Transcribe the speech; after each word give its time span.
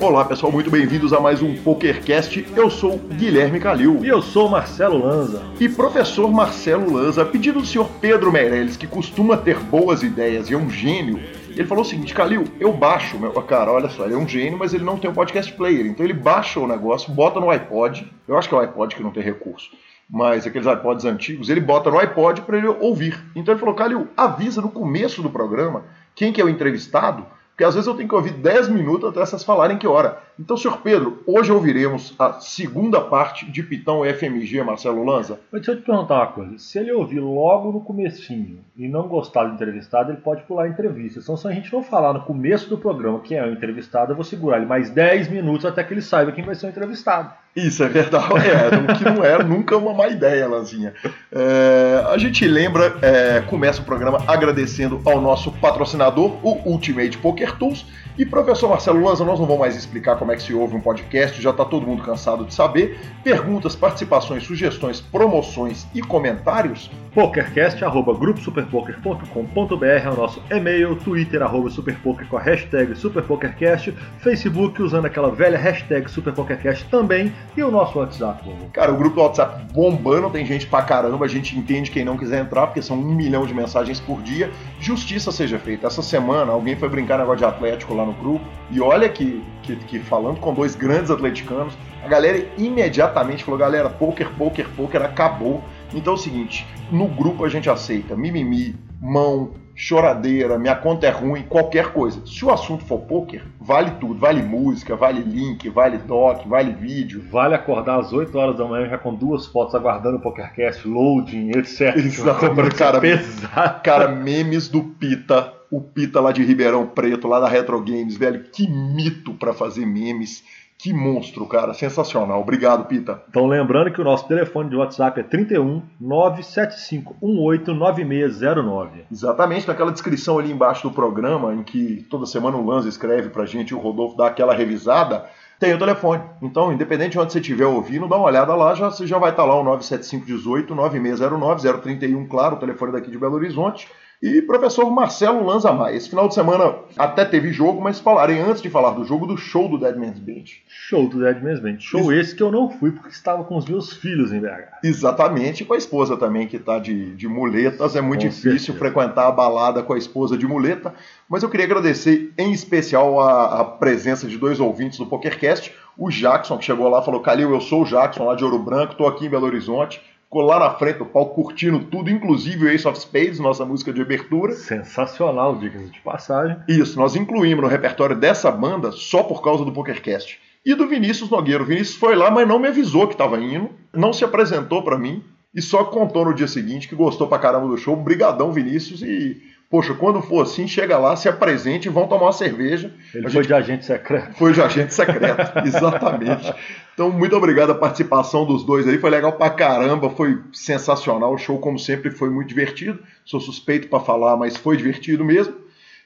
Olá 0.00 0.24
pessoal, 0.24 0.50
muito 0.50 0.70
bem-vindos 0.70 1.12
a 1.12 1.20
mais 1.20 1.42
um 1.42 1.54
PokerCast. 1.54 2.46
Eu 2.56 2.70
sou 2.70 2.98
Guilherme 2.98 3.60
Calil. 3.60 4.04
E 4.04 4.08
eu 4.08 4.22
sou 4.22 4.48
Marcelo 4.48 5.04
Lanza. 5.04 5.42
E 5.60 5.68
professor 5.68 6.30
Marcelo 6.30 6.92
Lanza, 6.92 7.22
a 7.22 7.24
pedido 7.24 7.60
do 7.60 7.66
senhor 7.66 7.88
Pedro 8.00 8.32
Meirelles, 8.32 8.76
que 8.76 8.86
costuma 8.86 9.36
ter 9.36 9.58
boas 9.58 10.02
ideias 10.02 10.50
e 10.50 10.54
é 10.54 10.56
um 10.56 10.70
gênio, 10.70 11.20
ele 11.50 11.66
falou 11.66 11.84
o 11.84 11.86
seguinte, 11.86 12.14
Calil, 12.14 12.44
eu 12.58 12.72
baixo, 12.72 13.18
meu 13.18 13.30
cara, 13.42 13.70
olha 13.70 13.88
só, 13.90 14.04
ele 14.04 14.14
é 14.14 14.16
um 14.16 14.26
gênio, 14.26 14.58
mas 14.58 14.72
ele 14.72 14.84
não 14.84 14.96
tem 14.96 15.10
um 15.10 15.14
podcast 15.14 15.52
player, 15.52 15.86
então 15.86 16.04
ele 16.04 16.14
baixa 16.14 16.58
o 16.58 16.66
negócio, 16.66 17.12
bota 17.12 17.38
no 17.38 17.50
iPod, 17.50 18.10
eu 18.26 18.38
acho 18.38 18.48
que 18.48 18.54
é 18.54 18.58
o 18.58 18.60
iPod 18.60 18.94
que 18.96 19.02
não 19.02 19.10
tem 19.10 19.22
recurso, 19.22 19.70
mas 20.12 20.46
aqueles 20.46 20.66
iPods 20.66 21.06
antigos, 21.06 21.48
ele 21.48 21.60
bota 21.60 21.90
no 21.90 21.98
iPod 21.98 22.42
para 22.42 22.58
ele 22.58 22.66
ouvir. 22.66 23.18
Então 23.34 23.54
ele 23.54 23.58
falou, 23.58 23.74
Calil, 23.74 24.08
avisa 24.14 24.60
no 24.60 24.68
começo 24.68 25.22
do 25.22 25.30
programa 25.30 25.84
quem 26.14 26.30
que 26.30 26.38
é 26.38 26.44
o 26.44 26.50
entrevistado, 26.50 27.24
porque 27.48 27.64
às 27.64 27.74
vezes 27.74 27.88
eu 27.88 27.94
tenho 27.94 28.10
que 28.10 28.14
ouvir 28.14 28.32
10 28.32 28.68
minutos 28.68 29.08
até 29.08 29.24
vocês 29.24 29.42
falarem 29.42 29.78
que 29.78 29.86
hora. 29.86 30.18
Então, 30.38 30.54
senhor 30.54 30.78
Pedro, 30.82 31.22
hoje 31.26 31.50
ouviremos 31.50 32.14
a 32.18 32.34
segunda 32.40 33.00
parte 33.00 33.50
de 33.50 33.62
Pitão 33.62 34.02
FMG, 34.04 34.62
Marcelo 34.62 35.02
Lanza. 35.02 35.40
Mas 35.50 35.62
deixa 35.62 35.72
eu 35.72 35.76
te 35.76 35.86
perguntar 35.86 36.16
uma 36.16 36.26
coisa. 36.26 36.58
Se 36.58 36.78
ele 36.78 36.92
ouvir 36.92 37.20
logo 37.20 37.72
no 37.72 37.80
comecinho 37.80 38.58
e 38.76 38.88
não 38.88 39.08
gostar 39.08 39.44
do 39.44 39.54
entrevistado, 39.54 40.10
ele 40.10 40.20
pode 40.20 40.42
pular 40.42 40.64
a 40.64 40.68
entrevista. 40.68 41.20
Então, 41.20 41.38
se 41.38 41.48
a 41.48 41.52
gente 41.52 41.72
não 41.72 41.82
falar 41.82 42.12
no 42.12 42.22
começo 42.22 42.68
do 42.68 42.76
programa 42.76 43.20
quem 43.20 43.38
é 43.38 43.46
o 43.46 43.52
entrevistado, 43.52 44.12
eu 44.12 44.16
vou 44.16 44.24
segurar 44.24 44.58
ele 44.58 44.66
mais 44.66 44.90
10 44.90 45.28
minutos 45.28 45.64
até 45.64 45.82
que 45.82 45.94
ele 45.94 46.02
saiba 46.02 46.32
quem 46.32 46.44
vai 46.44 46.54
ser 46.54 46.66
o 46.66 46.70
entrevistado. 46.70 47.32
Isso 47.54 47.82
é 47.82 47.88
verdade, 47.88 48.24
é, 48.48 48.68
o 48.92 48.96
que 48.96 49.04
não 49.04 49.22
é 49.22 49.42
nunca 49.42 49.76
uma 49.76 49.92
má 49.92 50.08
ideia, 50.08 50.48
Lanzinha. 50.48 50.94
É, 51.30 52.02
a 52.08 52.16
gente 52.16 52.46
lembra, 52.46 52.96
é, 53.02 53.42
começa 53.42 53.82
o 53.82 53.84
programa 53.84 54.24
agradecendo 54.26 55.02
ao 55.04 55.20
nosso 55.20 55.52
patrocinador, 55.52 56.38
o 56.42 56.70
Ultimate 56.70 57.18
Poker 57.18 57.56
Tools. 57.58 57.84
E 58.18 58.26
professor 58.26 58.68
Marcelo 58.68 59.02
Lanza, 59.02 59.24
nós 59.24 59.40
não 59.40 59.46
vamos 59.46 59.60
mais 59.60 59.74
explicar 59.74 60.16
como 60.16 60.32
é 60.32 60.36
que 60.36 60.42
se 60.42 60.52
ouve 60.52 60.76
um 60.76 60.80
podcast, 60.80 61.40
já 61.40 61.50
está 61.50 61.64
todo 61.64 61.86
mundo 61.86 62.02
cansado 62.02 62.44
de 62.44 62.52
saber. 62.52 63.00
Perguntas, 63.24 63.74
participações, 63.74 64.44
sugestões, 64.44 65.00
promoções 65.00 65.86
e 65.94 66.02
comentários? 66.02 66.90
pokercast.gruposuperpoker.com.br 67.14 69.84
é 69.84 70.10
o 70.10 70.16
nosso 70.16 70.42
e-mail, 70.50 70.96
Twitter, 70.96 71.40
arroba 71.42 71.70
superpoker 71.70 72.26
com 72.26 72.38
a 72.38 72.40
hashtag 72.40 72.96
superpokercast, 72.96 73.94
Facebook 74.18 74.82
usando 74.82 75.04
aquela 75.06 75.30
velha 75.30 75.58
hashtag 75.58 76.10
superpokercast 76.10 76.86
também 76.86 77.32
e 77.56 77.62
o 77.62 77.70
nosso 77.70 77.98
WhatsApp. 77.98 78.42
Cara, 78.72 78.92
o 78.92 78.96
grupo 78.96 79.14
do 79.16 79.22
WhatsApp 79.22 79.66
bombando, 79.74 80.30
tem 80.30 80.46
gente 80.46 80.66
pra 80.66 80.80
caramba, 80.82 81.26
a 81.26 81.28
gente 81.28 81.58
entende 81.58 81.90
quem 81.90 82.04
não 82.04 82.16
quiser 82.16 82.40
entrar, 82.40 82.68
porque 82.68 82.80
são 82.80 82.98
um 82.98 83.14
milhão 83.14 83.44
de 83.46 83.52
mensagens 83.52 84.00
por 84.00 84.22
dia. 84.22 84.50
Justiça 84.80 85.30
seja 85.30 85.58
feita. 85.58 85.86
Essa 85.86 86.00
semana 86.02 86.52
alguém 86.52 86.76
foi 86.76 86.88
brincar 86.88 87.18
negócio 87.18 87.36
de 87.38 87.44
Atlético 87.44 87.94
lá 87.94 88.01
no 88.04 88.12
grupo, 88.12 88.44
e 88.70 88.80
olha 88.80 89.08
que, 89.08 89.42
que, 89.62 89.76
que 89.76 89.98
falando 89.98 90.40
com 90.40 90.52
dois 90.54 90.74
grandes 90.74 91.10
atleticanos, 91.10 91.76
a 92.02 92.08
galera 92.08 92.46
imediatamente 92.58 93.44
falou, 93.44 93.58
galera, 93.58 93.88
poker, 93.88 94.30
poker, 94.36 94.68
poker, 94.76 95.02
acabou. 95.02 95.62
Então 95.94 96.14
é 96.14 96.16
o 96.16 96.18
seguinte, 96.18 96.66
no 96.90 97.06
grupo 97.06 97.44
a 97.44 97.48
gente 97.48 97.70
aceita 97.70 98.16
mimimi, 98.16 98.74
mão, 99.00 99.52
choradeira, 99.74 100.58
minha 100.58 100.74
conta 100.74 101.06
é 101.06 101.10
ruim, 101.10 101.42
qualquer 101.42 101.92
coisa. 101.92 102.24
Se 102.26 102.44
o 102.44 102.50
assunto 102.50 102.84
for 102.84 103.00
poker, 103.00 103.44
vale 103.60 103.90
tudo. 103.92 104.18
Vale 104.18 104.42
música, 104.42 104.94
vale 104.94 105.22
link, 105.22 105.68
vale 105.68 105.98
doc, 105.98 106.46
vale 106.46 106.72
vídeo. 106.72 107.24
Vale 107.30 107.54
acordar 107.54 107.98
às 107.98 108.12
8 108.12 108.36
horas 108.36 108.56
da 108.56 108.64
manhã 108.64 108.88
já 108.88 108.98
com 108.98 109.14
duas 109.14 109.46
fotos 109.46 109.74
aguardando 109.74 110.18
o 110.18 110.20
PokerCast, 110.20 110.86
loading, 110.86 111.50
etc. 111.50 111.96
Exatamente, 111.96 112.74
cara, 112.74 113.00
pesado. 113.00 113.80
cara, 113.82 114.08
memes 114.08 114.68
do 114.68 114.82
Pita, 114.82 115.52
o 115.72 115.80
Pita 115.80 116.20
lá 116.20 116.32
de 116.32 116.44
Ribeirão 116.44 116.86
Preto, 116.86 117.26
lá 117.26 117.40
da 117.40 117.48
Retro 117.48 117.80
Games, 117.80 118.14
velho, 118.14 118.44
que 118.52 118.68
mito 118.68 119.32
para 119.32 119.54
fazer 119.54 119.86
memes. 119.86 120.44
Que 120.76 120.92
monstro, 120.92 121.46
cara. 121.46 121.72
Sensacional. 121.72 122.40
Obrigado, 122.40 122.86
Pita. 122.86 123.22
Então, 123.30 123.46
lembrando 123.46 123.90
que 123.92 124.00
o 124.00 124.04
nosso 124.04 124.26
telefone 124.26 124.68
de 124.68 124.76
WhatsApp 124.76 125.20
é 125.20 125.22
31 125.22 125.80
975 125.98 127.16
18 127.22 127.72
9609. 127.72 129.04
Exatamente, 129.10 129.66
naquela 129.66 129.92
descrição 129.92 130.38
ali 130.38 130.50
embaixo 130.50 130.82
do 130.82 130.92
programa, 130.92 131.54
em 131.54 131.62
que 131.62 132.04
toda 132.10 132.26
semana 132.26 132.56
o 132.56 132.66
Lanza 132.66 132.88
escreve 132.88 133.30
pra 133.30 133.46
gente 133.46 133.70
e 133.70 133.74
o 133.74 133.78
Rodolfo 133.78 134.16
dá 134.16 134.26
aquela 134.26 134.52
revisada, 134.52 135.24
tem 135.58 135.72
o 135.72 135.78
telefone. 135.78 136.20
Então, 136.42 136.72
independente 136.72 137.12
de 137.12 137.20
onde 137.20 137.32
você 137.32 137.38
estiver 137.38 137.66
ouvindo, 137.66 138.08
dá 138.08 138.16
uma 138.16 138.26
olhada 138.26 138.54
lá, 138.54 138.74
já, 138.74 138.90
você 138.90 139.06
já 139.06 139.18
vai 139.18 139.30
estar 139.30 139.44
lá 139.44 139.54
o 139.54 139.64
975 139.64 140.26
18 140.26 140.74
9609 140.74 141.80
031, 141.80 142.26
claro, 142.26 142.56
o 142.56 142.58
telefone 142.58 142.92
daqui 142.92 143.10
de 143.10 143.16
Belo 143.16 143.36
Horizonte. 143.36 143.88
E 144.22 144.40
professor 144.40 144.88
Marcelo 144.88 145.44
Lanza 145.44 145.72
Maia. 145.72 145.96
Esse 145.96 146.08
final 146.08 146.28
de 146.28 146.34
semana 146.34 146.76
até 146.96 147.24
teve 147.24 147.50
jogo, 147.50 147.82
mas 147.82 147.98
falarei 147.98 148.38
antes 148.38 148.62
de 148.62 148.70
falar 148.70 148.90
do 148.90 149.04
jogo 149.04 149.26
do 149.26 149.36
show 149.36 149.68
do 149.68 149.76
Dead 149.76 149.96
Man's 149.96 150.20
Bench. 150.20 150.62
Show 150.68 151.08
do 151.08 151.18
Dead 151.18 151.42
Man's 151.42 151.58
Bench. 151.58 151.82
Show 151.84 152.02
Isso. 152.02 152.12
esse 152.12 152.36
que 152.36 152.42
eu 152.44 152.52
não 152.52 152.70
fui 152.70 152.92
porque 152.92 153.08
estava 153.08 153.42
com 153.42 153.56
os 153.56 153.66
meus 153.66 153.92
filhos 153.92 154.32
em 154.32 154.38
BH. 154.38 154.78
Exatamente, 154.84 155.64
com 155.64 155.74
a 155.74 155.76
esposa 155.76 156.16
também 156.16 156.46
que 156.46 156.54
está 156.54 156.78
de, 156.78 157.16
de 157.16 157.26
muletas. 157.26 157.96
É 157.96 158.00
muito 158.00 158.20
com 158.20 158.28
difícil 158.28 158.74
certeza. 158.74 158.78
frequentar 158.78 159.26
a 159.26 159.32
balada 159.32 159.82
com 159.82 159.92
a 159.92 159.98
esposa 159.98 160.38
de 160.38 160.46
muleta. 160.46 160.94
Mas 161.28 161.42
eu 161.42 161.48
queria 161.48 161.66
agradecer 161.66 162.32
em 162.38 162.52
especial 162.52 163.20
a, 163.20 163.60
a 163.60 163.64
presença 163.64 164.28
de 164.28 164.38
dois 164.38 164.60
ouvintes 164.60 164.98
do 164.98 165.06
PokerCast. 165.06 165.74
O 165.98 166.10
Jackson, 166.10 166.58
que 166.58 166.64
chegou 166.64 166.88
lá 166.88 167.00
e 167.00 167.04
falou: 167.04 167.20
Calil, 167.20 167.50
eu 167.50 167.60
sou 167.60 167.82
o 167.82 167.84
Jackson 167.84 168.24
lá 168.24 168.36
de 168.36 168.44
Ouro 168.44 168.60
Branco, 168.60 168.92
estou 168.92 169.08
aqui 169.08 169.26
em 169.26 169.28
Belo 169.28 169.46
Horizonte 169.46 170.00
ficou 170.32 170.46
lá 170.46 170.58
na 170.58 170.70
frente 170.70 170.96
do 170.96 171.04
palco 171.04 171.34
curtindo 171.34 171.80
tudo, 171.80 172.08
inclusive 172.08 172.64
o 172.64 172.68
Ace 172.70 172.88
of 172.88 172.98
Spades, 172.98 173.38
nossa 173.38 173.66
música 173.66 173.92
de 173.92 174.00
abertura. 174.00 174.54
Sensacional, 174.54 175.56
diga 175.56 175.78
de 175.78 176.00
passagem. 176.00 176.56
Isso, 176.66 176.98
nós 176.98 177.14
incluímos 177.14 177.62
no 177.62 177.68
repertório 177.68 178.16
dessa 178.16 178.50
banda 178.50 178.92
só 178.92 179.22
por 179.22 179.42
causa 179.42 179.62
do 179.62 179.70
PokerCast. 179.72 180.40
E 180.64 180.74
do 180.74 180.88
Vinícius 180.88 181.28
Nogueira. 181.28 181.62
O 181.62 181.66
Vinícius 181.66 181.98
foi 181.98 182.16
lá, 182.16 182.30
mas 182.30 182.48
não 182.48 182.58
me 182.58 182.68
avisou 182.68 183.06
que 183.06 183.12
estava 183.12 183.38
indo, 183.38 183.68
não 183.92 184.10
se 184.10 184.24
apresentou 184.24 184.82
para 184.82 184.98
mim 184.98 185.22
e 185.54 185.60
só 185.60 185.84
contou 185.84 186.24
no 186.24 186.32
dia 186.32 186.48
seguinte 186.48 186.88
que 186.88 186.94
gostou 186.94 187.28
pra 187.28 187.38
caramba 187.38 187.68
do 187.68 187.76
show. 187.76 187.94
Brigadão, 187.94 188.52
Vinícius, 188.52 189.02
e 189.02 189.38
Poxa, 189.72 189.94
quando 189.94 190.20
for 190.20 190.42
assim, 190.42 190.68
chega 190.68 190.98
lá, 190.98 191.16
se 191.16 191.30
apresente 191.30 191.88
e 191.88 191.90
vão 191.90 192.06
tomar 192.06 192.26
uma 192.26 192.32
cerveja. 192.34 192.92
Ele 193.14 193.26
a 193.26 193.30
foi 193.30 193.42
gente... 193.42 193.46
de 193.46 193.54
agente 193.54 193.86
secreto. 193.86 194.34
Foi 194.36 194.52
de 194.52 194.60
agente 194.60 194.92
secreto, 194.92 195.58
exatamente. 195.64 196.52
Então, 196.92 197.10
muito 197.10 197.34
obrigado 197.34 197.70
a 197.70 197.74
participação 197.74 198.44
dos 198.44 198.64
dois 198.64 198.86
aí. 198.86 198.98
Foi 198.98 199.08
legal 199.08 199.32
pra 199.32 199.48
caramba, 199.48 200.10
foi 200.10 200.38
sensacional. 200.52 201.32
O 201.32 201.38
show, 201.38 201.58
como 201.58 201.78
sempre, 201.78 202.10
foi 202.10 202.28
muito 202.28 202.48
divertido. 202.48 202.98
Sou 203.24 203.40
suspeito 203.40 203.88
para 203.88 203.98
falar, 203.98 204.36
mas 204.36 204.58
foi 204.58 204.76
divertido 204.76 205.24
mesmo. 205.24 205.54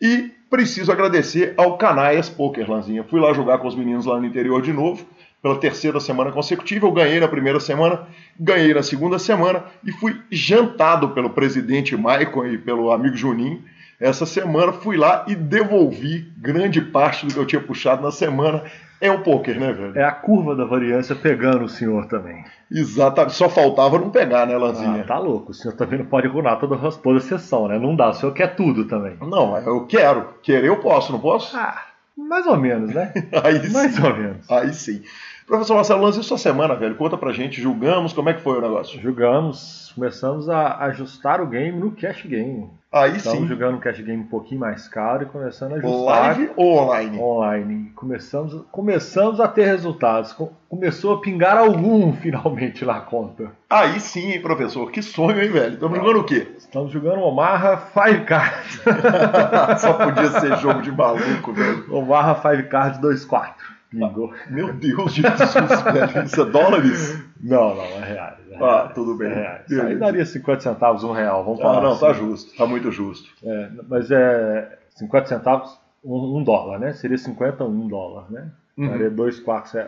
E 0.01 0.31
preciso 0.49 0.93
agradecer 0.93 1.53
ao 1.57 1.77
Canaias 1.77 2.29
Poker, 2.29 2.71
Lanzinha. 2.71 3.03
Fui 3.03 3.19
lá 3.19 3.33
jogar 3.33 3.59
com 3.59 3.67
os 3.67 3.75
meninos 3.75 4.07
lá 4.07 4.21
no 4.21 4.27
interior 4.27 4.63
de 4.63 4.73
novo 4.73 5.05
pela 5.43 5.59
terceira 5.59 6.01
semana 6.01 6.33
consecutiva. 6.33 6.87
Eu 6.87 6.93
ganhei 6.93 7.21
na 7.21 7.29
primeira 7.29 7.61
semana, 7.61 8.07
ganhei 8.39 8.75
na 8.75 8.83
segunda 8.83 9.19
semana 9.19 9.65
e 9.85 9.93
fui 9.93 10.21
jantado 10.31 11.11
pelo 11.11 11.31
presidente 11.31 11.97
Maicon 11.97 12.47
e 12.47 12.59
pelo 12.59 12.91
amigo 12.91 13.17
Juninho. 13.17 13.63
Essa 13.99 14.27
semana 14.27 14.73
fui 14.73 14.97
lá 14.97 15.25
e 15.27 15.35
devolvi 15.35 16.31
grande 16.37 16.81
parte 16.81 17.27
do 17.27 17.33
que 17.33 17.39
eu 17.39 17.47
tinha 17.47 17.61
puxado 17.63 18.03
na 18.03 18.11
semana. 18.11 18.63
É 19.01 19.11
o 19.11 19.23
poker, 19.23 19.59
né, 19.59 19.73
velho? 19.73 19.99
É 19.99 20.05
a 20.05 20.11
curva 20.11 20.57
da 20.57 20.65
variância 20.65 21.15
pegando 21.15 21.65
o 21.65 21.69
senhor 21.69 22.07
também. 22.07 22.45
Exatamente. 22.71 23.35
Só 23.35 23.49
faltava 23.49 23.99
não 23.99 24.11
pegar, 24.11 24.47
né, 24.47 24.57
Lanzinha? 24.57 25.03
Ah, 25.03 25.07
tá 25.07 25.19
louco. 25.19 25.51
O 25.51 25.55
senhor 25.55 25.75
também 25.75 25.99
não 25.99 26.07
pode 26.07 26.27
runar 26.27 26.59
toda, 26.59 26.77
toda 26.93 27.19
a 27.19 27.21
sessão, 27.21 27.69
né? 27.69 27.79
Não 27.79 27.95
dá. 27.95 28.09
O 28.09 28.15
senhor 28.15 28.33
quer 28.33 28.55
tudo 28.55 28.87
também. 28.87 29.17
Não, 29.21 29.57
eu 29.59 29.87
quero. 29.87 30.35
Querer 30.43 30.69
eu 30.69 30.77
posso, 30.79 31.13
não 31.13 31.21
posso? 31.21 31.57
Ah, 31.57 31.86
mais 32.17 32.47
ou 32.47 32.57
menos, 32.57 32.95
né? 32.95 33.13
Aí 33.45 33.69
mais 33.71 33.95
sim. 33.95 34.03
ou 34.03 34.17
menos. 34.17 34.51
Aí 34.51 34.73
sim. 34.73 35.03
Professor 35.47 35.75
Marcelo 35.75 36.03
Lanz, 36.03 36.17
e 36.17 36.25
sua 36.25 36.39
semana, 36.39 36.75
velho? 36.75 36.97
Conta 36.97 37.17
pra 37.17 37.33
gente, 37.33 37.61
julgamos, 37.61 38.13
como 38.13 38.29
é 38.29 38.35
que 38.35 38.43
foi 38.43 38.59
o 38.59 38.61
negócio? 38.61 39.01
Julgamos, 39.01 39.93
começamos 39.95 40.49
a 40.49 40.77
ajustar 40.87 41.41
o 41.41 41.47
game 41.47 41.79
no 41.79 41.93
cash 41.93 42.25
game. 42.27 42.69
Aí 42.97 43.17
Estamos 43.17 43.41
sim. 43.41 43.47
jogando 43.47 43.77
um 43.77 43.79
cash 43.79 44.01
game 44.01 44.23
um 44.23 44.27
pouquinho 44.27 44.61
mais 44.61 44.89
caro 44.89 45.25
e 45.25 45.27
começando 45.27 45.73
a 45.73 45.77
ajustar. 45.77 46.39
Live 46.39 46.51
ou 46.57 46.79
online? 46.79 47.19
Online. 47.19 47.93
Começamos, 47.95 48.65
começamos 48.73 49.39
a 49.39 49.47
ter 49.47 49.67
resultados. 49.67 50.35
Começou 50.69 51.15
a 51.15 51.21
pingar 51.21 51.59
algum 51.59 52.15
finalmente 52.17 52.87
na 52.87 53.01
conta. 53.01 53.53
Aí 53.69 54.01
sim, 54.01 54.33
hein, 54.33 54.41
professor. 54.41 54.91
Que 54.91 55.03
sonho, 55.03 55.43
hein, 55.43 55.51
velho? 55.51 55.75
Estamos 55.75 55.99
jogando 55.99 56.21
o 56.21 56.25
quê? 56.25 56.49
Estamos 56.57 56.91
jogando 56.91 57.21
Omaha 57.21 57.77
Five 57.77 58.25
Cards. 58.25 58.81
Só 59.79 59.93
podia 59.93 60.31
ser 60.41 60.57
jogo 60.57 60.81
de 60.81 60.91
maluco, 60.91 61.53
velho. 61.53 61.95
Omaha 61.95 62.35
Five 62.37 62.63
Cards 62.65 62.99
2-4. 63.01 63.53
Pingou. 63.91 64.33
Meu 64.49 64.73
Deus 64.73 65.15
de 65.15 65.23
Jesus, 65.23 65.83
velho. 65.93 66.25
Isso 66.25 66.41
é 66.41 66.45
dólares? 66.47 67.23
Não, 67.41 67.75
não, 67.75 67.83
é 67.83 68.05
reais. 68.05 68.46
É 68.59 68.65
Ah, 68.65 68.89
tudo 68.95 69.15
bem. 69.17 69.29
É. 69.31 69.63
Beleza. 69.69 69.89
Aí 69.89 69.97
daria 69.99 70.25
50 70.27 70.61
centavos, 70.61 71.05
um 71.05 71.13
real. 71.13 71.45
Vamos 71.45 71.61
Ah, 71.61 71.63
falar. 71.63 71.81
não, 71.83 71.99
tá 71.99 72.11
assim. 72.11 72.21
justo. 72.21 72.57
Tá 72.57 72.67
muito 72.67 72.91
justo. 72.91 73.29
É, 73.45 73.71
mas 73.89 74.11
é 74.11 74.79
50 74.91 75.27
centavos, 75.27 75.79
um, 76.05 76.39
um 76.39 76.43
dólar, 76.45 76.79
né? 76.79 76.93
Seria 76.93 77.19
50 77.19 77.65
um 77.65 77.87
dólar, 77.89 78.31
né? 78.31 78.51
Uhum. 78.77 78.89
Daria 78.91 79.11
2, 79.11 79.41
4, 79.41 79.81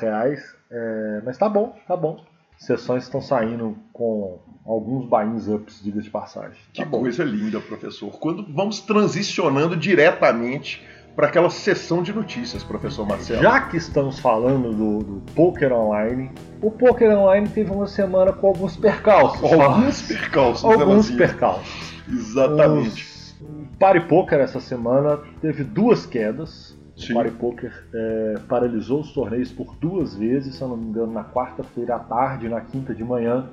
reais. 0.00 0.56
É, 0.70 1.22
mas 1.24 1.36
tá 1.36 1.48
bom, 1.48 1.76
tá 1.86 1.96
bom. 1.96 2.22
sessões 2.58 3.02
estão 3.04 3.20
saindo 3.20 3.76
com 3.92 4.38
alguns 4.64 5.06
buy-ins 5.08 5.48
ups, 5.48 5.82
diga 5.82 6.00
de 6.00 6.08
passagem. 6.08 6.56
Que 6.72 6.82
tá 6.84 6.88
coisa 6.90 7.24
linda, 7.24 7.60
professor. 7.60 8.10
Quando 8.18 8.46
vamos 8.54 8.80
transicionando 8.80 9.76
diretamente 9.76 10.82
para 11.14 11.26
aquela 11.26 11.50
sessão 11.50 12.02
de 12.02 12.12
notícias, 12.12 12.64
professor 12.64 13.06
Marcelo. 13.06 13.42
Já 13.42 13.60
que 13.60 13.76
estamos 13.76 14.18
falando 14.18 14.72
do, 14.72 14.98
do 15.04 15.32
Poker 15.32 15.72
Online, 15.72 16.30
o 16.60 16.70
Poker 16.70 17.10
Online 17.10 17.48
teve 17.48 17.70
uma 17.70 17.86
semana 17.86 18.32
com 18.32 18.46
alguns 18.46 18.76
percalços. 18.76 19.52
Alguns 19.52 20.02
percalços. 20.02 20.64
Alguns 20.64 21.06
assim. 21.06 21.16
percalços. 21.16 21.94
Exatamente. 22.08 23.04
Os... 23.04 23.22
O 23.42 23.76
Party 23.78 24.00
Poker 24.06 24.38
essa 24.38 24.60
semana 24.60 25.18
teve 25.40 25.64
duas 25.64 26.06
quedas. 26.06 26.78
Sim. 26.96 27.12
O 27.12 27.16
Party 27.16 27.30
Poker 27.32 27.86
é, 27.92 28.34
paralisou 28.48 29.00
os 29.00 29.12
torneios 29.12 29.50
por 29.50 29.74
duas 29.76 30.14
vezes, 30.16 30.54
se 30.54 30.62
eu 30.62 30.68
não 30.68 30.76
me 30.76 30.86
engano, 30.86 31.12
na 31.12 31.24
quarta-feira 31.24 31.96
à 31.96 31.98
tarde 31.98 32.46
e 32.46 32.48
na 32.48 32.60
quinta 32.60 32.94
de 32.94 33.02
manhã. 33.02 33.46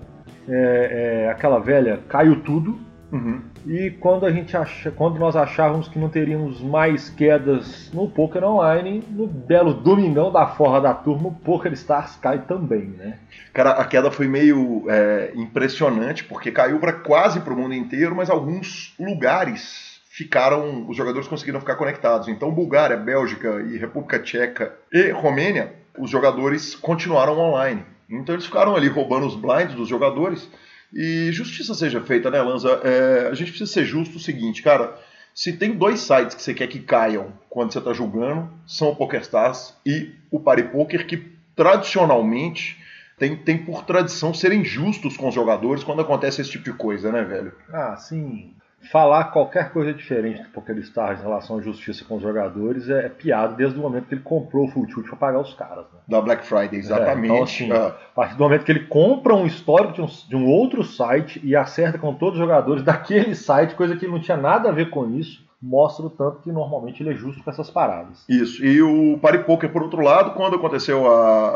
É, 0.47 1.23
é, 1.25 1.29
aquela 1.29 1.59
velha 1.59 1.99
caiu 2.07 2.41
tudo 2.41 2.79
Uhum. 3.11 3.41
E 3.65 3.89
quando 3.99 4.25
a 4.25 4.31
gente 4.31 4.55
acha, 4.55 4.91
quando 4.91 5.17
nós 5.17 5.35
achávamos 5.35 5.87
que 5.87 5.97
não 5.97 6.09
teríamos 6.09 6.61
mais 6.61 7.09
quedas 7.09 7.91
no 7.91 8.07
Poker 8.07 8.43
Online, 8.43 9.03
no 9.09 9.25
belo 9.25 9.73
domingão 9.73 10.31
da 10.31 10.45
forra 10.47 10.79
da 10.79 10.93
turma, 10.93 11.29
o 11.29 11.33
Poker 11.33 11.73
Stars 11.73 12.15
cai 12.17 12.39
também, 12.39 12.85
né? 12.85 13.17
Cara, 13.53 13.71
a 13.71 13.85
queda 13.85 14.11
foi 14.11 14.27
meio 14.27 14.85
é, 14.87 15.31
impressionante 15.35 16.23
porque 16.23 16.51
caiu 16.51 16.79
para 16.79 16.93
quase 16.93 17.39
para 17.39 17.53
o 17.53 17.57
mundo 17.57 17.73
inteiro, 17.73 18.15
mas 18.15 18.29
alguns 18.29 18.93
lugares 18.99 19.99
ficaram, 20.09 20.87
os 20.87 20.95
jogadores 20.95 21.27
conseguiram 21.27 21.59
ficar 21.59 21.75
conectados. 21.75 22.27
Então, 22.27 22.51
Bulgária, 22.51 22.97
Bélgica 22.97 23.61
e 23.61 23.77
República 23.77 24.19
Tcheca 24.19 24.73
e 24.91 25.09
Romênia, 25.11 25.73
os 25.97 26.09
jogadores 26.09 26.75
continuaram 26.75 27.39
online. 27.39 27.83
Então 28.09 28.33
eles 28.33 28.45
ficaram 28.45 28.75
ali 28.75 28.87
roubando 28.87 29.27
os 29.27 29.35
blinds 29.35 29.75
dos 29.75 29.87
jogadores 29.87 30.49
e 30.93 31.31
justiça 31.31 31.73
seja 31.73 32.01
feita, 32.01 32.29
né, 32.29 32.41
Lanza? 32.41 32.81
É, 32.83 33.27
a 33.27 33.33
gente 33.33 33.51
precisa 33.51 33.71
ser 33.71 33.85
justo 33.85 34.17
o 34.17 34.19
seguinte, 34.19 34.61
cara. 34.61 34.97
Se 35.33 35.53
tem 35.53 35.73
dois 35.73 36.01
sites 36.01 36.35
que 36.35 36.41
você 36.41 36.53
quer 36.53 36.67
que 36.67 36.79
caiam 36.79 37.31
quando 37.49 37.71
você 37.71 37.79
está 37.79 37.93
julgando, 37.93 38.51
são 38.67 38.89
o 38.89 38.95
PokerStars 38.95 39.73
e 39.85 40.11
o 40.29 40.39
PariPoker, 40.39 41.05
que 41.07 41.31
tradicionalmente 41.55 42.77
tem, 43.17 43.35
tem 43.35 43.57
por 43.57 43.83
tradição 43.83 44.33
serem 44.33 44.65
justos 44.65 45.15
com 45.15 45.29
os 45.29 45.35
jogadores 45.35 45.83
quando 45.83 46.01
acontece 46.01 46.41
esse 46.41 46.51
tipo 46.51 46.65
de 46.65 46.73
coisa, 46.73 47.11
né, 47.11 47.23
velho? 47.23 47.53
Ah, 47.71 47.95
sim 47.95 48.53
falar 48.91 49.25
qualquer 49.25 49.71
coisa 49.71 49.93
diferente 49.93 50.41
do 50.41 50.49
PokerStars 50.49 51.19
em 51.19 51.23
relação 51.23 51.57
à 51.57 51.61
justiça 51.61 52.05
com 52.05 52.15
os 52.15 52.21
jogadores 52.21 52.89
é, 52.89 53.05
é 53.05 53.09
piada 53.09 53.53
desde 53.53 53.77
o 53.77 53.81
momento 53.81 54.05
que 54.05 54.15
ele 54.15 54.21
comprou 54.21 54.65
o 54.65 54.71
Full 54.71 54.87
Tilt 54.87 55.07
para 55.07 55.15
pagar 55.17 55.39
os 55.39 55.53
caras. 55.53 55.85
Né? 55.93 55.99
Da 56.07 56.21
Black 56.21 56.45
Friday, 56.45 56.79
exatamente. 56.79 57.31
É, 57.31 57.33
então, 57.33 57.43
assim, 57.43 57.71
ah. 57.71 57.87
a 57.87 58.15
partir 58.15 58.35
do 58.35 58.43
momento 58.43 58.63
que 58.63 58.71
ele 58.71 58.85
compra 58.85 59.35
um 59.35 59.45
histórico 59.45 59.93
de 59.93 60.01
um, 60.01 60.05
de 60.05 60.35
um, 60.35 60.47
outro 60.47 60.83
site 60.83 61.41
e 61.43 61.55
acerta 61.55 61.97
com 61.97 62.13
todos 62.13 62.35
os 62.35 62.39
jogadores 62.39 62.83
daquele 62.83 63.35
site, 63.35 63.75
coisa 63.75 63.95
que 63.95 64.07
não 64.07 64.19
tinha 64.19 64.37
nada 64.37 64.69
a 64.69 64.71
ver 64.71 64.89
com 64.89 65.09
isso, 65.09 65.47
mostra 65.61 66.05
o 66.05 66.09
tanto 66.09 66.41
que 66.41 66.51
normalmente 66.51 67.03
ele 67.03 67.11
é 67.11 67.15
justo 67.15 67.43
com 67.43 67.49
essas 67.49 67.69
paradas. 67.69 68.23
Isso. 68.29 68.63
E 68.63 68.81
o 68.81 69.17
Party 69.19 69.39
Poker, 69.39 69.69
por 69.69 69.83
outro 69.83 70.01
lado, 70.01 70.31
quando 70.31 70.55
aconteceu 70.55 71.05
a, 71.11 71.49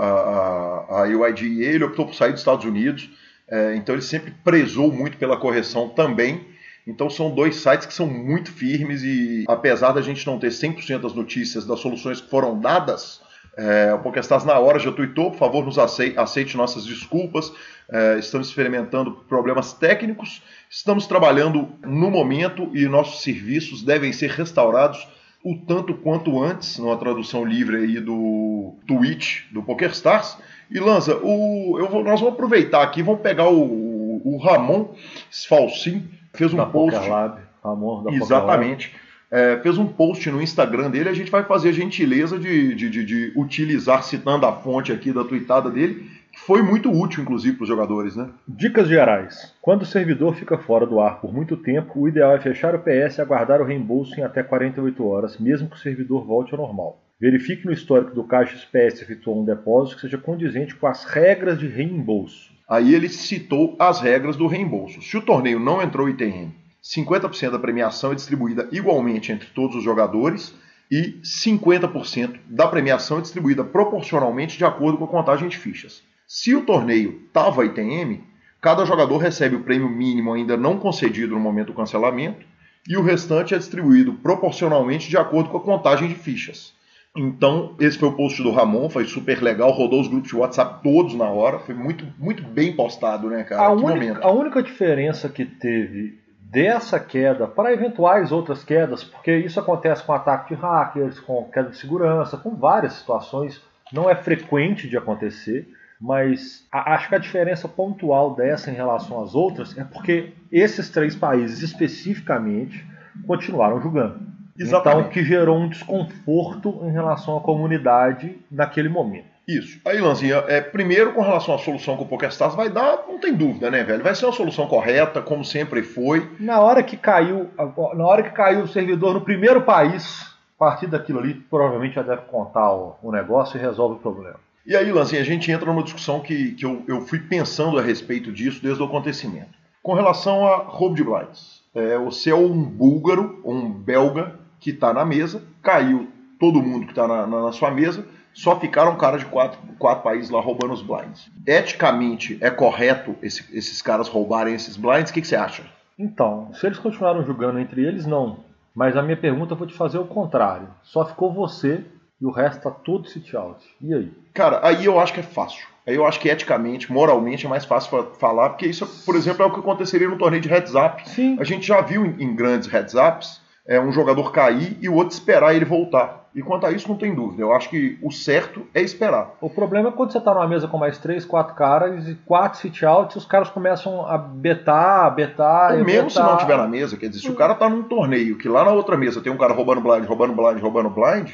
a, 0.90 1.00
a 1.00 1.02
UID, 1.04 1.64
ele 1.64 1.86
optou 1.86 2.06
por 2.06 2.14
sair 2.14 2.32
dos 2.32 2.42
Estados 2.42 2.66
Unidos. 2.66 3.10
É, 3.48 3.76
então 3.76 3.96
ele 3.96 4.02
sempre 4.02 4.32
prezou 4.44 4.92
muito 4.92 5.18
pela 5.18 5.38
correção 5.38 5.88
também. 5.88 6.53
Então 6.86 7.10
são 7.10 7.34
dois 7.34 7.56
sites 7.56 7.86
que 7.86 7.94
são 7.94 8.08
muito 8.08 8.52
firmes 8.52 9.04
e 9.04 9.46
apesar 9.48 9.94
da 9.94 10.02
gente 10.02 10.26
não 10.28 10.38
ter 10.38 10.50
100% 10.50 11.00
das 11.00 11.14
notícias 11.14 11.66
das 11.66 11.80
soluções 11.80 12.20
que 12.20 12.30
foram 12.30 12.60
dadas, 12.60 13.22
é, 13.56 13.94
o 13.94 14.00
PokerStars 14.00 14.44
na 14.44 14.58
hora 14.58 14.80
já 14.80 14.92
tweetou, 14.92 15.32
por 15.32 15.38
favor 15.38 15.66
nos 15.66 15.78
aceite, 15.78 16.18
aceite 16.18 16.58
nossas 16.58 16.86
desculpas, 16.86 17.54
é, 17.90 18.18
estamos 18.18 18.48
experimentando 18.48 19.12
problemas 19.30 19.74
técnicos, 19.74 20.42
estamos 20.70 21.06
trabalhando 21.06 21.70
no 21.86 22.10
momento 22.10 22.70
e 22.74 22.86
nossos 22.88 23.22
serviços 23.22 23.84
devem 23.84 24.12
ser 24.12 24.32
restaurados 24.32 25.08
o 25.44 25.58
tanto 25.58 25.94
quanto 25.94 26.42
antes, 26.42 26.80
numa 26.80 26.98
tradução 26.98 27.46
livre 27.46 27.78
aí 27.78 28.00
do 28.00 28.76
tweet 28.88 29.46
do 29.52 29.62
PokerStars. 29.62 30.38
E 30.72 30.80
Lanza, 30.80 31.18
o, 31.18 31.78
eu 31.78 31.90
vou, 31.90 32.04
nós 32.04 32.20
vamos 32.20 32.36
aproveitar 32.36 32.82
aqui, 32.82 33.04
vamos 33.04 33.22
pegar 33.22 33.50
o, 33.50 34.22
o 34.24 34.38
Ramon 34.38 34.96
Sfalcin, 35.30 36.10
fez 36.34 36.54
um 36.54 36.58
da 36.58 36.66
post. 36.66 37.10
Lab, 37.10 37.40
amor 37.64 38.04
da 38.04 38.12
Exatamente. 38.12 38.96
É, 39.32 39.58
fez 39.64 39.78
um 39.80 39.88
post 39.88 40.30
no 40.30 40.42
Instagram 40.42 40.92
dele. 40.92 41.10
A 41.10 41.14
gente 41.14 41.32
vai 41.32 41.44
fazer 41.44 41.70
a 41.70 41.74
gentileza 41.74 42.38
de, 42.38 42.76
de, 42.76 42.90
de, 42.90 43.04
de 43.04 43.34
utilizar, 43.36 44.04
citando 44.04 44.46
a 44.46 44.54
fonte 44.54 44.92
aqui 44.92 45.12
da 45.12 45.24
tweetada 45.24 45.72
dele, 45.72 46.08
que 46.32 46.40
foi 46.40 46.62
muito 46.62 46.92
útil, 46.92 47.24
inclusive, 47.24 47.56
para 47.56 47.64
os 47.64 47.70
jogadores. 47.70 48.16
Né? 48.16 48.30
Dicas 48.48 48.88
gerais. 48.88 49.56
Quando 49.60 49.82
o 49.82 49.88
servidor 49.88 50.36
fica 50.36 50.58
fora 50.58 50.86
do 50.86 51.00
ar 51.00 51.20
por 51.20 51.34
muito 51.34 51.58
tempo, 51.58 52.00
o 52.00 52.08
ideal 52.08 52.36
é 52.36 52.40
fechar 52.40 52.76
o 52.76 52.80
PS 52.80 53.18
e 53.18 53.22
aguardar 53.22 53.60
o 53.60 53.66
reembolso 53.66 54.20
em 54.20 54.24
até 54.24 54.44
48 54.44 55.04
horas, 55.04 55.40
mesmo 55.40 55.68
que 55.68 55.78
o 55.78 55.80
servidor 55.80 56.26
volte 56.26 56.54
ao 56.54 56.60
normal. 56.60 57.02
Verifique 57.20 57.66
no 57.66 57.72
histórico 57.72 58.14
do 58.14 58.24
caixa 58.24 58.56
se 58.58 58.68
PS 58.68 59.02
efetuou 59.02 59.42
um 59.42 59.46
depósito 59.46 59.96
que 59.96 60.02
seja 60.02 60.18
condizente 60.18 60.76
com 60.76 60.86
as 60.86 61.06
regras 61.06 61.58
de 61.58 61.68
reembolso. 61.68 62.53
Aí 62.74 62.96
ele 62.96 63.08
citou 63.08 63.76
as 63.78 64.02
regras 64.02 64.36
do 64.36 64.48
reembolso. 64.48 65.00
Se 65.00 65.16
o 65.16 65.22
torneio 65.22 65.60
não 65.60 65.80
entrou 65.80 66.10
ITM, 66.10 66.52
50% 66.84 67.52
da 67.52 67.60
premiação 67.60 68.12
é 68.12 68.16
distribuída 68.16 68.68
igualmente 68.72 69.32
entre 69.32 69.48
todos 69.50 69.76
os 69.76 69.84
jogadores 69.84 70.56
e 70.90 71.20
50% 71.24 72.40
da 72.48 72.68
premiação 72.68 73.20
é 73.20 73.22
distribuída 73.22 73.64
proporcionalmente 73.64 74.58
de 74.58 74.66
acordo 74.66 74.98
com 74.98 75.04
a 75.04 75.08
contagem 75.08 75.48
de 75.48 75.56
fichas. 75.56 76.02
Se 76.28 76.56
o 76.56 76.66
torneio 76.66 77.22
estava 77.28 77.64
ITM, 77.64 78.24
cada 78.60 78.86
jogador 78.86 79.20
recebe 79.20 79.56
o 79.56 79.64
prêmio 79.64 79.88
mínimo 79.88 80.34
ainda 80.34 80.58
não 80.58 80.80
concedido 80.80 81.36
no 81.36 81.40
momento 81.40 81.68
do 81.68 81.76
cancelamento 81.76 82.44
e 82.90 82.98
o 82.98 83.04
restante 83.04 83.54
é 83.54 83.58
distribuído 83.60 84.14
proporcionalmente 84.14 85.08
de 85.08 85.16
acordo 85.16 85.52
com 85.52 85.58
a 85.58 85.62
contagem 85.62 86.08
de 86.08 86.16
fichas. 86.16 86.74
Então, 87.16 87.76
esse 87.80 87.98
foi 87.98 88.10
o 88.10 88.16
post 88.16 88.42
do 88.42 88.52
Ramon, 88.52 88.90
foi 88.90 89.06
super 89.06 89.42
legal, 89.42 89.70
rodou 89.72 90.02
os 90.02 90.08
grupos 90.08 90.30
de 90.30 90.36
WhatsApp 90.36 90.82
todos 90.82 91.14
na 91.14 91.30
hora, 91.30 91.60
foi 91.60 91.76
muito, 91.76 92.06
muito 92.18 92.42
bem 92.42 92.76
postado, 92.76 93.30
né, 93.30 93.44
cara? 93.44 93.68
A, 93.68 93.72
única, 93.72 94.26
a 94.26 94.32
única 94.32 94.64
diferença 94.64 95.30
que 95.30 95.46
teve 95.46 96.20
dessa 96.40 97.00
queda 97.00 97.48
para 97.48 97.72
eventuais 97.72 98.32
outras 98.32 98.64
quedas, 98.64 99.04
porque 99.04 99.36
isso 99.38 99.60
acontece 99.60 100.04
com 100.04 100.12
ataque 100.12 100.56
de 100.56 100.62
hackers, 100.62 101.20
com 101.20 101.44
queda 101.46 101.70
de 101.70 101.78
segurança, 101.78 102.36
com 102.36 102.56
várias 102.56 102.94
situações, 102.94 103.62
não 103.92 104.10
é 104.10 104.16
frequente 104.16 104.90
de 104.90 104.98
acontecer, 104.98 105.68
mas 106.02 106.68
acho 106.72 107.10
que 107.10 107.16
a 107.16 107.20
diferença 107.20 107.68
pontual 107.68 108.36
dessa 108.36 108.72
em 108.72 108.74
relação 108.74 109.22
às 109.22 109.36
outras 109.36 109.78
é 109.78 109.84
porque 109.84 110.34
esses 110.52 110.90
três 110.90 111.16
países 111.16 111.62
especificamente 111.62 112.86
continuaram 113.28 113.80
jogando. 113.80 114.33
Exatamente. 114.58 115.00
Então, 115.00 115.12
que 115.12 115.24
gerou 115.24 115.58
um 115.58 115.68
desconforto 115.68 116.82
em 116.84 116.92
relação 116.92 117.38
à 117.38 117.42
comunidade 117.42 118.38
naquele 118.52 118.90
momento. 118.90 119.34
Isso. 119.48 119.80
Aí, 119.86 120.00
Lanzinha, 120.00 120.38
é, 120.48 120.62
primeiro 120.62 121.14
com 121.14 121.22
relação 121.22 121.56
à 121.56 121.58
solução 121.58 121.98
que 121.98 122.04
o 122.04 122.08
PokerStars 122.08 122.56
vai 122.56 122.70
dar, 122.70 123.04
não 123.08 123.20
tem 123.20 123.34
dúvida, 123.34 123.70
né, 123.70 123.84
velho? 123.84 124.04
Vai 124.04 124.16
ser 124.16 124.26
uma 124.26 124.32
solução 124.32 124.68
correta, 124.68 125.22
como 125.22 125.44
sempre 125.44 125.84
foi. 125.84 126.30
Na 126.40 126.62
hora 126.62 126.82
que 126.82 126.96
caiu, 126.96 127.50
na 127.94 128.06
hora 128.06 128.24
que 128.24 128.30
caiu 128.30 128.62
o 128.62 128.68
servidor 128.68 129.14
no 129.14 129.22
primeiro 129.22 129.62
país, 129.64 130.34
a 130.56 130.60
partir 130.60 130.88
daquilo 130.88 131.20
ali, 131.20 131.34
provavelmente 131.34 131.96
já 131.96 132.04
deve 132.04 132.22
contar 132.24 132.74
o, 132.74 132.96
o 133.04 133.12
negócio 133.12 133.58
e 133.58 133.62
resolve 133.62 133.96
o 133.96 134.00
problema. 134.00 134.40
E 134.66 134.78
aí, 134.78 134.90
Lanzinha, 134.94 135.22
a 135.22 135.26
gente 135.26 135.52
entra 135.52 135.66
numa 135.66 135.84
discussão 135.84 136.22
que, 136.22 136.52
que 136.52 136.66
eu, 136.66 136.82
eu 136.88 137.02
fui 137.02 137.20
pensando 137.20 137.78
a 137.78 137.82
respeito 137.82 138.32
disso 138.32 138.64
desde 138.64 138.82
o 138.82 138.86
acontecimento. 138.86 139.52
Com 139.82 139.94
relação 139.94 140.48
a 140.48 140.56
roubo 140.56 140.96
de 140.96 141.04
blinds. 141.04 141.62
É, 141.76 141.98
você 141.98 142.30
é 142.30 142.36
um 142.36 142.64
búlgaro, 142.64 143.42
um 143.44 143.70
belga, 143.70 144.40
que 144.64 144.70
está 144.70 144.94
na 144.94 145.04
mesa, 145.04 145.44
caiu 145.62 146.08
todo 146.40 146.62
mundo 146.62 146.86
que 146.86 146.94
está 146.94 147.06
na, 147.06 147.28
na, 147.28 147.42
na, 147.44 147.52
sua 147.52 147.70
mesa, 147.70 148.06
só 148.34 148.58
ficaram 148.58 148.96
caras 148.96 149.20
de 149.20 149.28
quatro, 149.28 149.60
quatro 149.78 150.04
países 150.04 150.30
lá 150.30 150.40
roubando 150.40 150.74
os 150.74 150.82
blinds. 150.82 151.30
Eticamente, 151.46 152.38
é 152.40 152.50
correto 152.50 153.14
esse, 153.22 153.46
esses 153.56 153.82
caras 153.82 154.08
roubarem 154.08 154.56
esses 154.56 154.78
blinds? 154.78 155.12
O 155.12 155.14
que, 155.14 155.20
que 155.20 155.28
você 155.28 155.36
acha? 155.36 155.64
Então, 156.00 156.50
se 156.54 156.66
eles 156.66 156.80
continuaram 156.80 157.26
jogando 157.26 157.60
entre 157.60 157.86
eles, 157.86 158.06
não. 158.06 158.40
Mas 158.74 158.96
a 158.96 159.04
minha 159.04 159.18
pergunta 159.18 159.54
eu 159.54 159.58
vou 159.58 159.68
te 159.68 159.74
fazer 159.74 159.98
o 159.98 160.06
contrário. 160.06 160.70
Só 160.82 161.06
ficou 161.06 161.32
você 161.32 161.84
e 162.20 162.26
o 162.26 162.32
resto 162.32 162.64
tá 162.64 162.72
todo 162.72 163.08
sit 163.08 163.36
out. 163.36 163.64
E 163.82 163.94
aí? 163.94 164.12
Cara, 164.34 164.62
aí 164.64 164.86
eu 164.86 164.98
acho 164.98 165.14
que 165.14 165.20
é 165.20 165.24
fácil. 165.24 165.68
Aí 165.86 165.96
eu 165.96 166.08
acho 166.08 166.22
que 166.22 166.30
eticamente, 166.30 166.92
moralmente 166.92 167.46
é 167.46 167.50
mais 167.50 167.66
fácil 167.66 168.12
falar, 168.18 168.52
porque 168.52 168.66
isso, 168.66 168.88
por 169.06 169.16
exemplo, 169.16 169.44
é 169.44 169.46
o 169.46 169.52
que 169.52 169.60
aconteceria 169.60 170.08
no 170.08 170.18
torneio 170.18 170.42
de 170.42 170.48
heads 170.48 170.74
up. 170.74 171.08
Sim. 171.10 171.36
A 171.38 171.44
gente 171.44 171.68
já 171.68 171.82
viu 171.82 172.06
em, 172.06 172.24
em 172.24 172.34
grandes 172.34 172.70
heads 172.70 172.94
ups 172.94 173.43
é, 173.68 173.80
um 173.80 173.92
jogador 173.92 174.32
cair 174.32 174.78
e 174.82 174.90
o 174.90 174.94
outro 174.94 175.14
esperar 175.14 175.56
ele 175.56 175.66
voltar. 175.66 176.24
E 176.36 176.42
quanto 176.42 176.66
a 176.66 176.72
isso, 176.72 176.90
não 176.90 176.98
tem 176.98 177.14
dúvida. 177.14 177.44
Eu 177.44 177.54
acho 177.54 177.70
que 177.70 177.98
o 178.02 178.12
certo 178.12 178.66
é 178.74 178.82
esperar. 178.82 179.36
O 179.40 179.50
problema 179.50 179.90
é 179.90 179.92
quando 179.92 180.12
você 180.12 180.18
está 180.18 180.34
numa 180.34 180.48
mesa 180.48 180.68
com 180.68 180.78
mais 180.80 180.98
três, 180.98 181.24
quatro 181.24 181.54
caras 181.54 182.08
e 182.08 182.16
quatro 182.26 182.60
sit-outs, 182.60 183.16
os 183.16 183.26
caras 183.26 183.50
começam 183.50 184.06
a 184.08 184.18
betar, 184.18 185.14
betar. 185.14 185.74
Ou 185.74 185.86
mesmo 185.86 186.10
betar. 186.10 186.10
se 186.10 186.32
não 186.32 186.38
tiver 186.38 186.58
na 186.58 186.68
mesa, 186.68 186.98
quer 186.98 187.08
dizer, 187.08 187.22
se 187.22 187.32
o 187.32 187.36
cara 187.36 187.54
está 187.54 187.70
num 187.70 187.84
torneio 187.84 188.38
que 188.38 188.50
lá 188.50 188.66
na 188.66 188.72
outra 188.72 188.98
mesa 188.98 189.22
tem 189.22 189.32
um 189.32 189.38
cara 189.38 189.54
roubando 189.54 189.82
blind, 189.82 190.06
roubando 190.06 190.34
blind, 190.34 190.60
roubando 190.60 190.90
blind, 190.90 191.30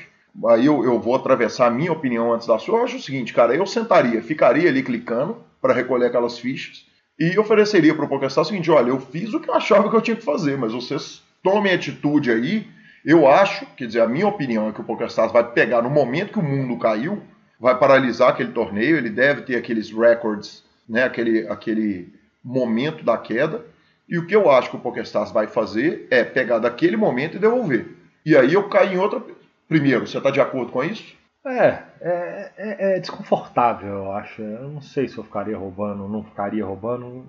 aí 0.47 0.65
eu, 0.65 0.83
eu 0.83 0.99
vou 0.99 1.15
atravessar 1.15 1.67
a 1.67 1.71
minha 1.71 1.93
opinião 1.93 2.33
antes 2.33 2.45
da 2.45 2.59
sua. 2.59 2.79
Eu 2.79 2.83
acho 2.83 2.97
o 2.97 3.01
seguinte, 3.01 3.33
cara, 3.33 3.55
eu 3.55 3.65
sentaria, 3.65 4.21
ficaria 4.21 4.67
ali 4.67 4.83
clicando, 4.83 5.37
para 5.61 5.73
recolher 5.73 6.07
aquelas 6.07 6.37
fichas 6.37 6.85
e 7.19 7.37
ofereceria 7.37 7.93
para 7.93 8.05
o 8.05 8.07
PokerStars 8.07 8.47
o 8.47 8.49
seguinte: 8.49 8.71
olha, 8.71 8.89
eu 8.89 8.99
fiz 8.99 9.33
o 9.33 9.39
que 9.39 9.49
eu 9.49 9.53
achava 9.53 9.89
que 9.89 9.95
eu 9.95 10.01
tinha 10.01 10.15
que 10.15 10.23
fazer, 10.23 10.57
mas 10.57 10.73
vocês 10.73 11.21
tomem 11.43 11.73
atitude 11.73 12.31
aí. 12.31 12.67
Eu 13.05 13.27
acho, 13.27 13.65
quer 13.77 13.87
dizer, 13.87 14.01
a 14.01 14.07
minha 14.07 14.27
opinião 14.27 14.67
é 14.67 14.71
que 14.71 14.81
o 14.81 14.83
PokerStars 14.83 15.31
vai 15.31 15.43
pegar 15.51 15.81
no 15.81 15.89
momento 15.89 16.33
que 16.33 16.39
o 16.39 16.43
mundo 16.43 16.77
caiu, 16.77 17.23
vai 17.59 17.77
paralisar 17.77 18.29
aquele 18.29 18.51
torneio, 18.51 18.97
ele 18.97 19.09
deve 19.09 19.41
ter 19.43 19.55
aqueles 19.55 19.91
records, 19.91 20.63
né, 20.87 21.03
aquele, 21.03 21.47
aquele 21.47 22.13
momento 22.43 23.03
da 23.03 23.17
queda. 23.17 23.65
E 24.07 24.17
o 24.17 24.25
que 24.25 24.35
eu 24.35 24.49
acho 24.49 24.69
que 24.69 24.75
o 24.75 24.79
PokerStars 24.79 25.31
vai 25.31 25.47
fazer 25.47 26.07
é 26.09 26.23
pegar 26.23 26.59
daquele 26.59 26.97
momento 26.97 27.37
e 27.37 27.39
devolver. 27.39 27.95
E 28.25 28.35
aí 28.35 28.53
eu 28.53 28.67
caio 28.67 28.93
em 28.93 28.97
outra. 28.97 29.21
Primeiro, 29.67 30.07
você 30.07 30.17
está 30.17 30.31
de 30.31 30.41
acordo 30.41 30.71
com 30.71 30.83
isso? 30.83 31.15
É, 31.45 31.83
é, 32.01 32.51
é, 32.57 32.95
é, 32.95 32.99
desconfortável, 32.99 33.89
eu 33.89 34.11
acho. 34.11 34.41
Eu 34.41 34.69
não 34.69 34.81
sei 34.81 35.07
se 35.07 35.17
eu 35.17 35.23
ficaria 35.23 35.57
roubando, 35.57 36.07
não 36.07 36.23
ficaria 36.23 36.65
roubando. 36.65 37.25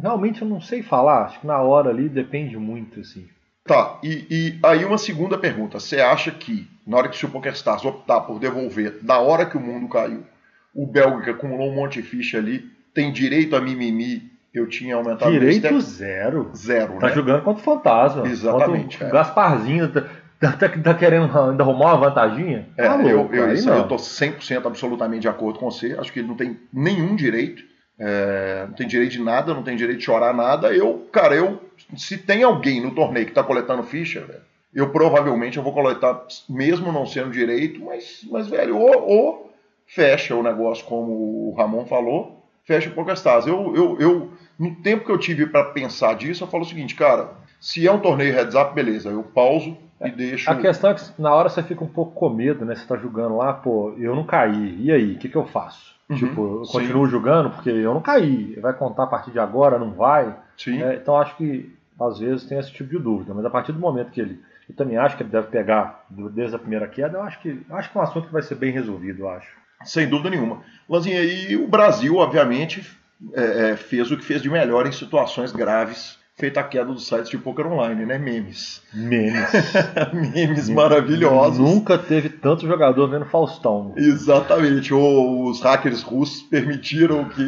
Realmente 0.00 0.42
eu 0.42 0.48
não 0.48 0.60
sei 0.60 0.82
falar. 0.82 1.24
Acho 1.24 1.40
que 1.40 1.46
na 1.46 1.60
hora 1.60 1.90
ali 1.90 2.08
depende 2.08 2.56
muito, 2.56 3.00
assim. 3.00 3.26
Tá, 3.66 3.98
e, 4.02 4.26
e 4.30 4.58
aí 4.62 4.84
uma 4.84 4.98
segunda 4.98 5.38
pergunta. 5.38 5.80
Você 5.80 6.00
acha 6.00 6.30
que, 6.30 6.68
na 6.86 6.98
hora 6.98 7.08
que 7.08 7.24
o 7.24 7.28
PokerStars 7.30 7.84
optar 7.84 8.20
por 8.20 8.38
devolver, 8.38 8.98
na 9.02 9.18
hora 9.18 9.46
que 9.46 9.56
o 9.56 9.60
mundo 9.60 9.88
caiu, 9.88 10.22
o 10.74 10.86
belga 10.86 11.22
que 11.22 11.30
acumulou 11.30 11.70
um 11.70 11.74
monte 11.74 12.02
de 12.02 12.06
ficha 12.06 12.36
ali, 12.36 12.70
tem 12.92 13.10
direito 13.10 13.56
a 13.56 13.60
mimimi 13.60 14.30
eu 14.52 14.68
tinha 14.68 14.94
aumentado 14.94 15.32
Direito 15.32 15.80
zero. 15.80 16.50
Zero, 16.54 16.98
Tá 17.00 17.08
né? 17.08 17.12
jogando 17.12 17.42
contra 17.42 17.60
o 17.60 17.64
Fantasma. 17.64 18.28
Exatamente, 18.28 18.98
Contra 18.98 19.06
o 19.06 19.08
é. 19.08 19.12
Gasparzinho 19.12 19.92
tá, 19.92 20.02
tá, 20.38 20.52
tá- 20.52 20.68
tá 20.68 20.94
querendo 20.94 21.24
ainda 21.36 21.64
arrumar 21.64 21.94
uma 21.94 22.08
vantaginha? 22.08 22.68
É, 22.76 22.84
Tá 22.86 23.02
eu, 23.02 23.16
louco, 23.16 23.34
eu, 23.34 23.46
aí 23.46 23.54
isso 23.54 23.68
eu 23.68 23.88
tô 23.88 23.96
100% 23.96 24.64
absolutamente 24.64 25.22
de 25.22 25.28
acordo 25.28 25.58
com 25.58 25.68
você. 25.70 25.96
Acho 25.98 26.12
que 26.12 26.20
ele 26.20 26.28
não 26.28 26.36
tem 26.36 26.56
nenhum 26.72 27.16
direito. 27.16 27.64
É, 27.98 28.64
não 28.66 28.74
tem 28.74 28.86
direito 28.86 29.12
de 29.12 29.20
nada, 29.20 29.54
não 29.54 29.62
tem 29.62 29.76
direito 29.76 29.98
de 29.98 30.04
chorar 30.04 30.34
nada. 30.34 30.74
Eu, 30.74 31.06
cara, 31.12 31.34
eu. 31.34 31.60
Se 31.96 32.18
tem 32.18 32.42
alguém 32.42 32.80
no 32.80 32.94
torneio 32.94 33.26
que 33.26 33.32
tá 33.32 33.42
coletando 33.42 33.82
ficha, 33.82 34.20
velho, 34.20 34.42
eu 34.74 34.90
provavelmente 34.90 35.56
eu 35.56 35.62
vou 35.62 35.72
coletar, 35.72 36.26
mesmo 36.48 36.90
não 36.90 37.06
sendo 37.06 37.30
direito, 37.30 37.84
mas, 37.84 38.26
mas 38.30 38.48
velho, 38.48 38.76
ou, 38.76 39.08
ou 39.08 39.54
fecha 39.86 40.34
o 40.34 40.42
negócio, 40.42 40.84
como 40.84 41.50
o 41.50 41.54
Ramon 41.56 41.86
falou, 41.86 42.42
fecha 42.64 42.88
o 42.88 42.92
PokerStars. 42.92 43.46
Eu, 43.46 43.74
eu, 43.76 44.00
eu, 44.00 44.32
no 44.58 44.74
tempo 44.76 45.04
que 45.04 45.12
eu 45.12 45.18
tive 45.18 45.46
para 45.46 45.64
pensar 45.66 46.16
disso, 46.16 46.42
eu 46.42 46.48
falo 46.48 46.64
o 46.64 46.66
seguinte, 46.66 46.94
cara, 46.94 47.32
se 47.60 47.86
é 47.86 47.92
um 47.92 48.00
torneio 48.00 48.34
heads 48.34 48.54
up, 48.54 48.74
beleza, 48.74 49.10
eu 49.10 49.22
pauso 49.22 49.76
e 50.00 50.10
deixo. 50.10 50.50
A 50.50 50.56
questão 50.56 50.90
é 50.90 50.94
que 50.94 51.02
na 51.18 51.32
hora 51.32 51.48
você 51.48 51.62
fica 51.62 51.84
um 51.84 51.88
pouco 51.88 52.12
com 52.12 52.28
medo, 52.28 52.64
né? 52.64 52.74
Você 52.74 52.86
tá 52.86 52.96
jogando 52.96 53.36
lá, 53.36 53.52
pô, 53.52 53.94
eu 53.98 54.14
não 54.14 54.24
caí. 54.24 54.76
E 54.80 54.92
aí, 54.92 55.12
o 55.12 55.18
que, 55.18 55.28
que 55.28 55.36
eu 55.36 55.46
faço? 55.46 55.93
Uhum, 56.08 56.16
tipo, 56.16 56.58
eu 56.58 56.64
sim. 56.64 56.72
continuo 56.72 57.06
jogando 57.06 57.50
porque 57.50 57.70
eu 57.70 57.94
não 57.94 58.00
caí. 58.00 58.58
Vai 58.60 58.74
contar 58.74 59.04
a 59.04 59.06
partir 59.06 59.30
de 59.30 59.38
agora, 59.38 59.78
não 59.78 59.92
vai? 59.92 60.36
Sim. 60.56 60.82
É, 60.82 60.96
então 60.96 61.16
acho 61.16 61.36
que 61.36 61.74
às 62.00 62.18
vezes 62.18 62.44
tem 62.44 62.58
esse 62.58 62.72
tipo 62.72 62.90
de 62.90 62.98
dúvida, 62.98 63.32
mas 63.32 63.44
a 63.44 63.50
partir 63.50 63.72
do 63.72 63.80
momento 63.80 64.10
que 64.10 64.20
ele. 64.20 64.40
Eu 64.68 64.74
também 64.74 64.96
acho 64.96 65.16
que 65.16 65.22
ele 65.22 65.30
deve 65.30 65.48
pegar 65.48 66.06
desde 66.08 66.56
a 66.56 66.58
primeira 66.58 66.88
queda, 66.88 67.18
eu 67.18 67.22
acho 67.22 67.38
que, 67.40 67.60
acho 67.68 67.92
que 67.92 67.98
é 67.98 68.00
um 68.00 68.04
assunto 68.04 68.26
que 68.28 68.32
vai 68.32 68.40
ser 68.40 68.54
bem 68.54 68.72
resolvido, 68.72 69.20
eu 69.20 69.28
acho. 69.28 69.48
Sem 69.84 70.08
dúvida 70.08 70.30
nenhuma. 70.30 70.62
Lanzinha, 70.88 71.22
e 71.22 71.54
o 71.54 71.68
Brasil, 71.68 72.16
obviamente, 72.16 72.82
é, 73.34 73.70
é, 73.70 73.76
fez 73.76 74.10
o 74.10 74.16
que 74.16 74.24
fez 74.24 74.40
de 74.40 74.48
melhor 74.48 74.86
em 74.86 74.92
situações 74.92 75.52
graves, 75.52 76.18
feita 76.36 76.60
a 76.60 76.64
queda 76.64 76.86
dos 76.86 77.06
sites 77.06 77.30
de 77.30 77.38
poker 77.38 77.66
online, 77.66 78.04
né? 78.04 78.18
Memes. 78.18 78.82
Memes. 78.92 79.50
Memes 80.12 80.68
maravilhosos. 80.68 81.58
Nunca 81.58 81.96
teve 81.96 82.28
tanto 82.28 82.66
jogador 82.66 83.08
vendo 83.08 83.24
Faustão. 83.26 83.92
Exatamente. 83.96 84.92
O- 84.92 85.48
os 85.48 85.60
hackers 85.60 86.02
russos 86.02 86.42
permitiram 86.42 87.24
que. 87.28 87.42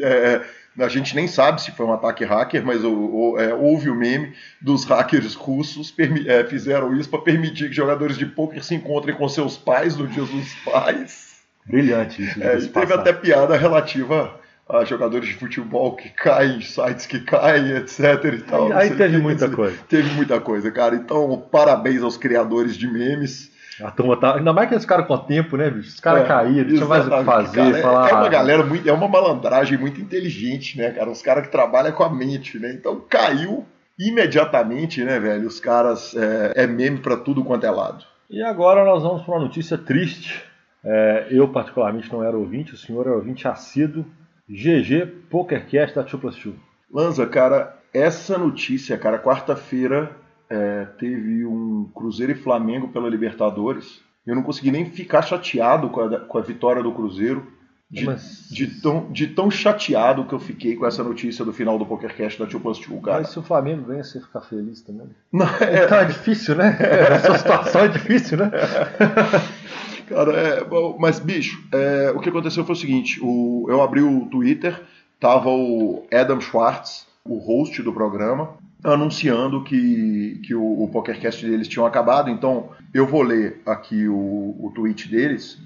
é, 0.00 0.06
é, 0.06 0.42
a 0.78 0.88
gente 0.88 1.14
nem 1.14 1.26
sabe 1.28 1.60
se 1.60 1.70
foi 1.72 1.84
um 1.84 1.92
ataque 1.92 2.24
hacker, 2.24 2.64
mas 2.64 2.82
é, 2.82 3.52
houve 3.54 3.90
o 3.90 3.94
meme 3.94 4.32
dos 4.60 4.84
hackers 4.84 5.34
russos 5.34 5.94
é, 6.26 6.44
fizeram 6.44 6.96
isso 6.96 7.10
para 7.10 7.20
permitir 7.20 7.68
que 7.68 7.74
jogadores 7.74 8.16
de 8.16 8.24
poker 8.24 8.64
se 8.64 8.74
encontrem 8.74 9.14
com 9.14 9.28
seus 9.28 9.58
pais 9.58 9.96
no 9.96 10.06
dia 10.06 10.24
dos 10.24 10.54
pais. 10.64 11.32
Brilhante 11.66 12.22
isso. 12.22 12.42
É, 12.42 12.56
e 12.58 12.68
teve 12.68 12.92
até 12.94 13.12
piada 13.12 13.56
relativa 13.56 14.40
a 14.68 14.84
jogadores 14.84 15.28
de 15.28 15.34
futebol 15.34 15.94
que 15.96 16.08
caem, 16.10 16.60
sites 16.60 17.04
que 17.06 17.20
caem, 17.20 17.72
etc. 17.76 18.00
E 18.34 18.38
tal, 18.42 18.66
Aí- 18.66 18.72
aí 18.72 18.92
o 18.92 18.96
teve 18.96 19.16
que, 19.16 19.22
muita 19.22 19.48
coisa. 19.50 19.76
Teve 19.88 20.10
muita 20.14 20.40
coisa, 20.40 20.70
cara. 20.70 20.94
Então, 20.94 21.46
parabéns 21.50 22.02
aos 22.02 22.16
criadores 22.16 22.76
de 22.76 22.86
memes. 22.86 23.50
A 23.82 23.90
turma 23.90 24.16
tá. 24.16 24.36
Ainda 24.36 24.52
mais 24.52 24.68
que 24.68 24.74
esse 24.74 24.86
cara 24.86 25.02
com 25.02 25.16
tempo, 25.18 25.56
né, 25.56 25.68
bicho? 25.70 25.88
Os 25.88 26.00
caras 26.00 26.24
É, 26.24 26.26
caíram, 26.28 26.68
tinha 26.68 26.84
mais 26.86 27.06
o 27.06 27.10
que 27.10 27.24
fazer. 27.24 27.56
cara. 27.56 27.78
É- 27.78 27.82
falar, 27.82 28.08
é 28.10 28.14
uma 28.14 28.28
galera 28.28 28.62
muito, 28.64 28.88
é 28.88 28.92
uma 28.92 29.08
malandragem 29.08 29.78
muito 29.78 30.00
inteligente, 30.00 30.78
né, 30.78 30.90
cara? 30.90 31.10
Os 31.10 31.22
caras 31.22 31.44
que 31.46 31.50
trabalham 31.52 31.90
com 31.92 32.04
a 32.04 32.10
mente, 32.14 32.58
né? 32.58 32.72
Então 32.72 33.02
caiu 33.08 33.66
imediatamente, 33.98 35.02
né, 35.04 35.18
velho? 35.18 35.46
Os 35.48 35.58
caras 35.58 36.14
é, 36.14 36.52
é 36.64 36.66
meme 36.66 36.98
pra 36.98 37.16
tudo 37.16 37.42
quanto 37.42 37.64
é 37.66 37.70
lado. 37.70 38.04
E 38.30 38.42
agora 38.42 38.84
nós 38.84 39.02
vamos 39.02 39.22
para 39.22 39.34
uma 39.34 39.40
notícia 39.44 39.76
triste. 39.76 40.42
É, 40.84 41.26
eu, 41.30 41.48
particularmente, 41.48 42.12
não 42.12 42.22
era 42.24 42.36
ouvinte, 42.36 42.74
o 42.74 42.76
senhor 42.76 43.06
é 43.06 43.10
ouvinte 43.10 43.46
assíduo. 43.48 44.04
GG 44.52 45.06
PokerCast 45.30 45.94
da 45.96 46.02
2 46.02 46.14
Plus 46.20 46.36
2. 46.36 46.54
Lanza, 46.92 47.26
cara, 47.26 47.78
essa 47.92 48.36
notícia, 48.36 48.98
cara, 48.98 49.18
quarta-feira 49.18 50.12
é, 50.50 50.84
teve 50.98 51.46
um 51.46 51.90
Cruzeiro 51.94 52.32
e 52.32 52.36
Flamengo 52.36 52.88
pela 52.88 53.08
Libertadores. 53.08 54.00
Eu 54.26 54.34
não 54.34 54.42
consegui 54.42 54.70
nem 54.70 54.84
ficar 54.90 55.22
chateado 55.22 55.88
com 55.88 56.00
a, 56.02 56.20
com 56.20 56.38
a 56.38 56.42
vitória 56.42 56.82
do 56.82 56.92
Cruzeiro. 56.92 57.46
De, 57.90 58.06
Mas- 58.06 58.48
de 58.50 58.80
tão, 58.80 59.10
de 59.12 59.26
tão 59.26 59.50
chateado 59.50 60.24
que 60.24 60.32
eu 60.32 60.38
fiquei 60.38 60.76
com 60.76 60.86
essa 60.86 61.02
notícia 61.04 61.44
do 61.44 61.52
final 61.52 61.78
do 61.78 61.84
PokerCast 61.84 62.38
da 62.38 62.46
2 62.46 62.62
Plus 62.62 62.78
2, 62.86 63.02
cara. 63.04 63.18
Mas 63.18 63.28
se 63.30 63.38
o 63.38 63.42
Flamengo 63.42 63.82
ganha, 63.84 64.02
você 64.04 64.18
fica 64.20 64.40
feliz 64.40 64.80
também. 64.82 65.08
Não, 65.32 65.46
é, 65.60 65.84
Então 65.84 65.98
é 65.98 66.04
difícil, 66.06 66.54
né? 66.56 66.76
Essa 66.80 67.36
situação 67.38 67.82
é 67.82 67.88
difícil, 67.88 68.38
né? 68.38 68.50
Cara, 70.12 70.32
é, 70.32 70.66
mas 70.98 71.18
bicho, 71.18 71.62
é, 71.72 72.12
o 72.14 72.20
que 72.20 72.28
aconteceu 72.28 72.64
foi 72.64 72.74
o 72.74 72.78
seguinte: 72.78 73.18
o- 73.22 73.66
eu 73.68 73.82
abri 73.82 74.00
o 74.02 74.26
Twitter, 74.26 74.80
tava 75.18 75.48
o 75.48 76.04
Adam 76.12 76.40
Schwartz, 76.40 77.06
o 77.24 77.38
host 77.38 77.82
do 77.82 77.92
programa, 77.92 78.50
anunciando 78.84 79.62
que, 79.64 80.40
que 80.44 80.54
o, 80.54 80.82
o 80.82 80.88
PokerCast 80.88 81.46
deles 81.46 81.68
tinham 81.68 81.86
acabado. 81.86 82.28
Então 82.30 82.70
eu 82.92 83.06
vou 83.06 83.22
ler 83.22 83.60
aqui 83.64 84.06
o, 84.08 84.14
o 84.14 84.72
tweet 84.74 85.08
deles. 85.08 85.58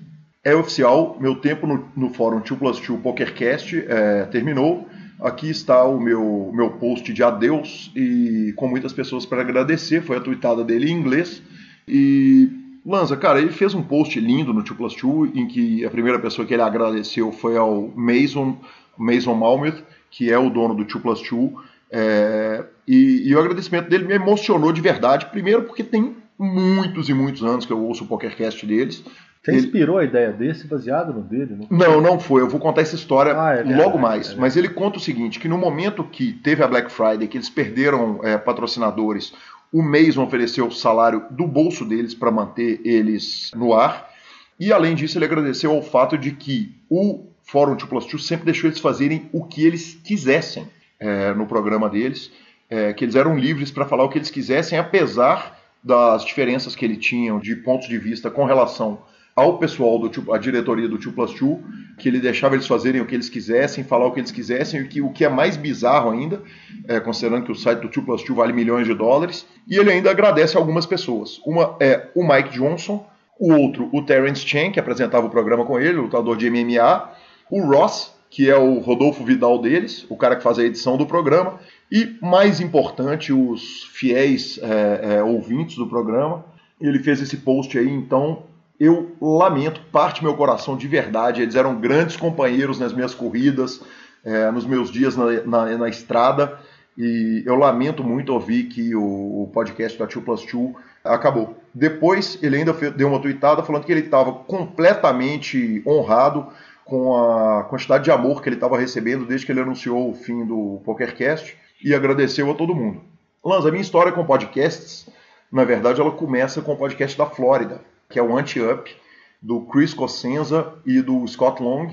É 0.44 0.54
oficial, 0.54 1.16
meu 1.18 1.34
tempo 1.36 1.66
no, 1.66 1.88
no 1.96 2.10
fórum 2.14 2.38
2 2.38 2.50
Plus 2.58 2.78
2 2.80 3.00
PokerCast 3.00 3.84
é, 3.88 4.24
terminou. 4.26 4.86
Aqui 5.20 5.48
está 5.48 5.82
o 5.84 5.98
meu, 5.98 6.52
meu 6.54 6.70
post 6.72 7.10
de 7.12 7.22
adeus 7.22 7.90
e 7.96 8.52
com 8.54 8.68
muitas 8.68 8.92
pessoas 8.92 9.24
para 9.24 9.40
agradecer. 9.40 10.02
Foi 10.02 10.18
a 10.18 10.20
tweetada 10.20 10.62
dele 10.62 10.90
em 10.90 10.94
inglês. 10.94 11.42
E 11.88 12.50
Lanza, 12.86 13.16
cara, 13.16 13.40
ele 13.40 13.50
fez 13.50 13.74
um 13.74 13.82
post 13.82 14.20
lindo 14.20 14.52
no 14.54 14.62
2 14.62 14.76
Plus 14.76 14.94
2 14.94 15.34
em 15.34 15.46
que 15.48 15.84
a 15.84 15.90
primeira 15.90 16.18
pessoa 16.20 16.46
que 16.46 16.54
ele 16.54 16.62
agradeceu 16.62 17.32
foi 17.32 17.56
ao 17.56 17.90
Mason, 17.96 18.56
Mason 18.96 19.34
Malmuth, 19.34 19.82
que 20.10 20.30
é 20.30 20.38
o 20.38 20.48
dono 20.48 20.74
do 20.74 20.84
2 20.84 21.02
Plus 21.02 21.20
2. 21.28 21.50
É, 21.90 22.64
e, 22.86 23.22
e 23.28 23.34
o 23.34 23.40
agradecimento 23.40 23.88
dele 23.88 24.04
me 24.04 24.14
emocionou 24.14 24.72
de 24.72 24.80
verdade. 24.80 25.26
Primeiro 25.26 25.62
porque 25.64 25.82
tem 25.82 26.14
muitos 26.38 27.08
e 27.08 27.14
muitos 27.14 27.42
anos 27.42 27.64
que 27.66 27.72
eu 27.72 27.80
ouço 27.82 28.04
o 28.04 28.06
PokerCast 28.06 28.64
deles. 28.66 29.02
Você 29.42 29.52
Ele- 29.52 29.58
inspirou 29.60 29.98
a 29.98 30.04
ideia 30.04 30.32
desse 30.32 30.66
baseado 30.66 31.12
no 31.12 31.22
dele, 31.22 31.54
né? 31.54 31.66
Não, 31.70 32.00
não 32.00 32.18
foi. 32.18 32.42
Eu 32.42 32.48
vou 32.48 32.58
contar 32.58 32.82
essa 32.82 32.96
história 32.96 33.32
Ah, 33.40 33.52
é 33.52 33.62
verdade, 33.62 33.80
logo 33.80 33.96
mais. 33.98 34.30
é. 34.32 34.34
Mas 34.36 34.56
ele 34.56 34.68
conta 34.68 34.98
o 34.98 35.00
seguinte: 35.00 35.38
que 35.38 35.46
no 35.48 35.56
momento 35.56 36.02
que 36.02 36.32
teve 36.32 36.62
a 36.64 36.66
Black 36.66 36.90
Friday, 36.90 37.28
que 37.28 37.36
eles 37.36 37.48
perderam 37.48 38.18
é, 38.24 38.36
patrocinadores, 38.36 39.32
o 39.72 39.82
Mason 39.82 40.24
ofereceu 40.24 40.66
o 40.66 40.72
salário 40.72 41.26
do 41.30 41.46
bolso 41.46 41.84
deles 41.84 42.14
para 42.14 42.30
manter 42.30 42.80
eles 42.84 43.50
no 43.54 43.74
ar. 43.74 44.10
E 44.58 44.72
além 44.72 44.94
disso, 44.94 45.18
ele 45.18 45.24
agradeceu 45.24 45.72
ao 45.72 45.82
fato 45.82 46.16
de 46.16 46.32
que 46.32 46.74
o 46.88 47.26
Fórum 47.42 47.76
2 47.76 47.88
Plus 47.88 48.06
2 48.06 48.24
sempre 48.24 48.44
deixou 48.46 48.68
eles 48.68 48.80
fazerem 48.80 49.28
o 49.32 49.44
que 49.44 49.64
eles 49.64 50.00
quisessem 50.02 50.68
é, 50.98 51.34
no 51.34 51.46
programa 51.46 51.88
deles, 51.88 52.30
é, 52.68 52.92
que 52.92 53.04
eles 53.04 53.14
eram 53.14 53.38
livres 53.38 53.70
para 53.70 53.84
falar 53.84 54.04
o 54.04 54.08
que 54.08 54.18
eles 54.18 54.30
quisessem, 54.30 54.78
apesar 54.78 55.58
das 55.82 56.24
diferenças 56.24 56.74
que 56.74 56.84
ele 56.84 56.96
tinham 56.96 57.38
de 57.38 57.54
pontos 57.56 57.86
de 57.88 57.98
vista 57.98 58.30
com 58.30 58.44
relação 58.44 59.02
ao 59.36 59.58
pessoal 59.58 59.98
do 59.98 60.32
a 60.32 60.38
diretoria 60.38 60.88
do 60.88 60.96
2 60.96 61.14
Plus 61.14 61.38
2, 61.38 61.58
que 61.98 62.08
ele 62.08 62.20
deixava 62.20 62.54
eles 62.54 62.66
fazerem 62.66 63.02
o 63.02 63.06
que 63.06 63.14
eles 63.14 63.28
quisessem, 63.28 63.84
falar 63.84 64.06
o 64.06 64.12
que 64.12 64.20
eles 64.20 64.30
quisessem, 64.30 64.80
e 64.80 64.88
que 64.88 65.02
o 65.02 65.10
que 65.10 65.26
é 65.26 65.28
mais 65.28 65.58
bizarro 65.58 66.10
ainda, 66.10 66.42
é, 66.88 66.98
considerando 66.98 67.44
que 67.44 67.52
o 67.52 67.54
site 67.54 67.80
do 67.80 67.88
2 67.88 68.06
Plus 68.06 68.22
2 68.22 68.36
vale 68.36 68.54
milhões 68.54 68.86
de 68.86 68.94
dólares, 68.94 69.46
e 69.68 69.76
ele 69.76 69.92
ainda 69.92 70.10
agradece 70.10 70.56
algumas 70.56 70.86
pessoas. 70.86 71.38
Uma 71.44 71.76
é 71.78 72.08
o 72.14 72.26
Mike 72.26 72.50
Johnson, 72.58 73.06
o 73.38 73.52
outro, 73.52 73.90
o 73.92 74.02
Terence 74.02 74.46
Chen, 74.46 74.72
que 74.72 74.80
apresentava 74.80 75.26
o 75.26 75.30
programa 75.30 75.66
com 75.66 75.78
ele, 75.78 75.98
lutador 75.98 76.38
de 76.38 76.48
MMA, 76.48 77.10
o 77.50 77.60
Ross, 77.60 78.16
que 78.30 78.50
é 78.50 78.56
o 78.56 78.78
Rodolfo 78.78 79.22
Vidal 79.22 79.60
deles, 79.60 80.06
o 80.08 80.16
cara 80.16 80.36
que 80.36 80.42
faz 80.42 80.58
a 80.58 80.64
edição 80.64 80.96
do 80.96 81.06
programa, 81.06 81.60
e, 81.92 82.16
mais 82.20 82.60
importante, 82.60 83.32
os 83.32 83.84
fiéis 83.92 84.58
é, 84.62 85.16
é, 85.16 85.22
ouvintes 85.22 85.76
do 85.76 85.86
programa. 85.86 86.44
Ele 86.80 86.98
fez 86.98 87.20
esse 87.22 87.36
post 87.36 87.78
aí, 87.78 87.88
então, 87.88 88.42
eu 88.78 89.16
lamento, 89.20 89.80
parte 89.90 90.22
meu 90.22 90.34
coração 90.34 90.76
de 90.76 90.86
verdade. 90.86 91.42
Eles 91.42 91.54
eram 91.54 91.80
grandes 91.80 92.16
companheiros 92.16 92.78
nas 92.78 92.92
minhas 92.92 93.14
corridas, 93.14 93.82
é, 94.24 94.50
nos 94.50 94.66
meus 94.66 94.90
dias 94.90 95.16
na, 95.16 95.26
na, 95.44 95.78
na, 95.78 95.88
estrada. 95.88 96.58
E 96.96 97.42
eu 97.46 97.56
lamento 97.56 98.02
muito 98.02 98.32
ouvir 98.32 98.64
que 98.64 98.94
o, 98.94 99.42
o 99.42 99.50
podcast 99.52 99.98
da 99.98 100.06
2 100.06 100.24
Plus 100.24 100.46
2 100.46 100.74
acabou. 101.04 101.56
Depois 101.74 102.38
ele 102.42 102.56
ainda 102.56 102.72
deu 102.72 103.08
uma 103.08 103.20
tweetada 103.20 103.62
falando 103.62 103.84
que 103.84 103.92
ele 103.92 104.00
estava 104.00 104.32
completamente 104.32 105.82
honrado 105.86 106.48
com 106.84 107.16
a 107.16 107.64
quantidade 107.64 108.04
de 108.04 108.10
amor 108.10 108.40
que 108.40 108.48
ele 108.48 108.56
estava 108.56 108.78
recebendo 108.78 109.26
desde 109.26 109.44
que 109.44 109.52
ele 109.52 109.60
anunciou 109.60 110.10
o 110.10 110.14
fim 110.14 110.46
do 110.46 110.80
PokerCast 110.84 111.56
e 111.82 111.94
agradeceu 111.94 112.50
a 112.50 112.54
todo 112.54 112.74
mundo. 112.74 113.02
Lanza, 113.44 113.68
a 113.68 113.70
minha 113.70 113.82
história 113.82 114.12
com 114.12 114.24
podcasts, 114.24 115.08
na 115.52 115.64
verdade, 115.64 116.00
ela 116.00 116.10
começa 116.10 116.62
com 116.62 116.72
o 116.72 116.76
podcast 116.76 117.16
da 117.16 117.26
Flórida, 117.26 117.80
que 118.08 118.18
é 118.18 118.22
o 118.22 118.36
Anti-Up, 118.36 118.94
do 119.40 119.62
Chris 119.62 119.94
Cosenza 119.94 120.74
e 120.84 121.00
do 121.00 121.26
Scott 121.26 121.62
Long. 121.62 121.90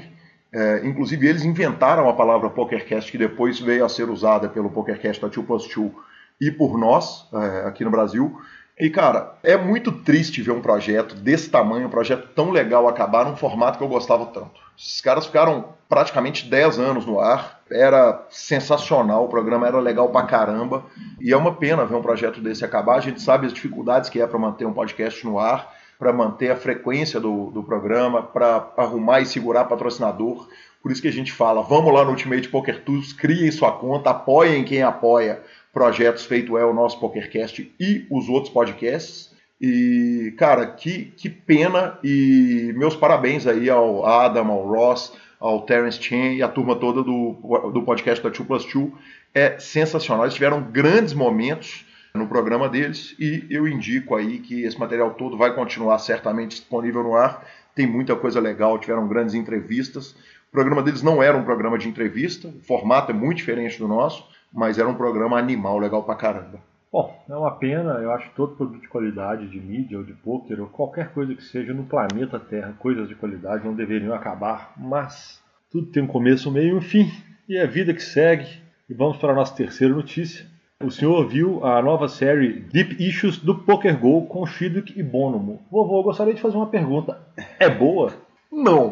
É, 0.51 0.81
inclusive, 0.85 1.27
eles 1.27 1.43
inventaram 1.43 2.07
a 2.07 2.13
palavra 2.13 2.49
PokerCast, 2.49 3.11
que 3.11 3.17
depois 3.17 3.59
veio 3.59 3.83
a 3.83 3.89
ser 3.89 4.09
usada 4.09 4.47
pelo 4.47 4.69
PokerCast 4.69 5.21
da 5.21 5.27
2 5.27 5.45
Plus 5.45 5.67
2 5.67 5.91
e 6.39 6.51
por 6.51 6.77
nós, 6.77 7.27
é, 7.33 7.67
aqui 7.67 7.83
no 7.83 7.91
Brasil. 7.91 8.39
E, 8.79 8.89
cara, 8.89 9.35
é 9.43 9.55
muito 9.55 9.91
triste 9.91 10.41
ver 10.41 10.51
um 10.51 10.61
projeto 10.61 11.15
desse 11.15 11.49
tamanho, 11.49 11.87
um 11.87 11.91
projeto 11.91 12.29
tão 12.35 12.49
legal 12.49 12.87
acabar 12.87 13.23
num 13.25 13.35
formato 13.35 13.77
que 13.77 13.83
eu 13.83 13.87
gostava 13.87 14.25
tanto. 14.25 14.61
Esses 14.77 14.99
caras 14.99 15.27
ficaram 15.27 15.69
praticamente 15.87 16.49
10 16.49 16.79
anos 16.79 17.05
no 17.05 17.19
ar, 17.19 17.61
era 17.71 18.25
sensacional, 18.31 19.25
o 19.25 19.29
programa 19.29 19.67
era 19.67 19.79
legal 19.79 20.09
pra 20.09 20.23
caramba, 20.23 20.83
e 21.21 21.31
é 21.31 21.37
uma 21.37 21.53
pena 21.53 21.85
ver 21.85 21.95
um 21.95 22.01
projeto 22.01 22.41
desse 22.41 22.65
acabar. 22.65 22.95
A 22.95 22.99
gente 22.99 23.21
sabe 23.21 23.45
as 23.45 23.53
dificuldades 23.53 24.09
que 24.09 24.19
é 24.19 24.25
para 24.25 24.39
manter 24.39 24.65
um 24.65 24.73
podcast 24.73 25.23
no 25.23 25.37
ar, 25.37 25.71
para 26.03 26.11
manter 26.11 26.51
a 26.51 26.57
frequência 26.57 27.17
do, 27.17 27.49
do 27.49 27.63
programa, 27.63 28.21
para 28.21 28.73
arrumar 28.75 29.21
e 29.21 29.25
segurar 29.25 29.63
patrocinador. 29.63 30.49
Por 30.81 30.91
isso 30.91 31.01
que 31.01 31.07
a 31.07 31.13
gente 31.13 31.31
fala, 31.31 31.61
vamos 31.61 31.93
lá 31.93 32.03
no 32.03 32.09
Ultimate 32.09 32.49
Poker 32.49 32.83
Tools, 32.83 33.13
criem 33.13 33.49
sua 33.49 33.71
conta, 33.71 34.09
apoiem 34.09 34.65
quem 34.65 34.83
apoia 34.83 35.41
projetos 35.71 36.25
feito 36.25 36.57
é 36.57 36.65
o 36.65 36.73
nosso 36.73 36.99
PokerCast 36.99 37.73
e 37.79 38.05
os 38.11 38.27
outros 38.27 38.51
podcasts. 38.51 39.31
E, 39.61 40.33
cara, 40.37 40.67
que, 40.67 41.13
que 41.15 41.29
pena 41.29 41.97
e 42.03 42.73
meus 42.75 42.97
parabéns 42.97 43.47
aí 43.47 43.69
ao 43.69 44.05
Adam, 44.05 44.51
ao 44.51 44.67
Ross, 44.67 45.13
ao 45.39 45.61
Terence 45.61 46.03
Chen 46.03 46.35
e 46.35 46.43
a 46.43 46.49
turma 46.49 46.75
toda 46.75 47.01
do, 47.01 47.71
do 47.73 47.81
podcast 47.83 48.21
da 48.21 48.29
2 48.29 48.45
Plus 48.45 48.65
2. 48.65 48.89
É 49.33 49.57
sensacional, 49.57 50.25
eles 50.25 50.35
tiveram 50.35 50.61
grandes 50.61 51.13
momentos 51.13 51.85
no 52.15 52.27
programa 52.27 52.69
deles 52.69 53.15
e 53.19 53.47
eu 53.49 53.67
indico 53.67 54.15
aí 54.15 54.37
que 54.37 54.63
esse 54.63 54.79
material 54.79 55.15
todo 55.15 55.35
vai 55.35 55.55
continuar 55.55 55.97
certamente 55.97 56.51
disponível 56.51 57.01
no 57.01 57.15
ar. 57.15 57.43
Tem 57.73 57.87
muita 57.87 58.15
coisa 58.15 58.39
legal, 58.39 58.77
tiveram 58.77 59.07
grandes 59.07 59.33
entrevistas. 59.33 60.11
O 60.11 60.51
programa 60.51 60.83
deles 60.83 61.01
não 61.01 61.23
era 61.23 61.35
um 61.35 61.43
programa 61.43 61.75
de 61.75 61.89
entrevista, 61.89 62.49
o 62.49 62.61
formato 62.61 63.11
é 63.11 63.15
muito 63.15 63.37
diferente 63.37 63.79
do 63.79 63.87
nosso, 63.87 64.29
mas 64.53 64.77
era 64.77 64.87
um 64.87 64.93
programa 64.93 65.39
animal, 65.39 65.79
legal 65.79 66.03
pra 66.03 66.13
caramba. 66.13 66.59
Bom, 66.91 67.19
é 67.27 67.35
uma 67.35 67.49
pena, 67.49 67.93
eu 67.93 68.11
acho 68.11 68.29
que 68.29 68.35
todo 68.35 68.55
produto 68.55 68.79
de 68.79 68.87
qualidade 68.87 69.47
de 69.47 69.59
mídia 69.59 69.97
ou 69.97 70.03
de 70.03 70.13
poker 70.13 70.61
ou 70.61 70.67
qualquer 70.67 71.11
coisa 71.11 71.33
que 71.33 71.43
seja 71.43 71.73
no 71.73 71.85
planeta 71.85 72.39
Terra, 72.39 72.75
coisas 72.77 73.09
de 73.09 73.15
qualidade 73.15 73.65
não 73.65 73.73
deveriam 73.73 74.13
acabar, 74.13 74.71
mas 74.77 75.41
tudo 75.71 75.87
tem 75.87 76.03
um 76.03 76.07
começo, 76.07 76.47
um 76.47 76.53
meio 76.53 76.75
e 76.75 76.77
um 76.77 76.81
fim, 76.81 77.11
e 77.49 77.57
é 77.57 77.63
a 77.63 77.67
vida 77.67 77.91
que 77.91 78.03
segue. 78.03 78.61
E 78.87 78.93
vamos 78.93 79.17
para 79.17 79.31
a 79.31 79.35
nossa 79.35 79.55
terceira 79.55 79.91
notícia. 79.91 80.52
O 80.83 80.91
senhor 80.91 81.25
viu 81.25 81.65
a 81.65 81.81
nova 81.81 82.09
série 82.09 82.59
Deep 82.59 83.01
Issues 83.01 83.37
do 83.37 83.55
Poker 83.55 83.97
Go 83.97 84.25
com 84.25 84.45
Chidwick 84.45 84.99
e 84.99 85.01
Bonomo. 85.01 85.61
Vovô, 85.71 85.99
eu 85.99 86.03
gostaria 86.03 86.33
de 86.33 86.41
fazer 86.41 86.57
uma 86.57 86.67
pergunta. 86.67 87.17
É 87.57 87.69
boa? 87.69 88.11
Não. 88.51 88.89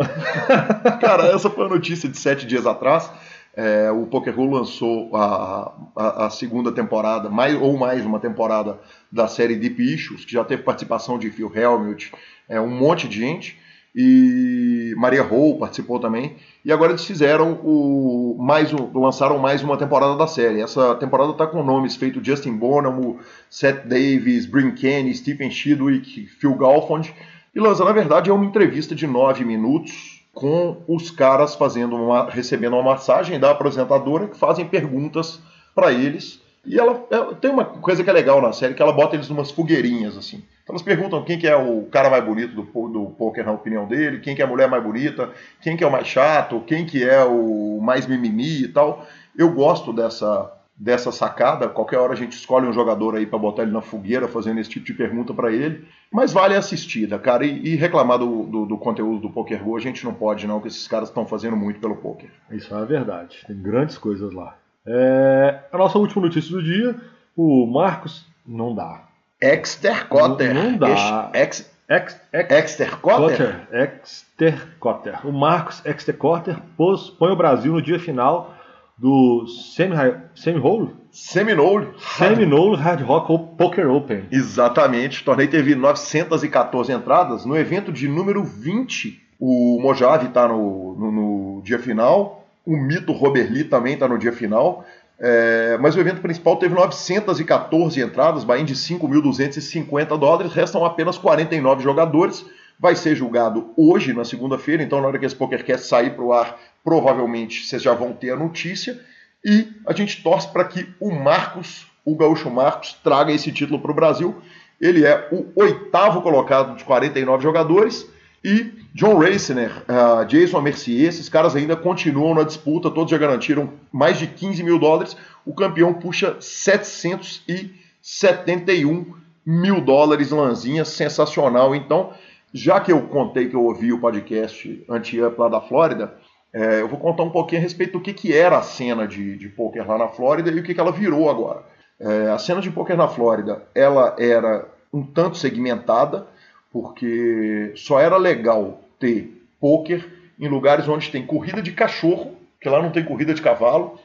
Cara, 1.01 1.25
essa 1.35 1.49
foi 1.49 1.65
a 1.65 1.69
notícia 1.69 2.07
de 2.07 2.17
sete 2.17 2.47
dias 2.47 2.65
atrás. 2.65 3.11
É, 3.53 3.91
o 3.91 4.05
Poker 4.05 4.33
Go 4.33 4.49
lançou 4.49 5.13
a, 5.13 5.73
a, 5.93 6.25
a, 6.27 6.29
segunda 6.29 6.71
temporada, 6.71 7.29
mais, 7.29 7.61
ou 7.61 7.77
mais 7.77 8.05
uma 8.05 8.21
temporada 8.21 8.79
da 9.11 9.27
série 9.27 9.57
Deep 9.57 9.83
Issues, 9.83 10.23
que 10.23 10.31
já 10.31 10.45
teve 10.45 10.63
participação 10.63 11.19
de 11.19 11.29
Phil 11.29 11.51
Helmut, 11.53 12.13
é, 12.47 12.61
um 12.61 12.69
monte 12.69 13.05
de 13.05 13.19
gente, 13.19 13.59
e 13.95 14.93
Maria 14.97 15.21
Hall 15.21 15.57
participou 15.57 15.99
também. 15.99 16.35
E 16.63 16.71
agora 16.71 16.91
eles 16.91 17.05
fizeram 17.05 17.59
o 17.63 18.37
mais 18.39 18.73
um, 18.73 18.89
lançaram 18.97 19.37
mais 19.37 19.61
uma 19.61 19.77
temporada 19.77 20.15
da 20.15 20.27
série. 20.27 20.61
Essa 20.61 20.95
temporada 20.95 21.31
está 21.31 21.45
com 21.45 21.63
nomes 21.63 21.95
feitos 21.95 22.25
Justin 22.25 22.53
Bonham, 22.53 23.17
Seth 23.49 23.85
Davis, 23.85 24.45
Brin 24.45 24.71
Kenny, 24.71 25.13
Stephen 25.13 25.51
Chidwick, 25.51 26.27
Phil 26.27 26.55
Galfond. 26.55 27.13
E 27.53 27.59
lança, 27.59 27.83
na 27.83 27.91
verdade, 27.91 28.29
é 28.29 28.33
uma 28.33 28.45
entrevista 28.45 28.95
de 28.95 29.05
nove 29.05 29.43
minutos 29.43 30.21
com 30.33 30.81
os 30.87 31.11
caras 31.11 31.55
fazendo 31.55 31.95
uma, 31.95 32.29
recebendo 32.29 32.73
uma 32.73 32.83
massagem 32.83 33.37
da 33.39 33.51
apresentadora 33.51 34.27
que 34.27 34.37
fazem 34.37 34.65
perguntas 34.65 35.39
para 35.75 35.91
eles. 35.91 36.40
E 36.65 36.79
ela, 36.79 37.05
ela, 37.09 37.35
tem 37.35 37.49
uma 37.49 37.65
coisa 37.65 38.03
que 38.03 38.09
é 38.09 38.13
legal 38.13 38.41
na 38.41 38.53
série, 38.53 38.73
que 38.73 38.81
ela 38.81 38.93
bota 38.93 39.15
eles 39.15 39.29
numas 39.29 39.49
fogueirinhas, 39.49 40.15
assim. 40.15 40.43
Então 40.63 40.73
elas 40.73 40.81
perguntam 40.81 41.23
quem 41.23 41.39
que 41.39 41.47
é 41.47 41.55
o 41.55 41.83
cara 41.91 42.09
mais 42.09 42.23
bonito 42.23 42.53
do, 42.53 42.87
do 42.87 43.05
poker 43.17 43.45
na 43.45 43.51
opinião 43.51 43.87
dele, 43.87 44.19
quem 44.19 44.35
que 44.35 44.41
é 44.41 44.45
a 44.45 44.47
mulher 44.47 44.69
mais 44.69 44.83
bonita, 44.83 45.31
quem 45.59 45.75
que 45.75 45.83
é 45.83 45.87
o 45.87 45.91
mais 45.91 46.07
chato, 46.07 46.63
quem 46.67 46.85
que 46.85 47.03
é 47.03 47.23
o 47.23 47.79
mais 47.81 48.05
mimimi 48.05 48.63
e 48.63 48.67
tal. 48.67 49.05
Eu 49.35 49.51
gosto 49.51 49.91
dessa, 49.91 50.51
dessa 50.81 51.11
sacada. 51.11 51.67
Qualquer 51.67 51.97
hora 51.97 52.13
a 52.13 52.15
gente 52.15 52.33
escolhe 52.33 52.67
um 52.67 52.73
jogador 52.73 53.15
aí 53.15 53.25
para 53.25 53.39
botar 53.39 53.63
ele 53.63 53.71
na 53.71 53.81
fogueira, 53.81 54.27
fazendo 54.27 54.59
esse 54.59 54.69
tipo 54.69 54.85
de 54.85 54.93
pergunta 54.93 55.33
para 55.33 55.51
ele. 55.51 55.85
Mas 56.11 56.33
vale 56.33 56.55
a 56.55 56.59
assistida, 56.59 57.19
cara. 57.19 57.45
E, 57.45 57.73
e 57.73 57.75
reclamar 57.75 58.17
do, 58.17 58.43
do, 58.43 58.65
do, 58.65 58.77
conteúdo 58.77 59.19
do 59.19 59.29
Poker 59.29 59.63
Go 59.63 59.77
a 59.77 59.79
gente 59.79 60.03
não 60.03 60.13
pode, 60.13 60.45
não, 60.45 60.59
que 60.59 60.67
esses 60.67 60.87
caras 60.87 61.09
estão 61.09 61.25
fazendo 61.25 61.55
muito 61.55 61.79
pelo 61.79 61.95
poker. 61.95 62.29
Isso 62.51 62.75
é 62.75 62.85
verdade. 62.85 63.43
Tem 63.47 63.55
grandes 63.55 63.97
coisas 63.97 64.33
lá. 64.33 64.57
É... 64.85 65.59
A 65.71 65.77
nossa 65.77 65.97
última 65.97 66.23
notícia 66.23 66.51
do 66.51 66.63
dia: 66.63 66.95
o 67.35 67.65
Marcos. 67.65 68.25
Não 68.45 68.73
dá. 68.73 69.03
Exter 69.41 70.07
Cotter. 70.07 70.53
Não, 70.53 70.71
não 70.71 70.77
dá. 70.77 71.31
Ex, 71.33 71.69
ex, 71.89 72.21
ex, 72.31 72.51
Exter 72.51 72.97
Cotter? 72.99 73.67
Exter 73.71 74.67
Cotter. 74.79 75.27
O 75.27 75.31
Marcos 75.31 75.83
Exter 75.85 76.15
Cotter 76.15 76.57
põe 76.77 77.31
o 77.31 77.35
Brasil 77.35 77.73
no 77.73 77.81
dia 77.81 77.99
final 77.99 78.55
do 78.97 79.47
Semi-Hole? 79.47 80.91
Seminole. 81.11 81.87
Seminole 81.97 82.77
Hard 82.77 83.01
Rock 83.01 83.57
Poker 83.57 83.89
Open. 83.89 84.25
Exatamente. 84.31 85.21
O 85.21 85.25
torneio 85.25 85.49
teve 85.49 85.75
914 85.75 86.91
entradas. 86.91 87.45
No 87.45 87.57
evento 87.57 87.91
de 87.91 88.07
número 88.07 88.43
20, 88.43 89.19
o 89.39 89.79
Mojave 89.81 90.27
está 90.27 90.47
no, 90.47 90.95
no, 90.97 91.11
no, 91.11 91.61
dia 91.63 91.79
final. 91.79 92.40
O 92.65 92.77
mito 92.77 93.11
Robert 93.11 93.51
Lee 93.51 93.63
também 93.63 93.93
está 93.95 94.07
no 94.07 94.17
dia 94.17 94.31
final. 94.31 94.85
É, 95.23 95.77
mas 95.79 95.95
o 95.95 95.99
evento 95.99 96.19
principal 96.19 96.55
teve 96.57 96.73
914 96.73 98.01
entradas, 98.01 98.43
baindo 98.43 98.67
de 98.67 98.75
5.250 98.75 100.17
dólares. 100.17 100.51
Restam 100.51 100.83
apenas 100.83 101.17
49 101.17 101.83
jogadores. 101.83 102.45
Vai 102.79 102.95
ser 102.95 103.15
julgado 103.15 103.71
hoje, 103.77 104.13
na 104.13 104.25
segunda-feira. 104.25 104.81
Então, 104.81 104.99
na 104.99 105.07
hora 105.07 105.19
que 105.19 105.25
esse 105.25 105.35
PokerCast 105.35 105.87
sair 105.87 106.11
para 106.11 106.23
o 106.23 106.33
ar, 106.33 106.57
provavelmente 106.83 107.65
vocês 107.65 107.81
já 107.81 107.93
vão 107.93 108.13
ter 108.13 108.31
a 108.31 108.35
notícia. 108.35 108.99
E 109.45 109.67
a 109.85 109.93
gente 109.93 110.23
torce 110.23 110.47
para 110.47 110.63
que 110.65 110.87
o 110.99 111.11
Marcos, 111.11 111.87
o 112.03 112.15
Gaúcho 112.15 112.49
Marcos, 112.49 112.93
traga 113.03 113.31
esse 113.31 113.51
título 113.51 113.79
para 113.79 113.91
o 113.91 113.95
Brasil. 113.95 114.35
Ele 114.79 115.05
é 115.05 115.27
o 115.31 115.45
oitavo 115.55 116.23
colocado 116.23 116.75
de 116.75 116.83
49 116.83 117.43
jogadores. 117.43 118.07
E 118.43 118.73
John 118.93 119.17
Raciner, 119.19 119.71
uh, 119.87 120.25
Jason 120.25 120.59
Mercier, 120.61 121.07
esses 121.07 121.29
caras 121.29 121.55
ainda 121.55 121.75
continuam 121.75 122.33
na 122.35 122.43
disputa, 122.43 122.89
todos 122.89 123.11
já 123.11 123.17
garantiram 123.17 123.73
mais 123.91 124.17
de 124.17 124.27
15 124.27 124.63
mil 124.63 124.79
dólares. 124.79 125.17
O 125.45 125.53
campeão 125.53 125.93
puxa 125.93 126.37
771 126.39 129.13
mil 129.45 129.81
dólares, 129.81 130.31
Lanzinha, 130.31 130.83
sensacional. 130.83 131.75
Então, 131.75 132.11
já 132.53 132.79
que 132.79 132.91
eu 132.91 133.01
contei 133.03 133.47
que 133.47 133.55
eu 133.55 133.63
ouvi 133.63 133.93
o 133.93 133.99
podcast 133.99 134.83
anti-up 134.89 135.39
lá 135.39 135.47
da 135.47 135.61
Flórida, 135.61 136.13
é, 136.53 136.81
eu 136.81 136.87
vou 136.87 136.99
contar 136.99 137.23
um 137.23 137.29
pouquinho 137.29 137.61
a 137.61 137.63
respeito 137.63 137.93
do 137.93 138.01
que, 138.01 138.13
que 138.13 138.33
era 138.33 138.57
a 138.57 138.61
cena 138.61 139.07
de, 139.07 139.37
de 139.37 139.49
poker 139.49 139.87
lá 139.87 139.97
na 139.97 140.09
Flórida 140.09 140.51
e 140.51 140.59
o 140.59 140.63
que, 140.63 140.73
que 140.73 140.79
ela 140.79 140.91
virou 140.91 141.29
agora. 141.29 141.63
É, 141.99 142.29
a 142.29 142.37
cena 142.37 142.59
de 142.59 142.69
poker 142.69 142.97
na 142.97 143.07
Flórida, 143.07 143.63
ela 143.73 144.15
era 144.19 144.67
um 144.91 145.03
tanto 145.03 145.37
segmentada, 145.37 146.27
porque 146.71 147.73
só 147.75 147.99
era 147.99 148.17
legal 148.17 148.81
ter 148.99 149.45
poker 149.59 150.07
em 150.39 150.47
lugares 150.47 150.87
onde 150.87 151.11
tem 151.11 151.25
corrida 151.25 151.61
de 151.61 151.71
cachorro, 151.71 152.35
que 152.59 152.69
lá 152.69 152.81
não 152.81 152.91
tem 152.91 153.03
corrida 153.03 153.33
de 153.33 153.41
cavalo, 153.41 153.99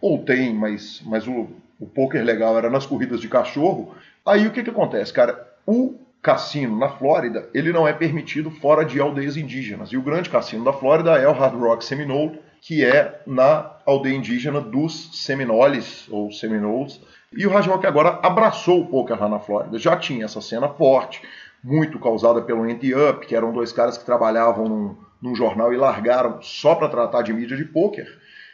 ou 0.00 0.18
tem, 0.18 0.54
mas, 0.54 1.02
mas 1.04 1.26
o, 1.26 1.48
o 1.78 1.86
poker 1.86 2.24
legal 2.24 2.56
era 2.56 2.70
nas 2.70 2.86
corridas 2.86 3.20
de 3.20 3.28
cachorro. 3.28 3.94
Aí 4.24 4.46
o 4.46 4.50
que, 4.50 4.62
que 4.62 4.70
acontece, 4.70 5.12
cara? 5.12 5.46
O 5.66 5.94
cassino 6.22 6.76
na 6.76 6.88
Flórida, 6.88 7.48
ele 7.54 7.72
não 7.72 7.86
é 7.86 7.92
permitido 7.92 8.50
fora 8.50 8.84
de 8.84 9.00
aldeias 9.00 9.36
indígenas. 9.36 9.90
E 9.90 9.96
o 9.96 10.02
grande 10.02 10.28
cassino 10.28 10.64
da 10.64 10.72
Flórida 10.72 11.12
é 11.12 11.28
o 11.28 11.32
Hard 11.32 11.54
Rock 11.54 11.84
Seminole, 11.84 12.40
que 12.60 12.84
é 12.84 13.20
na 13.24 13.70
aldeia 13.86 14.16
indígena 14.16 14.60
dos 14.60 15.22
Seminoles, 15.24 16.08
ou 16.10 16.32
Seminoles. 16.32 17.00
E 17.32 17.46
o 17.46 17.50
Hard 17.50 17.66
Rock 17.66 17.86
agora 17.86 18.18
abraçou 18.22 18.80
o 18.80 18.86
poker 18.86 19.20
lá 19.20 19.28
na 19.28 19.38
Flórida. 19.38 19.78
Já 19.78 19.96
tinha 19.96 20.24
essa 20.24 20.40
cena 20.40 20.68
forte, 20.68 21.22
muito 21.66 21.98
causada 21.98 22.40
pelo 22.40 22.62
Andy 22.62 22.94
Up, 22.94 23.26
que 23.26 23.34
eram 23.34 23.52
dois 23.52 23.72
caras 23.72 23.98
que 23.98 24.06
trabalhavam 24.06 24.68
num, 24.68 24.96
num 25.20 25.34
jornal 25.34 25.74
e 25.74 25.76
largaram 25.76 26.40
só 26.40 26.76
para 26.76 26.88
tratar 26.88 27.22
de 27.22 27.32
mídia 27.32 27.56
de 27.56 27.64
pôquer. 27.64 28.06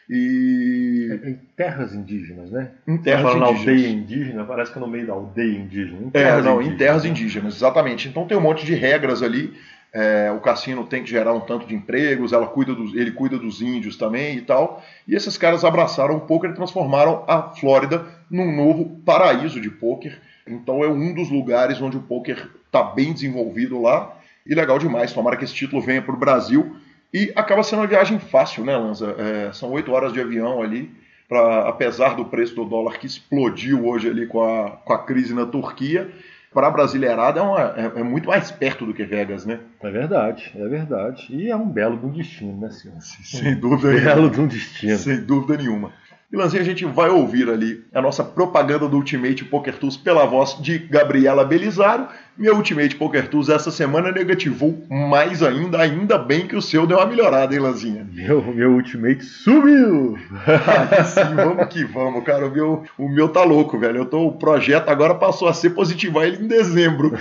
E... 0.08 1.20
Em 1.22 1.34
terras 1.54 1.94
indígenas, 1.94 2.50
né? 2.50 2.70
Em 2.88 2.96
terras 2.96 3.34
indígenas. 3.36 3.58
aldeia 3.58 3.88
indígena, 3.88 4.44
parece 4.44 4.72
que 4.72 4.78
é 4.78 4.80
no 4.80 4.88
meio 4.88 5.06
da 5.06 5.12
aldeia 5.12 5.58
indígena. 5.58 5.98
Em 6.02 6.10
terras 6.10 6.40
é, 6.40 6.48
não, 6.48 6.54
indígenas. 6.54 6.74
em 6.74 6.78
terras 6.78 7.04
indígenas, 7.04 7.54
exatamente. 7.56 8.08
Então 8.08 8.26
tem 8.26 8.36
um 8.36 8.40
monte 8.40 8.64
de 8.64 8.74
regras 8.74 9.22
ali. 9.22 9.52
É, 9.94 10.32
o 10.32 10.40
cassino 10.40 10.86
tem 10.86 11.02
que 11.02 11.10
gerar 11.10 11.34
um 11.34 11.40
tanto 11.40 11.66
de 11.66 11.74
empregos, 11.74 12.32
ela 12.32 12.46
cuida 12.46 12.74
dos, 12.74 12.94
ele 12.94 13.10
cuida 13.10 13.38
dos 13.38 13.60
índios 13.60 13.94
também 13.94 14.38
e 14.38 14.40
tal. 14.40 14.82
E 15.06 15.14
esses 15.14 15.36
caras 15.36 15.66
abraçaram 15.66 16.16
o 16.16 16.20
poker 16.20 16.50
e 16.50 16.54
transformaram 16.54 17.24
a 17.28 17.42
Flórida 17.50 18.06
num 18.30 18.56
novo 18.56 19.02
paraíso 19.04 19.60
de 19.60 19.68
poker. 19.68 20.18
Então 20.52 20.84
é 20.84 20.88
um 20.88 21.14
dos 21.14 21.30
lugares 21.30 21.80
onde 21.80 21.96
o 21.96 22.02
poker 22.02 22.50
está 22.66 22.82
bem 22.82 23.12
desenvolvido 23.12 23.80
lá. 23.80 24.16
E 24.46 24.54
legal 24.54 24.78
demais, 24.78 25.12
tomara 25.12 25.36
que 25.36 25.44
esse 25.44 25.54
título 25.54 25.80
venha 25.82 26.02
para 26.02 26.14
o 26.14 26.18
Brasil. 26.18 26.76
E 27.12 27.32
acaba 27.36 27.62
sendo 27.62 27.80
uma 27.80 27.86
viagem 27.86 28.18
fácil, 28.18 28.64
né, 28.64 28.76
Lanza? 28.76 29.14
É, 29.18 29.52
são 29.52 29.70
oito 29.72 29.92
horas 29.92 30.12
de 30.12 30.20
avião 30.20 30.62
ali, 30.62 30.90
pra, 31.28 31.68
apesar 31.68 32.16
do 32.16 32.24
preço 32.24 32.54
do 32.54 32.64
dólar 32.64 32.98
que 32.98 33.06
explodiu 33.06 33.86
hoje 33.86 34.08
ali 34.08 34.26
com 34.26 34.42
a, 34.42 34.70
com 34.70 34.92
a 34.92 34.98
crise 34.98 35.34
na 35.34 35.46
Turquia. 35.46 36.10
Para 36.52 36.66
a 36.66 36.70
Brasileirada 36.70 37.40
é, 37.40 37.42
uma, 37.42 37.60
é, 37.60 38.00
é, 38.00 38.02
muito 38.02 38.28
mais 38.28 38.50
perto 38.50 38.84
do 38.84 38.92
que 38.92 39.04
Vegas, 39.04 39.46
né? 39.46 39.60
É 39.82 39.90
verdade, 39.90 40.52
é 40.54 40.68
verdade. 40.68 41.26
E 41.30 41.50
é 41.50 41.56
um 41.56 41.66
belo 41.66 41.96
de 41.96 42.04
um 42.04 42.10
destino, 42.10 42.60
né, 42.60 42.70
senhor? 42.70 43.00
Sem 43.00 43.54
dúvida 43.54 43.88
um 43.88 44.00
Belo 44.04 44.30
de 44.30 44.40
um 44.40 44.46
destino. 44.46 44.98
Sem 44.98 45.22
dúvida 45.24 45.56
nenhuma. 45.56 45.92
Milanzinho, 46.32 46.62
a 46.62 46.64
gente 46.64 46.86
vai 46.86 47.10
ouvir 47.10 47.50
ali 47.50 47.84
a 47.92 48.00
nossa 48.00 48.24
propaganda 48.24 48.88
do 48.88 48.96
Ultimate 48.96 49.44
Poker 49.44 49.76
Tools 49.76 49.98
pela 49.98 50.24
voz 50.24 50.56
de 50.62 50.78
Gabriela 50.78 51.44
Belizaro. 51.44 52.08
Meu 52.38 52.56
Ultimate 52.56 52.96
Poker 52.96 53.28
Tools 53.28 53.50
essa 53.50 53.70
semana 53.70 54.10
negativou 54.10 54.82
mais 54.88 55.42
ainda, 55.42 55.78
ainda 55.78 56.16
bem 56.16 56.46
que 56.46 56.56
o 56.56 56.62
seu 56.62 56.86
deu 56.86 56.96
uma 56.96 57.04
melhorada, 57.04 57.52
hein, 57.52 57.60
Lanzinha? 57.60 58.08
Meu, 58.10 58.42
meu 58.42 58.72
Ultimate 58.72 59.22
subiu! 59.22 60.16
Aí 60.46 61.04
sim, 61.04 61.34
vamos 61.36 61.66
que 61.68 61.84
vamos, 61.84 62.24
cara. 62.24 62.46
O 62.46 62.50
meu, 62.50 62.82
o 62.96 63.08
meu 63.10 63.28
tá 63.28 63.44
louco, 63.44 63.78
velho. 63.78 63.98
Eu 63.98 64.06
tô, 64.06 64.26
o 64.26 64.32
projeto 64.32 64.88
agora 64.88 65.14
passou 65.14 65.48
a 65.48 65.52
ser 65.52 65.70
positivar 65.70 66.24
ele 66.24 66.42
em 66.42 66.48
dezembro. 66.48 67.12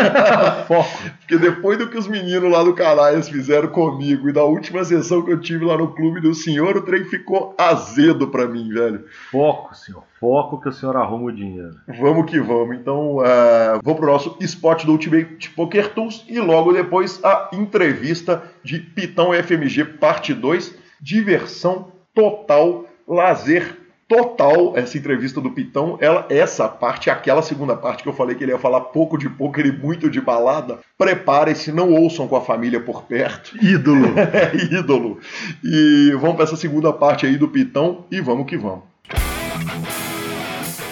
Porque 1.20 1.38
depois 1.38 1.78
do 1.78 1.88
que 1.88 1.98
os 1.98 2.06
meninos 2.06 2.50
lá 2.50 2.62
do 2.62 2.74
Canais 2.74 3.28
fizeram 3.28 3.68
comigo 3.68 4.28
e 4.28 4.32
da 4.32 4.44
última 4.44 4.84
sessão 4.84 5.22
que 5.22 5.32
eu 5.32 5.40
tive 5.40 5.64
lá 5.64 5.76
no 5.76 5.94
clube 5.94 6.20
do 6.20 6.34
senhor, 6.34 6.76
o 6.76 6.82
trem 6.82 7.04
ficou 7.04 7.54
azedo 7.56 8.28
para 8.28 8.46
mim, 8.46 8.68
velho. 8.68 9.04
Foco, 9.30 9.74
senhor. 9.74 10.02
Foco 10.18 10.60
que 10.60 10.68
o 10.68 10.72
senhor 10.72 10.96
arruma 10.96 11.26
o 11.26 11.32
dinheiro. 11.32 11.76
Vamos 11.98 12.30
que 12.30 12.38
vamos. 12.38 12.76
Então, 12.76 13.16
uh, 13.16 13.80
vou 13.82 13.94
pro 13.94 14.06
nosso 14.06 14.36
spot 14.40 14.84
do 14.84 14.92
Ultimate 14.92 15.50
Poker 15.50 15.94
Tools 15.94 16.24
e 16.28 16.38
logo 16.38 16.72
depois 16.72 17.22
a 17.24 17.48
entrevista 17.52 18.42
de 18.62 18.78
Pitão 18.78 19.32
FMG 19.32 19.84
parte 19.84 20.34
2. 20.34 20.78
Diversão 21.00 21.92
total, 22.14 22.84
lazer 23.08 23.79
total 24.10 24.76
essa 24.76 24.98
entrevista 24.98 25.40
do 25.40 25.52
Pitão. 25.52 25.96
Ela, 26.00 26.26
essa 26.28 26.68
parte, 26.68 27.08
aquela 27.08 27.42
segunda 27.42 27.76
parte 27.76 28.02
que 28.02 28.08
eu 28.08 28.12
falei 28.12 28.34
que 28.34 28.42
ele 28.42 28.50
ia 28.50 28.58
falar 28.58 28.80
pouco 28.80 29.16
de 29.16 29.30
poker 29.30 29.64
e 29.64 29.72
muito 29.72 30.10
de 30.10 30.20
balada. 30.20 30.80
Preparem-se, 30.98 31.70
não 31.70 31.92
ouçam 31.92 32.26
com 32.26 32.34
a 32.34 32.40
família 32.40 32.80
por 32.80 33.04
perto. 33.04 33.56
Ídolo. 33.64 34.18
é, 34.18 34.74
ídolo. 34.74 35.20
E 35.62 36.10
vamos 36.20 36.34
para 36.34 36.44
essa 36.44 36.56
segunda 36.56 36.92
parte 36.92 37.24
aí 37.24 37.36
do 37.36 37.46
Pitão 37.46 38.04
e 38.10 38.20
vamos 38.20 38.46
que 38.46 38.56
vamos. 38.56 38.82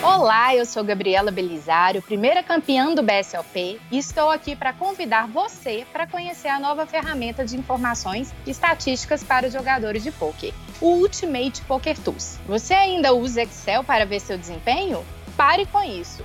Olá, 0.01 0.55
eu 0.55 0.65
sou 0.65 0.85
Gabriela 0.85 1.33
Belisário, 1.33 2.01
primeira 2.01 2.41
campeã 2.41 2.95
do 2.95 3.03
BSLP, 3.03 3.81
e 3.91 3.99
estou 3.99 4.31
aqui 4.31 4.55
para 4.55 4.73
convidar 4.73 5.27
você 5.27 5.85
para 5.93 6.07
conhecer 6.07 6.47
a 6.47 6.61
nova 6.61 6.87
ferramenta 6.87 7.45
de 7.45 7.57
informações 7.57 8.33
e 8.47 8.51
estatísticas 8.53 9.25
para 9.25 9.51
jogadores 9.51 10.05
de 10.05 10.13
poker, 10.13 10.55
o 10.81 10.91
Ultimate 10.91 11.63
Poker 11.63 11.99
Tools. 11.99 12.39
Você 12.47 12.75
ainda 12.75 13.13
usa 13.13 13.43
Excel 13.43 13.83
para 13.83 14.07
ver 14.07 14.21
seu 14.21 14.39
desempenho? 14.39 15.05
Pare 15.37 15.67
com 15.67 15.83
isso. 15.83 16.25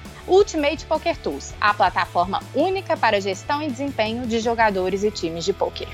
Ultimate 0.27 0.85
Poker 0.85 1.17
Tools, 1.17 1.53
a 1.59 1.73
plataforma 1.73 2.41
única 2.53 2.95
para 2.95 3.19
gestão 3.19 3.61
e 3.61 3.69
desempenho 3.69 4.25
de 4.27 4.39
jogadores 4.39 5.03
e 5.03 5.11
times 5.11 5.43
de 5.43 5.53
poker. 5.53 5.87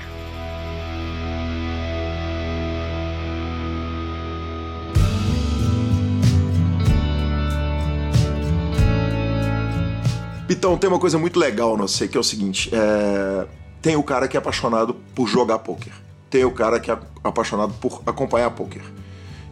Então, 10.50 10.78
tem 10.78 10.88
uma 10.88 10.98
coisa 10.98 11.18
muito 11.18 11.38
legal, 11.38 11.76
não 11.76 11.86
sei, 11.86 12.08
que 12.08 12.16
é 12.16 12.20
o 12.20 12.24
seguinte: 12.24 12.70
é... 12.72 13.46
tem 13.82 13.96
o 13.96 14.02
cara 14.02 14.26
que 14.26 14.36
é 14.36 14.40
apaixonado 14.40 14.94
por 15.14 15.26
jogar 15.28 15.58
poker, 15.58 15.92
tem 16.30 16.44
o 16.44 16.50
cara 16.50 16.80
que 16.80 16.90
é 16.90 16.98
apaixonado 17.22 17.74
por 17.74 18.02
acompanhar 18.06 18.50
poker. 18.50 18.82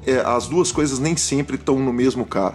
É, 0.07 0.21
as 0.21 0.47
duas 0.47 0.71
coisas 0.71 0.99
nem 0.99 1.17
sempre 1.17 1.57
estão 1.57 1.79
no 1.79 1.93
mesmo 1.93 2.25
cara. 2.25 2.55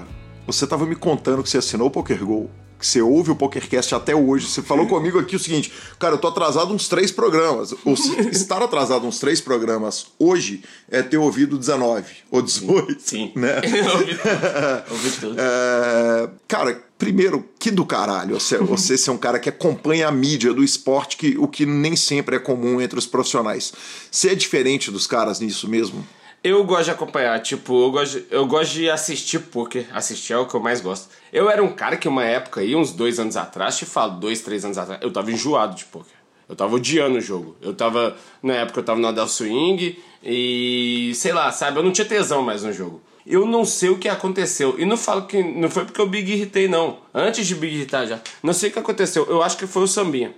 Você 0.52 0.66
estava 0.66 0.86
me 0.86 0.96
contando 0.96 1.42
que 1.42 1.50
você 1.50 1.58
assinou 1.58 1.88
o 1.88 1.92
Poker 1.92 2.26
Go, 2.26 2.50
que 2.78 2.86
você 2.86 3.02
ouve 3.02 3.32
o 3.32 3.36
PokerCast 3.36 3.96
até 3.96 4.16
hoje. 4.16 4.48
Você 4.48 4.62
falou 4.62 4.88
comigo 4.88 5.20
aqui 5.20 5.36
o 5.36 5.40
seguinte, 5.40 5.72
cara, 6.00 6.16
eu 6.16 6.18
tô 6.18 6.28
atrasado 6.28 6.74
uns 6.74 6.90
três 6.90 7.12
programas. 7.12 7.74
Ou 7.86 7.94
estar 8.32 8.62
atrasado 8.62 9.06
uns 9.06 9.20
três 9.20 9.40
programas 9.40 10.08
hoje 10.20 10.64
é 10.90 11.02
ter 11.02 11.18
ouvido 11.18 11.58
19 11.58 12.06
ou 12.30 12.42
18. 12.42 13.02
Sim. 13.02 13.32
Né? 13.36 13.62
ouvi, 13.94 14.20
ouvi 14.92 15.12
tudo. 15.12 15.36
É, 15.40 16.30
cara, 16.48 16.84
primeiro, 16.98 17.48
que 17.58 17.72
do 17.72 17.86
caralho 17.86 18.40
você, 18.40 18.58
você 18.58 18.98
ser 18.98 19.12
um 19.12 19.18
cara 19.18 19.40
que 19.40 19.48
acompanha 19.48 20.08
a 20.08 20.12
mídia 20.12 20.54
do 20.54 20.64
esporte, 20.64 21.18
que, 21.18 21.38
o 21.38 21.48
que 21.48 21.66
nem 21.66 21.96
sempre 21.96 22.36
é 22.36 22.40
comum 22.40 22.82
entre 22.82 22.98
os 22.98 23.06
profissionais. 23.06 23.72
Você 24.10 24.30
é 24.30 24.36
diferente 24.36 24.92
dos 24.92 25.08
caras 25.08 25.40
nisso 25.40 25.70
mesmo? 25.70 26.06
Eu 26.44 26.64
gosto 26.64 26.86
de 26.86 26.92
acompanhar, 26.92 27.40
tipo, 27.40 27.84
eu 27.84 27.92
gosto, 27.92 28.20
de, 28.20 28.26
eu 28.32 28.48
gosto 28.48 28.74
de 28.74 28.90
assistir 28.90 29.38
porque 29.38 29.86
assistir 29.94 30.34
é 30.34 30.38
o 30.40 30.48
que 30.48 30.56
eu 30.56 30.60
mais 30.60 30.82
gosto. 30.82 31.08
Eu 31.32 31.48
era 31.48 31.64
um 31.64 31.72
cara 31.72 31.96
que 31.96 32.08
uma 32.08 32.26
época 32.26 32.62
aí, 32.62 32.76
uns 32.76 32.92
dois 32.92 33.20
anos 33.20 33.38
atrás, 33.38 33.78
te 33.78 33.86
falo, 33.86 34.20
dois, 34.20 34.42
três 34.42 34.66
anos 34.66 34.76
atrás, 34.76 35.00
eu 35.04 35.14
tava 35.14 35.32
enjoado 35.32 35.76
de 35.76 35.86
poker. 35.86 36.16
Eu 36.50 36.56
tava 36.56 36.76
odiando 36.76 37.20
o 37.20 37.22
jogo. 37.22 37.56
Eu 37.62 37.76
tava, 37.76 38.18
na 38.42 38.54
época 38.54 38.80
eu 38.80 38.84
tava 38.84 39.00
no 39.00 39.08
Adel 39.08 39.28
Swing 39.28 40.00
e, 40.24 41.12
sei 41.14 41.32
lá, 41.32 41.52
sabe, 41.52 41.78
eu 41.78 41.84
não 41.84 41.92
tinha 41.92 42.06
tesão 42.06 42.42
mais 42.42 42.64
no 42.64 42.74
jogo. 42.74 43.04
Eu 43.26 43.46
não 43.46 43.64
sei 43.64 43.90
o 43.90 44.00
que 44.00 44.10
aconteceu. 44.10 44.76
E 44.80 44.84
não 44.84 44.98
falo 44.98 45.28
que 45.28 45.44
não 45.44 45.70
foi 45.70 45.86
porque 45.86 46.02
eu 46.02 46.08
big 46.08 46.32
irritei, 46.32 46.68
não. 46.68 46.98
Antes 47.14 47.46
de 47.46 47.54
big 47.54 47.76
irritar 47.76 48.08
já. 48.08 48.20
Não 48.42 48.52
sei 48.52 48.72
o 48.72 48.74
que 48.74 48.80
aconteceu. 48.80 49.28
Eu 49.30 49.44
acho 49.44 49.56
que 49.58 49.68
foi 49.68 49.84
o 49.84 49.88
Sambinha. 49.88 50.34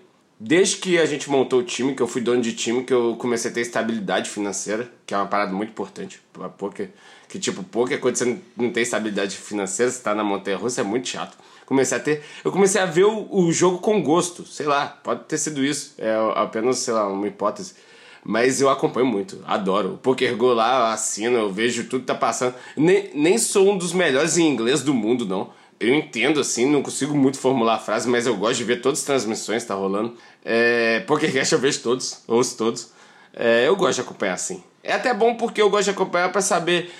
Desde 0.45 0.75
que 0.75 0.99
a 0.99 1.05
gente 1.05 1.29
montou 1.29 1.61
o 1.61 1.63
time, 1.63 1.95
que 1.95 2.01
eu 2.01 2.07
fui 2.07 2.19
dono 2.19 2.41
de 2.41 2.51
time, 2.51 2.83
que 2.83 2.93
eu 2.93 3.15
comecei 3.17 3.49
a 3.49 3.53
ter 3.53 3.61
estabilidade 3.61 4.29
financeira, 4.29 4.91
que 5.05 5.13
é 5.13 5.17
uma 5.17 5.25
parada 5.25 5.53
muito 5.53 5.69
importante 5.69 6.21
pra 6.33 6.49
poker. 6.49 6.89
Que 7.29 7.39
tipo, 7.39 7.63
poker, 7.63 7.97
quando 7.97 8.17
você 8.17 8.37
não 8.57 8.69
tem 8.69 8.83
estabilidade 8.83 9.37
financeira, 9.37 9.89
você 9.89 10.03
tá 10.03 10.13
na 10.13 10.21
montanha 10.21 10.57
russa, 10.57 10.81
é 10.81 10.83
muito 10.83 11.07
chato. 11.07 11.37
Comecei 11.65 11.97
a 11.97 12.01
ter. 12.01 12.25
Eu 12.43 12.51
comecei 12.51 12.81
a 12.81 12.85
ver 12.85 13.05
o, 13.05 13.25
o 13.33 13.53
jogo 13.53 13.77
com 13.77 14.03
gosto, 14.03 14.45
sei 14.45 14.65
lá, 14.65 14.85
pode 15.01 15.23
ter 15.23 15.37
sido 15.37 15.63
isso. 15.63 15.93
É 15.97 16.13
apenas, 16.35 16.79
sei 16.79 16.93
lá, 16.93 17.07
uma 17.07 17.25
hipótese. 17.25 17.75
Mas 18.21 18.59
eu 18.59 18.69
acompanho 18.69 19.05
muito, 19.05 19.41
adoro. 19.47 19.93
O 19.93 19.97
Poker 19.97 20.35
Go 20.35 20.47
lá, 20.47 20.79
eu 20.79 20.85
assino, 20.87 21.37
eu 21.37 21.53
vejo 21.53 21.85
tudo 21.85 22.01
que 22.01 22.07
tá 22.07 22.15
passando. 22.15 22.55
Nem, 22.75 23.11
nem 23.15 23.37
sou 23.37 23.71
um 23.71 23.77
dos 23.77 23.93
melhores 23.93 24.37
em 24.37 24.45
inglês 24.45 24.81
do 24.81 24.93
mundo, 24.93 25.25
não 25.25 25.62
eu 25.83 25.93
entendo 25.93 26.39
assim, 26.39 26.69
não 26.69 26.81
consigo 26.81 27.15
muito 27.15 27.37
formular 27.37 27.75
a 27.75 27.79
frase, 27.79 28.07
mas 28.07 28.25
eu 28.25 28.35
gosto 28.35 28.57
de 28.57 28.63
ver 28.63 28.81
todas 28.81 28.99
as 28.99 29.05
transmissões 29.05 29.63
que 29.63 29.67
tá 29.67 29.75
rolando. 29.75 30.15
É, 30.43 31.01
PokerCast 31.01 31.53
eu 31.53 31.59
vejo 31.59 31.81
todos, 31.81 32.21
ouço 32.27 32.57
todos. 32.57 32.91
É, 33.33 33.67
eu 33.67 33.75
gosto 33.75 33.95
de 33.95 34.01
acompanhar 34.01 34.33
assim. 34.33 34.63
É 34.83 34.93
até 34.93 35.13
bom 35.13 35.35
porque 35.35 35.61
eu 35.61 35.69
gosto 35.69 35.85
de 35.85 35.89
acompanhar 35.91 36.31
para 36.31 36.41
saber. 36.41 36.91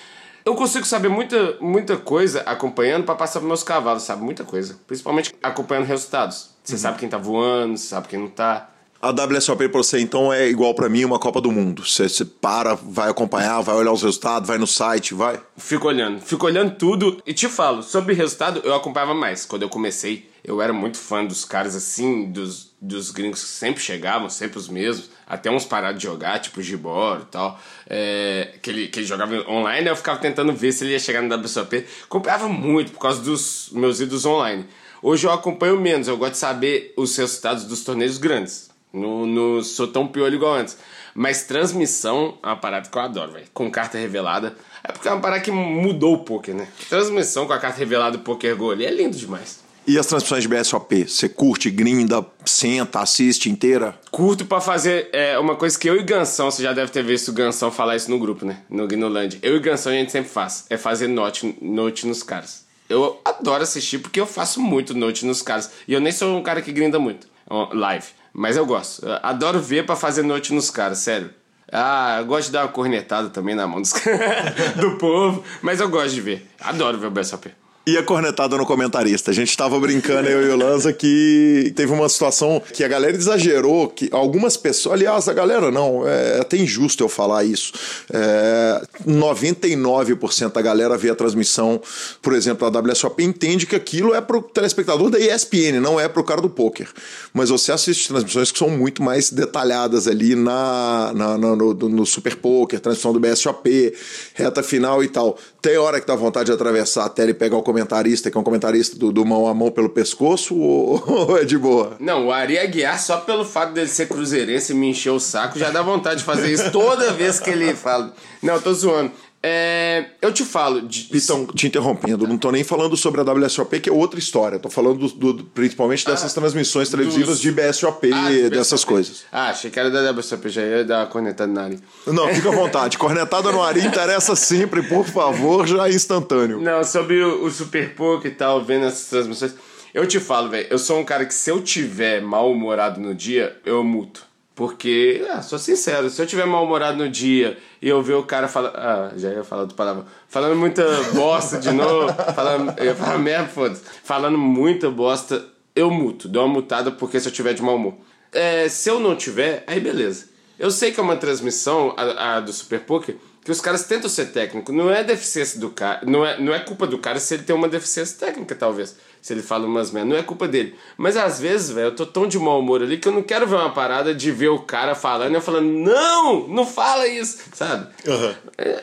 Eu 0.44 0.54
consigo 0.54 0.84
saber 0.84 1.08
muita, 1.08 1.56
muita 1.60 1.96
coisa 1.96 2.42
acompanhando 2.42 3.04
para 3.04 3.14
passar 3.14 3.40
pros 3.40 3.48
meus 3.48 3.62
cavalos, 3.62 4.02
sabe? 4.02 4.22
Muita 4.22 4.44
coisa. 4.44 4.78
Principalmente 4.86 5.34
acompanhando 5.42 5.86
resultados. 5.86 6.50
Você 6.62 6.74
uhum. 6.74 6.78
sabe 6.78 6.98
quem 6.98 7.08
tá 7.08 7.16
voando, 7.16 7.78
você 7.78 7.86
sabe 7.86 8.08
quem 8.08 8.18
não 8.18 8.28
tá. 8.28 8.70
A 9.04 9.10
WSOP 9.10 9.68
para 9.68 9.82
você, 9.82 10.00
então, 10.00 10.32
é 10.32 10.48
igual 10.48 10.72
para 10.72 10.88
mim 10.88 11.04
uma 11.04 11.18
Copa 11.18 11.38
do 11.38 11.52
Mundo. 11.52 11.84
Você, 11.84 12.08
você, 12.08 12.24
para, 12.24 12.74
vai 12.74 13.10
acompanhar, 13.10 13.60
vai 13.60 13.74
olhar 13.74 13.92
os 13.92 14.02
resultados, 14.02 14.48
vai 14.48 14.56
no 14.56 14.66
site, 14.66 15.12
vai. 15.12 15.38
Fico 15.58 15.88
olhando, 15.88 16.22
fico 16.22 16.46
olhando 16.46 16.74
tudo 16.76 17.22
e 17.26 17.34
te 17.34 17.46
falo, 17.46 17.82
sobre 17.82 18.14
resultado, 18.14 18.62
eu 18.64 18.74
acompanhava 18.74 19.12
mais 19.12 19.44
quando 19.44 19.60
eu 19.60 19.68
comecei. 19.68 20.30
eu 20.42 20.62
era 20.62 20.72
muito 20.72 20.96
fã 20.96 21.22
dos 21.22 21.44
caras 21.44 21.76
assim, 21.76 22.32
dos, 22.32 22.74
dos 22.80 23.10
gringos 23.10 23.42
que 23.42 23.50
sempre 23.50 23.82
chegavam, 23.82 24.30
sempre 24.30 24.56
os 24.58 24.70
mesmos, 24.70 25.10
até 25.26 25.50
uns 25.50 25.66
parados 25.66 26.00
de 26.00 26.06
jogar, 26.06 26.38
tipo 26.38 26.62
Gibor 26.62 27.18
e 27.20 27.26
tal, 27.26 27.60
é, 27.86 28.54
que, 28.62 28.70
ele, 28.70 28.88
que 28.88 29.00
ele 29.00 29.06
jogava 29.06 29.34
online, 29.46 29.86
eu 29.86 29.96
ficava 29.96 30.18
tentando 30.18 30.50
ver 30.54 30.72
se 30.72 30.82
ele 30.82 30.92
ia 30.92 30.98
chegar 30.98 31.20
no 31.20 31.36
WSOP. 31.36 31.84
Comprava 32.08 32.48
muito 32.48 32.92
por 32.92 33.00
causa 33.00 33.20
dos 33.20 33.68
meus 33.70 34.00
ídolos 34.00 34.24
online. 34.24 34.64
Hoje 35.02 35.26
eu 35.26 35.30
acompanho 35.30 35.78
menos, 35.78 36.08
eu 36.08 36.16
gosto 36.16 36.32
de 36.32 36.38
saber 36.38 36.94
os 36.96 37.14
resultados 37.18 37.64
dos 37.64 37.84
torneios 37.84 38.16
grandes. 38.16 38.72
Não, 38.94 39.26
não 39.26 39.62
sou 39.62 39.88
tão 39.88 40.06
piolho 40.06 40.36
igual 40.36 40.54
antes. 40.54 40.78
Mas 41.14 41.42
transmissão 41.44 42.38
é 42.42 42.46
uma 42.46 42.56
parada 42.56 42.88
que 42.88 42.96
eu 42.96 43.02
adoro, 43.02 43.32
velho. 43.32 43.46
Com 43.52 43.70
carta 43.70 43.98
revelada. 43.98 44.56
É 44.82 44.92
porque 44.92 45.08
é 45.08 45.12
uma 45.12 45.20
parada 45.20 45.42
que 45.42 45.50
mudou 45.50 46.14
o 46.14 46.18
poker, 46.18 46.54
né? 46.54 46.68
Transmissão 46.88 47.46
com 47.46 47.52
a 47.52 47.58
carta 47.58 47.78
revelada 47.78 48.16
do 48.16 48.24
Poker 48.24 48.56
Go 48.56 48.70
ali 48.70 48.84
é 48.84 48.90
lindo 48.90 49.16
demais. 49.16 49.64
E 49.86 49.98
as 49.98 50.06
transmissões 50.06 50.42
de 50.42 50.48
BSOP? 50.48 51.06
Você 51.06 51.28
curte, 51.28 51.70
grinda, 51.70 52.24
senta, 52.44 53.00
assiste 53.00 53.50
inteira? 53.50 53.98
Curto 54.10 54.46
pra 54.46 54.60
fazer 54.60 55.10
é, 55.12 55.38
uma 55.38 55.56
coisa 55.56 55.78
que 55.78 55.88
eu 55.88 55.96
e 55.96 56.02
Gansão, 56.02 56.50
você 56.50 56.62
já 56.62 56.72
deve 56.72 56.90
ter 56.90 57.04
visto 57.04 57.28
o 57.28 57.32
Gansão 57.32 57.70
falar 57.70 57.94
isso 57.94 58.10
no 58.10 58.18
grupo, 58.18 58.46
né? 58.46 58.62
No 58.70 58.88
Gnoland. 58.88 59.38
Eu 59.42 59.56
e 59.56 59.60
Gansão 59.60 59.92
a 59.92 59.96
gente 59.96 60.10
sempre 60.10 60.30
faz. 60.30 60.64
É 60.70 60.78
fazer 60.78 61.06
note, 61.06 61.56
note 61.60 62.06
nos 62.06 62.22
caras. 62.22 62.64
Eu 62.88 63.20
adoro 63.24 63.62
assistir 63.62 63.98
porque 63.98 64.18
eu 64.18 64.26
faço 64.26 64.60
muito 64.60 64.94
note 64.94 65.26
nos 65.26 65.42
caras. 65.42 65.70
E 65.86 65.92
eu 65.92 66.00
nem 66.00 66.12
sou 66.12 66.36
um 66.36 66.42
cara 66.42 66.62
que 66.62 66.72
grinda 66.72 66.98
muito. 66.98 67.26
Live. 67.72 68.06
Mas 68.34 68.56
eu 68.56 68.66
gosto. 68.66 69.06
Eu 69.06 69.18
adoro 69.22 69.60
ver 69.60 69.86
para 69.86 69.94
fazer 69.94 70.22
noite 70.22 70.52
nos 70.52 70.68
caras, 70.68 70.98
sério. 70.98 71.30
Ah, 71.72 72.16
eu 72.18 72.26
gosto 72.26 72.46
de 72.46 72.52
dar 72.52 72.62
uma 72.62 72.72
cornetada 72.72 73.30
também 73.30 73.54
na 73.54 73.66
mão 73.66 73.80
dos... 73.80 73.92
do 74.76 74.98
povo, 74.98 75.42
mas 75.62 75.80
eu 75.80 75.88
gosto 75.88 76.14
de 76.14 76.20
ver. 76.20 76.50
Adoro 76.60 76.98
ver 76.98 77.06
o 77.06 77.10
BSOP. 77.10 77.50
E 77.86 77.98
a 77.98 78.02
cornetada 78.02 78.56
no 78.56 78.64
comentarista. 78.64 79.30
A 79.30 79.34
gente 79.34 79.50
estava 79.50 79.78
brincando, 79.78 80.26
eu 80.26 80.42
e 80.42 80.50
o 80.50 80.56
Lanza, 80.56 80.90
que 80.90 81.70
teve 81.76 81.92
uma 81.92 82.08
situação 82.08 82.62
que 82.72 82.82
a 82.82 82.88
galera 82.88 83.14
exagerou, 83.14 83.88
que 83.88 84.08
algumas 84.10 84.56
pessoas, 84.56 84.94
aliás, 84.94 85.28
a 85.28 85.34
galera 85.34 85.70
não, 85.70 86.08
é 86.08 86.40
até 86.40 86.56
injusto 86.56 87.04
eu 87.04 87.10
falar 87.10 87.44
isso. 87.44 87.74
É, 88.10 88.82
99% 89.06 90.52
da 90.52 90.62
galera 90.62 90.96
vê 90.96 91.10
a 91.10 91.14
transmissão, 91.14 91.78
por 92.22 92.32
exemplo, 92.32 92.70
da 92.70 92.80
WSOP, 92.80 93.22
entende 93.22 93.66
que 93.66 93.76
aquilo 93.76 94.14
é 94.14 94.20
pro 94.22 94.40
telespectador 94.40 95.10
da 95.10 95.18
ESPN, 95.18 95.78
não 95.78 96.00
é 96.00 96.08
pro 96.08 96.24
cara 96.24 96.40
do 96.40 96.48
poker. 96.48 96.88
Mas 97.34 97.50
você 97.50 97.70
assiste 97.70 98.08
transmissões 98.08 98.50
que 98.50 98.58
são 98.58 98.70
muito 98.70 99.02
mais 99.02 99.30
detalhadas 99.30 100.08
ali 100.08 100.34
na, 100.34 101.12
na 101.14 101.36
no, 101.36 101.74
no 101.74 102.06
Super 102.06 102.36
Poker, 102.36 102.80
transmissão 102.80 103.12
do 103.12 103.20
BSOP, 103.20 103.94
reta 104.32 104.62
final 104.62 105.04
e 105.04 105.08
tal. 105.08 105.36
Tem 105.60 105.76
hora 105.76 106.00
que 106.00 106.06
dá 106.06 106.14
vontade 106.14 106.46
de 106.46 106.52
atravessar 106.52 107.04
a 107.04 107.08
tela 107.10 107.30
e 107.30 107.34
pegar 107.34 107.58
o 107.58 107.62
comentarista, 107.74 108.30
que 108.30 108.36
é 108.36 108.40
um 108.40 108.44
comentarista 108.44 108.96
do, 108.96 109.10
do 109.10 109.24
mão 109.24 109.48
a 109.48 109.54
mão 109.54 109.70
pelo 109.70 109.88
pescoço, 109.90 110.56
ou, 110.56 111.02
ou, 111.28 111.38
é 111.38 111.44
de 111.44 111.58
boa? 111.58 111.96
Não, 111.98 112.28
o 112.28 112.32
Ari 112.32 112.56
Aguiar, 112.56 113.00
só 113.00 113.16
pelo 113.18 113.44
fato 113.44 113.72
dele 113.72 113.88
ser 113.88 114.06
cruzeirense 114.06 114.72
e 114.72 114.76
me 114.76 114.90
encher 114.90 115.10
o 115.10 115.18
saco, 115.18 115.58
já 115.58 115.70
dá 115.70 115.82
vontade 115.82 116.18
de 116.18 116.24
fazer 116.24 116.52
isso 116.52 116.70
toda 116.70 117.12
vez 117.12 117.40
que 117.40 117.50
ele 117.50 117.74
fala. 117.74 118.14
Não, 118.40 118.60
tô 118.60 118.72
zoando. 118.72 119.10
É, 119.46 120.06
eu 120.22 120.32
te 120.32 120.42
falo. 120.42 120.80
De... 120.80 121.06
Então, 121.12 121.46
te 121.48 121.66
interrompendo, 121.66 122.26
não 122.26 122.38
tô 122.38 122.50
nem 122.50 122.64
falando 122.64 122.96
sobre 122.96 123.20
a 123.20 123.24
WSOP, 123.24 123.78
que 123.78 123.90
é 123.90 123.92
outra 123.92 124.18
história. 124.18 124.58
Tô 124.58 124.70
falando 124.70 125.06
do, 125.06 125.32
do, 125.34 125.44
principalmente 125.44 126.06
dessas 126.06 126.32
ah, 126.32 126.40
transmissões 126.40 126.88
televisivas 126.88 127.28
dos... 127.28 127.40
de 127.40 127.52
BSOP, 127.52 128.10
ah, 128.10 128.30
de 128.30 128.48
dessas 128.48 128.80
BSOP. 128.80 128.86
coisas. 128.86 129.24
Ah, 129.30 129.50
achei 129.50 129.70
que 129.70 129.78
era 129.78 129.90
da 129.90 130.12
WSOP, 130.12 130.48
já 130.48 130.62
ia 130.62 130.82
dar 130.82 131.00
uma 131.00 131.06
cornetada 131.08 131.52
no 131.52 131.60
Ari. 131.60 131.78
Não, 132.06 132.26
fica 132.34 132.48
à 132.48 132.52
vontade. 132.52 132.96
cornetada 132.96 133.52
no 133.52 133.62
Ari 133.62 133.84
interessa 133.84 134.34
sempre, 134.34 134.82
por 134.82 135.04
favor, 135.04 135.66
já 135.66 135.88
é 135.88 135.92
instantâneo. 135.92 136.58
Não, 136.58 136.82
sobre 136.82 137.22
o, 137.22 137.44
o 137.44 137.50
Super 137.50 137.94
Poker 137.94 138.32
e 138.32 138.34
tal, 138.34 138.64
vendo 138.64 138.86
essas 138.86 139.10
transmissões. 139.10 139.54
Eu 139.92 140.06
te 140.08 140.18
falo, 140.20 140.48
velho, 140.48 140.68
eu 140.70 140.78
sou 140.78 140.98
um 140.98 141.04
cara 141.04 141.26
que 141.26 141.34
se 141.34 141.50
eu 141.50 141.60
tiver 141.60 142.22
mal-humorado 142.22 142.98
no 142.98 143.14
dia, 143.14 143.58
eu 143.66 143.84
muto. 143.84 144.26
Porque, 144.54 145.26
ah, 145.32 145.42
sou 145.42 145.58
sincero, 145.58 146.08
se 146.08 146.22
eu 146.22 146.26
tiver 146.26 146.46
mal-humorado 146.46 146.96
no 146.96 147.08
dia 147.10 147.58
e 147.82 147.88
eu 147.88 148.00
ver 148.02 148.14
o 148.14 148.22
cara 148.22 148.46
falando. 148.46 148.76
Ah, 148.76 149.12
já 149.16 149.30
ia 149.30 149.42
falar 149.42 149.64
do 149.64 149.74
palavra. 149.74 150.06
Falando 150.28 150.54
muita 150.54 150.84
bosta 151.12 151.58
de 151.58 151.72
novo. 151.72 152.14
falando, 152.34 152.72
eu 152.78 152.84
ia 152.84 152.94
falar 152.94 153.18
merda, 153.18 153.48
foda-se. 153.48 153.82
Falando 154.04 154.38
muita 154.38 154.88
bosta, 154.90 155.44
eu 155.74 155.90
muto. 155.90 156.28
Dou 156.28 156.44
uma 156.44 156.54
mutada 156.54 156.92
porque 156.92 157.18
se 157.18 157.28
eu 157.28 157.32
tiver 157.32 157.52
de 157.52 157.62
mau 157.62 157.74
humor. 157.74 157.94
É, 158.30 158.68
se 158.68 158.88
eu 158.88 159.00
não 159.00 159.16
tiver, 159.16 159.64
aí 159.66 159.80
beleza. 159.80 160.28
Eu 160.56 160.70
sei 160.70 160.92
que 160.92 161.00
é 161.00 161.02
uma 161.02 161.16
transmissão, 161.16 161.92
a, 161.96 162.36
a 162.36 162.40
do 162.40 162.52
Super 162.52 162.78
Poker, 162.80 163.16
que 163.44 163.50
os 163.50 163.60
caras 163.60 163.84
tentam 163.88 164.08
ser 164.08 164.26
técnico. 164.26 164.72
Não 164.72 164.88
é 164.88 165.02
deficiência 165.02 165.58
do 165.58 165.70
cara. 165.70 166.02
Não 166.06 166.24
é, 166.24 166.40
não 166.40 166.54
é 166.54 166.60
culpa 166.60 166.86
do 166.86 166.98
cara 166.98 167.18
se 167.18 167.34
ele 167.34 167.42
tem 167.42 167.56
uma 167.56 167.68
deficiência 167.68 168.24
técnica, 168.24 168.54
talvez 168.54 168.96
se 169.24 169.32
ele 169.32 169.40
fala 169.40 169.64
umas 169.66 169.90
merda. 169.90 170.10
Não 170.10 170.16
é 170.18 170.22
culpa 170.22 170.46
dele. 170.46 170.74
Mas 170.98 171.16
às 171.16 171.40
vezes, 171.40 171.70
velho, 171.70 171.86
eu 171.86 171.96
tô 171.96 172.04
tão 172.04 172.28
de 172.28 172.38
mau 172.38 172.60
humor 172.60 172.82
ali 172.82 172.98
que 172.98 173.08
eu 173.08 173.12
não 173.12 173.22
quero 173.22 173.46
ver 173.46 173.54
uma 173.54 173.70
parada 173.70 174.14
de 174.14 174.30
ver 174.30 174.48
o 174.48 174.58
cara 174.58 174.94
falando 174.94 175.32
e 175.32 175.34
eu 175.36 175.40
falando, 175.40 175.66
não, 175.66 176.46
não 176.46 176.66
fala 176.66 177.08
isso, 177.08 177.38
sabe? 177.54 177.86
Uhum. 178.06 178.34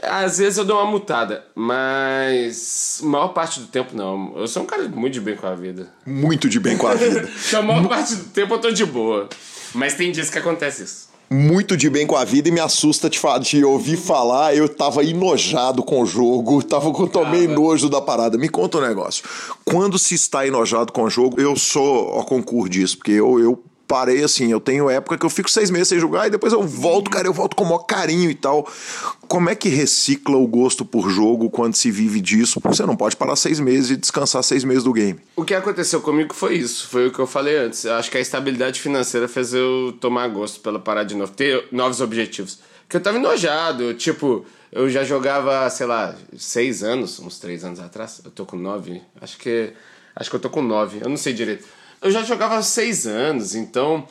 Às 0.01 0.39
vezes 0.39 0.57
eu 0.57 0.65
dou 0.65 0.77
uma 0.77 0.89
mutada, 0.89 1.45
mas 1.53 3.01
maior 3.03 3.27
parte 3.27 3.59
do 3.59 3.67
tempo 3.67 3.95
não. 3.95 4.33
Eu 4.35 4.47
sou 4.47 4.63
um 4.63 4.65
cara 4.65 4.81
muito 4.89 5.13
de 5.13 5.21
bem 5.21 5.35
com 5.35 5.45
a 5.45 5.53
vida. 5.53 5.87
Muito 6.07 6.49
de 6.49 6.59
bem 6.59 6.75
com 6.75 6.87
a 6.87 6.95
vida. 6.95 7.29
então, 7.47 7.59
a 7.59 7.63
maior 7.63 7.87
parte 7.87 8.15
do 8.15 8.23
tempo 8.29 8.55
eu 8.55 8.59
tô 8.59 8.71
de 8.71 8.83
boa. 8.83 9.29
Mas 9.75 9.93
tem 9.93 10.11
dias 10.11 10.31
que 10.31 10.39
acontece 10.39 10.81
isso 10.81 11.10
muito 11.31 11.77
de 11.77 11.89
bem 11.89 12.05
com 12.05 12.17
a 12.17 12.25
vida 12.25 12.49
e 12.49 12.51
me 12.51 12.59
assusta 12.59 13.09
de, 13.09 13.17
de 13.41 13.63
ouvir 13.63 13.95
falar. 13.95 14.53
Eu 14.53 14.67
tava 14.67 15.01
enojado 15.01 15.81
com 15.81 16.01
o 16.01 16.05
jogo, 16.05 16.61
tava 16.61 16.91
com 16.91 17.07
tomei 17.07 17.47
nojo 17.47 17.89
da 17.89 18.01
parada. 18.01 18.37
Me 18.37 18.49
conta 18.49 18.79
um 18.79 18.81
negócio. 18.81 19.23
Quando 19.63 19.97
se 19.97 20.13
está 20.13 20.45
enojado 20.45 20.91
com 20.91 21.03
o 21.03 21.09
jogo, 21.09 21.39
eu 21.39 21.55
sou 21.55 22.09
ao 22.09 22.25
concurso 22.25 22.69
disso, 22.69 22.97
porque 22.97 23.13
eu, 23.13 23.39
eu 23.39 23.63
parei 23.91 24.23
assim, 24.23 24.49
eu 24.49 24.61
tenho 24.61 24.89
época 24.89 25.17
que 25.17 25.25
eu 25.25 25.29
fico 25.29 25.51
seis 25.51 25.69
meses 25.69 25.89
sem 25.89 25.99
jogar 25.99 26.25
e 26.25 26.29
depois 26.29 26.53
eu 26.53 26.63
volto, 26.63 27.11
cara, 27.11 27.27
eu 27.27 27.33
volto 27.33 27.57
com 27.57 27.65
o 27.65 27.67
maior 27.67 27.79
carinho 27.79 28.31
e 28.31 28.33
tal. 28.33 28.65
Como 29.27 29.49
é 29.49 29.55
que 29.55 29.67
recicla 29.67 30.37
o 30.37 30.47
gosto 30.47 30.85
por 30.85 31.09
jogo 31.09 31.49
quando 31.49 31.75
se 31.75 31.91
vive 31.91 32.21
disso? 32.21 32.61
Porque 32.61 32.77
você 32.77 32.85
não 32.85 32.95
pode 32.95 33.17
parar 33.17 33.35
seis 33.35 33.59
meses 33.59 33.91
e 33.91 33.97
descansar 33.97 34.43
seis 34.43 34.63
meses 34.63 34.85
do 34.85 34.93
game. 34.93 35.19
O 35.35 35.43
que 35.43 35.53
aconteceu 35.53 35.99
comigo 35.99 36.33
foi 36.33 36.55
isso, 36.55 36.87
foi 36.87 37.07
o 37.07 37.11
que 37.11 37.19
eu 37.19 37.27
falei 37.27 37.57
antes. 37.57 37.83
Eu 37.83 37.95
acho 37.95 38.09
que 38.09 38.17
a 38.17 38.21
estabilidade 38.21 38.79
financeira 38.79 39.27
fez 39.27 39.53
eu 39.53 39.93
tomar 39.99 40.29
gosto 40.29 40.61
pela 40.61 40.79
parada 40.79 41.09
de 41.09 41.15
novo, 41.15 41.33
ter 41.33 41.67
novos 41.69 41.99
objetivos. 41.99 42.59
Que 42.87 42.95
eu 42.95 43.01
tava 43.01 43.17
enojado, 43.17 43.93
tipo, 43.95 44.45
eu 44.71 44.89
já 44.89 45.03
jogava, 45.03 45.69
sei 45.69 45.85
lá, 45.85 46.15
seis 46.37 46.81
anos, 46.81 47.19
uns 47.19 47.39
três 47.39 47.65
anos 47.65 47.81
atrás. 47.81 48.21
Eu 48.23 48.31
tô 48.31 48.45
com 48.45 48.55
nove, 48.55 49.01
acho 49.19 49.37
que. 49.37 49.73
Acho 50.15 50.29
que 50.29 50.35
eu 50.37 50.41
tô 50.41 50.49
com 50.49 50.61
nove, 50.61 50.99
eu 51.01 51.09
não 51.09 51.17
sei 51.17 51.33
direito 51.33 51.65
eu 52.01 52.11
já 52.11 52.23
jogava 52.23 52.55
há 52.57 52.63
seis 52.63 53.05
anos, 53.05 53.55
então 53.55 54.07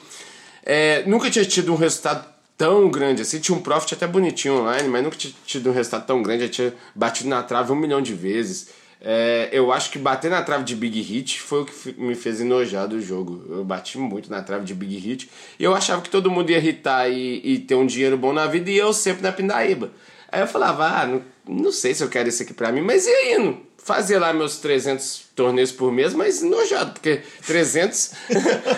é, 0.63 1.03
nunca 1.07 1.31
tinha 1.31 1.45
tido 1.45 1.73
um 1.73 1.77
resultado 1.77 2.27
tão 2.57 2.91
grande 2.91 3.23
assim. 3.23 3.41
Tinha 3.41 3.57
um 3.57 3.61
profit 3.61 3.95
até 3.95 4.07
bonitinho 4.07 4.61
online, 4.61 4.89
mas 4.89 5.03
nunca 5.03 5.17
tinha 5.17 5.33
tido 5.47 5.71
um 5.71 5.73
resultado 5.73 6.07
tão 6.07 6.23
grande. 6.23 6.45
Eu 6.45 6.51
tinha 6.51 6.75
batido 6.95 7.29
na 7.29 7.43
trave 7.43 7.73
um 7.73 7.77
milhão 7.77 8.03
de 8.03 8.15
vezes. 8.15 8.69
É, 9.03 9.49
eu 9.51 9.73
acho 9.73 9.91
que 9.91 9.99
bater 9.99 10.31
na 10.31 10.43
trave 10.43 10.63
de 10.63 10.77
Big 10.77 11.01
Hit 11.01 11.41
foi 11.41 11.63
o 11.63 11.65
que 11.65 11.99
me 11.99 12.15
fez 12.15 12.41
enojar 12.41 12.87
do 12.87 13.01
jogo. 13.01 13.43
Eu 13.49 13.65
bati 13.65 13.97
muito 13.97 14.31
na 14.31 14.43
trave 14.43 14.65
de 14.65 14.75
Big 14.75 14.99
Hit 14.99 15.31
e 15.59 15.65
eu 15.65 15.75
achava 15.75 16.03
que 16.03 16.11
todo 16.11 16.31
mundo 16.31 16.51
ia 16.51 16.59
irritar 16.59 17.09
e, 17.09 17.41
e 17.43 17.59
ter 17.61 17.77
um 17.77 17.87
dinheiro 17.87 18.19
bom 18.19 18.33
na 18.33 18.47
vida 18.47 18.71
e 18.71 18.77
eu 18.77 18.93
sempre 18.93 19.23
na 19.23 19.33
pindaíba. 19.33 19.91
Aí 20.31 20.43
eu 20.43 20.47
falava, 20.47 20.87
ah, 20.87 21.07
não, 21.07 21.23
não 21.49 21.73
sei 21.73 21.95
se 21.95 22.05
eu 22.05 22.11
quero 22.11 22.29
isso 22.29 22.43
aqui 22.43 22.53
pra 22.53 22.71
mim, 22.71 22.83
mas 22.83 23.07
ia 23.07 23.37
indo 23.37 23.59
fazia 23.83 24.19
lá 24.19 24.33
meus 24.33 24.59
300 24.59 25.23
torneios 25.35 25.73
por 25.73 25.91
mês, 25.91 26.15
mas 26.15 26.43
nojado, 26.43 26.93
porque 26.93 27.23
300, 27.47 28.13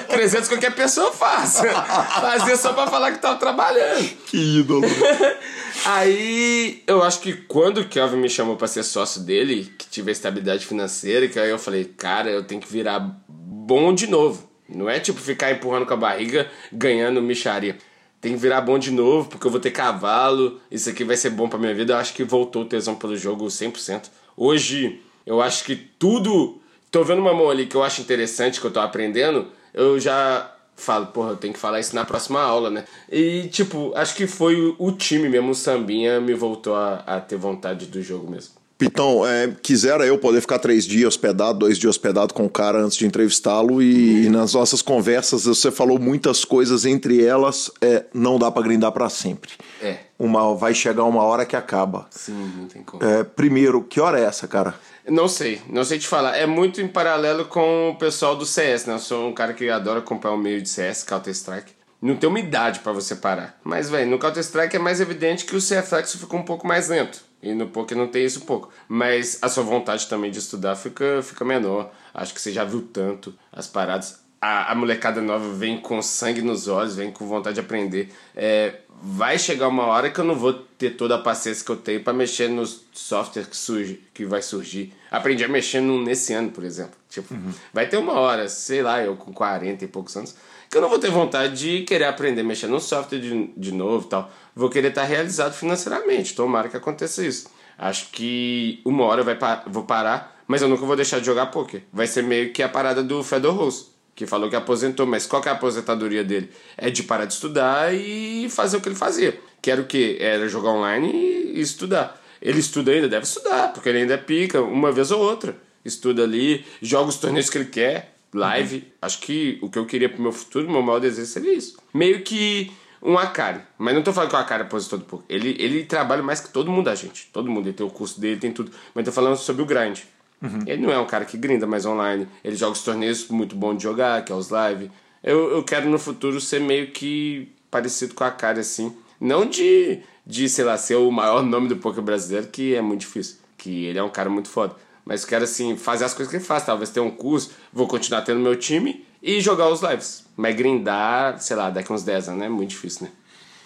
300 0.09 0.49
qualquer 0.49 0.75
pessoa 0.75 1.12
faz. 1.12 1.61
Fazia 2.21 2.57
só 2.57 2.73
pra 2.73 2.87
falar 2.87 3.12
que 3.12 3.19
tava 3.19 3.38
trabalhando. 3.38 4.09
Que 4.27 4.61
ídolo. 4.61 4.87
aí 5.85 6.83
eu 6.87 7.03
acho 7.03 7.21
que 7.21 7.33
quando 7.33 7.79
o 7.79 7.88
Kelvin 7.88 8.17
me 8.17 8.29
chamou 8.29 8.57
para 8.57 8.69
ser 8.69 8.83
sócio 8.83 9.23
dele, 9.23 9.73
que 9.77 9.87
tive 9.88 10.11
a 10.11 10.12
estabilidade 10.12 10.67
financeira, 10.67 11.29
que 11.29 11.38
aí 11.38 11.51
eu 11.51 11.59
falei, 11.59 11.85
cara, 11.85 12.31
eu 12.31 12.45
tenho 12.45 12.61
que 12.61 12.73
virar 12.73 13.01
bom 13.29 13.93
de 13.95 14.07
novo. 14.07 14.51
Não 14.69 14.88
é 14.88 14.99
tipo 14.99 15.21
ficar 15.21 15.51
empurrando 15.51 15.87
com 15.87 15.95
a 15.95 15.97
barriga, 15.97 16.49
ganhando 16.73 17.21
micharia. 17.21 17.77
Tem 18.21 18.33
que 18.35 18.38
virar 18.38 18.61
bom 18.61 18.79
de 18.79 18.93
novo, 18.93 19.29
porque 19.29 19.47
eu 19.47 19.51
vou 19.51 19.59
ter 19.59 19.73
cavalo, 19.73 20.61
isso 20.71 20.88
aqui 20.88 21.03
vai 21.03 21.17
ser 21.17 21.31
bom 21.31 21.49
pra 21.49 21.59
minha 21.59 21.75
vida. 21.75 21.93
Eu 21.93 21.97
acho 21.97 22.15
que 22.15 22.23
voltou 22.23 22.62
o 22.62 22.65
tesão 22.65 22.95
pelo 22.95 23.17
jogo 23.17 23.47
100%. 23.47 24.05
Hoje, 24.37 25.01
eu 25.27 25.40
acho 25.40 25.64
que 25.64 25.77
tudo. 25.77 26.59
Tô 26.90 27.03
vendo 27.03 27.21
uma 27.21 27.33
mão 27.33 27.49
ali 27.49 27.66
que 27.66 27.75
eu 27.75 27.83
acho 27.83 28.03
interessante, 28.03 28.61
que 28.61 28.66
eu 28.66 28.71
tô 28.71 28.79
aprendendo, 28.79 29.49
eu 29.73 29.99
já 29.99 30.53
falo, 30.77 31.07
porra, 31.07 31.31
eu 31.31 31.37
tenho 31.37 31.55
que 31.55 31.59
falar 31.59 31.81
isso 31.81 31.95
na 31.95 32.05
próxima 32.05 32.40
aula, 32.40 32.68
né? 32.68 32.85
E, 33.11 33.49
tipo, 33.49 33.92
acho 33.95 34.14
que 34.14 34.27
foi 34.27 34.75
o 34.79 34.92
time 34.92 35.29
mesmo, 35.29 35.51
o 35.51 35.55
Sambinha, 35.55 36.21
me 36.21 36.35
voltou 36.35 36.75
a, 36.75 36.97
a 37.07 37.21
ter 37.21 37.37
vontade 37.37 37.87
do 37.87 38.03
jogo 38.03 38.31
mesmo. 38.31 38.62
Pitão, 38.83 39.25
é, 39.25 39.55
quisera 39.62 40.05
eu 40.05 40.18
poder 40.18 40.40
ficar 40.40 40.59
três 40.59 40.85
dias 40.85 41.14
hospedado, 41.14 41.61
dois 41.61 41.79
dias 41.79 41.90
hospedado 41.90 42.35
com 42.35 42.47
o 42.47 42.51
cara 42.51 42.79
antes 42.79 42.97
de 42.97 43.07
entrevistá-lo 43.07 43.81
e, 43.81 44.25
e, 44.25 44.29
nas 44.29 44.55
nossas 44.55 44.83
conversas 44.83 45.45
você 45.45 45.71
falou 45.71 46.01
muitas 46.01 46.45
coisas, 46.45 46.85
entre 46.85 47.25
elas 47.25 47.71
é, 47.81 48.07
não 48.12 48.40
dá 48.40 48.51
para 48.51 48.62
grindar 48.62 48.90
para 48.90 49.09
sempre. 49.09 49.53
É. 49.81 49.99
Uma, 50.23 50.55
vai 50.55 50.73
chegar 50.73 51.03
uma 51.03 51.25
hora 51.25 51.45
que 51.45 51.57
acaba. 51.57 52.07
Sim, 52.11 52.53
não 52.57 52.69
tem 52.69 52.83
como. 52.85 53.03
É, 53.03 53.25
primeiro, 53.25 53.83
que 53.83 54.01
hora 54.01 54.21
é 54.21 54.25
essa, 54.25 54.47
cara? 54.47 54.73
Não 55.09 55.27
sei, 55.27 55.61
não 55.69 55.83
sei 55.85 55.99
te 55.99 56.07
falar. 56.07 56.37
É 56.37 56.47
muito 56.47 56.81
em 56.81 56.87
paralelo 56.87 57.47
com 57.47 57.91
o 57.91 57.97
pessoal 57.97 58.37
do 58.37 58.47
CS, 58.47 58.87
né? 58.87 58.95
Eu 58.95 59.01
sou 59.01 59.29
um 59.29 59.33
cara 59.33 59.53
que 59.53 59.69
adora 59.69 59.99
acompanhar 59.99 60.35
o 60.35 60.39
meio 60.39 60.63
de 60.63 60.69
CS, 60.69 61.03
Counter-Strike. 61.03 61.73
Não 62.01 62.15
tem 62.15 62.29
uma 62.29 62.39
idade 62.39 62.79
para 62.79 62.93
você 62.93 63.17
parar. 63.17 63.59
Mas, 63.65 63.91
velho, 63.91 64.09
no 64.09 64.19
Counter-Strike 64.19 64.77
é 64.77 64.79
mais 64.79 65.01
evidente 65.01 65.45
que 65.45 65.57
o 65.57 65.61
CFX 65.61 66.15
ficou 66.15 66.39
um 66.39 66.45
pouco 66.45 66.69
mais 66.69 66.89
lento. 66.89 67.21
E 67.43 67.53
no 67.53 67.67
poker 67.67 67.99
não 67.99 68.07
tem 68.07 68.25
isso 68.25 68.39
um 68.39 68.47
pouco. 68.47 68.71
Mas 68.87 69.39
a 69.43 69.49
sua 69.49 69.65
vontade 69.65 70.07
também 70.07 70.31
de 70.31 70.39
estudar 70.39 70.77
fica, 70.77 71.21
fica 71.23 71.45
menor. 71.45 71.91
Acho 72.15 72.33
que 72.33 72.41
você 72.41 72.53
já 72.53 72.63
viu 72.63 72.83
tanto 72.83 73.35
as 73.53 73.67
paradas. 73.67 74.22
A, 74.42 74.72
a 74.72 74.74
molecada 74.74 75.22
nova 75.22 75.55
vem 75.55 75.78
com 75.78 76.02
sangue 76.02 76.42
nos 76.42 76.66
olhos, 76.66 76.96
vem 76.96 77.12
com 77.12 77.24
vontade 77.28 77.55
de 77.55 77.61
aprender. 77.61 78.12
É, 78.35 78.74
vai 79.00 79.37
chegar 79.37 79.66
uma 79.66 79.85
hora 79.87 80.11
que 80.11 80.18
eu 80.18 80.24
não 80.24 80.37
vou 80.37 80.52
ter 80.52 80.90
toda 80.90 81.16
a 81.16 81.18
paciência 81.18 81.64
que 81.64 81.70
eu 81.70 81.76
tenho 81.76 82.02
para 82.05 82.12
mexer 82.12 82.48
nos 82.48 82.85
softwares 82.92 83.48
que, 83.48 83.57
surge, 83.57 84.00
que 84.14 84.24
vai 84.24 84.42
surgir. 84.42 84.92
Aprendi 85.11 85.44
a 85.44 85.48
mexer 85.48 85.81
nesse 85.81 86.33
ano, 86.33 86.50
por 86.50 86.62
exemplo. 86.62 86.94
Tipo, 87.09 87.35
uhum. 87.35 87.52
vai 87.72 87.88
ter 87.88 87.96
uma 87.96 88.14
hora, 88.14 88.48
sei 88.48 88.83
lá, 88.83 89.02
eu 89.02 89.16
com 89.16 89.33
40 89.33 89.85
e 89.85 89.88
poucos 89.88 90.16
anos, 90.16 90.37
que 90.70 90.76
eu 90.76 90.81
não 90.83 90.88
vou 90.88 90.98
ter 90.98 91.11
vontade 91.11 91.55
de 91.57 91.85
querer 91.85 92.05
aprender 92.05 92.40
a 92.40 92.44
mexer 92.44 92.66
no 92.66 92.81
software 92.81 93.18
de, 93.18 93.48
de 93.57 93.72
novo 93.72 94.07
tal. 94.07 94.31
Vou 94.55 94.70
querer 94.70 94.88
estar 94.88 95.05
realizado 95.05 95.52
financeiramente. 95.52 96.35
Tomara 96.35 96.68
que 96.68 96.76
aconteça 96.76 97.24
isso. 97.24 97.48
Acho 97.76 98.11
que 98.11 98.81
uma 98.85 99.05
hora 99.05 99.20
eu 99.20 99.24
vai, 99.24 99.37
vou 99.66 99.85
parar, 99.85 100.42
mas 100.46 100.62
eu 100.62 100.68
nunca 100.68 100.87
vou 100.87 100.94
deixar 100.96 101.18
de 101.18 101.26
jogar 101.26 101.46
poker. 101.46 101.83
Vai 101.92 102.07
ser 102.07 102.22
meio 102.22 102.52
que 102.52 102.62
a 102.62 102.68
parada 102.68 103.02
do 103.02 103.22
Fedor 103.24 103.55
Rose 103.55 103.91
que 104.14 104.27
falou 104.27 104.51
que 104.51 104.57
aposentou, 104.57 105.07
mas 105.07 105.27
qual 105.27 105.40
que 105.40 105.48
é 105.48 105.53
a 105.53 105.55
aposentadoria 105.55 106.22
dele? 106.22 106.51
É 106.77 106.90
de 106.90 107.03
parar 107.03 107.25
de 107.25 107.35
estudar 107.35 107.94
e 107.94 108.48
fazer 108.51 108.77
o 108.77 108.81
que 108.81 108.88
ele 108.88 108.96
fazia. 108.96 109.38
Que 109.61 109.70
era 109.70 109.81
o 109.81 109.87
quê? 109.87 110.18
Era 110.20 110.48
jogar 110.48 110.70
online 110.70 111.11
e 111.11 111.61
estudar. 111.61 112.20
Ele 112.40 112.59
estuda 112.59 112.90
ainda? 112.90 113.09
Deve 113.09 113.25
estudar, 113.25 113.72
porque 113.72 113.88
ele 113.88 113.98
ainda 113.98 114.18
pica, 114.18 114.61
uma 114.61 114.90
vez 114.90 115.11
ou 115.11 115.20
outra. 115.20 115.57
Estuda 115.85 116.25
ali, 116.25 116.64
joga 116.81 117.09
os 117.09 117.16
torneios 117.16 117.48
que 117.48 117.59
ele 117.59 117.66
quer, 117.66 118.14
live. 118.35 118.77
Uhum. 118.77 118.83
Acho 119.01 119.20
que 119.20 119.59
o 119.62 119.70
que 119.70 119.79
eu 119.79 119.87
queria 119.87 120.09
pro 120.09 120.20
meu 120.20 120.33
futuro, 120.33 120.70
meu 120.70 120.83
maior 120.83 120.98
desejo 120.98 121.27
seria 121.27 121.55
isso. 121.55 121.77
Meio 121.94 122.22
que 122.22 122.72
um 123.03 123.18
Akari. 123.18 123.61
Mas 123.79 123.94
não 123.94 124.03
tô 124.03 124.12
falando 124.12 124.31
que 124.31 124.37
o 124.37 124.38
Akari 124.38 124.62
aposentou 124.62 124.98
do 124.98 125.05
pouco. 125.05 125.25
Ele, 125.29 125.57
ele 125.59 125.85
trabalha 125.85 126.22
mais 126.22 126.40
que 126.40 126.51
todo 126.51 126.70
mundo 126.70 126.87
da 126.87 126.94
gente. 126.94 127.29
Todo 127.33 127.51
mundo. 127.51 127.66
Ele 127.66 127.72
tem 127.72 127.87
o 127.87 127.90
curso 127.90 128.20
dele, 128.20 128.38
tem 128.38 128.53
tudo. 128.53 128.70
Mas 128.94 129.05
tô 129.05 129.12
falando 129.12 129.37
sobre 129.37 129.62
o 129.62 129.66
grind. 129.66 130.01
Uhum. 130.42 130.61
Ele 130.66 130.83
não 130.83 130.92
é 130.92 130.98
um 130.98 131.07
cara 131.07 131.24
que 131.24 131.37
grinda 131.37 131.66
mais 131.66 131.87
online. 131.87 132.26
Ele 132.42 132.57
joga 132.57 132.72
os 132.72 132.83
torneios 132.83 133.28
muito 133.28 133.55
bom 133.55 133.74
de 133.74 133.83
jogar, 133.83 134.24
que 134.24 134.33
é 134.33 134.35
os 134.35 134.50
live. 134.50 134.90
Eu, 135.22 135.50
eu 135.52 135.62
quero 135.62 135.88
no 135.88 135.98
futuro 135.98 136.40
ser 136.40 136.61
meio 136.61 136.90
que 136.90 137.52
parecido 137.70 138.14
com 138.14 138.24
a 138.24 138.31
cara, 138.31 138.61
assim. 138.61 138.94
Não 139.20 139.46
de, 139.46 140.00
de, 140.26 140.48
sei 140.48 140.64
lá, 140.64 140.76
ser 140.76 140.96
o 140.96 141.11
maior 141.11 141.42
nome 141.42 141.68
do 141.68 141.76
poker 141.76 142.02
brasileiro, 142.02 142.48
que 142.48 142.74
é 142.74 142.83
muito 142.83 143.02
difícil. 143.02 143.37
Que 143.57 143.85
ele 143.85 143.98
é 143.98 144.02
um 144.02 144.11
cara 144.11 144.28
muito 144.28 144.48
foda. 144.48 144.74
Mas 145.05 145.24
quero, 145.24 145.44
assim, 145.44 145.76
fazer 145.76 146.05
as 146.05 146.12
coisas 146.12 146.31
que 146.31 146.37
ele 146.38 146.44
faz. 146.44 146.66
Talvez 146.66 146.90
ter 146.90 147.00
um 147.00 147.11
curso, 147.11 147.52
vou 147.72 147.87
continuar 147.87 148.22
tendo 148.22 148.40
meu 148.40 148.57
time 148.57 149.05
e 149.22 149.40
jogar 149.40 149.68
os 149.68 149.81
lives. 149.81 150.26
Mas 150.37 150.57
grindar, 150.57 151.40
sei 151.40 151.57
lá, 151.57 151.70
daqui 151.70 151.92
uns 151.92 152.02
10 152.02 152.31
anos 152.31 152.42
é 152.42 152.48
muito 152.48 152.70
difícil, 152.70 153.07
né? 153.07 153.12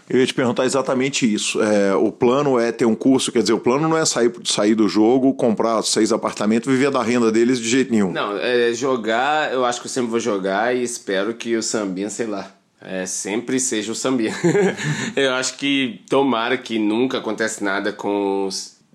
Eu 0.09 0.21
ia 0.21 0.27
te 0.27 0.35
perguntar 0.35 0.65
exatamente 0.65 1.33
isso. 1.33 1.61
É, 1.61 1.95
o 1.95 2.13
plano 2.13 2.59
é 2.59 2.71
ter 2.71 2.85
um 2.85 2.95
curso, 2.95 3.33
quer 3.33 3.41
dizer, 3.41 3.53
o 3.53 3.59
plano 3.59 3.89
não 3.89 3.97
é 3.97 4.05
sair, 4.05 4.33
sair 4.45 4.75
do 4.75 4.89
jogo, 4.89 5.35
comprar 5.35 5.83
seis 5.83 6.13
apartamentos 6.13 6.71
viver 6.71 6.91
da 6.91 7.03
renda 7.03 7.33
deles 7.33 7.59
de 7.59 7.69
jeito 7.69 7.91
nenhum. 7.91 8.13
Não, 8.13 8.37
é, 8.39 8.73
jogar, 8.73 9.53
eu 9.53 9.65
acho 9.65 9.81
que 9.81 9.87
eu 9.87 9.91
sempre 9.91 10.11
vou 10.11 10.21
jogar 10.21 10.75
e 10.77 10.83
espero 10.83 11.35
que 11.35 11.57
o 11.57 11.63
Sambinha, 11.63 12.09
sei 12.09 12.27
lá, 12.27 12.53
é, 12.81 13.05
sempre 13.05 13.59
seja 13.59 13.91
o 13.91 13.95
Sambinha. 13.97 14.33
eu 15.17 15.35
acho 15.35 15.57
que 15.57 16.01
tomara 16.09 16.57
que 16.57 16.79
nunca 16.79 17.19
acontece 17.19 17.65
nada 17.65 17.93
com 17.93 18.49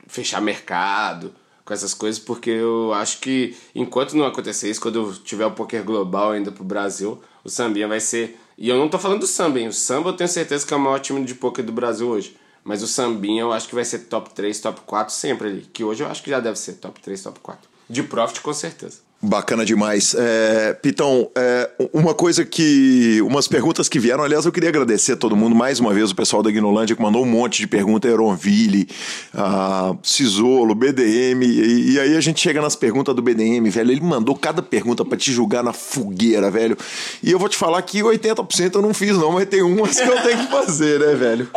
fechar 0.07 0.41
mercado, 0.41 1.33
com 1.65 1.73
essas 1.73 1.93
coisas, 1.93 2.19
porque 2.19 2.49
eu 2.49 2.93
acho 2.93 3.19
que 3.19 3.55
enquanto 3.75 4.15
não 4.15 4.25
acontecer 4.25 4.69
isso, 4.69 4.79
quando 4.79 4.99
eu 4.99 5.13
tiver 5.13 5.45
o 5.45 5.51
poker 5.51 5.83
global 5.83 6.31
ainda 6.31 6.51
pro 6.51 6.63
Brasil, 6.63 7.21
o 7.43 7.49
Sambinha 7.49 7.87
vai 7.87 7.99
ser 7.99 8.37
e 8.57 8.69
eu 8.69 8.77
não 8.77 8.89
tô 8.89 8.99
falando 8.99 9.21
do 9.21 9.27
samba, 9.27 9.59
hein? 9.59 9.67
O 9.67 9.73
samba 9.73 10.09
eu 10.09 10.13
tenho 10.13 10.27
certeza 10.27 10.65
que 10.65 10.73
é 10.73 10.77
o 10.77 10.79
maior 10.79 10.99
time 10.99 11.23
de 11.25 11.35
poker 11.35 11.63
do 11.63 11.71
Brasil 11.71 12.07
hoje. 12.07 12.37
Mas 12.63 12.83
o 12.83 12.87
sambinha 12.87 13.41
eu 13.41 13.51
acho 13.51 13.67
que 13.67 13.75
vai 13.75 13.83
ser 13.83 13.99
top 13.99 14.29
3, 14.33 14.59
top 14.59 14.81
4 14.81 15.13
sempre 15.13 15.47
ali. 15.47 15.61
Que 15.73 15.83
hoje 15.83 16.03
eu 16.03 16.07
acho 16.07 16.21
que 16.21 16.29
já 16.29 16.39
deve 16.39 16.59
ser 16.59 16.73
top 16.73 16.99
3, 17.01 17.23
top 17.23 17.39
4. 17.39 17.69
De 17.89 18.03
profit 18.03 18.41
com 18.41 18.53
certeza. 18.53 18.99
Bacana 19.23 19.63
demais. 19.63 20.15
É, 20.17 20.73
Pitão, 20.73 21.29
é, 21.35 21.69
uma 21.93 22.11
coisa 22.11 22.43
que. 22.43 23.21
Umas 23.21 23.47
perguntas 23.47 23.87
que 23.87 23.99
vieram, 23.99 24.23
aliás, 24.23 24.45
eu 24.45 24.51
queria 24.51 24.69
agradecer 24.69 25.11
a 25.11 25.15
todo 25.15 25.35
mundo, 25.35 25.55
mais 25.55 25.79
uma 25.79 25.93
vez, 25.93 26.09
o 26.09 26.15
pessoal 26.15 26.41
da 26.41 26.49
Guinolândia 26.49 26.95
que 26.95 27.01
mandou 27.01 27.21
um 27.21 27.27
monte 27.27 27.59
de 27.59 27.67
perguntas, 27.67 28.11
Eronville, 28.11 28.89
Cisolo, 30.01 30.73
BDM, 30.73 31.43
e, 31.43 31.91
e, 31.91 31.99
aí 31.99 32.17
a 32.17 32.19
gente 32.19 32.41
chega 32.41 32.59
nas 32.63 32.75
perguntas 32.75 33.13
do 33.13 33.21
BDM, 33.21 33.69
velho. 33.69 33.91
Ele 33.91 34.01
mandou 34.01 34.35
cada 34.35 34.63
pergunta 34.63 35.05
para 35.05 35.15
te 35.15 35.31
julgar 35.31 35.63
na 35.63 35.71
fogueira, 35.71 36.49
velho. 36.49 36.75
E 37.21 37.31
eu 37.31 37.37
vou 37.37 37.47
te 37.47 37.57
falar 37.57 37.79
que 37.83 38.01
80% 38.01 38.73
eu 38.73 38.81
não 38.81 38.91
fiz, 38.91 39.15
não, 39.15 39.33
mas 39.33 39.47
tem 39.47 39.61
umas 39.61 39.99
que 39.99 40.09
eu 40.09 40.19
tenho 40.23 40.39
que 40.39 40.51
fazer, 40.51 40.99
né, 40.99 41.13
velho? 41.13 41.47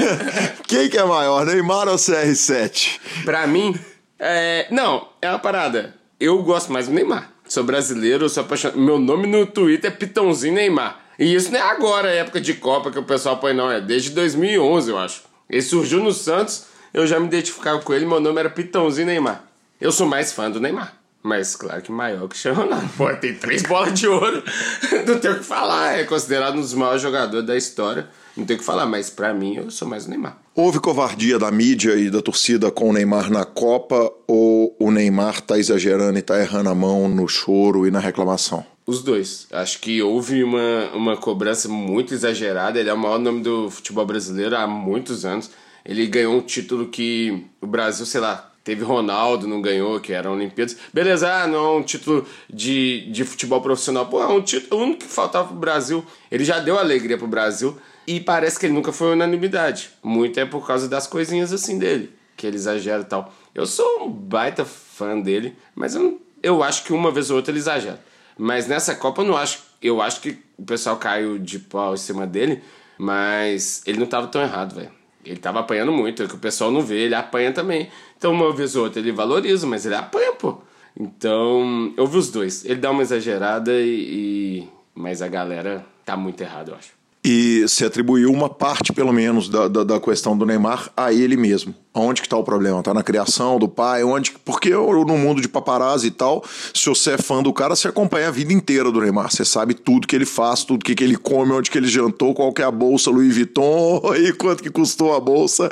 Quem 0.68 0.90
que 0.90 0.98
é 0.98 1.04
maior, 1.04 1.46
Neymar 1.46 1.88
ou 1.88 1.96
CR7? 1.96 3.00
Pra 3.24 3.46
mim, 3.46 3.74
é... 4.18 4.66
não, 4.70 5.08
é 5.22 5.30
uma 5.30 5.38
parada 5.38 5.97
eu 6.20 6.42
gosto 6.42 6.72
mais 6.72 6.88
do 6.88 6.94
Neymar. 6.94 7.30
Sou 7.46 7.64
brasileiro, 7.64 8.28
sou 8.28 8.42
apaixonado. 8.42 8.78
Meu 8.78 8.98
nome 8.98 9.26
no 9.26 9.46
Twitter 9.46 9.90
é 9.90 9.94
Pitãozinho 9.94 10.54
Neymar. 10.54 11.00
E 11.18 11.34
isso 11.34 11.50
não 11.50 11.58
é 11.58 11.62
agora, 11.62 12.10
é 12.10 12.18
época 12.18 12.40
de 12.40 12.54
Copa 12.54 12.90
que 12.90 12.98
o 12.98 13.02
pessoal 13.02 13.38
põe, 13.38 13.52
não. 13.52 13.70
É 13.70 13.80
desde 13.80 14.10
2011, 14.10 14.90
eu 14.90 14.98
acho. 14.98 15.22
Ele 15.48 15.62
surgiu 15.62 16.02
no 16.02 16.12
Santos, 16.12 16.66
eu 16.92 17.06
já 17.06 17.18
me 17.18 17.26
identificava 17.26 17.80
com 17.80 17.94
ele, 17.94 18.06
meu 18.06 18.20
nome 18.20 18.38
era 18.38 18.50
Pitãozinho 18.50 19.06
Neymar. 19.06 19.44
Eu 19.80 19.92
sou 19.92 20.06
mais 20.06 20.32
fã 20.32 20.50
do 20.50 20.60
Neymar. 20.60 20.94
Mas 21.22 21.56
claro 21.56 21.82
que 21.82 21.90
maior 21.90 22.28
que 22.28 22.48
o 22.48 22.54
Ronaldo. 22.54 22.88
Pô, 22.96 23.12
tem 23.16 23.34
três 23.34 23.62
bolas 23.62 23.92
de 23.92 24.06
ouro. 24.06 24.42
não 25.06 25.18
tem 25.18 25.30
o 25.30 25.38
que 25.38 25.44
falar. 25.44 25.98
É 25.98 26.04
considerado 26.04 26.56
um 26.56 26.60
dos 26.60 26.74
maiores 26.74 27.02
jogadores 27.02 27.46
da 27.46 27.56
história. 27.56 28.08
Não 28.36 28.44
tem 28.44 28.56
o 28.56 28.58
que 28.58 28.64
falar, 28.64 28.86
mas 28.86 29.10
para 29.10 29.34
mim 29.34 29.56
eu 29.56 29.70
sou 29.70 29.88
mais 29.88 30.06
o 30.06 30.10
Neymar. 30.10 30.36
Houve 30.60 30.80
covardia 30.80 31.38
da 31.38 31.52
mídia 31.52 31.94
e 31.94 32.10
da 32.10 32.20
torcida 32.20 32.68
com 32.68 32.90
o 32.90 32.92
Neymar 32.92 33.30
na 33.30 33.44
Copa 33.44 34.12
ou 34.26 34.74
o 34.76 34.90
Neymar 34.90 35.40
tá 35.40 35.56
exagerando 35.56 36.18
e 36.18 36.20
tá 36.20 36.36
errando 36.36 36.68
a 36.68 36.74
mão 36.74 37.08
no 37.08 37.28
choro 37.28 37.86
e 37.86 37.92
na 37.92 38.00
reclamação? 38.00 38.66
Os 38.84 39.00
dois. 39.00 39.46
Acho 39.52 39.78
que 39.78 40.02
houve 40.02 40.42
uma, 40.42 40.90
uma 40.92 41.16
cobrança 41.16 41.68
muito 41.68 42.12
exagerada. 42.12 42.80
Ele 42.80 42.90
é 42.90 42.92
o 42.92 42.98
maior 42.98 43.20
nome 43.20 43.40
do 43.40 43.70
futebol 43.70 44.04
brasileiro 44.04 44.56
há 44.56 44.66
muitos 44.66 45.24
anos. 45.24 45.48
Ele 45.84 46.04
ganhou 46.08 46.34
um 46.34 46.40
título 46.40 46.88
que 46.88 47.46
o 47.60 47.66
Brasil, 47.68 48.04
sei 48.04 48.20
lá, 48.20 48.50
teve 48.64 48.82
Ronaldo, 48.82 49.46
não 49.46 49.62
ganhou, 49.62 50.00
que 50.00 50.12
era 50.12 50.28
Olimpíadas. 50.28 50.76
Beleza, 50.92 51.32
ah, 51.32 51.46
não 51.46 51.66
é 51.66 51.78
um 51.78 51.82
título 51.84 52.26
de, 52.52 53.08
de 53.12 53.24
futebol 53.24 53.60
profissional. 53.60 54.06
Pô, 54.06 54.20
é 54.20 54.26
um 54.26 54.42
título 54.42 54.82
único 54.82 55.04
que 55.04 55.06
faltava 55.06 55.46
pro 55.46 55.56
Brasil. 55.56 56.04
Ele 56.28 56.44
já 56.44 56.58
deu 56.58 56.76
alegria 56.76 57.16
pro 57.16 57.28
Brasil. 57.28 57.78
E 58.08 58.20
parece 58.20 58.58
que 58.58 58.64
ele 58.64 58.72
nunca 58.72 58.90
foi 58.90 59.12
unanimidade. 59.12 59.90
Muito 60.02 60.40
é 60.40 60.46
por 60.46 60.66
causa 60.66 60.88
das 60.88 61.06
coisinhas 61.06 61.52
assim 61.52 61.78
dele, 61.78 62.10
que 62.38 62.46
ele 62.46 62.56
exagera 62.56 63.02
e 63.02 63.04
tal. 63.04 63.30
Eu 63.54 63.66
sou 63.66 64.04
um 64.04 64.08
baita 64.10 64.64
fã 64.64 65.20
dele, 65.20 65.54
mas 65.74 65.94
eu, 65.94 66.18
eu 66.42 66.62
acho 66.62 66.84
que 66.84 66.94
uma 66.94 67.10
vez 67.10 67.28
ou 67.28 67.36
outra 67.36 67.52
ele 67.52 67.58
exagera. 67.58 68.02
Mas 68.38 68.66
nessa 68.66 68.94
Copa 68.94 69.20
eu 69.20 69.26
não 69.26 69.36
acho. 69.36 69.62
Eu 69.82 70.00
acho 70.00 70.22
que 70.22 70.38
o 70.56 70.64
pessoal 70.64 70.96
caiu 70.96 71.38
de 71.38 71.58
pau 71.58 71.92
em 71.92 71.98
cima 71.98 72.26
dele, 72.26 72.62
mas 72.96 73.82
ele 73.84 73.98
não 73.98 74.06
estava 74.06 74.26
tão 74.28 74.40
errado, 74.40 74.76
velho. 74.76 74.90
Ele 75.22 75.36
estava 75.36 75.60
apanhando 75.60 75.92
muito, 75.92 76.22
é 76.22 76.26
que 76.26 76.34
o 76.34 76.38
pessoal 76.38 76.70
não 76.70 76.80
vê, 76.80 77.00
ele 77.00 77.14
apanha 77.14 77.52
também. 77.52 77.90
Então, 78.16 78.32
uma 78.32 78.50
vez 78.54 78.74
ou 78.74 78.84
outra 78.84 79.00
ele 79.00 79.12
valoriza, 79.12 79.66
mas 79.66 79.84
ele 79.84 79.96
apanha, 79.96 80.32
pô. 80.32 80.62
Então, 80.98 81.92
eu 81.94 82.06
vi 82.06 82.16
os 82.16 82.30
dois. 82.30 82.64
Ele 82.64 82.76
dá 82.76 82.90
uma 82.90 83.02
exagerada 83.02 83.70
e. 83.78 84.62
e... 84.64 84.68
Mas 84.94 85.20
a 85.20 85.28
galera 85.28 85.84
tá 86.06 86.16
muito 86.16 86.40
errada, 86.40 86.72
eu 86.72 86.74
acho 86.74 86.97
e 87.24 87.66
se 87.68 87.84
atribuiu 87.84 88.30
uma 88.30 88.48
parte, 88.48 88.92
pelo 88.92 89.12
menos, 89.12 89.48
da, 89.48 89.68
da, 89.68 89.84
da 89.84 90.00
questão 90.00 90.36
do 90.36 90.46
Neymar 90.46 90.90
a 90.96 91.12
ele 91.12 91.36
mesmo. 91.36 91.74
Onde 91.94 92.20
que 92.20 92.26
está 92.26 92.36
o 92.36 92.44
problema? 92.44 92.78
Está 92.78 92.92
na 92.92 93.02
criação 93.02 93.58
do 93.58 93.68
pai? 93.68 94.04
Onde? 94.04 94.32
Porque 94.44 94.70
no 94.70 95.18
mundo 95.18 95.40
de 95.40 95.48
paparazzi 95.48 96.08
e 96.08 96.10
tal, 96.10 96.44
se 96.74 96.88
você 96.88 97.12
é 97.12 97.18
fã 97.18 97.42
do 97.42 97.52
cara, 97.52 97.74
você 97.74 97.88
acompanha 97.88 98.28
a 98.28 98.30
vida 98.30 98.52
inteira 98.52 98.92
do 98.92 99.00
Neymar. 99.00 99.30
Você 99.30 99.44
sabe 99.44 99.74
tudo 99.74 100.06
que 100.06 100.14
ele 100.14 100.26
faz, 100.26 100.64
tudo 100.64 100.84
que, 100.84 100.94
que 100.94 101.02
ele 101.02 101.16
come, 101.16 101.52
onde 101.52 101.70
que 101.70 101.78
ele 101.78 101.88
jantou, 101.88 102.34
qual 102.34 102.52
que 102.52 102.62
é 102.62 102.64
a 102.64 102.70
bolsa 102.70 103.10
Louis 103.10 103.34
Vuitton 103.34 104.02
e 104.16 104.32
quanto 104.32 104.62
que 104.62 104.70
custou 104.70 105.14
a 105.14 105.20
bolsa. 105.20 105.70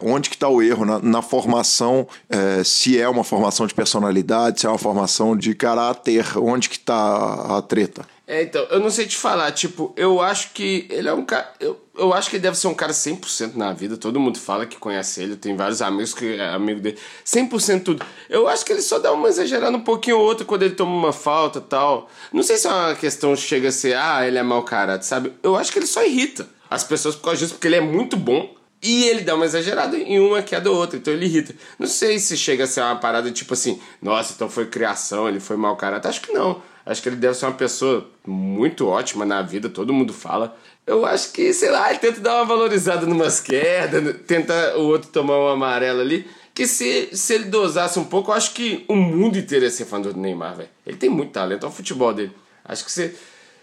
Onde 0.00 0.30
que 0.30 0.36
está 0.36 0.48
o 0.48 0.62
erro? 0.62 0.84
Na, 0.84 0.98
na 0.98 1.22
formação, 1.22 2.08
é, 2.28 2.64
se 2.64 2.98
é 2.98 3.08
uma 3.08 3.22
formação 3.22 3.66
de 3.66 3.74
personalidade, 3.74 4.60
se 4.60 4.66
é 4.66 4.68
uma 4.68 4.78
formação 4.78 5.36
de 5.36 5.54
caráter, 5.54 6.38
onde 6.38 6.68
que 6.68 6.76
está 6.76 7.56
a 7.56 7.62
treta? 7.62 8.06
É, 8.28 8.42
então, 8.42 8.62
eu 8.64 8.78
não 8.78 8.90
sei 8.90 9.06
te 9.06 9.16
falar, 9.16 9.50
tipo, 9.52 9.90
eu 9.96 10.20
acho 10.20 10.52
que 10.52 10.86
ele 10.90 11.08
é 11.08 11.12
um 11.14 11.24
cara. 11.24 11.50
Eu, 11.58 11.80
eu 11.98 12.14
acho 12.14 12.30
que 12.30 12.36
ele 12.36 12.42
deve 12.42 12.56
ser 12.56 12.68
um 12.68 12.74
cara 12.74 12.92
100% 12.92 13.54
na 13.54 13.72
vida. 13.72 13.96
Todo 13.96 14.20
mundo 14.20 14.38
fala 14.38 14.64
que 14.64 14.76
conhece 14.76 15.22
ele, 15.22 15.36
tem 15.36 15.56
vários 15.56 15.82
amigos 15.82 16.14
que 16.14 16.36
é 16.36 16.48
amigo 16.48 16.80
dele. 16.80 16.98
100% 17.24 17.82
tudo. 17.82 18.06
Eu 18.28 18.48
acho 18.48 18.64
que 18.64 18.72
ele 18.72 18.82
só 18.82 18.98
dá 18.98 19.12
uma 19.12 19.28
exagerada 19.28 19.76
um 19.76 19.80
pouquinho 19.80 20.18
ou 20.18 20.24
outra 20.24 20.44
quando 20.44 20.62
ele 20.62 20.74
toma 20.74 20.92
uma 20.92 21.12
falta 21.12 21.60
tal. 21.60 22.08
Não 22.32 22.42
sei 22.42 22.56
se 22.56 22.66
é 22.66 22.70
uma 22.70 22.94
questão 22.94 23.34
chega 23.36 23.68
a 23.68 23.72
ser, 23.72 23.96
ah, 23.96 24.26
ele 24.26 24.38
é 24.38 24.42
mau 24.42 24.62
caráter, 24.62 25.04
sabe? 25.04 25.32
Eu 25.42 25.56
acho 25.56 25.72
que 25.72 25.78
ele 25.78 25.86
só 25.86 26.04
irrita 26.04 26.48
as 26.70 26.84
pessoas 26.84 27.16
por 27.16 27.24
causa 27.24 27.40
disso, 27.40 27.54
porque 27.54 27.66
ele 27.66 27.76
é 27.76 27.80
muito 27.80 28.16
bom. 28.16 28.54
E 28.80 29.08
ele 29.08 29.22
dá 29.22 29.34
uma 29.34 29.44
exagerada 29.44 29.96
em 29.96 30.20
uma 30.20 30.40
que 30.40 30.54
é 30.54 30.60
da 30.60 30.70
outra, 30.70 30.96
então 30.96 31.12
ele 31.12 31.26
irrita. 31.26 31.52
Não 31.78 31.88
sei 31.88 32.18
se 32.20 32.36
chega 32.36 32.62
a 32.62 32.66
ser 32.66 32.80
uma 32.80 32.94
parada 32.94 33.28
tipo 33.32 33.52
assim, 33.52 33.80
nossa, 34.00 34.32
então 34.32 34.48
foi 34.48 34.66
criação, 34.66 35.28
ele 35.28 35.40
foi 35.40 35.56
mau 35.56 35.76
caráter. 35.76 36.08
Acho 36.08 36.20
que 36.20 36.32
não. 36.32 36.62
Acho 36.86 37.02
que 37.02 37.08
ele 37.08 37.16
deve 37.16 37.34
ser 37.34 37.44
uma 37.46 37.54
pessoa 37.54 38.08
muito 38.26 38.86
ótima 38.86 39.26
na 39.26 39.42
vida, 39.42 39.68
todo 39.68 39.92
mundo 39.92 40.12
fala. 40.12 40.56
Eu 40.88 41.04
acho 41.04 41.32
que, 41.32 41.52
sei 41.52 41.70
lá, 41.70 41.90
ele 41.90 41.98
tenta 41.98 42.18
dar 42.20 42.36
uma 42.36 42.46
valorizada 42.46 43.04
numas 43.04 43.40
quedas, 43.40 44.16
tenta 44.26 44.78
o 44.78 44.84
outro 44.84 45.10
tomar 45.10 45.38
um 45.38 45.48
amarelo 45.48 46.00
ali. 46.00 46.26
Que 46.54 46.66
se, 46.66 47.10
se 47.12 47.34
ele 47.34 47.44
dosasse 47.44 47.98
um 47.98 48.04
pouco, 48.04 48.30
eu 48.30 48.34
acho 48.34 48.54
que 48.54 48.86
o 48.88 48.96
mundo 48.96 49.36
inteiro 49.36 49.66
ia 49.66 49.70
ser 49.70 49.84
fã 49.84 50.00
do 50.00 50.16
Neymar, 50.16 50.56
velho. 50.56 50.68
Ele 50.86 50.96
tem 50.96 51.10
muito 51.10 51.30
talento, 51.30 51.66
é 51.66 51.68
o 51.68 51.70
futebol 51.72 52.14
dele. 52.14 52.32
Acho 52.64 52.84
que 52.86 52.90
você. 52.90 53.14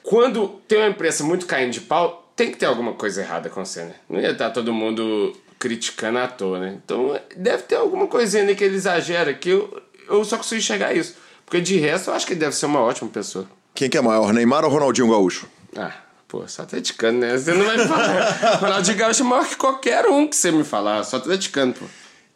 Quando 0.03 0.47
tem 0.67 0.77
uma 0.77 0.87
imprensa 0.87 1.23
muito 1.23 1.47
caindo 1.47 1.71
de 1.71 1.81
pau, 1.81 2.31
tem 2.35 2.51
que 2.51 2.57
ter 2.57 2.67
alguma 2.67 2.93
coisa 2.93 3.21
errada 3.21 3.49
com 3.49 3.65
você, 3.65 3.85
né? 3.85 3.95
Não 4.07 4.19
ia 4.19 4.31
estar 4.31 4.51
todo 4.51 4.71
mundo 4.71 5.35
criticando 5.57 6.19
à 6.19 6.27
toa, 6.27 6.59
né? 6.59 6.79
Então 6.85 7.19
deve 7.35 7.63
ter 7.63 7.75
alguma 7.75 8.05
coisinha 8.05 8.43
ali 8.43 8.55
que 8.55 8.63
ele 8.63 8.75
exagera, 8.75 9.33
que 9.33 9.49
eu, 9.49 9.81
eu 10.07 10.23
só 10.23 10.37
consigo 10.37 10.59
enxergar 10.59 10.93
isso. 10.93 11.15
Porque 11.43 11.59
de 11.59 11.77
resto 11.77 12.11
eu 12.11 12.13
acho 12.13 12.27
que 12.27 12.33
ele 12.33 12.39
deve 12.39 12.55
ser 12.55 12.67
uma 12.67 12.81
ótima 12.81 13.09
pessoa. 13.09 13.47
Quem 13.73 13.89
que 13.89 13.97
é 13.97 14.01
maior, 14.01 14.31
Neymar 14.31 14.63
ou 14.63 14.69
Ronaldinho 14.69 15.09
Gaúcho? 15.09 15.47
Ah, 15.75 15.91
pô, 16.27 16.47
só 16.47 16.63
atleticano, 16.63 17.19
né? 17.19 17.37
Você 17.37 17.53
não 17.53 17.65
vai 17.65 17.77
me 17.77 17.85
falar. 17.87 18.57
Ronaldinho 18.59 18.97
Gaúcho 18.97 19.23
é 19.23 19.25
maior 19.25 19.47
que 19.47 19.55
qualquer 19.55 20.05
um 20.07 20.27
que 20.27 20.35
você 20.35 20.51
me 20.51 20.63
falar, 20.63 21.03
só 21.03 21.17
atleticano, 21.17 21.73
pô. 21.73 21.85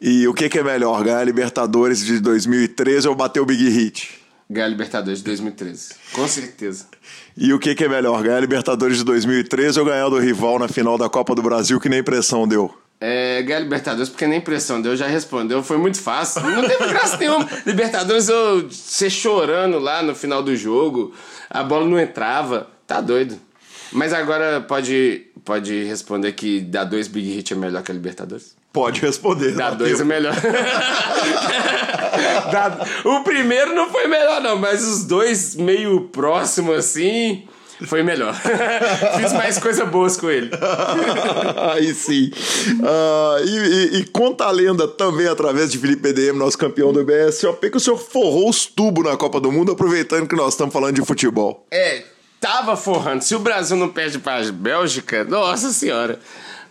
E 0.00 0.26
o 0.26 0.32
que, 0.32 0.48
que 0.48 0.58
é 0.58 0.62
melhor, 0.62 1.04
ganhar 1.04 1.18
a 1.18 1.24
Libertadores 1.24 2.02
de 2.04 2.20
2013 2.20 3.06
ou 3.06 3.14
bater 3.14 3.40
o 3.40 3.44
Big 3.44 3.68
Hit? 3.68 4.18
Ganhar 4.48 4.66
a 4.66 4.68
Libertadores 4.68 5.18
de 5.18 5.24
2013, 5.26 5.94
com 6.12 6.26
certeza. 6.26 6.86
E 7.36 7.52
o 7.52 7.58
que, 7.58 7.74
que 7.74 7.84
é 7.84 7.88
melhor, 7.88 8.22
ganhar 8.22 8.38
a 8.38 8.40
Libertadores 8.40 8.96
de 8.96 9.04
2013 9.04 9.78
ou 9.78 9.84
ganhar 9.84 10.08
do 10.08 10.18
rival 10.18 10.58
na 10.58 10.68
final 10.68 10.96
da 10.96 11.08
Copa 11.08 11.34
do 11.34 11.42
Brasil, 11.42 11.78
que 11.78 11.88
nem 11.88 12.02
pressão 12.02 12.48
deu? 12.48 12.74
É, 12.98 13.40
ganhar 13.42 13.60
Libertadores, 13.60 14.08
porque 14.08 14.26
nem 14.26 14.40
pressão 14.40 14.80
deu, 14.80 14.96
já 14.96 15.06
respondeu, 15.06 15.62
foi 15.62 15.78
muito 15.78 16.00
fácil. 16.00 16.42
Não 16.42 16.66
teve 16.66 16.86
graça 16.88 17.16
nenhuma. 17.16 17.48
Libertadores 17.64 18.28
eu 18.28 18.70
ser 18.70 19.08
chorando 19.08 19.78
lá 19.78 20.02
no 20.02 20.14
final 20.14 20.42
do 20.42 20.56
jogo, 20.56 21.14
a 21.48 21.62
bola 21.62 21.86
não 21.86 21.98
entrava, 21.98 22.68
tá 22.86 23.00
doido. 23.00 23.38
Mas 23.92 24.12
agora 24.12 24.60
pode, 24.60 25.26
pode 25.44 25.84
responder 25.84 26.32
que 26.32 26.60
dar 26.60 26.84
dois 26.84 27.08
Big 27.08 27.28
Hit 27.32 27.52
é 27.52 27.56
melhor 27.56 27.82
que 27.82 27.90
a 27.90 27.94
Libertadores? 27.94 28.54
Pode 28.72 29.00
responder. 29.00 29.52
Dá 29.52 29.70
dois 29.70 29.98
tempo. 29.98 30.02
é 30.02 30.04
melhor. 30.04 30.34
dá... 32.52 32.86
O 33.04 33.24
primeiro 33.24 33.74
não 33.74 33.90
foi 33.90 34.06
melhor, 34.06 34.40
não, 34.40 34.56
mas 34.56 34.86
os 34.86 35.04
dois 35.04 35.56
meio 35.56 36.02
próximos 36.08 36.76
assim. 36.76 37.42
Foi 37.86 38.02
melhor. 38.02 38.34
Fiz 39.16 39.32
mais 39.32 39.58
coisa 39.58 39.86
boas 39.86 40.16
com 40.16 40.30
ele. 40.30 40.50
Aí 41.72 41.94
sim. 41.94 42.30
Uh, 42.78 43.44
e, 43.44 43.56
e, 43.56 44.00
e, 44.00 44.04
conta 44.06 44.44
a 44.44 44.50
lenda 44.50 44.86
também 44.86 45.26
através 45.26 45.72
de 45.72 45.78
Felipe 45.78 46.08
EDM, 46.08 46.36
nosso 46.36 46.58
campeão 46.58 46.92
do 46.92 47.04
BSOP, 47.04 47.70
que 47.70 47.76
o 47.76 47.80
senhor 47.80 47.96
forrou 47.96 48.50
os 48.50 48.66
tubos 48.66 49.04
na 49.04 49.16
Copa 49.16 49.40
do 49.40 49.50
Mundo, 49.50 49.72
aproveitando 49.72 50.28
que 50.28 50.36
nós 50.36 50.52
estamos 50.52 50.72
falando 50.72 50.96
de 50.96 51.04
futebol. 51.04 51.66
É, 51.70 52.02
tava 52.40 52.76
forrando. 52.76 53.22
Se 53.22 53.34
o 53.34 53.38
Brasil 53.38 53.76
não 53.76 53.88
perde 53.88 54.18
para 54.18 54.48
a 54.48 54.52
Bélgica, 54.52 55.22
nossa 55.24 55.70
senhora. 55.70 56.18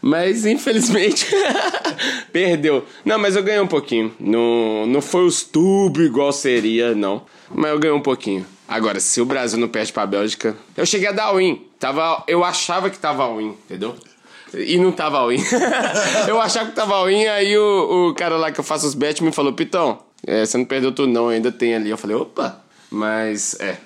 Mas 0.02 0.46
infelizmente 0.46 1.28
perdeu. 2.32 2.86
Não, 3.06 3.20
mas 3.20 3.36
eu 3.36 3.44
ganhei 3.44 3.62
um 3.62 3.68
pouquinho. 3.68 4.14
Não, 4.20 4.86
não 4.88 5.02
foi 5.02 5.26
os 5.26 5.44
tubos 5.44 6.04
igual 6.04 6.32
seria, 6.32 6.96
não. 6.96 7.24
Mas 7.54 7.72
eu 7.72 7.80
ganhei 7.80 7.96
um 7.96 8.02
pouquinho. 8.02 8.46
Agora, 8.68 9.00
se 9.00 9.20
o 9.20 9.26
Brasil 9.26 9.60
não 9.60 9.68
perde 9.68 9.92
pra 9.92 10.06
Bélgica. 10.06 10.56
Eu 10.78 10.86
cheguei 10.86 11.10
a 11.10 11.12
dar 11.12 11.34
win. 11.34 11.66
Tava, 11.80 12.24
eu 12.28 12.44
achava 12.44 12.90
que 12.90 12.98
tava 12.98 13.28
win, 13.36 13.50
entendeu? 13.66 13.96
E 14.54 14.78
não 14.78 14.92
tava 14.92 15.28
win. 15.28 15.44
eu 16.28 16.40
achava 16.40 16.70
que 16.70 16.76
tava 16.76 17.04
win, 17.06 17.26
aí 17.26 17.58
o, 17.58 18.10
o 18.10 18.16
cara 18.16 18.38
lá 18.38 18.52
que 18.52 18.60
eu 18.60 18.64
faço 18.64 18.88
os 18.88 18.94
bets 18.94 19.22
me 19.22 19.32
falou: 19.32 19.54
Pitão, 19.54 20.00
é, 20.26 20.46
você 20.46 20.58
não 20.58 20.66
perdeu 20.66 20.92
tudo, 20.92 21.12
não, 21.12 21.30
ainda 21.30 21.52
tem 21.52 21.76
ali. 21.76 21.90
Eu 21.90 21.98
falei: 21.98 22.16
opa. 22.16 22.62
Mas, 22.92 23.56
é. 23.60 23.78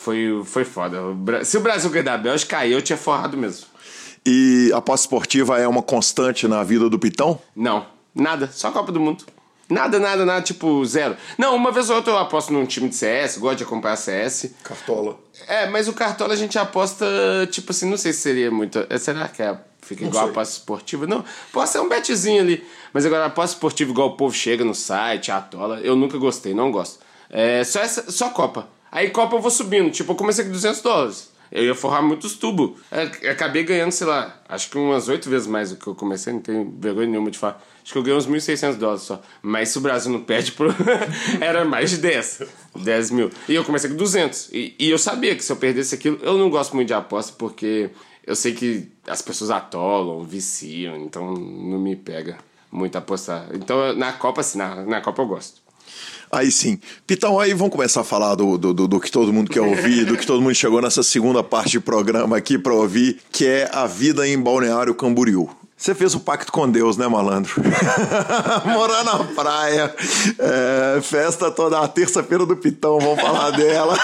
Foi, 0.00 0.42
foi 0.46 0.64
foda. 0.64 0.98
Se 1.44 1.58
o 1.58 1.60
Brasil 1.60 1.90
ganhar 1.90 2.04
da 2.04 2.16
Bélgica, 2.16 2.56
aí 2.56 2.72
eu 2.72 2.80
tinha 2.80 2.96
forrado 2.96 3.36
mesmo. 3.36 3.66
E 4.24 4.70
a 4.72 4.78
aposta 4.78 5.04
esportiva 5.04 5.58
é 5.58 5.68
uma 5.68 5.82
constante 5.82 6.48
na 6.48 6.64
vida 6.64 6.88
do 6.88 6.98
Pitão? 6.98 7.38
Não, 7.54 7.84
nada, 8.14 8.48
só 8.50 8.70
Copa 8.70 8.90
do 8.90 8.98
Mundo. 8.98 9.26
Nada, 9.68 10.00
nada, 10.00 10.24
nada, 10.24 10.40
tipo 10.40 10.82
zero. 10.86 11.18
Não, 11.36 11.54
uma 11.54 11.70
vez 11.70 11.90
ou 11.90 11.96
outra 11.96 12.14
eu 12.14 12.18
aposto 12.18 12.50
num 12.50 12.64
time 12.64 12.88
de 12.88 12.96
CS, 12.96 13.36
gosto 13.36 13.58
de 13.58 13.64
acompanhar 13.64 13.96
CS. 13.96 14.52
Cartola. 14.64 15.18
É, 15.46 15.68
mas 15.68 15.86
o 15.86 15.92
Cartola 15.92 16.32
a 16.32 16.36
gente 16.36 16.58
aposta, 16.58 17.06
tipo 17.50 17.70
assim, 17.70 17.88
não 17.88 17.98
sei 17.98 18.14
se 18.14 18.20
seria 18.20 18.50
muito. 18.50 18.84
É, 18.88 18.96
será 18.96 19.28
que 19.28 19.42
é, 19.42 19.54
fica 19.82 20.02
igual 20.02 20.28
a 20.28 20.30
aposta 20.30 20.54
esportiva? 20.54 21.06
Não, 21.06 21.22
pode 21.52 21.68
ser 21.68 21.78
um 21.78 21.88
betzinho 21.90 22.40
ali. 22.40 22.66
Mas 22.94 23.04
agora 23.04 23.24
a 23.24 23.26
aposta 23.26 23.54
esportiva, 23.54 23.90
igual 23.90 24.08
o 24.08 24.16
povo 24.16 24.34
chega 24.34 24.64
no 24.64 24.74
site, 24.74 25.30
a 25.30 25.42
tola, 25.42 25.78
eu 25.80 25.94
nunca 25.94 26.16
gostei, 26.16 26.54
não 26.54 26.72
gosto. 26.72 27.00
É 27.28 27.62
só, 27.64 27.80
essa, 27.80 28.10
só 28.10 28.30
Copa. 28.30 28.79
Aí 28.90 29.10
Copa 29.10 29.36
eu 29.36 29.40
vou 29.40 29.50
subindo, 29.50 29.90
tipo, 29.90 30.12
eu 30.12 30.16
comecei 30.16 30.44
com 30.44 30.50
200 30.50 30.80
dólares. 30.80 31.30
Eu 31.50 31.64
ia 31.64 31.74
forrar 31.74 32.00
muitos 32.00 32.34
tubos. 32.34 32.80
Acabei 33.28 33.64
ganhando, 33.64 33.90
sei 33.90 34.06
lá, 34.06 34.40
acho 34.48 34.70
que 34.70 34.78
umas 34.78 35.08
oito 35.08 35.28
vezes 35.28 35.48
mais 35.48 35.70
do 35.70 35.76
que 35.76 35.86
eu 35.86 35.94
comecei, 35.96 36.32
não 36.32 36.40
tenho 36.40 36.72
vergonha 36.78 37.08
nenhuma 37.08 37.30
de 37.30 37.38
falar. 37.38 37.60
Acho 37.82 37.92
que 37.92 37.98
eu 37.98 38.02
ganhei 38.02 38.18
uns 38.18 38.28
1.600 38.28 38.74
dólares 38.76 39.02
só. 39.02 39.20
Mas 39.42 39.70
se 39.70 39.78
o 39.78 39.80
Brasil 39.80 40.12
não 40.12 40.22
perde, 40.22 40.52
pro... 40.52 40.72
era 41.40 41.64
mais 41.64 41.90
de 41.90 41.98
10. 41.98 42.42
10 42.76 43.10
mil. 43.10 43.30
E 43.48 43.54
eu 43.54 43.64
comecei 43.64 43.90
com 43.90 43.96
200. 43.96 44.50
E, 44.52 44.76
e 44.78 44.90
eu 44.90 44.98
sabia 44.98 45.34
que 45.34 45.42
se 45.42 45.50
eu 45.50 45.56
perdesse 45.56 45.96
aquilo, 45.96 46.20
eu 46.22 46.38
não 46.38 46.48
gosto 46.50 46.74
muito 46.76 46.86
de 46.86 46.94
aposta 46.94 47.34
porque 47.36 47.90
eu 48.24 48.36
sei 48.36 48.54
que 48.54 48.88
as 49.08 49.20
pessoas 49.20 49.50
atolam, 49.50 50.22
viciam, 50.22 50.96
então 50.98 51.34
não 51.34 51.80
me 51.80 51.96
pega 51.96 52.38
muito 52.70 52.96
apostar. 52.96 53.48
Então 53.52 53.92
na 53.96 54.12
Copa, 54.12 54.42
sim, 54.42 54.58
na, 54.58 54.84
na 54.84 55.00
Copa 55.00 55.22
eu 55.22 55.26
gosto. 55.26 55.60
Aí 56.30 56.50
sim. 56.50 56.78
Pitão, 57.06 57.40
aí 57.40 57.52
vamos 57.52 57.72
começar 57.72 58.02
a 58.02 58.04
falar 58.04 58.36
do, 58.36 58.56
do, 58.56 58.72
do, 58.72 58.86
do, 58.86 59.00
que 59.00 59.10
todo 59.10 59.32
mundo 59.32 59.50
quer 59.50 59.62
ouvir, 59.62 60.04
do 60.04 60.16
que 60.16 60.26
todo 60.26 60.40
mundo 60.40 60.54
chegou 60.54 60.80
nessa 60.80 61.02
segunda 61.02 61.42
parte 61.42 61.78
do 61.78 61.82
programa 61.82 62.36
aqui 62.36 62.56
para 62.56 62.72
ouvir, 62.72 63.18
que 63.32 63.46
é 63.46 63.68
a 63.72 63.86
vida 63.86 64.26
em 64.28 64.38
Balneário 64.38 64.94
Camboriú. 64.94 65.50
Você 65.80 65.94
fez 65.94 66.14
o 66.14 66.20
pacto 66.20 66.52
com 66.52 66.68
Deus, 66.68 66.98
né, 66.98 67.08
malandro? 67.08 67.54
Morar 68.66 69.02
na 69.02 69.24
praia, 69.24 69.94
é, 70.38 71.00
festa 71.00 71.50
toda 71.50 71.80
a 71.80 71.88
terça-feira 71.88 72.44
do 72.44 72.54
Pitão, 72.54 73.00
vamos 73.00 73.18
falar 73.18 73.50
dela. 73.52 73.98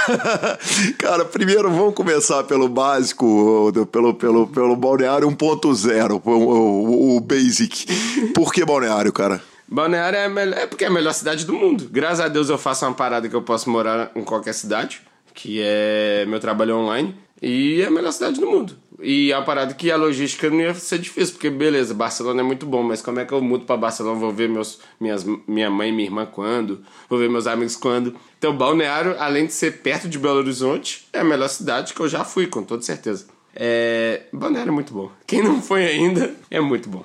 Cara, 0.97 1.27
primeiro 1.27 1.71
vamos 1.71 1.95
começar 1.95 2.43
pelo 2.45 2.67
básico, 2.67 3.71
pelo, 3.93 4.15
pelo, 4.15 4.47
pelo 4.47 4.75
Balneário 4.75 5.29
1.0, 5.29 6.23
o, 6.25 6.31
o, 6.31 7.17
o 7.19 7.21
basic. 7.21 7.87
Por 8.33 8.55
que 8.55 8.65
Balneário, 8.65 9.13
cara? 9.13 9.43
Balneário 9.69 10.19
é, 10.19 10.29
melhor, 10.29 10.59
é 10.59 10.67
porque 10.67 10.85
é 10.85 10.89
a 10.89 10.91
melhor 10.91 11.13
cidade 11.13 11.45
do 11.45 11.53
mundo. 11.53 11.89
Graças 11.91 12.21
a 12.21 12.29
Deus 12.29 12.49
eu 12.49 12.59
faço 12.59 12.85
uma 12.85 12.95
parada 12.95 13.29
que 13.29 13.35
eu 13.35 13.43
posso 13.43 13.69
morar 13.69 14.11
em 14.15 14.23
qualquer 14.23 14.55
cidade, 14.55 15.01
que 15.35 15.61
é 15.63 16.25
meu 16.27 16.39
trabalho 16.39 16.77
online, 16.77 17.15
e 17.43 17.83
é 17.83 17.87
a 17.87 17.91
melhor 17.91 18.13
cidade 18.13 18.41
do 18.41 18.47
mundo. 18.47 18.77
E 19.03 19.31
é 19.31 19.37
uma 19.37 19.45
parada 19.45 19.75
que 19.75 19.91
a 19.91 19.97
logística 19.97 20.49
não 20.49 20.61
ia 20.61 20.73
ser 20.75 20.99
difícil, 20.99 21.35
porque 21.35 21.51
beleza, 21.51 21.93
Barcelona 21.93 22.41
é 22.41 22.45
muito 22.45 22.65
bom, 22.65 22.83
mas 22.83 23.03
como 23.03 23.21
é 23.21 23.25
que 23.25 23.33
eu 23.33 23.43
mudo 23.43 23.67
para 23.67 23.77
Barcelona? 23.77 24.19
Vou 24.19 24.33
ver 24.33 24.49
meus, 24.49 24.81
minhas, 24.99 25.25
minha 25.47 25.69
mãe 25.69 25.91
e 25.91 25.93
minha 25.93 26.09
irmã 26.09 26.25
quando? 26.25 26.83
Vou 27.09 27.19
ver 27.19 27.29
meus 27.29 27.47
amigos 27.47 27.77
quando? 27.77 28.15
Então, 28.39 28.57
Balneário, 28.57 29.17
além 29.19 29.47
de 29.47 29.53
ser 29.53 29.83
perto 29.83 30.09
de 30.09 30.19
Belo 30.19 30.39
Horizonte, 30.39 31.07
é 31.13 31.21
a 31.21 31.25
melhor 31.25 31.49
cidade 31.49 31.93
que 31.93 32.01
eu 32.01 32.09
já 32.09 32.25
fui, 32.25 32.47
com 32.47 32.63
toda 32.63 32.83
certeza. 32.83 33.27
É... 33.55 34.23
Balneário 34.33 34.71
é 34.71 34.75
muito 34.75 34.95
bom. 34.95 35.11
Quem 35.27 35.43
não 35.43 35.61
foi 35.61 35.85
ainda, 35.85 36.35
é 36.51 36.61
muito 36.61 36.89
bom. 36.89 37.05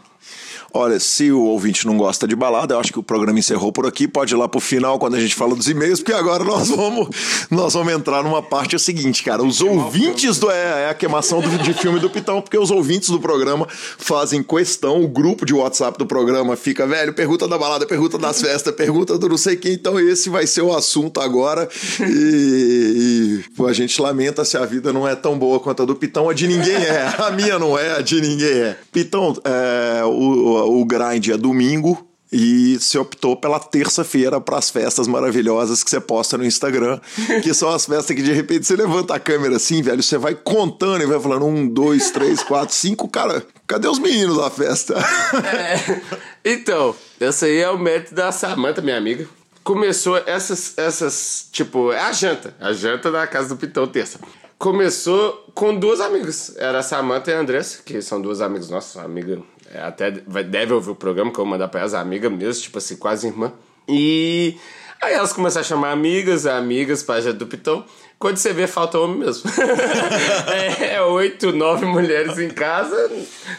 Olha, 0.74 0.99
se 0.99 1.32
o 1.32 1.41
ouvinte 1.41 1.86
não 1.86 1.97
gosta 1.97 2.26
de 2.26 2.36
balada, 2.36 2.74
eu 2.74 2.80
acho 2.80 2.93
que 2.93 2.99
o 2.99 3.03
programa 3.03 3.39
encerrou 3.39 3.74
por 3.74 3.86
aqui. 3.86 4.07
Pode 4.07 4.34
ir 4.34 4.38
lá 4.38 4.47
pro 4.47 4.61
final 4.61 4.97
quando 4.97 5.15
a 5.15 5.19
gente 5.19 5.36
fala 5.36 5.53
dos 5.53 5.67
e-mails, 5.67 5.99
porque 5.99 6.13
agora 6.13 6.43
nós 6.43 6.69
vamos, 6.69 7.09
nós 7.49 7.74
vamos 7.74 7.91
entrar 7.91 8.24
numa 8.24 8.41
parte 8.41 8.76
é 8.76 8.80
seguinte, 8.80 9.22
cara. 9.22 9.43
Os 9.43 9.59
ouvintes 9.59 10.39
do. 10.39 10.49
É, 10.49 10.84
é 10.84 10.89
a 10.89 10.93
queimação 10.93 11.41
do, 11.41 11.49
de 11.57 11.74
filme 11.74 11.99
do 11.99 12.09
Pitão, 12.09 12.41
porque 12.41 12.57
os 12.57 12.72
ouvintes 12.72 13.09
do 13.09 13.19
programa 13.19 13.67
fazem 13.69 14.41
questão, 14.41 15.03
o 15.03 15.07
grupo 15.07 15.45
de 15.45 15.53
WhatsApp 15.53 15.97
do 15.97 16.05
programa 16.05 16.55
fica, 16.55 16.88
velho, 16.88 17.13
pergunta 17.13 17.47
da 17.47 17.57
balada, 17.57 17.86
pergunta 17.86 18.17
das 18.17 18.39
festas, 18.39 18.74
pergunta 18.74 19.17
do 19.17 19.28
não 19.28 19.38
sei 19.38 19.57
quem. 19.57 19.74
Então, 19.74 19.99
esse 19.99 20.30
vai 20.30 20.47
ser 20.47 20.61
o 20.61 20.74
assunto 20.74 21.19
agora. 21.19 21.67
E, 21.99 23.43
e 23.59 23.65
a 23.65 23.74
gente 23.74 24.01
lamenta 24.01 24.45
se 24.45 24.57
a 24.57 24.65
vida 24.65 24.93
não 24.93 25.07
é 25.07 25.15
tão 25.15 25.38
boa 25.38 25.59
quanto 25.59 25.84
a 25.84 25.86
do 25.86 25.95
Pitão. 25.95 26.30
A 26.30 26.34
de 26.34 26.47
ninguém 26.47 26.76
é. 26.76 27.13
A 27.17 27.30
minha 27.30 27.59
não 27.59 27.78
é, 27.78 27.97
a 27.97 28.01
de 28.01 28.19
ninguém 28.22 28.47
é. 28.47 28.78
Pitão, 28.91 29.36
é, 29.43 30.03
o 30.05 30.61
o 30.64 30.86
grind 30.86 31.28
é 31.30 31.38
domingo 31.38 32.07
e 32.32 32.80
se 32.80 32.97
optou 32.97 33.36
pela 33.36 33.59
terça-feira 33.59 34.39
para 34.39 34.57
as 34.57 34.70
festas 34.70 35.07
maravilhosas 35.07 35.84
que 35.84 35.89
você 35.89 35.99
posta 35.99 36.38
no 36.38 36.45
Instagram, 36.45 36.99
que 37.43 37.53
são 37.53 37.70
as 37.70 37.86
festas 37.86 38.16
que 38.16 38.22
de 38.22 38.32
repente 38.32 38.66
você 38.66 38.76
levanta 38.76 39.14
a 39.14 39.20
câmera 39.20 39.57
assim, 39.57 39.82
velho, 39.82 40.01
você 40.01 40.18
vai 40.18 40.34
contando 40.34 41.03
e 41.03 41.05
vai 41.05 41.20
falando 41.20 41.45
um, 41.45 41.68
dois, 41.68 42.09
três, 42.12 42.41
quatro, 42.43 42.74
cinco, 42.74 43.07
cara, 43.09 43.45
cadê 43.68 43.88
os 43.88 43.99
meninos 43.99 44.38
da 44.38 44.49
festa? 44.49 44.95
É, 45.43 46.01
então, 46.45 46.95
essa 47.20 47.45
aí 47.45 47.57
é 47.57 47.70
o 47.70 47.78
mérito 47.78 48.16
da 48.16 48.32
Samanta, 48.32 48.82
minha 48.82 48.97
amiga. 48.97 49.28
Começou 49.64 50.18
essas, 50.26 50.76
essas, 50.78 51.47
tipo, 51.51 51.91
é 51.91 51.99
a 51.99 52.12
janta, 52.12 52.55
a 52.59 52.74
janta 52.74 53.12
da 53.12 53.28
casa 53.28 53.49
do 53.49 53.57
Pitão 53.57 53.86
terça. 53.86 54.20
Começou 54.62 55.43
com 55.55 55.76
duas 55.76 55.99
amigas, 55.99 56.55
era 56.55 56.78
a 56.78 56.84
Samanta 56.84 57.32
e 57.32 57.34
a 57.34 57.39
Andressa, 57.39 57.82
que 57.84 57.99
são 57.99 58.22
duas 58.22 58.41
amigas 58.41 58.70
nossas, 58.70 59.03
amiga 59.03 59.41
é, 59.74 59.82
até 59.82 60.12
deve 60.12 60.72
ouvir 60.72 60.91
o 60.91 60.95
programa 60.95 61.32
que 61.32 61.39
eu 61.39 61.43
vou 61.43 61.51
mandar 61.51 61.68
pra 61.68 61.80
elas, 61.80 61.95
amiga 61.95 62.30
mesmo, 62.30 62.62
tipo 62.62 62.78
assim, 62.78 62.95
quase 62.95 63.26
irmã. 63.26 63.51
E 63.89 64.55
aí 65.01 65.16
elas 65.16 65.34
começaram 65.34 65.66
a 65.66 65.68
chamar 65.68 65.89
amigas, 65.89 66.45
amigas, 66.45 67.01
página 67.01 67.34
do 67.34 67.47
Pitão. 67.47 67.84
Quando 68.20 68.38
você 68.38 68.53
vê, 68.53 68.68
falta 68.68 68.99
homem 68.99 69.18
mesmo. 69.18 69.49
é, 70.80 70.93
é 70.93 71.01
oito, 71.01 71.51
nove 71.51 71.88
mulheres 71.88 72.38
em 72.38 72.51
casa, 72.51 73.09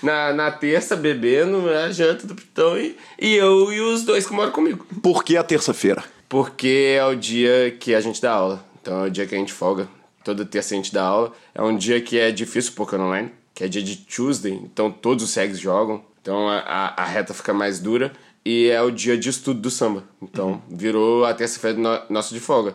na, 0.04 0.32
na 0.32 0.52
terça, 0.52 0.94
bebendo, 0.94 1.68
a 1.68 1.90
janta 1.90 2.28
do 2.28 2.36
Pitão, 2.36 2.78
e, 2.78 2.96
e 3.20 3.34
eu 3.34 3.72
e 3.72 3.80
os 3.80 4.04
dois 4.04 4.24
que 4.24 4.32
moram 4.32 4.52
comigo. 4.52 4.86
Por 5.02 5.24
que 5.24 5.36
a 5.36 5.42
terça-feira? 5.42 6.04
Porque 6.28 6.94
é 6.96 7.04
o 7.04 7.16
dia 7.16 7.76
que 7.80 7.92
a 7.92 8.00
gente 8.00 8.22
dá 8.22 8.34
aula. 8.34 8.64
Então 8.80 9.04
é 9.04 9.08
o 9.08 9.10
dia 9.10 9.26
que 9.26 9.34
a 9.34 9.38
gente 9.38 9.52
folga. 9.52 9.88
Toda 10.24 10.44
terça 10.44 10.74
a 10.74 10.76
gente 10.76 10.92
dá 10.92 11.04
aula. 11.04 11.32
É 11.54 11.62
um 11.62 11.76
dia 11.76 12.00
que 12.00 12.18
é 12.18 12.30
difícil 12.30 12.72
porque 12.74 12.96
online, 12.96 13.30
que 13.54 13.64
é 13.64 13.68
dia 13.68 13.82
de 13.82 13.96
Tuesday, 13.96 14.52
então 14.52 14.90
todos 14.90 15.24
os 15.24 15.30
segs 15.30 15.58
jogam. 15.58 16.02
Então 16.20 16.48
a, 16.48 16.58
a, 16.58 17.02
a 17.02 17.04
reta 17.04 17.34
fica 17.34 17.52
mais 17.52 17.78
dura. 17.80 18.12
E 18.44 18.68
é 18.68 18.82
o 18.82 18.90
dia 18.90 19.16
de 19.16 19.28
estudo 19.28 19.60
do 19.60 19.70
samba. 19.70 20.02
Então 20.20 20.60
virou 20.68 21.24
a 21.24 21.32
terça-feira 21.32 21.78
no, 21.78 22.00
nosso 22.10 22.34
de 22.34 22.40
folga. 22.40 22.74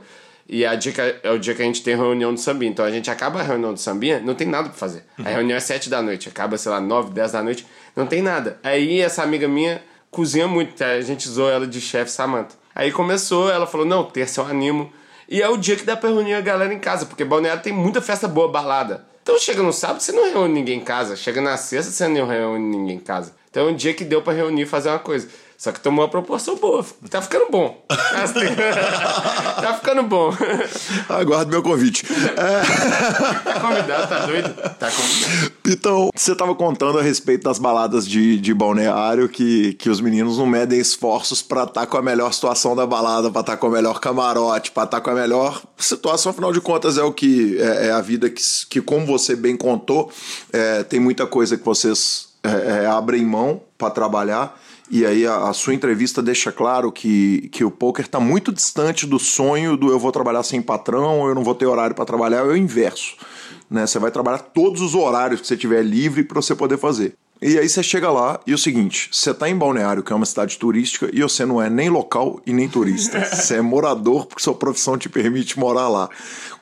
E 0.49 0.65
a 0.65 0.75
dica 0.75 1.19
é 1.21 1.29
o 1.29 1.37
dia 1.37 1.53
que 1.53 1.61
a 1.61 1.65
gente 1.65 1.83
tem 1.83 1.95
reunião 1.95 2.33
do 2.33 2.39
sambinha. 2.39 2.71
Então 2.71 2.85
a 2.85 2.91
gente 2.91 3.11
acaba 3.11 3.41
a 3.41 3.43
reunião 3.43 3.73
do 3.73 3.79
sambinha, 3.79 4.19
não 4.21 4.33
tem 4.33 4.47
nada 4.47 4.69
pra 4.69 4.77
fazer. 4.77 5.03
A 5.19 5.29
reunião 5.29 5.57
é 5.57 5.59
sete 5.59 5.89
da 5.89 6.01
noite, 6.01 6.29
acaba, 6.29 6.57
sei 6.57 6.71
lá, 6.71 6.79
nove, 6.79 7.11
dez 7.11 7.33
da 7.33 7.43
noite, 7.43 7.67
não 7.95 8.07
tem 8.07 8.21
nada. 8.21 8.57
Aí 8.63 9.01
essa 9.01 9.23
amiga 9.23 9.45
minha 9.47 9.83
cozinha 10.09 10.47
muito, 10.47 10.81
a 10.81 11.01
gente 11.01 11.27
zoou 11.27 11.49
ela 11.49 11.67
de 11.67 11.81
chefe 11.81 12.11
Samantha. 12.11 12.55
Aí 12.73 12.91
começou, 12.91 13.51
ela 13.51 13.67
falou: 13.67 13.85
não, 13.85 14.03
terça 14.05 14.39
eu 14.39 14.45
animo. 14.45 14.91
E 15.29 15.41
é 15.41 15.49
o 15.49 15.57
dia 15.57 15.75
que 15.75 15.83
dá 15.83 15.97
pra 15.97 16.09
reunir 16.09 16.33
a 16.33 16.41
galera 16.41 16.73
em 16.73 16.79
casa, 16.79 17.05
porque 17.05 17.25
Balneário 17.25 17.61
tem 17.61 17.73
muita 17.73 18.01
festa 18.01 18.27
boa, 18.27 18.47
balada. 18.47 19.05
Então 19.21 19.37
chega 19.37 19.61
no 19.61 19.73
sábado, 19.73 19.99
você 19.99 20.13
não 20.13 20.23
reúne 20.23 20.53
ninguém 20.53 20.79
em 20.79 20.83
casa. 20.83 21.17
Chega 21.17 21.41
na 21.41 21.57
sexta, 21.57 21.91
você 21.91 22.07
não 22.07 22.25
reúne 22.25 22.77
ninguém 22.77 22.95
em 22.95 22.99
casa. 22.99 23.35
Então 23.49 23.67
é 23.67 23.71
um 23.71 23.75
dia 23.75 23.93
que 23.93 24.05
deu 24.05 24.21
pra 24.21 24.31
reunir 24.31 24.65
fazer 24.65 24.87
uma 24.87 24.99
coisa. 24.99 25.27
Só 25.57 25.71
que 25.71 25.79
tomou 25.79 26.05
uma 26.05 26.09
proporção 26.09 26.55
boa. 26.55 26.85
Tá 27.09 27.19
ficando 27.19 27.47
bom. 27.49 27.83
tá 27.89 29.73
ficando 29.73 30.03
bom. 30.03 30.31
Aguardo 31.09 31.49
meu 31.49 31.63
convite. 31.63 32.05
É... 32.05 33.41
Tá 33.43 33.59
convidado, 33.59 34.07
tá 34.07 34.25
doido? 34.27 34.53
Tá 34.77 34.91
convidado. 34.91 35.51
Então, 35.65 36.09
você 36.13 36.35
tava 36.35 36.53
contando 36.53 36.99
a 36.99 37.01
respeito 37.01 37.45
das 37.45 37.57
baladas 37.57 38.07
de, 38.07 38.39
de 38.39 38.53
balneário 38.53 39.27
que, 39.27 39.73
que 39.73 39.89
os 39.89 39.99
meninos 39.99 40.37
não 40.37 40.45
medem 40.45 40.79
esforços 40.79 41.41
pra 41.41 41.63
estar 41.63 41.81
tá 41.81 41.87
com 41.87 41.97
a 41.97 42.03
melhor 42.03 42.31
situação 42.31 42.75
da 42.75 42.85
balada, 42.85 43.31
pra 43.31 43.41
estar 43.41 43.53
tá 43.53 43.57
com 43.57 43.67
o 43.67 43.71
melhor 43.71 43.99
camarote, 43.99 44.69
pra 44.69 44.83
estar 44.83 44.97
tá 44.97 45.01
com 45.01 45.09
a 45.09 45.15
melhor 45.15 45.63
situação. 45.75 46.29
Afinal 46.29 46.53
de 46.53 46.61
contas, 46.61 46.99
é 46.99 47.03
o 47.03 47.11
que 47.11 47.57
é, 47.59 47.87
é 47.87 47.91
a 47.91 48.01
vida 48.01 48.29
que, 48.29 48.43
que, 48.69 48.79
como 48.79 49.07
você 49.07 49.35
bem 49.35 49.57
contou, 49.57 50.11
é, 50.53 50.83
tem 50.83 50.99
muita 50.99 51.25
coisa 51.25 51.57
que 51.57 51.65
vocês 51.65 52.27
é, 52.43 52.83
é 52.83 52.85
abrem 52.85 53.25
mão 53.25 53.59
para 53.75 53.89
trabalhar 53.89 54.55
e 54.89 55.05
aí 55.05 55.25
a, 55.27 55.49
a, 55.49 55.53
sua 55.53 55.73
entrevista 55.73 56.21
deixa 56.21 56.51
claro 56.51 56.91
que, 56.91 57.49
que 57.51 57.63
o 57.63 57.71
poker 57.71 58.05
está 58.05 58.19
muito 58.19 58.53
distante 58.53 59.05
do 59.05 59.19
sonho 59.19 59.75
do 59.75 59.89
eu 59.89 59.99
vou 59.99 60.11
trabalhar 60.11 60.43
sem 60.43 60.61
patrão, 60.61 61.27
eu 61.27 61.35
não 61.35 61.43
vou 61.43 61.53
ter 61.53 61.65
horário 61.65 61.95
para 61.95 62.05
trabalhar, 62.05 62.39
é 62.39 62.43
o 62.43 62.55
inverso. 62.55 63.15
Né? 63.69 63.85
Você 63.85 63.99
vai 63.99 64.11
trabalhar 64.11 64.39
todos 64.39 64.81
os 64.81 64.95
horários 64.95 65.41
que 65.41 65.47
você 65.47 65.57
tiver 65.57 65.83
livre 65.83 66.23
para 66.23 66.41
você 66.41 66.55
poder 66.55 66.77
fazer. 66.77 67.15
E 67.41 67.59
aí 67.59 67.69
você 67.69 67.83
chega 67.83 68.09
lá 68.09 68.39
e 68.47 68.51
é 68.51 68.55
o 68.55 68.57
seguinte, 68.57 69.09
você 69.11 69.29
está 69.29 69.47
em 69.47 69.55
Balneário, 69.55 70.01
que 70.01 70.11
é 70.11 70.15
uma 70.15 70.25
cidade 70.25 70.57
turística, 70.57 71.07
e 71.13 71.21
você 71.21 71.45
não 71.45 71.61
é 71.61 71.69
nem 71.69 71.87
local 71.87 72.41
e 72.47 72.51
nem 72.51 72.67
turista. 72.67 73.23
Você 73.29 73.57
é 73.57 73.61
morador 73.61 74.25
porque 74.25 74.41
sua 74.41 74.55
profissão 74.55 74.97
te 74.97 75.07
permite 75.07 75.59
morar 75.59 75.87
lá. 75.87 76.09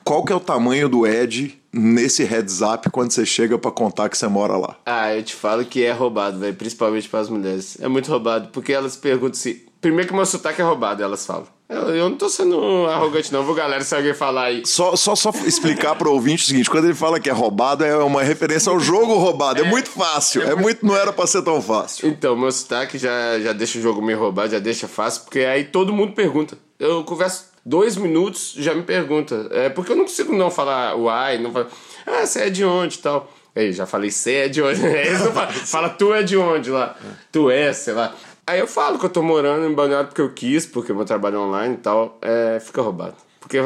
Qual 0.04 0.22
que 0.22 0.32
é 0.32 0.36
o 0.36 0.40
tamanho 0.40 0.86
do 0.88 1.06
Ed 1.06 1.58
nesse 1.76 2.24
heads 2.24 2.60
up 2.62 2.90
quando 2.90 3.10
você 3.10 3.26
chega 3.26 3.58
para 3.58 3.70
contar 3.70 4.08
que 4.08 4.16
você 4.16 4.26
mora 4.26 4.56
lá? 4.56 4.76
Ah, 4.86 5.14
eu 5.14 5.22
te 5.22 5.34
falo 5.34 5.64
que 5.64 5.84
é 5.84 5.92
roubado, 5.92 6.38
velho, 6.38 6.54
principalmente 6.54 7.08
para 7.08 7.20
as 7.20 7.28
mulheres. 7.28 7.76
É 7.80 7.88
muito 7.88 8.10
roubado, 8.10 8.48
porque 8.52 8.72
elas 8.72 8.96
perguntam 8.96 9.34
se. 9.34 9.66
Primeiro 9.80 10.08
que 10.08 10.14
meu 10.14 10.26
sotaque 10.26 10.60
é 10.60 10.64
roubado, 10.64 11.02
elas 11.02 11.24
falam. 11.26 11.46
Eu, 11.68 11.94
eu 11.94 12.08
não 12.08 12.16
tô 12.16 12.28
sendo 12.28 12.86
arrogante, 12.86 13.32
não, 13.32 13.42
vou 13.42 13.54
galera, 13.54 13.82
se 13.82 13.94
alguém 13.94 14.14
falar 14.14 14.44
aí. 14.44 14.62
Só, 14.64 14.94
só, 14.94 15.16
só 15.16 15.30
explicar 15.44 15.96
pro 15.96 16.12
ouvinte 16.12 16.44
o 16.44 16.46
seguinte: 16.46 16.70
quando 16.70 16.84
ele 16.84 16.94
fala 16.94 17.18
que 17.18 17.28
é 17.28 17.32
roubado, 17.32 17.84
é 17.84 17.96
uma 17.98 18.22
referência 18.22 18.70
ao 18.70 18.78
jogo 18.78 19.14
roubado. 19.14 19.60
É, 19.60 19.66
é 19.66 19.68
muito 19.68 19.90
fácil. 19.90 20.42
É, 20.42 20.52
é 20.52 20.54
muito, 20.54 20.86
não 20.86 20.96
era 20.96 21.12
pra 21.12 21.26
ser 21.26 21.42
tão 21.42 21.60
fácil. 21.60 22.08
Então, 22.08 22.36
meu 22.36 22.52
sotaque 22.52 22.98
já, 22.98 23.40
já 23.40 23.52
deixa 23.52 23.78
o 23.78 23.82
jogo 23.82 24.00
meio 24.00 24.18
roubado, 24.18 24.52
já 24.52 24.60
deixa 24.60 24.86
fácil, 24.86 25.22
porque 25.22 25.40
aí 25.40 25.64
todo 25.64 25.92
mundo 25.92 26.12
pergunta. 26.12 26.56
Eu 26.78 27.02
converso 27.02 27.46
dois 27.66 27.96
minutos, 27.96 28.54
já 28.56 28.72
me 28.72 28.84
pergunta. 28.84 29.48
É 29.50 29.68
porque 29.68 29.90
eu 29.90 29.96
não 29.96 30.04
consigo 30.04 30.32
não 30.32 30.50
falar 30.50 30.94
uai, 30.94 31.38
não 31.38 31.52
falar 31.52 31.66
ah, 32.06 32.24
você 32.24 32.42
é 32.42 32.50
de 32.50 32.64
onde 32.64 32.98
e 32.98 33.02
tal. 33.02 33.32
Aí, 33.54 33.72
já 33.72 33.86
falei, 33.86 34.10
você 34.10 34.34
é 34.34 34.48
de 34.48 34.62
onde? 34.62 34.80
Eles 34.86 35.20
não 35.20 35.32
fala, 35.32 35.50
fala, 35.52 35.88
tu 35.88 36.14
é 36.14 36.22
de 36.22 36.36
onde 36.36 36.70
lá? 36.70 36.96
Tu 37.32 37.50
é, 37.50 37.72
sei 37.72 37.94
lá. 37.94 38.14
Aí 38.46 38.60
eu 38.60 38.68
falo 38.68 38.98
que 38.98 39.06
eu 39.06 39.10
tô 39.10 39.22
morando 39.22 39.66
em 39.66 39.74
Balneário 39.74 40.06
porque 40.06 40.20
eu 40.20 40.32
quis, 40.32 40.64
porque 40.64 40.92
meu 40.92 41.04
trabalho 41.04 41.36
é 41.36 41.38
online 41.40 41.74
e 41.74 41.78
tal, 41.78 42.16
é, 42.22 42.60
fica 42.60 42.80
roubado. 42.80 43.16
Porque, 43.40 43.58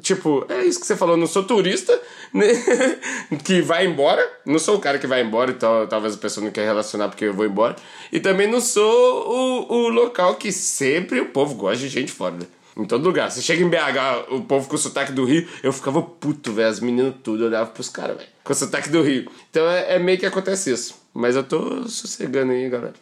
tipo, 0.00 0.44
é 0.48 0.64
isso 0.64 0.80
que 0.80 0.86
você 0.86 0.96
falou, 0.96 1.14
eu 1.14 1.20
não 1.20 1.26
sou 1.26 1.44
turista 1.44 1.98
né, 2.34 2.46
que 3.44 3.60
vai 3.62 3.86
embora, 3.86 4.24
não 4.44 4.58
sou 4.58 4.76
o 4.76 4.80
cara 4.80 4.98
que 4.98 5.06
vai 5.06 5.22
embora, 5.22 5.50
então 5.50 5.86
talvez 5.86 6.14
a 6.14 6.18
pessoa 6.18 6.44
não 6.44 6.52
quer 6.52 6.64
relacionar 6.64 7.08
porque 7.08 7.24
eu 7.24 7.34
vou 7.34 7.46
embora. 7.46 7.74
E 8.12 8.20
também 8.20 8.48
não 8.48 8.60
sou 8.60 9.66
o, 9.68 9.72
o 9.72 9.88
local 9.88 10.34
que 10.34 10.52
sempre 10.52 11.20
o 11.20 11.26
povo 11.26 11.54
gosta 11.54 11.78
de 11.78 11.88
gente 11.88 12.12
fora, 12.12 12.34
né? 12.34 12.46
Em 12.78 12.84
todo 12.84 13.04
lugar. 13.04 13.30
Você 13.30 13.42
chega 13.42 13.62
em 13.62 13.68
BH, 13.68 14.30
o 14.30 14.42
povo 14.42 14.68
com 14.68 14.76
o 14.76 14.78
sotaque 14.78 15.10
do 15.10 15.24
Rio, 15.24 15.48
eu 15.64 15.72
ficava 15.72 16.00
puto, 16.00 16.52
velho. 16.52 16.68
As 16.68 16.78
meninas 16.78 17.14
tudo, 17.24 17.42
eu 17.42 17.48
olhava 17.48 17.70
pros 17.70 17.88
caras, 17.88 18.16
velho. 18.16 18.28
Com 18.44 18.52
o 18.52 18.56
sotaque 18.56 18.88
do 18.88 19.02
Rio. 19.02 19.28
Então 19.50 19.68
é, 19.68 19.96
é 19.96 19.98
meio 19.98 20.16
que 20.16 20.24
acontece 20.24 20.70
isso. 20.70 20.94
Mas 21.18 21.34
eu 21.34 21.42
tô 21.42 21.82
sossegando 21.88 22.52
aí, 22.52 22.68
galera. 22.68 22.94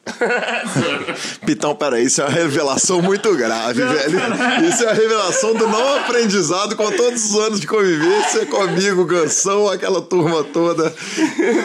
Pitão, 1.45 1.77
peraí, 1.77 2.07
isso 2.07 2.23
é 2.23 2.25
uma 2.25 2.33
revelação 2.33 3.03
muito 3.03 3.37
grave, 3.37 3.85
não, 3.85 3.93
velho. 3.93 4.19
Isso 4.67 4.85
é 4.85 4.89
a 4.89 4.95
revelação 4.95 5.53
do 5.53 5.69
não 5.69 5.99
aprendizado 5.99 6.75
com 6.77 6.91
todos 6.93 7.27
os 7.27 7.39
anos 7.39 7.61
de 7.61 7.67
convivência 7.67 8.47
comigo, 8.47 9.05
Gansão, 9.05 9.69
aquela 9.69 10.01
turma 10.01 10.43
toda. 10.45 10.95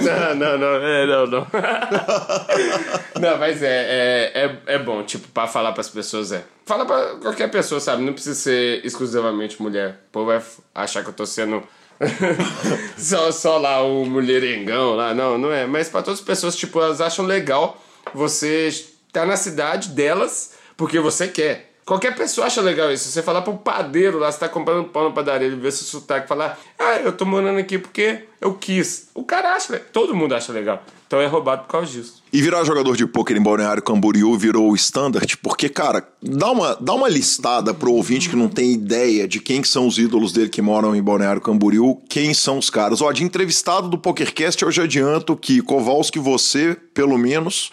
Não, 0.02 0.36
não, 0.36 0.58
não, 0.58 0.76
é, 0.76 1.08
não, 1.08 1.26
não. 1.26 1.48
Não, 3.22 3.38
mas 3.38 3.62
é, 3.62 3.68
é, 3.68 4.32
é, 4.34 4.76
é 4.76 4.80
bom, 4.80 5.04
tipo, 5.04 5.28
pra 5.28 5.46
falar 5.46 5.74
pras 5.74 5.88
pessoas 5.88 6.32
é. 6.32 6.44
Fala 6.66 6.86
pra 6.86 7.16
qualquer 7.22 7.52
pessoa, 7.52 7.80
sabe? 7.80 8.02
Não 8.02 8.14
precisa 8.14 8.34
ser 8.34 8.84
exclusivamente 8.84 9.62
mulher. 9.62 10.02
O 10.10 10.12
povo 10.12 10.26
vai 10.26 10.42
achar 10.74 11.04
que 11.04 11.10
eu 11.10 11.14
tô 11.14 11.26
sendo 11.26 11.64
só, 12.98 13.32
só 13.32 13.58
lá 13.58 13.84
o 13.84 14.06
mulherengão 14.06 14.96
lá, 14.96 15.14
não, 15.14 15.38
não 15.38 15.52
é. 15.52 15.66
Mas 15.66 15.90
para 15.90 16.02
todas 16.02 16.20
as 16.20 16.26
pessoas, 16.26 16.56
tipo, 16.56 16.82
elas 16.82 17.02
acham 17.02 17.26
legal 17.26 17.82
você 18.14 18.68
estar 18.68 19.22
tá 19.22 19.26
na 19.26 19.38
cidade 19.38 19.90
delas 19.90 20.54
porque 20.76 21.00
você 21.00 21.28
quer. 21.28 21.72
Qualquer 21.86 22.16
pessoa 22.16 22.48
acha 22.48 22.62
legal 22.62 22.92
isso. 22.92 23.10
Você 23.10 23.22
falar 23.22 23.42
pro 23.42 23.58
padeiro 23.58 24.20
lá, 24.20 24.32
você 24.32 24.40
tá 24.40 24.50
comprando 24.50 24.88
pão 24.90 25.06
na 25.06 25.12
padaria, 25.12 25.48
ele 25.48 25.56
vê 25.56 25.72
seu 25.72 25.86
sotaque 25.86 26.28
falar, 26.28 26.60
ah, 26.78 26.96
eu 26.98 27.12
tô 27.12 27.26
morando 27.26 27.60
aqui 27.60 27.78
porque 27.78 28.26
eu 28.40 28.54
quis. 28.54 29.10
O 29.14 29.24
cara 29.24 29.54
acha, 29.54 29.78
todo 29.92 30.16
mundo 30.16 30.34
acha 30.34 30.54
legal. 30.54 30.84
Então 31.08 31.20
é 31.20 31.26
roubado 31.26 31.64
por 31.64 31.72
causa 31.72 31.92
disso. 31.92 32.21
E 32.34 32.42
virar 32.42 32.64
jogador 32.64 32.96
de 32.96 33.06
pôquer 33.06 33.36
em 33.36 33.42
Balneário 33.42 33.84
Camboriú 33.84 34.38
virou 34.38 34.72
o 34.72 34.76
standard, 34.76 35.36
porque, 35.38 35.68
cara, 35.68 36.08
dá 36.24 36.50
uma, 36.50 36.76
dá 36.76 36.94
uma 36.94 37.10
listada 37.10 37.74
pro 37.74 37.92
ouvinte 37.92 38.30
que 38.30 38.38
não 38.38 38.48
tem 38.48 38.72
ideia 38.72 39.28
de 39.28 39.42
quem 39.42 39.62
são 39.66 39.86
os 39.86 39.98
ídolos 39.98 40.32
dele 40.32 40.50
que 40.50 40.62
moram 40.62 40.96
em 40.96 41.04
Balneário 41.04 41.42
Camboriú, 41.42 42.02
quem 42.08 42.34
são 42.34 42.58
os 42.58 42.70
caras. 42.70 43.02
Ó, 43.02 43.12
de 43.12 43.26
entrevistado 43.26 43.90
do 43.90 43.98
PokerCast, 43.98 44.64
eu 44.64 44.72
já 44.72 44.84
adianto 44.84 45.36
que 45.36 45.62
Kowalski, 45.62 46.20
você, 46.20 46.78
pelo 46.94 47.18
menos, 47.18 47.70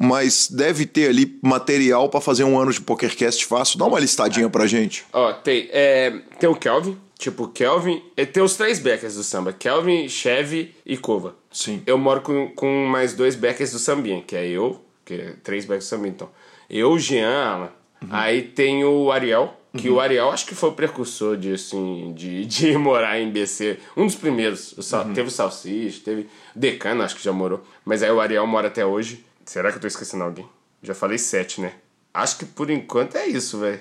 mas 0.00 0.48
deve 0.48 0.86
ter 0.86 1.08
ali 1.08 1.36
material 1.42 2.08
para 2.08 2.20
fazer 2.20 2.44
um 2.44 2.56
ano 2.56 2.72
de 2.72 2.80
PokerCast 2.80 3.44
fácil. 3.46 3.80
Dá 3.80 3.86
uma 3.86 3.98
listadinha 3.98 4.48
pra 4.48 4.68
gente. 4.68 5.04
Ó, 5.12 5.32
tem, 5.32 5.68
é, 5.72 6.20
tem 6.38 6.48
o 6.48 6.54
Kelvin, 6.54 6.96
Tipo, 7.18 7.48
Kelvin. 7.48 8.00
Tem 8.32 8.42
os 8.42 8.56
três 8.56 8.78
backers 8.78 9.16
do 9.16 9.24
samba: 9.24 9.52
Kelvin, 9.52 10.08
Chevy 10.08 10.74
e 10.86 10.96
Cova. 10.96 11.34
Sim. 11.50 11.82
Eu 11.84 11.98
moro 11.98 12.20
com, 12.20 12.48
com 12.52 12.86
mais 12.86 13.12
dois 13.12 13.34
backers 13.34 13.72
do 13.72 13.80
sambinha, 13.80 14.22
que 14.22 14.36
é 14.36 14.46
eu, 14.46 14.80
que 15.04 15.14
é 15.14 15.34
três 15.42 15.64
backers 15.64 15.86
do 15.86 15.88
sambinha, 15.88 16.12
então. 16.14 16.30
Eu, 16.70 16.96
Jean, 16.96 17.28
Alan. 17.28 17.70
Uhum. 18.00 18.08
Aí 18.12 18.42
tem 18.42 18.84
o 18.84 19.10
Ariel, 19.10 19.52
que 19.76 19.88
uhum. 19.88 19.96
o 19.96 20.00
Ariel 20.00 20.30
acho 20.30 20.46
que 20.46 20.54
foi 20.54 20.68
o 20.68 20.72
precursor 20.72 21.36
de, 21.36 21.54
assim, 21.54 22.12
de, 22.14 22.46
de 22.46 22.78
morar 22.78 23.18
em 23.18 23.28
BC. 23.32 23.80
Um 23.96 24.06
dos 24.06 24.14
primeiros. 24.14 24.72
O 24.78 24.82
Sal, 24.82 25.06
uhum. 25.06 25.12
Teve 25.12 25.26
o 25.26 25.32
Salsicha, 25.32 26.00
teve 26.04 26.28
Decano, 26.54 27.02
acho 27.02 27.16
que 27.16 27.24
já 27.24 27.32
morou. 27.32 27.64
Mas 27.84 28.04
aí 28.04 28.12
o 28.12 28.20
Ariel 28.20 28.46
mora 28.46 28.68
até 28.68 28.86
hoje. 28.86 29.24
Será 29.44 29.72
que 29.72 29.78
eu 29.78 29.80
tô 29.80 29.88
esquecendo 29.88 30.22
alguém? 30.22 30.48
Já 30.84 30.94
falei 30.94 31.18
sete, 31.18 31.60
né? 31.60 31.72
Acho 32.14 32.38
que 32.38 32.44
por 32.44 32.70
enquanto 32.70 33.16
é 33.16 33.26
isso, 33.26 33.58
velho. 33.58 33.80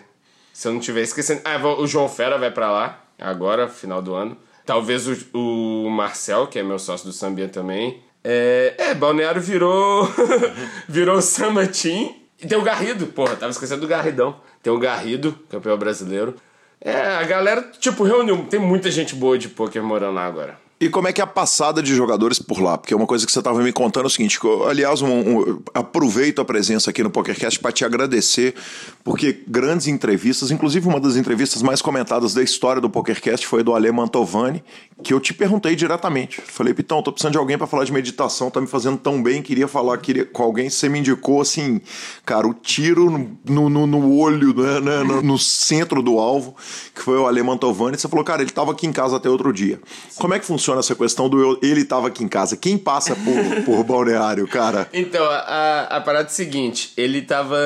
Se 0.51 0.67
eu 0.67 0.73
não 0.73 0.79
tiver 0.79 1.01
esquecendo. 1.01 1.41
Ah, 1.45 1.57
o 1.79 1.85
João 1.85 2.09
Fera 2.09 2.39
vai 2.39 2.49
para 2.49 2.71
lá 2.71 3.06
agora, 3.19 3.67
final 3.67 4.01
do 4.01 4.13
ano. 4.13 4.37
Talvez 4.65 5.07
o, 5.07 5.37
o 5.37 5.89
Marcel, 5.89 6.47
que 6.47 6.59
é 6.59 6.63
meu 6.63 6.77
sócio 6.77 7.07
do 7.07 7.13
Sambia 7.13 7.47
também. 7.47 8.03
É, 8.23 8.75
é 8.77 8.93
Balneário 8.93 9.41
virou. 9.41 10.07
virou 10.87 11.21
Samba 11.21 11.65
Team. 11.67 12.13
E 12.41 12.45
tem 12.45 12.57
o 12.57 12.61
Garrido, 12.61 13.07
porra, 13.07 13.35
tava 13.35 13.51
esquecendo 13.51 13.81
do 13.81 13.87
Garridão. 13.87 14.35
Tem 14.61 14.71
o 14.71 14.77
Garrido, 14.77 15.37
campeão 15.49 15.77
brasileiro. 15.77 16.35
É, 16.79 17.15
a 17.15 17.23
galera, 17.23 17.61
tipo, 17.79 18.03
reuniu. 18.03 18.45
Tem 18.49 18.59
muita 18.59 18.91
gente 18.91 19.15
boa 19.15 19.37
de 19.37 19.49
poker 19.49 19.81
morando 19.81 20.15
lá 20.15 20.25
agora. 20.25 20.66
E 20.79 20.89
como 20.89 21.07
é 21.07 21.13
que 21.13 21.19
é 21.19 21.23
a 21.23 21.27
passada 21.27 21.81
de 21.81 21.95
jogadores 21.95 22.37
por 22.37 22.61
lá? 22.61 22.77
Porque 22.77 22.93
uma 22.93 23.07
coisa 23.07 23.25
que 23.25 23.31
você 23.31 23.39
estava 23.39 23.63
me 23.63 23.73
contando 23.73 24.03
é 24.03 24.07
o 24.07 24.09
seguinte: 24.11 24.37
eu, 24.43 24.67
aliás, 24.69 25.01
um, 25.01 25.07
um, 25.09 25.59
aproveito 25.73 26.39
a 26.39 26.45
presença 26.45 26.91
aqui 26.91 27.01
no 27.01 27.09
PokerCast 27.09 27.59
para 27.59 27.71
te 27.71 27.83
agradecer, 27.83 28.53
porque 29.03 29.43
grandes 29.47 29.87
entrevistas, 29.87 30.51
inclusive 30.51 30.87
uma 30.87 30.99
das 30.99 31.15
entrevistas 31.15 31.63
mais 31.63 31.81
comentadas 31.81 32.35
da 32.35 32.43
história 32.43 32.79
do 32.79 32.91
PokerCast 32.91 33.47
foi 33.47 33.63
do 33.63 33.73
Ale 33.73 33.91
Mantovani, 33.91 34.63
que 35.01 35.11
eu 35.11 35.19
te 35.19 35.33
perguntei 35.33 35.75
diretamente. 35.75 36.41
Falei, 36.41 36.75
Pitão, 36.75 37.01
tô 37.01 37.11
precisando 37.11 37.31
de 37.31 37.39
alguém 37.39 37.57
para 37.57 37.65
falar 37.65 37.83
de 37.83 37.91
meditação, 37.91 38.51
tá 38.51 38.61
me 38.61 38.67
fazendo 38.67 38.97
tão 38.97 39.21
bem, 39.23 39.41
queria 39.41 39.67
falar 39.67 39.97
queria, 39.97 40.25
com 40.25 40.43
alguém. 40.43 40.69
Você 40.69 40.87
me 40.87 40.99
indicou 40.99 41.41
assim, 41.41 41.81
cara, 42.23 42.47
o 42.47 42.53
tiro 42.53 43.09
no, 43.43 43.67
no, 43.67 43.87
no 43.87 44.15
olho, 44.15 44.53
né, 44.53 44.79
né, 44.79 45.03
no, 45.03 45.23
no, 45.23 45.39
centro 45.39 46.03
do 46.03 46.19
alvo, 46.19 46.55
que 46.93 47.01
foi 47.01 47.17
o 47.17 47.25
Ale 47.25 47.41
Mantovani. 47.41 47.97
Você 47.97 48.07
falou, 48.07 48.23
cara, 48.23 48.43
ele 48.43 48.51
estava 48.51 48.73
aqui 48.73 48.85
em 48.85 48.91
casa 48.91 49.17
até 49.17 49.27
outro 49.27 49.51
dia. 49.51 49.79
Como 50.17 50.35
é 50.35 50.39
que 50.39 50.45
funciona? 50.45 50.66
Funciona 50.67 50.79
essa 50.79 50.95
questão 50.95 51.29
do 51.29 51.59
ele 51.61 51.81
estava 51.81 52.07
aqui 52.07 52.23
em 52.23 52.27
casa? 52.27 52.57
Quem 52.57 52.77
passa 52.77 53.15
por, 53.15 53.63
por 53.63 53.83
balneário, 53.83 54.47
cara? 54.47 54.89
Então, 54.91 55.23
a, 55.25 55.83
a 55.83 56.01
parada 56.01 56.25
é 56.25 56.27
a 56.27 56.29
seguinte: 56.29 56.91
ele 56.97 57.19
estava 57.19 57.57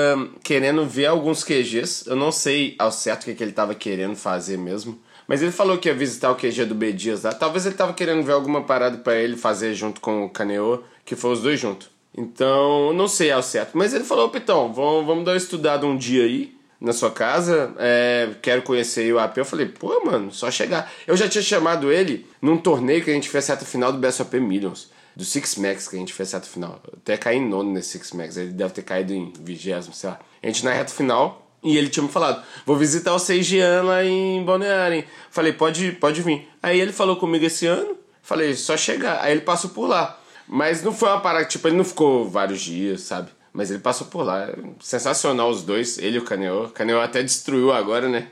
querendo 0.44 0.86
ver 0.86 1.08
alguns 1.08 1.44
QGs. 1.44 2.06
Eu 2.08 2.16
não 2.16 2.32
sei 2.32 2.76
ao 2.78 2.92
certo 2.92 3.24
o 3.24 3.26
que, 3.26 3.36
que 3.36 3.44
ele 3.44 3.52
estava 3.52 3.74
querendo 3.74 4.16
fazer 4.16 4.58
mesmo. 4.58 5.00
Mas 5.28 5.42
ele 5.42 5.52
falou 5.52 5.78
que 5.78 5.88
ia 5.88 5.96
visitar 5.96 6.30
o 6.30 6.36
QG 6.36 6.66
do 6.66 6.76
B 6.76 6.92
Dias 6.92 7.24
lá. 7.24 7.32
Talvez 7.32 7.66
ele 7.66 7.76
tava 7.76 7.94
querendo 7.94 8.24
ver 8.24 8.34
alguma 8.34 8.64
parada 8.64 8.98
para 8.98 9.16
ele 9.16 9.38
fazer 9.38 9.74
junto 9.74 10.02
com 10.02 10.26
o 10.26 10.30
Caneô, 10.30 10.82
que 11.06 11.16
foi 11.16 11.32
os 11.32 11.42
dois 11.42 11.60
juntos. 11.60 11.90
Então, 12.16 12.92
não 12.94 13.08
sei 13.08 13.32
ao 13.32 13.42
certo. 13.42 13.78
Mas 13.78 13.94
ele 13.94 14.04
falou, 14.04 14.30
Pitão, 14.30 14.74
vamos, 14.74 15.06
vamos 15.06 15.24
dar 15.24 15.32
uma 15.32 15.38
estudada 15.38 15.86
um 15.86 15.96
dia 15.96 16.26
aí 16.26 16.54
na 16.82 16.94
sua 16.94 17.12
casa, 17.12 17.74
é, 17.78 18.32
quero 18.42 18.64
conhecer 18.64 19.14
o 19.14 19.20
AP. 19.20 19.38
Eu 19.38 19.46
falei, 19.46 19.68
pô, 19.68 20.04
mano, 20.04 20.32
só 20.32 20.50
chegar. 20.50 20.92
Eu 21.06 21.16
já 21.16 21.30
tinha 21.30 21.44
chamado 21.44 21.92
ele 21.92 22.26
num 22.42 22.58
torneio 22.58 23.04
que 23.04 23.12
a 23.12 23.14
gente 23.14 23.30
fez 23.30 23.46
certa 23.46 23.64
final 23.64 23.94
do 23.94 24.00
BSOP 24.00 24.40
Millions, 24.40 24.90
do 25.16 25.24
Six 25.24 25.58
Max 25.58 25.88
que 25.88 25.96
a 25.96 26.00
gente 26.00 26.12
fez 26.12 26.30
certa 26.30 26.48
final. 26.48 26.82
Até 26.92 27.16
caí 27.18 27.38
em 27.38 27.48
nono 27.48 27.72
nesse 27.72 27.90
Six 27.90 28.14
Max, 28.14 28.36
ele 28.36 28.52
deve 28.52 28.74
ter 28.74 28.82
caído 28.82 29.14
em 29.14 29.32
vigésimo, 29.40 29.94
sei 29.94 30.10
lá. 30.10 30.20
A 30.42 30.48
gente 30.48 30.66
na 30.66 30.74
reta 30.74 30.92
final, 30.92 31.48
e 31.64 31.78
ele 31.78 31.88
tinha 31.88 32.02
me 32.02 32.10
falado, 32.10 32.44
vou 32.66 32.76
visitar 32.76 33.14
o 33.14 33.20
Seijian 33.20 33.84
lá 33.84 34.04
em 34.04 34.44
Balneário? 34.44 35.04
Falei, 35.30 35.54
pode, 35.54 35.92
pode 35.94 36.24
vir. 36.24 36.50
Aí 36.64 36.82
ele 36.82 36.92
falou 36.92 37.16
comigo 37.18 37.46
esse 37.46 37.68
ano, 37.68 37.96
falei, 38.24 38.56
só 38.56 38.76
chegar. 38.76 39.22
Aí 39.22 39.34
ele 39.34 39.42
passou 39.42 39.70
por 39.70 39.88
lá. 39.88 40.20
Mas 40.48 40.82
não 40.82 40.92
foi 40.92 41.10
uma 41.10 41.22
parada, 41.22 41.46
tipo, 41.46 41.68
ele 41.68 41.78
não 41.78 41.86
ficou 41.86 42.28
vários 42.28 42.60
dias, 42.60 43.02
sabe? 43.02 43.30
Mas 43.54 43.70
ele 43.70 43.80
passou 43.80 44.08
por 44.08 44.24
lá. 44.24 44.50
Sensacional 44.80 45.50
os 45.50 45.64
dois, 45.64 45.98
ele 45.98 46.18
e 46.18 46.20
o 46.20 46.24
Caneô. 46.24 46.70
Caneô 46.70 47.02
até 47.02 47.22
destruiu 47.22 47.72
agora, 47.72 48.08
né? 48.08 48.28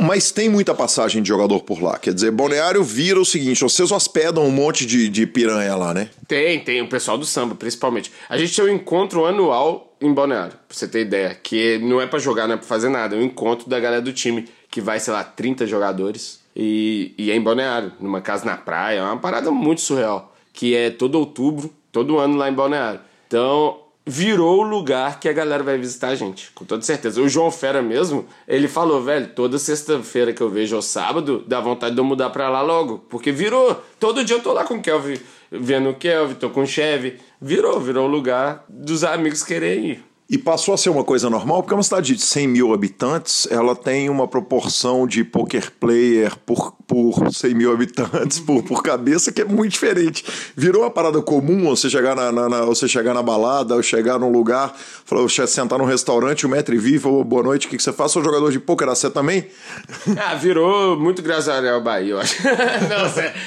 Mas 0.00 0.30
tem 0.30 0.48
muita 0.48 0.74
passagem 0.74 1.22
de 1.22 1.28
jogador 1.28 1.60
por 1.60 1.80
lá. 1.80 1.98
Quer 1.98 2.12
dizer, 2.12 2.30
Balneário 2.30 2.82
vira 2.82 3.20
o 3.20 3.24
seguinte: 3.24 3.62
vocês 3.62 3.90
hospedam 3.90 4.44
um 4.44 4.50
monte 4.50 4.84
de, 4.84 5.08
de 5.08 5.26
piranha 5.26 5.74
lá, 5.76 5.94
né? 5.94 6.10
Tem, 6.26 6.60
tem. 6.60 6.82
O 6.82 6.88
pessoal 6.88 7.16
do 7.16 7.24
samba, 7.24 7.54
principalmente. 7.54 8.12
A 8.28 8.36
gente 8.36 8.54
tem 8.54 8.64
um 8.64 8.68
encontro 8.68 9.24
anual 9.24 9.96
em 10.00 10.12
Balneário, 10.12 10.52
pra 10.52 10.76
você 10.76 10.88
ter 10.88 11.02
ideia. 11.02 11.38
Que 11.40 11.78
não 11.78 12.00
é 12.00 12.06
para 12.06 12.18
jogar, 12.18 12.46
não 12.46 12.54
é 12.54 12.58
pra 12.58 12.66
fazer 12.66 12.88
nada. 12.88 13.14
É 13.16 13.18
um 13.18 13.22
encontro 13.22 13.68
da 13.68 13.78
galera 13.78 14.02
do 14.02 14.12
time, 14.12 14.48
que 14.70 14.80
vai, 14.80 14.98
sei 14.98 15.12
lá, 15.12 15.22
30 15.24 15.66
jogadores. 15.66 16.40
E, 16.54 17.14
e 17.16 17.30
é 17.30 17.36
em 17.36 17.40
Balneário, 17.40 17.92
numa 18.00 18.20
casa 18.20 18.44
na 18.44 18.56
praia. 18.56 18.98
É 18.98 19.02
uma 19.02 19.18
parada 19.18 19.50
muito 19.50 19.80
surreal. 19.80 20.34
Que 20.52 20.74
é 20.74 20.90
todo 20.90 21.14
outubro, 21.14 21.72
todo 21.90 22.18
ano 22.18 22.36
lá 22.36 22.48
em 22.48 22.52
Balneário. 22.52 23.00
Então, 23.26 23.78
virou 24.06 24.60
o 24.60 24.62
lugar 24.62 25.20
que 25.20 25.28
a 25.28 25.32
galera 25.32 25.62
vai 25.62 25.78
visitar 25.78 26.08
a 26.08 26.14
gente, 26.14 26.50
com 26.54 26.64
toda 26.64 26.82
certeza. 26.82 27.20
O 27.20 27.28
João 27.28 27.50
Fera 27.50 27.80
mesmo, 27.80 28.26
ele 28.46 28.68
falou, 28.68 29.02
velho, 29.02 29.28
toda 29.28 29.58
sexta-feira 29.58 30.32
que 30.32 30.40
eu 30.40 30.50
vejo 30.50 30.76
ao 30.76 30.82
sábado, 30.82 31.44
dá 31.46 31.60
vontade 31.60 31.94
de 31.94 32.00
eu 32.00 32.04
mudar 32.04 32.30
pra 32.30 32.48
lá 32.48 32.62
logo, 32.62 33.04
porque 33.08 33.30
virou. 33.30 33.80
Todo 34.00 34.24
dia 34.24 34.36
eu 34.36 34.42
tô 34.42 34.52
lá 34.52 34.64
com 34.64 34.74
o 34.74 34.82
Kelvin, 34.82 35.18
vendo 35.50 35.90
o 35.90 35.94
Kelvin, 35.94 36.34
tô 36.34 36.50
com 36.50 36.62
o 36.62 36.66
Chevy. 36.66 37.18
Virou, 37.40 37.80
virou 37.80 38.06
o 38.06 38.10
lugar 38.10 38.64
dos 38.68 39.04
amigos 39.04 39.42
quererem 39.42 39.86
ir. 39.86 40.11
E 40.32 40.38
passou 40.38 40.72
a 40.72 40.78
ser 40.78 40.88
uma 40.88 41.04
coisa 41.04 41.28
normal, 41.28 41.62
porque 41.62 41.74
é 41.74 41.76
uma 41.76 41.82
cidade 41.82 42.16
de 42.16 42.22
100 42.22 42.48
mil 42.48 42.72
habitantes, 42.72 43.46
ela 43.50 43.76
tem 43.76 44.08
uma 44.08 44.26
proporção 44.26 45.06
de 45.06 45.22
poker 45.22 45.70
player 45.78 46.34
por, 46.46 46.72
por 46.86 47.30
100 47.30 47.54
mil 47.54 47.70
habitantes, 47.70 48.40
por, 48.40 48.62
por 48.62 48.82
cabeça, 48.82 49.30
que 49.30 49.42
é 49.42 49.44
muito 49.44 49.72
diferente. 49.72 50.24
Virou 50.56 50.84
uma 50.84 50.90
parada 50.90 51.20
comum 51.20 51.68
você 51.68 51.90
chegar 51.90 52.16
na, 52.16 52.32
na, 52.32 52.48
na 52.48 52.64
você 52.64 52.88
chegar 52.88 53.12
na 53.12 53.22
balada, 53.22 53.74
ou 53.74 53.82
chegar 53.82 54.18
num 54.18 54.32
lugar, 54.32 54.74
falar, 55.04 55.28
sentar 55.28 55.78
num 55.78 55.84
restaurante, 55.84 56.46
o 56.46 56.48
metro 56.48 56.74
e 56.74 56.98
falou, 56.98 57.22
boa 57.22 57.42
noite, 57.42 57.66
o 57.66 57.70
que, 57.70 57.76
que 57.76 57.82
você 57.82 57.92
faz? 57.92 58.12
Sou 58.12 58.24
jogador 58.24 58.50
de 58.50 58.58
poker, 58.58 58.88
você 58.88 59.10
também? 59.10 59.44
Ah, 60.16 60.34
virou 60.34 60.98
muito 60.98 61.20
graças 61.20 61.48
ao 61.48 61.82
Bahia, 61.82 62.12
eu 62.12 62.18
acho. 62.18 62.42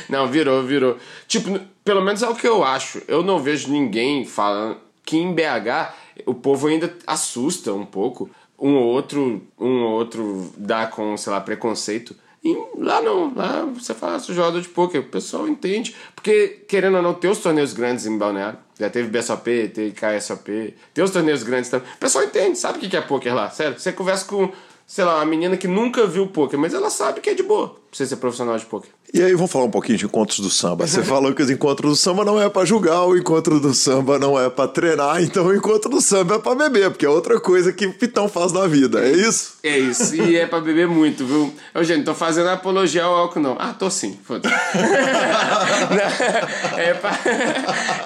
não, 0.07 0.19
não, 0.19 0.31
virou, 0.31 0.61
virou. 0.61 0.97
Tipo, 1.27 1.59
pelo 1.83 2.01
menos 2.01 2.21
é 2.21 2.29
o 2.29 2.35
que 2.35 2.47
eu 2.47 2.63
acho. 2.63 3.01
Eu 3.07 3.23
não 3.23 3.39
vejo 3.39 3.71
ninguém 3.71 4.23
falando 4.23 4.77
que 5.03 5.17
em 5.17 5.33
BH 5.33 6.04
o 6.25 6.33
povo 6.33 6.67
ainda 6.67 6.93
assusta 7.05 7.73
um 7.73 7.85
pouco. 7.85 8.29
Um 8.57 8.75
ou 8.75 8.85
outro, 8.85 9.41
um 9.59 9.83
ou 9.83 9.91
outro 9.91 10.53
dá 10.57 10.87
com, 10.87 11.17
sei 11.17 11.31
lá, 11.33 11.41
preconceito. 11.41 12.15
E 12.43 12.55
lá 12.77 13.01
não, 13.01 13.33
lá 13.33 13.65
você 13.65 13.93
fala, 13.95 14.19
jogador 14.19 14.61
de 14.61 14.69
poker, 14.69 15.01
o 15.01 15.05
pessoal 15.05 15.47
entende. 15.47 15.95
Porque, 16.15 16.63
querendo 16.67 16.97
ou 16.97 17.01
não, 17.01 17.13
tem 17.13 17.29
os 17.29 17.39
torneios 17.39 17.73
grandes 17.73 18.05
em 18.05 18.17
Balneário. 18.17 18.59
Já 18.79 18.89
teve 18.89 19.09
BSOP, 19.09 19.69
teve 19.69 19.91
KSOP, 19.93 20.75
tem 20.93 21.03
os 21.03 21.09
torneios 21.09 21.41
grandes 21.43 21.69
também. 21.71 21.87
O 21.95 21.97
pessoal 21.97 22.23
entende, 22.23 22.57
sabe 22.57 22.77
o 22.77 22.89
que 22.89 22.95
é 22.95 23.01
poker 23.01 23.33
lá, 23.33 23.49
sério. 23.49 23.79
Você 23.79 23.91
conversa 23.91 24.25
com, 24.25 24.51
sei 24.87 25.03
lá, 25.03 25.15
uma 25.15 25.25
menina 25.25 25.57
que 25.57 25.67
nunca 25.67 26.05
viu 26.05 26.27
poker, 26.27 26.59
mas 26.59 26.73
ela 26.73 26.89
sabe 26.89 27.19
que 27.19 27.29
é 27.29 27.33
de 27.33 27.43
boa 27.43 27.69
pra 27.69 27.79
você 27.91 28.05
ser 28.05 28.17
profissional 28.17 28.57
de 28.57 28.65
poker. 28.65 28.89
E 29.13 29.21
aí 29.21 29.33
vamos 29.33 29.51
falar 29.51 29.65
um 29.65 29.71
pouquinho 29.71 29.97
de 29.97 30.05
encontros 30.05 30.39
do 30.39 30.49
samba. 30.49 30.85
Você 30.85 31.01
falou 31.05 31.33
que 31.33 31.41
os 31.41 31.49
encontros 31.49 31.91
do 31.91 31.95
samba 31.95 32.25
não 32.25 32.41
é 32.41 32.49
para 32.49 32.65
julgar, 32.65 33.05
o 33.05 33.17
encontro 33.17 33.59
do 33.59 33.73
samba 33.73 34.19
não 34.19 34.39
é 34.39 34.49
para 34.49 34.67
treinar, 34.67 35.23
então 35.23 35.45
o 35.45 35.55
encontro 35.55 35.89
do 35.89 36.01
samba 36.01 36.35
é 36.35 36.39
para 36.39 36.55
beber, 36.55 36.91
porque 36.91 37.05
é 37.05 37.09
outra 37.09 37.39
coisa 37.39 37.71
que 37.71 37.87
o 37.87 37.93
Pitão 37.93 38.27
faz 38.27 38.51
na 38.51 38.67
vida, 38.67 38.99
é 38.99 39.11
isso? 39.11 39.55
É 39.63 39.77
isso, 39.77 40.13
e 40.15 40.35
é 40.35 40.45
para 40.45 40.59
beber 40.59 40.87
muito, 40.87 41.25
viu? 41.25 41.53
Eu, 41.73 41.83
gente, 41.83 42.03
tô 42.03 42.13
fazendo 42.13 42.49
apologia 42.49 43.05
ao 43.05 43.15
álcool 43.15 43.39
não. 43.39 43.55
Ah, 43.57 43.73
tô 43.73 43.89
sim, 43.89 44.19
foda 44.23 44.49
é 46.77 46.93
pra, 46.93 47.19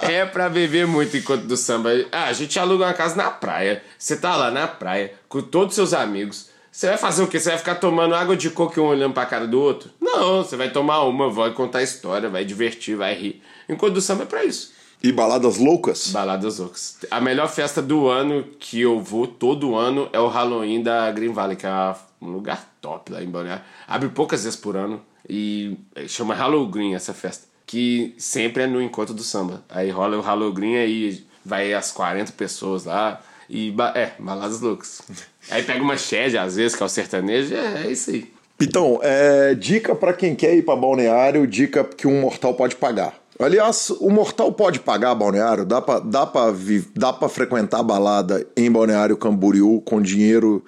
é 0.04 0.26
pra 0.26 0.48
beber 0.50 0.86
muito 0.88 1.18
encontro 1.18 1.48
do 1.48 1.58
samba. 1.58 1.90
Ah, 2.12 2.26
a 2.26 2.34
gente 2.34 2.60
aluga 2.60 2.86
uma 2.86 2.94
casa 2.94 3.16
na 3.16 3.32
praia, 3.32 3.84
você 3.98 4.16
tá 4.16 4.36
lá 4.38 4.52
na 4.52 4.68
praia 4.68 5.14
com 5.28 5.42
todos 5.42 5.70
os 5.70 5.76
seus 5.76 5.94
amigos, 5.94 6.49
você 6.80 6.88
vai 6.88 6.98
fazer 6.98 7.24
o 7.24 7.28
quê? 7.28 7.38
Você 7.38 7.50
vai 7.50 7.58
ficar 7.58 7.76
tomando 7.76 8.16
água 8.16 8.38
de 8.38 8.50
coco 8.50 8.80
e 8.80 8.82
um 8.82 8.86
olhando 8.86 9.14
pra 9.14 9.26
cara 9.26 9.46
do 9.46 9.60
outro? 9.60 9.90
Não, 10.00 10.42
você 10.42 10.56
vai 10.56 10.72
tomar 10.72 11.04
uma, 11.04 11.30
vai 11.30 11.52
contar 11.52 11.84
história, 11.84 12.30
vai 12.30 12.46
divertir, 12.46 12.96
vai 12.96 13.14
rir. 13.14 13.44
Enquanto 13.68 13.96
do 13.96 14.02
samba 14.02 14.24
é 14.24 14.26
pra 14.26 14.46
isso. 14.46 14.72
E 15.04 15.12
baladas 15.12 15.58
loucas? 15.58 16.08
Baladas 16.08 16.60
loucas. 16.60 16.98
A 17.12 17.20
melhor 17.20 17.50
festa 17.50 17.82
do 17.82 18.08
ano 18.08 18.46
que 18.58 18.80
eu 18.80 19.02
vou 19.02 19.28
todo 19.28 19.76
ano 19.76 20.08
é 20.14 20.22
o 20.22 20.30
Halloween 20.30 20.82
da 20.82 21.12
Green 21.12 21.34
Valley, 21.34 21.58
que 21.58 21.68
é 21.68 21.96
um 22.22 22.30
lugar 22.30 22.66
top 22.80 23.12
lá 23.12 23.22
em 23.22 23.30
Balneário. 23.30 23.66
Abre 23.86 24.08
poucas 24.08 24.46
vezes 24.46 24.58
por 24.58 24.78
ano 24.78 25.02
e 25.28 25.78
chama 26.08 26.34
Halloween 26.34 26.96
essa 26.96 27.14
festa. 27.14 27.46
Que 27.68 28.16
sempre 28.18 28.64
é 28.64 28.68
no 28.68 28.82
encontro 28.82 29.14
do 29.14 29.22
samba. 29.22 29.66
Aí 29.68 29.90
rola 29.90 30.16
o 30.16 30.22
Halloween 30.22 30.78
aí 30.78 31.28
vai 31.44 31.74
as 31.74 31.92
40 31.92 32.32
pessoas 32.32 32.86
lá. 32.86 33.22
E, 33.50 33.76
é, 33.96 34.14
baladas 34.18 34.62
loucas. 34.62 35.02
Aí 35.52 35.64
pega 35.64 35.82
uma 35.82 35.98
shed, 35.98 36.38
às 36.38 36.56
vezes, 36.56 36.76
que 36.76 36.84
é 36.84 36.86
o 36.86 36.90
sertanejo, 36.90 37.56
é, 37.56 37.86
é 37.86 37.92
isso 37.92 38.10
aí. 38.12 38.32
Então, 38.62 39.00
é, 39.02 39.56
dica 39.56 39.96
para 39.96 40.14
quem 40.14 40.36
quer 40.36 40.54
ir 40.54 40.64
para 40.64 40.76
balneário, 40.76 41.48
dica 41.48 41.84
que 41.84 42.08
um 42.08 42.22
mortal 42.22 42.54
pode 42.54 42.76
pagar. 42.76 43.14
Aliás, 43.40 43.90
o 43.90 44.10
mortal 44.10 44.52
pode 44.52 44.82
pagar 44.82 45.16
balneário? 45.16 45.64
Dá 45.64 45.82
pra, 45.82 46.00
dá 46.00 46.26
pra, 46.26 46.54
dá 46.94 47.14
pra 47.14 47.30
frequentar 47.30 47.80
a 47.80 47.84
balada 47.84 48.46
em 48.56 48.70
balneário 48.70 49.16
Camboriú 49.16 49.82
com 49.86 50.02
dinheiro 50.02 50.64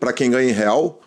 para 0.00 0.10
quem 0.10 0.30
ganha 0.30 0.48
em 0.48 0.52
real? 0.52 1.02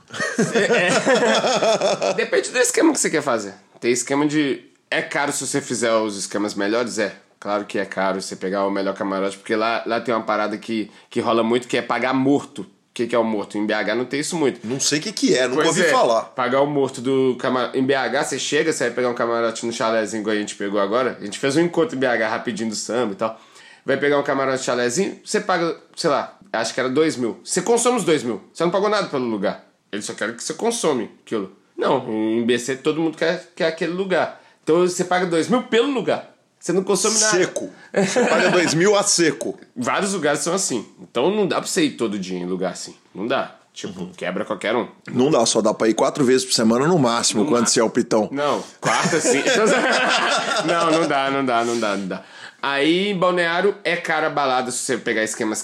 É. 0.54 2.14
Depende 2.14 2.52
do 2.52 2.60
esquema 2.60 2.94
que 2.94 3.00
você 3.00 3.10
quer 3.10 3.24
fazer. 3.24 3.56
Tem 3.80 3.92
esquema 3.92 4.28
de. 4.28 4.64
É 4.92 5.02
caro 5.02 5.32
se 5.32 5.46
você 5.46 5.60
fizer 5.60 5.92
os 5.92 6.16
esquemas 6.16 6.54
melhores? 6.54 7.00
É. 7.00 7.16
Claro 7.40 7.66
que 7.66 7.80
é 7.80 7.86
caro 7.86 8.22
você 8.22 8.36
pegar 8.36 8.66
o 8.66 8.72
melhor 8.72 8.96
camarote, 8.96 9.38
porque 9.38 9.56
lá, 9.56 9.84
lá 9.86 10.02
tem 10.02 10.14
uma 10.14 10.24
parada 10.24 10.58
que, 10.58 10.90
que 11.10 11.20
rola 11.20 11.44
muito 11.44 11.68
que 11.68 11.78
é 11.78 11.82
pagar 11.82 12.14
morto. 12.14 12.66
O 12.98 13.00
que, 13.00 13.06
que 13.06 13.16
é 13.16 13.20
o 13.20 13.24
morto? 13.24 13.60
Em 13.60 13.66
BH 13.68 13.94
não 13.96 14.06
tem 14.06 14.20
isso 14.20 14.36
muito. 14.36 14.66
Não 14.66 14.80
sei 14.80 14.98
o 14.98 15.02
que, 15.04 15.12
que 15.12 15.38
é, 15.38 15.48
nunca 15.48 15.62
pois 15.62 15.68
ouvi 15.68 15.82
é, 15.82 15.92
falar. 15.92 16.24
Pagar 16.24 16.62
o 16.62 16.66
morto 16.66 17.00
do 17.00 17.36
camarote. 17.40 17.78
Em 17.78 17.84
BH, 17.84 18.24
você 18.26 18.40
chega, 18.40 18.74
você 18.74 18.86
vai 18.86 18.94
pegar 18.96 19.10
um 19.10 19.14
camarote 19.14 19.68
no 19.68 19.72
chalézinho 19.72 20.22
igual 20.22 20.36
a 20.36 20.40
gente 20.40 20.56
pegou 20.56 20.80
agora. 20.80 21.16
A 21.22 21.24
gente 21.24 21.38
fez 21.38 21.56
um 21.58 21.62
encontro 21.62 21.96
em 21.96 22.00
BH 22.00 22.28
rapidinho 22.28 22.72
do 22.72 22.76
samba 22.76 23.14
e 23.14 23.16
tal. 23.16 23.40
Vai 23.86 23.98
pegar 23.98 24.18
um 24.18 24.24
camarote 24.24 24.64
chalézinho, 24.64 25.20
você 25.24 25.40
paga, 25.40 25.78
sei 25.96 26.10
lá, 26.10 26.40
acho 26.52 26.74
que 26.74 26.80
era 26.80 26.90
dois 26.90 27.16
mil. 27.18 27.40
Você 27.44 27.62
consome 27.62 27.98
os 27.98 28.04
dois 28.04 28.24
mil. 28.24 28.42
Você 28.52 28.64
não 28.64 28.72
pagou 28.72 28.90
nada 28.90 29.08
pelo 29.10 29.26
lugar. 29.26 29.64
Eles 29.92 30.04
só 30.04 30.16
querem 30.16 30.36
que 30.36 30.44
você 30.44 30.56
consome 30.56 31.12
aquilo. 31.24 31.56
Não, 31.78 32.04
em 32.12 32.44
BC 32.48 32.78
todo 32.78 33.00
mundo 33.00 33.16
quer, 33.16 33.48
quer 33.56 33.68
aquele 33.68 33.94
lugar. 33.94 34.42
Então 34.64 34.80
você 34.80 35.04
paga 35.04 35.28
dois 35.28 35.48
mil 35.48 35.62
pelo 35.62 35.92
lugar. 35.92 36.36
Você 36.68 36.74
não 36.74 36.84
consome 36.84 37.18
nada. 37.18 37.38
Seco. 37.38 37.70
Você 37.94 38.26
paga 38.26 38.50
dois 38.52 38.74
mil 38.74 38.94
a 38.94 39.02
seco. 39.02 39.58
Vários 39.74 40.12
lugares 40.12 40.42
são 40.42 40.54
assim. 40.54 40.86
Então 41.00 41.34
não 41.34 41.48
dá 41.48 41.62
pra 41.62 41.66
você 41.66 41.84
ir 41.84 41.92
todo 41.92 42.20
dia 42.20 42.38
em 42.38 42.46
lugar 42.46 42.74
assim. 42.74 42.94
Não 43.16 43.26
dá. 43.26 43.56
Tipo, 43.72 44.08
quebra 44.18 44.44
qualquer 44.44 44.76
um. 44.76 44.86
Não 45.10 45.32
dá, 45.32 45.46
só 45.46 45.62
dá 45.62 45.74
pra 45.74 45.88
ir 45.88 45.94
quatro 45.94 46.26
vezes 46.26 46.44
por 46.44 46.52
semana 46.52 46.86
no 46.86 47.00
máximo, 47.00 47.44
No 47.44 47.50
quando 47.50 47.62
máximo. 47.62 47.74
você 47.74 47.80
é 47.80 47.84
o 47.86 47.90
pitão. 47.90 48.28
Não, 48.34 48.62
quarta 48.82 49.18
sim. 49.22 49.42
não, 50.68 50.92
não 50.92 51.08
dá, 51.08 51.32
não 51.32 51.46
dá, 51.46 51.64
não 51.64 51.80
dá, 51.80 51.96
não 51.96 52.08
dá. 52.10 52.24
Aí, 52.62 53.12
em 53.12 53.18
Balneário, 53.18 53.74
é 53.86 53.96
cara 53.96 54.30
balada 54.30 54.70
se 54.70 54.80
você 54.80 54.98
pegar 54.98 55.24
esquemas 55.24 55.64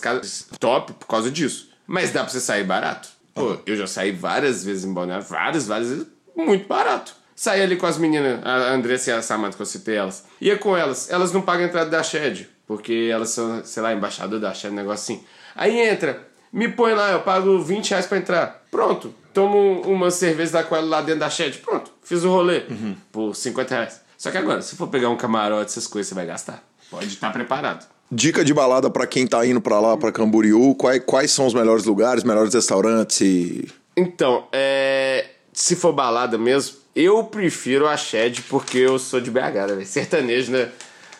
top 0.58 0.94
por 0.94 1.08
causa 1.08 1.30
disso. 1.30 1.68
Mas 1.86 2.12
dá 2.12 2.22
pra 2.24 2.32
você 2.32 2.40
sair 2.40 2.64
barato. 2.64 3.10
Pô, 3.34 3.58
eu 3.66 3.76
já 3.76 3.88
saí 3.88 4.14
várias 4.14 4.64
vezes 4.64 4.86
em 4.86 4.94
Balneário, 4.94 5.26
várias, 5.26 5.68
várias 5.68 5.90
vezes, 5.90 6.08
muito 6.34 6.66
barato. 6.66 7.14
Saí 7.36 7.62
ali 7.62 7.76
com 7.76 7.86
as 7.86 7.98
meninas, 7.98 8.40
a 8.44 8.74
Andressa 8.74 9.12
e 9.12 9.14
a 9.14 9.22
Samantha, 9.22 9.56
que 9.56 9.62
eu 9.62 9.66
citei 9.66 9.96
elas. 9.96 10.26
Ia 10.40 10.58
com 10.58 10.78
elas, 10.78 11.10
elas 11.10 11.32
não 11.32 11.42
pagam 11.42 11.66
a 11.66 11.68
entrada 11.68 11.90
da 11.90 12.04
Shed, 12.04 12.48
porque 12.68 13.10
elas 13.12 13.30
são, 13.30 13.64
sei 13.66 13.82
lá, 13.82 13.94
embaixador 13.94 14.40
da 14.40 14.54
Shed, 14.54 14.72
um 14.72 14.76
negócio 14.76 15.16
assim. 15.16 15.24
Aí 15.56 15.80
entra, 15.80 16.28
me 16.52 16.68
põe 16.70 16.94
lá, 16.94 17.12
eu 17.12 17.22
pago 17.22 17.60
20 17.60 17.90
reais 17.90 18.06
pra 18.06 18.18
entrar. 18.18 18.64
Pronto, 18.70 19.14
tomo 19.34 19.82
uma 19.82 20.12
cerveja 20.12 20.52
da 20.52 20.64
Coelho 20.64 20.88
lá 20.88 21.02
dentro 21.02 21.22
da 21.22 21.30
Shed, 21.30 21.58
pronto, 21.60 21.92
fiz 22.04 22.24
o 22.24 22.30
rolê 22.30 22.64
por 23.12 23.36
50 23.36 23.76
reais. 23.76 24.02
Só 24.18 24.32
que 24.32 24.38
agora, 24.38 24.62
se 24.62 24.76
for 24.76 24.88
pegar 24.88 25.10
um 25.10 25.18
camarote, 25.18 25.72
essas 25.72 25.88
coisas, 25.88 26.08
você 26.08 26.16
vai 26.16 26.26
gastar. 26.26 26.64
Pode 26.90 27.08
estar 27.08 27.32
preparado. 27.32 27.86
Dica 28.12 28.46
de 28.46 28.54
balada 28.54 28.90
pra 28.90 29.08
quem 29.08 29.26
tá 29.26 29.46
indo 29.46 29.60
pra 29.60 29.80
lá, 29.80 29.98
pra 29.98 30.12
Camboriú, 30.12 30.76
quais, 30.76 31.02
quais 31.06 31.32
são 31.32 31.48
os 31.48 31.54
melhores 31.54 31.84
lugares, 31.84 32.24
melhores 32.24 32.54
restaurantes 32.54 33.20
e... 33.22 33.68
Então, 33.98 34.48
é... 34.52 35.26
se 35.52 35.76
for 35.76 35.92
balada 35.92 36.38
mesmo, 36.38 36.78
eu 36.96 37.24
prefiro 37.24 37.88
a 37.88 37.98
Shed 37.98 38.42
porque 38.44 38.78
eu 38.78 39.00
sou 39.00 39.20
de 39.20 39.32
BH, 39.32 39.38
né? 39.38 39.68
velho? 39.68 39.86
Sertanejo, 39.86 40.52
né? 40.52 40.70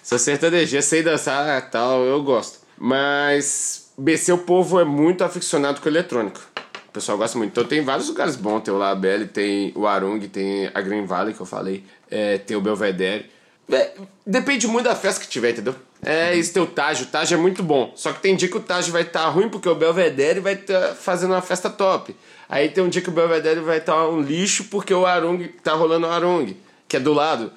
Sou 0.02 0.20
sertanejo, 0.20 0.82
sei 0.82 1.02
dançar 1.02 1.70
tal, 1.70 2.04
eu 2.04 2.22
gosto. 2.24 2.60
Mas 2.78 3.92
BC 3.98 4.34
o 4.34 4.38
povo 4.40 4.80
é 4.80 4.84
muito 4.84 5.24
aficionado 5.24 5.82
com 5.82 5.88
eletrônico. 5.88 6.42
O 6.90 6.92
pessoal 6.94 7.18
gosta 7.18 7.38
muito. 7.38 7.52
Então 7.52 7.64
tem 7.64 7.82
vários 7.82 8.08
lugares 8.08 8.36
bons. 8.36 8.62
Tem 8.62 8.74
o 8.74 8.78
Labelle, 8.78 9.28
tem 9.28 9.72
o 9.76 9.88
Arung, 9.88 10.20
tem 10.28 10.70
a 10.74 10.82
Green 10.82 11.06
Valley 11.06 11.34
que 11.34 11.40
eu 11.40 11.46
falei, 11.46 11.84
é, 12.10 12.38
tem 12.38 12.56
o 12.56 12.62
Belvedere. 12.62 13.32
É, 13.72 13.94
depende 14.26 14.68
muito 14.68 14.86
da 14.86 14.96
festa 14.96 15.22
que 15.22 15.28
tiver, 15.28 15.52
entendeu? 15.52 15.76
É, 16.06 16.36
esse 16.38 16.52
tem 16.52 16.62
o 16.62 16.68
Taj. 16.68 17.04
O 17.04 17.06
Taj 17.06 17.34
é 17.34 17.38
muito 17.38 17.64
bom. 17.64 17.92
Só 17.96 18.12
que 18.12 18.22
tem 18.22 18.36
dia 18.36 18.50
que 18.50 18.58
o 18.58 18.62
Taj 18.62 18.90
vai 18.92 19.04
estar 19.04 19.28
ruim 19.30 19.50
porque 19.50 19.70
o 19.70 19.76
Belvedere 19.76 20.40
vai 20.40 20.54
estar 20.54 20.96
fazendo 20.96 21.32
uma 21.32 21.42
festa 21.42 21.70
top. 21.70 22.16
Aí 22.50 22.70
tem 22.70 22.84
um 22.84 22.90
dia 22.90 23.02
que 23.02 23.10
o 23.10 23.14
Belvedere 23.14 23.62
vai 23.62 23.78
estar 23.78 24.08
um 24.08 24.22
lixo 24.22 24.66
porque 24.66 24.94
o 24.94 25.06
Arung 25.06 25.48
tá 25.64 25.74
rolando 25.74 26.08
o 26.08 26.10
Arung, 26.10 26.56
que 26.88 26.98
é 26.98 27.00
do 27.00 27.14
lado. 27.14 27.52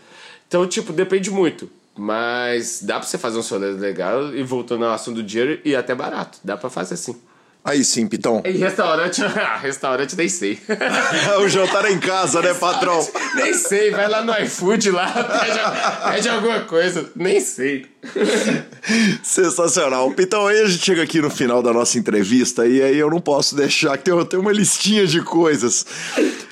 Então, 0.46 0.66
tipo, 0.66 0.92
depende 0.92 1.30
muito. 1.30 1.68
Mas 1.96 2.82
dá 2.82 2.98
pra 2.98 3.08
você 3.08 3.18
fazer 3.18 3.38
um 3.38 3.42
solê 3.42 3.70
legal 3.72 4.34
e 4.34 4.42
voltando 4.42 4.84
ao 4.84 4.92
assunto 4.92 5.16
do 5.16 5.22
dinheiro 5.22 5.60
e 5.64 5.74
até 5.74 5.94
barato. 5.94 6.38
Dá 6.44 6.56
pra 6.56 6.70
fazer 6.70 6.94
assim. 6.94 7.20
Aí 7.66 7.82
sim, 7.84 8.06
pitão. 8.06 8.42
E 8.44 8.52
restaurante, 8.52 9.20
ah, 9.26 9.58
restaurante 9.60 10.14
nem 10.16 10.28
sei. 10.28 10.56
o 11.42 11.48
jantar 11.48 11.84
é 11.84 11.90
em 11.90 11.98
casa, 11.98 12.40
né, 12.40 12.54
patrão? 12.54 13.04
nem 13.34 13.52
sei, 13.54 13.90
vai 13.90 14.08
lá 14.08 14.22
no 14.22 14.32
iFood 14.44 14.92
lá, 14.92 15.08
pede, 15.12 16.12
pede 16.12 16.28
alguma 16.28 16.60
coisa, 16.60 17.10
nem 17.16 17.40
sei. 17.40 17.86
Sensacional. 19.20 20.14
Então 20.16 20.46
aí 20.46 20.60
a 20.60 20.66
gente 20.66 20.84
chega 20.84 21.02
aqui 21.02 21.20
no 21.20 21.28
final 21.28 21.60
da 21.60 21.72
nossa 21.72 21.98
entrevista 21.98 22.66
e 22.66 22.80
aí 22.80 22.96
eu 22.96 23.10
não 23.10 23.20
posso 23.20 23.56
deixar 23.56 23.98
que 23.98 24.04
tem, 24.04 24.24
tem 24.26 24.38
uma 24.38 24.52
listinha 24.52 25.04
de 25.04 25.20
coisas, 25.20 25.84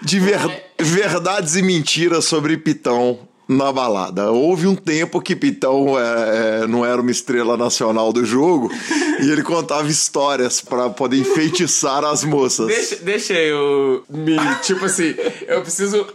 de 0.02 0.18
ver- 0.18 0.64
verdades 0.80 1.54
e 1.54 1.62
mentiras 1.62 2.24
sobre 2.24 2.56
Pitão 2.56 3.20
na 3.48 3.72
balada. 3.72 4.30
Houve 4.30 4.66
um 4.66 4.74
tempo 4.74 5.20
que 5.20 5.36
Pitão 5.36 5.98
é, 5.98 6.62
é, 6.62 6.66
não 6.66 6.84
era 6.84 7.00
uma 7.00 7.10
estrela 7.10 7.56
nacional 7.56 8.12
do 8.12 8.24
jogo 8.24 8.70
e 9.20 9.30
ele 9.30 9.42
contava 9.42 9.88
histórias 9.88 10.60
pra 10.60 10.90
poder 10.90 11.18
enfeitiçar 11.18 12.04
as 12.04 12.24
moças. 12.24 12.66
Deixa, 12.66 12.96
deixa 12.96 13.34
eu 13.34 14.04
me. 14.08 14.36
Tipo 14.62 14.86
assim, 14.86 15.14
eu 15.46 15.60
preciso. 15.62 16.06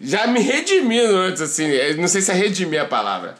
Já 0.00 0.26
me 0.26 0.40
redimindo 0.40 1.16
antes, 1.16 1.40
assim. 1.40 1.64
eu 1.64 1.96
Não 1.96 2.08
sei 2.08 2.20
se 2.20 2.30
é 2.30 2.34
redimir 2.34 2.80
a 2.80 2.84
palavra. 2.84 3.34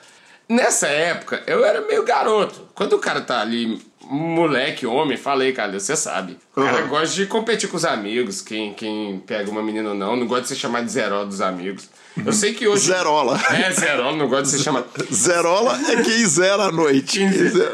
Nessa 0.49 0.87
época, 0.87 1.43
eu 1.47 1.65
era 1.65 1.81
meio 1.83 2.05
garoto. 2.05 2.63
Quando 2.75 2.95
o 2.95 2.99
cara 2.99 3.21
tá 3.21 3.41
ali, 3.41 3.81
moleque, 4.11 4.87
homem, 4.87 5.17
falei, 5.17 5.53
cara, 5.53 5.79
você 5.79 5.97
sabe. 5.97 6.37
O 6.55 6.63
cara 6.63 6.83
Uhum. 6.83 6.89
gosta 6.89 7.15
de 7.15 7.27
competir 7.27 7.69
com 7.69 7.77
os 7.77 7.85
amigos, 7.85 8.41
quem, 8.41 8.73
quem 8.75 9.19
pega 9.27 9.51
uma 9.51 9.63
menina 9.63 9.91
ou 9.91 9.95
não. 9.95 10.17
Não 10.17 10.27
gosta 10.27 10.43
de 10.43 10.49
ser 10.49 10.57
chamado 10.57 10.85
de 10.87 10.93
zeró 10.93 11.25
dos 11.25 11.41
amigos. 11.41 11.89
Eu 12.25 12.33
sei 12.33 12.55
que 12.55 12.67
hoje. 12.67 12.87
Zerola. 12.87 13.39
É, 13.51 13.71
zeró, 13.73 14.15
não 14.17 14.29
gosta 14.29 14.45
de 14.45 14.51
ser 14.51 14.59
chamado. 14.61 14.87
Zerola 15.13 15.79
é 15.91 16.03
quem 16.03 16.25
zera 16.27 16.65
a 16.65 16.73
noite. 16.73 17.21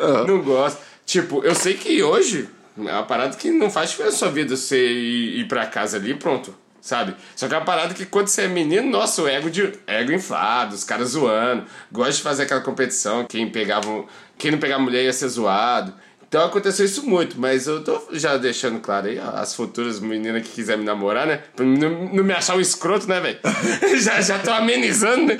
Ah. 0.03 0.25
Não 0.27 0.43
gosto. 0.43 0.79
Tipo, 1.07 1.45
eu 1.45 1.55
sei 1.55 1.75
que 1.75 2.03
hoje 2.03 2.49
é 2.79 2.81
uma 2.93 3.03
parada 3.05 3.37
que 3.37 3.51
não 3.51 3.71
faz 3.71 3.91
diferença 3.91 4.15
na 4.15 4.19
sua 4.19 4.31
vida 4.31 4.57
você 4.57 4.77
ir, 4.93 5.41
ir 5.41 5.49
pra 5.49 5.67
casa 5.67 5.97
ali 5.97 6.13
e 6.13 6.15
pronto, 6.15 6.55
sabe? 6.81 7.15
Só 7.37 7.47
que 7.49 7.55
é 7.55 7.59
uma 7.59 7.65
parada 7.65 7.93
que 7.93 8.07
quando 8.07 8.29
você 8.29 8.43
é 8.43 8.49
menino, 8.49 8.89
nossa, 8.89 9.23
o 9.23 9.29
ego, 9.29 9.51
de, 9.51 9.73
ego 9.87 10.13
inflado, 10.13 10.75
os 10.75 10.85
caras 10.85 11.11
zoando, 11.11 11.65
gosta 11.91 12.13
de 12.15 12.23
fazer 12.23 12.45
aquela 12.45 12.61
competição, 12.61 13.25
quem 13.29 13.49
pegava. 13.51 14.05
Quem 14.39 14.51
não 14.51 14.59
pegava 14.59 14.83
mulher 14.83 15.05
ia 15.05 15.13
ser 15.13 15.29
zoado. 15.29 15.93
Então 16.33 16.47
aconteceu 16.47 16.87
isso 16.87 17.07
muito, 17.07 17.39
mas 17.39 17.67
eu 17.67 17.85
tô 17.85 18.01
já 18.13 18.39
deixando 18.39 18.81
claro 18.81 19.07
aí, 19.07 19.19
ó, 19.19 19.37
as 19.37 19.55
futuras 19.55 20.01
meninas 20.01 20.43
que 20.43 20.49
quiserem 20.49 20.81
me 20.81 20.87
namorar, 20.87 21.27
né? 21.27 21.43
Pra 21.55 21.63
não, 21.63 22.07
não 22.07 22.25
me 22.25 22.33
achar 22.33 22.57
um 22.57 22.61
escroto, 22.61 23.07
né, 23.07 23.21
velho? 23.21 23.39
já, 24.01 24.19
já 24.19 24.39
tô 24.39 24.51
amenizando, 24.51 25.27
né? 25.27 25.39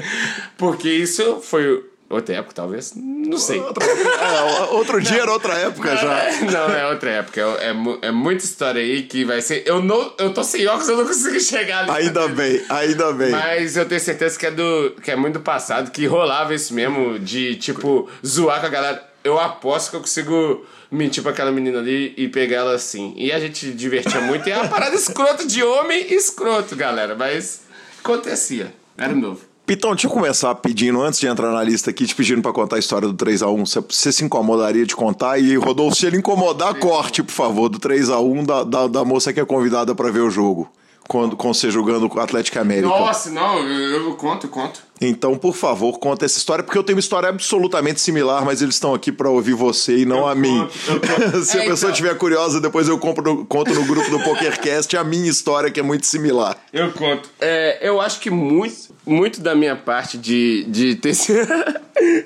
Porque 0.59 0.91
isso 0.91 1.41
foi 1.41 1.83
outra 2.11 2.35
época, 2.35 2.55
talvez. 2.55 2.93
Não 2.95 3.39
sei. 3.39 3.59
É, 3.59 4.65
outro 4.75 5.01
dia 5.01 5.23
era 5.23 5.33
outra 5.33 5.55
época 5.55 5.97
já. 5.97 6.31
Não, 6.43 6.75
é 6.75 6.87
outra 6.87 7.11
época. 7.11 7.41
É, 7.41 7.71
é, 7.71 8.09
é 8.09 8.11
muita 8.11 8.45
história 8.45 8.83
aí 8.83 9.05
que 9.05 9.25
vai 9.25 9.41
ser. 9.41 9.63
Eu, 9.65 9.83
não, 9.83 10.13
eu 10.19 10.35
tô 10.35 10.45
sem 10.45 10.67
óculos, 10.67 10.91
eu 10.91 10.99
não 10.99 11.07
consigo 11.07 11.41
chegar 11.41 11.89
ali. 11.89 12.07
Ainda 12.07 12.29
bem, 12.29 12.63
ainda 12.69 13.13
bem. 13.15 13.31
Mas 13.31 13.79
eu 13.79 13.87
tenho 13.87 13.99
certeza 13.99 14.39
que 14.39 14.45
é, 14.45 14.51
do, 14.51 14.95
que 15.03 15.11
é 15.11 15.17
muito 15.17 15.39
do 15.39 15.41
passado, 15.41 15.91
que 15.91 16.05
rolava 16.05 16.55
isso 16.55 16.75
mesmo, 16.75 17.19
de 17.19 17.57
tipo, 17.57 18.11
zoar 18.23 18.61
com 18.61 18.67
a 18.67 18.69
galera. 18.69 19.12
Eu 19.25 19.39
aposto 19.39 19.91
que 19.91 19.97
eu 19.97 20.01
consigo 20.01 20.65
mentir 20.91 21.23
pra 21.23 21.33
aquela 21.33 21.51
menina 21.51 21.79
ali 21.79 22.13
e 22.17 22.29
pegar 22.29 22.59
ela 22.59 22.75
assim. 22.75 23.15
E 23.17 23.33
a 23.33 23.41
gente 23.41 23.73
divertia 23.73 24.21
muito. 24.21 24.49
E 24.49 24.53
é 24.53 24.57
uma 24.57 24.69
parada 24.69 24.95
escrota 24.95 25.47
de 25.47 25.63
homem 25.63 26.13
escroto, 26.13 26.77
galera. 26.77 27.15
Mas 27.15 27.63
acontecia. 28.01 28.75
Era 28.97 29.15
novo. 29.15 29.53
Pitão, 29.65 29.93
deixa 29.93 30.09
eu 30.09 30.11
começar 30.11 30.53
pedindo, 30.57 31.01
antes 31.01 31.21
de 31.21 31.27
entrar 31.29 31.53
na 31.53 31.63
lista 31.63 31.91
aqui, 31.91 32.05
te 32.05 32.15
pedindo 32.15 32.43
pra 32.43 32.53
contar 32.53 32.77
a 32.77 32.79
história 32.79 33.07
do 33.07 33.15
3x1. 33.15 33.85
Você, 33.89 34.13
se 34.13 34.25
incomodaria 34.25 34.85
de 34.85 34.95
contar? 34.95 35.39
E, 35.39 35.57
Rodolfo, 35.57 35.97
se 35.97 36.05
ele 36.05 36.17
incomodar, 36.17 36.75
corte, 36.75 37.23
por 37.23 37.33
favor, 37.33 37.69
do 37.69 37.79
3x1 37.79 38.45
da, 38.45 38.65
da, 38.65 38.87
da 38.89 39.05
moça 39.05 39.33
que 39.33 39.39
é 39.39 39.45
convidada 39.45 39.95
pra 39.95 40.11
ver 40.11 40.21
o 40.21 40.31
jogo. 40.31 40.69
Quando, 41.09 41.37
com 41.37 41.55
você 41.55 41.71
jogando 41.71 42.09
com 42.09 42.19
o 42.19 42.21
Atlético 42.21 42.59
América. 42.59 42.89
Nossa, 42.89 43.31
não, 43.31 43.59
eu, 43.61 44.09
eu 44.09 44.15
conto, 44.15 44.47
eu 44.47 44.51
conto. 44.51 44.83
Então, 45.07 45.37
por 45.37 45.55
favor, 45.55 45.99
conta 45.99 46.25
essa 46.25 46.39
história, 46.39 46.63
porque 46.63 46.79
eu 46.79 46.83
tenho 46.83 46.97
uma 46.97 47.01
história 47.01 47.29
absolutamente 47.29 48.01
similar, 48.01 48.45
mas 48.45 48.63
eles 48.63 48.75
estão 48.77 48.95
aqui 48.95 49.11
pra 49.11 49.29
ouvir 49.29 49.55
você 49.55 49.99
e 49.99 50.05
não 50.05 50.19
Eu 50.19 50.29
a 50.29 50.35
mim. 50.35 50.59
conto. 50.87 51.43
Se 51.45 51.59
a 51.59 51.65
É, 51.65 51.67
pessoa 51.67 51.75
então. 51.75 51.91
estiver 51.91 52.15
curiosa, 52.17 52.61
depois 52.61 52.87
eu 52.89 52.99
compro 52.99 53.25
no- 53.25 53.45
conto 53.47 53.73
no 53.75 53.85
grupo 53.85 54.09
do 54.11 54.21
PokerCast 54.21 54.97
a 54.97 55.03
minha 55.05 55.29
história, 55.29 55.71
que 55.71 55.81
é 55.81 55.83
muito 55.83 56.07
similar. 56.07 56.57
Eu 56.73 56.93
conto. 56.93 57.29
É, 57.41 57.79
eu 57.87 58.01
acho 58.01 58.21
que 58.21 58.31
muito, 58.31 58.95
muito 59.07 59.41
da 59.41 59.55
minha 59.55 59.75
parte 59.77 60.17
de, 60.17 60.65
de 60.69 60.95
ter. 60.95 61.15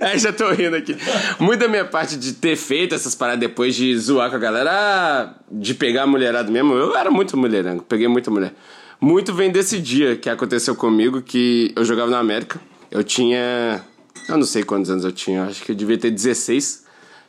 Aí 0.00 0.18
já 0.18 0.32
tô 0.32 0.50
rindo 0.50 0.76
aqui. 0.76 0.96
Muito 1.38 1.60
da 1.60 1.68
minha 1.68 1.84
parte 1.84 2.16
de 2.16 2.32
ter 2.34 2.56
feito 2.56 2.94
essas 2.94 3.14
paradas 3.14 3.40
depois 3.40 3.74
de 3.74 3.96
zoar 3.98 4.28
com 4.30 4.36
a 4.36 4.38
galera, 4.38 4.70
ah, 4.72 5.34
de 5.50 5.74
pegar 5.74 6.02
a 6.02 6.06
mulherada 6.06 6.50
mesmo. 6.50 6.74
Eu 6.74 6.96
era 6.96 7.10
muito 7.10 7.36
mulherango, 7.36 7.82
peguei 7.82 8.08
muita 8.08 8.30
mulher. 8.30 8.52
Muito 9.00 9.34
vem 9.34 9.50
desse 9.50 9.78
dia 9.78 10.16
que 10.16 10.30
aconteceu 10.30 10.74
comigo, 10.74 11.20
que 11.20 11.72
eu 11.76 11.84
jogava 11.84 12.10
na 12.10 12.18
América. 12.18 12.60
Eu 12.90 13.04
tinha. 13.04 13.84
Eu 14.28 14.36
não 14.36 14.46
sei 14.46 14.62
quantos 14.62 14.90
anos 14.90 15.04
eu 15.04 15.12
tinha, 15.12 15.44
acho 15.44 15.62
que 15.62 15.72
eu 15.72 15.76
devia 15.76 15.98
ter 15.98 16.10
16. 16.10 16.84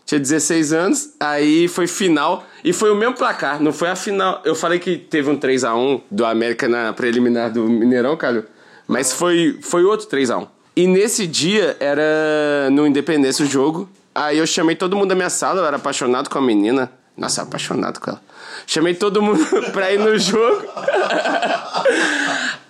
Tinha 0.06 0.20
16 0.20 0.72
anos, 0.72 1.10
aí 1.20 1.68
foi 1.68 1.86
final 1.86 2.46
e 2.64 2.72
foi 2.72 2.90
o 2.90 2.96
mesmo 2.96 3.14
placar, 3.16 3.62
não 3.62 3.74
foi 3.74 3.90
a 3.90 3.96
final. 3.96 4.42
Eu 4.46 4.56
falei 4.56 4.80
que 4.80 4.98
teve 4.98 5.30
um 5.30 5.36
3 5.36 5.66
a 5.66 5.76
1 5.76 6.02
do 6.10 6.26
América 6.26 6.66
na 6.70 6.94
preliminar 6.94 7.52
do 7.52 7.64
Mineirão, 7.64 8.16
Calho, 8.16 8.46
mas 8.88 9.12
foi 9.12 9.60
foi 9.62 9.84
outro 9.84 10.08
3 10.08 10.30
a 10.32 10.38
1. 10.38 10.48
E 10.78 10.88
nesse 10.88 11.28
dia 11.28 11.76
era 11.80 12.70
no 12.72 12.88
Independência 12.88 13.44
o 13.44 13.48
jogo. 13.48 13.90
Aí 14.16 14.38
eu 14.38 14.48
chamei 14.48 14.78
todo 14.78 14.96
mundo 14.96 15.10
da 15.10 15.16
minha 15.16 15.30
sala, 15.30 15.60
eu 15.60 15.66
era 15.66 15.76
apaixonado 15.76 16.30
com 16.30 16.38
a 16.38 16.42
menina. 16.42 16.90
Nossa, 17.18 17.42
apaixonado 17.42 18.00
com 18.00 18.12
ela. 18.12 18.22
Chamei 18.68 18.94
todo 18.94 19.22
mundo 19.22 19.40
pra 19.72 19.94
ir 19.94 19.98
no 19.98 20.20
jogo. 20.20 20.68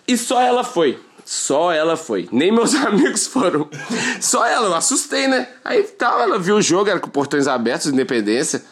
E 0.08 0.16
só 0.16 0.40
ela 0.40 0.64
foi. 0.64 1.00
Só 1.26 1.74
ela 1.74 1.98
foi. 1.98 2.30
Nem 2.32 2.52
meus 2.52 2.74
amigos 2.86 3.26
foram. 3.26 3.68
Só 4.22 4.46
ela, 4.46 4.68
eu 4.68 4.76
assustei, 4.76 5.28
né? 5.28 5.50
Aí 5.66 5.84
tal, 5.84 6.22
ela 6.22 6.38
viu 6.38 6.56
o 6.56 6.62
jogo, 6.62 6.90
era 6.90 7.00
com 7.00 7.10
portões 7.10 7.48
abertos, 7.48 7.88
independência. 7.88 8.64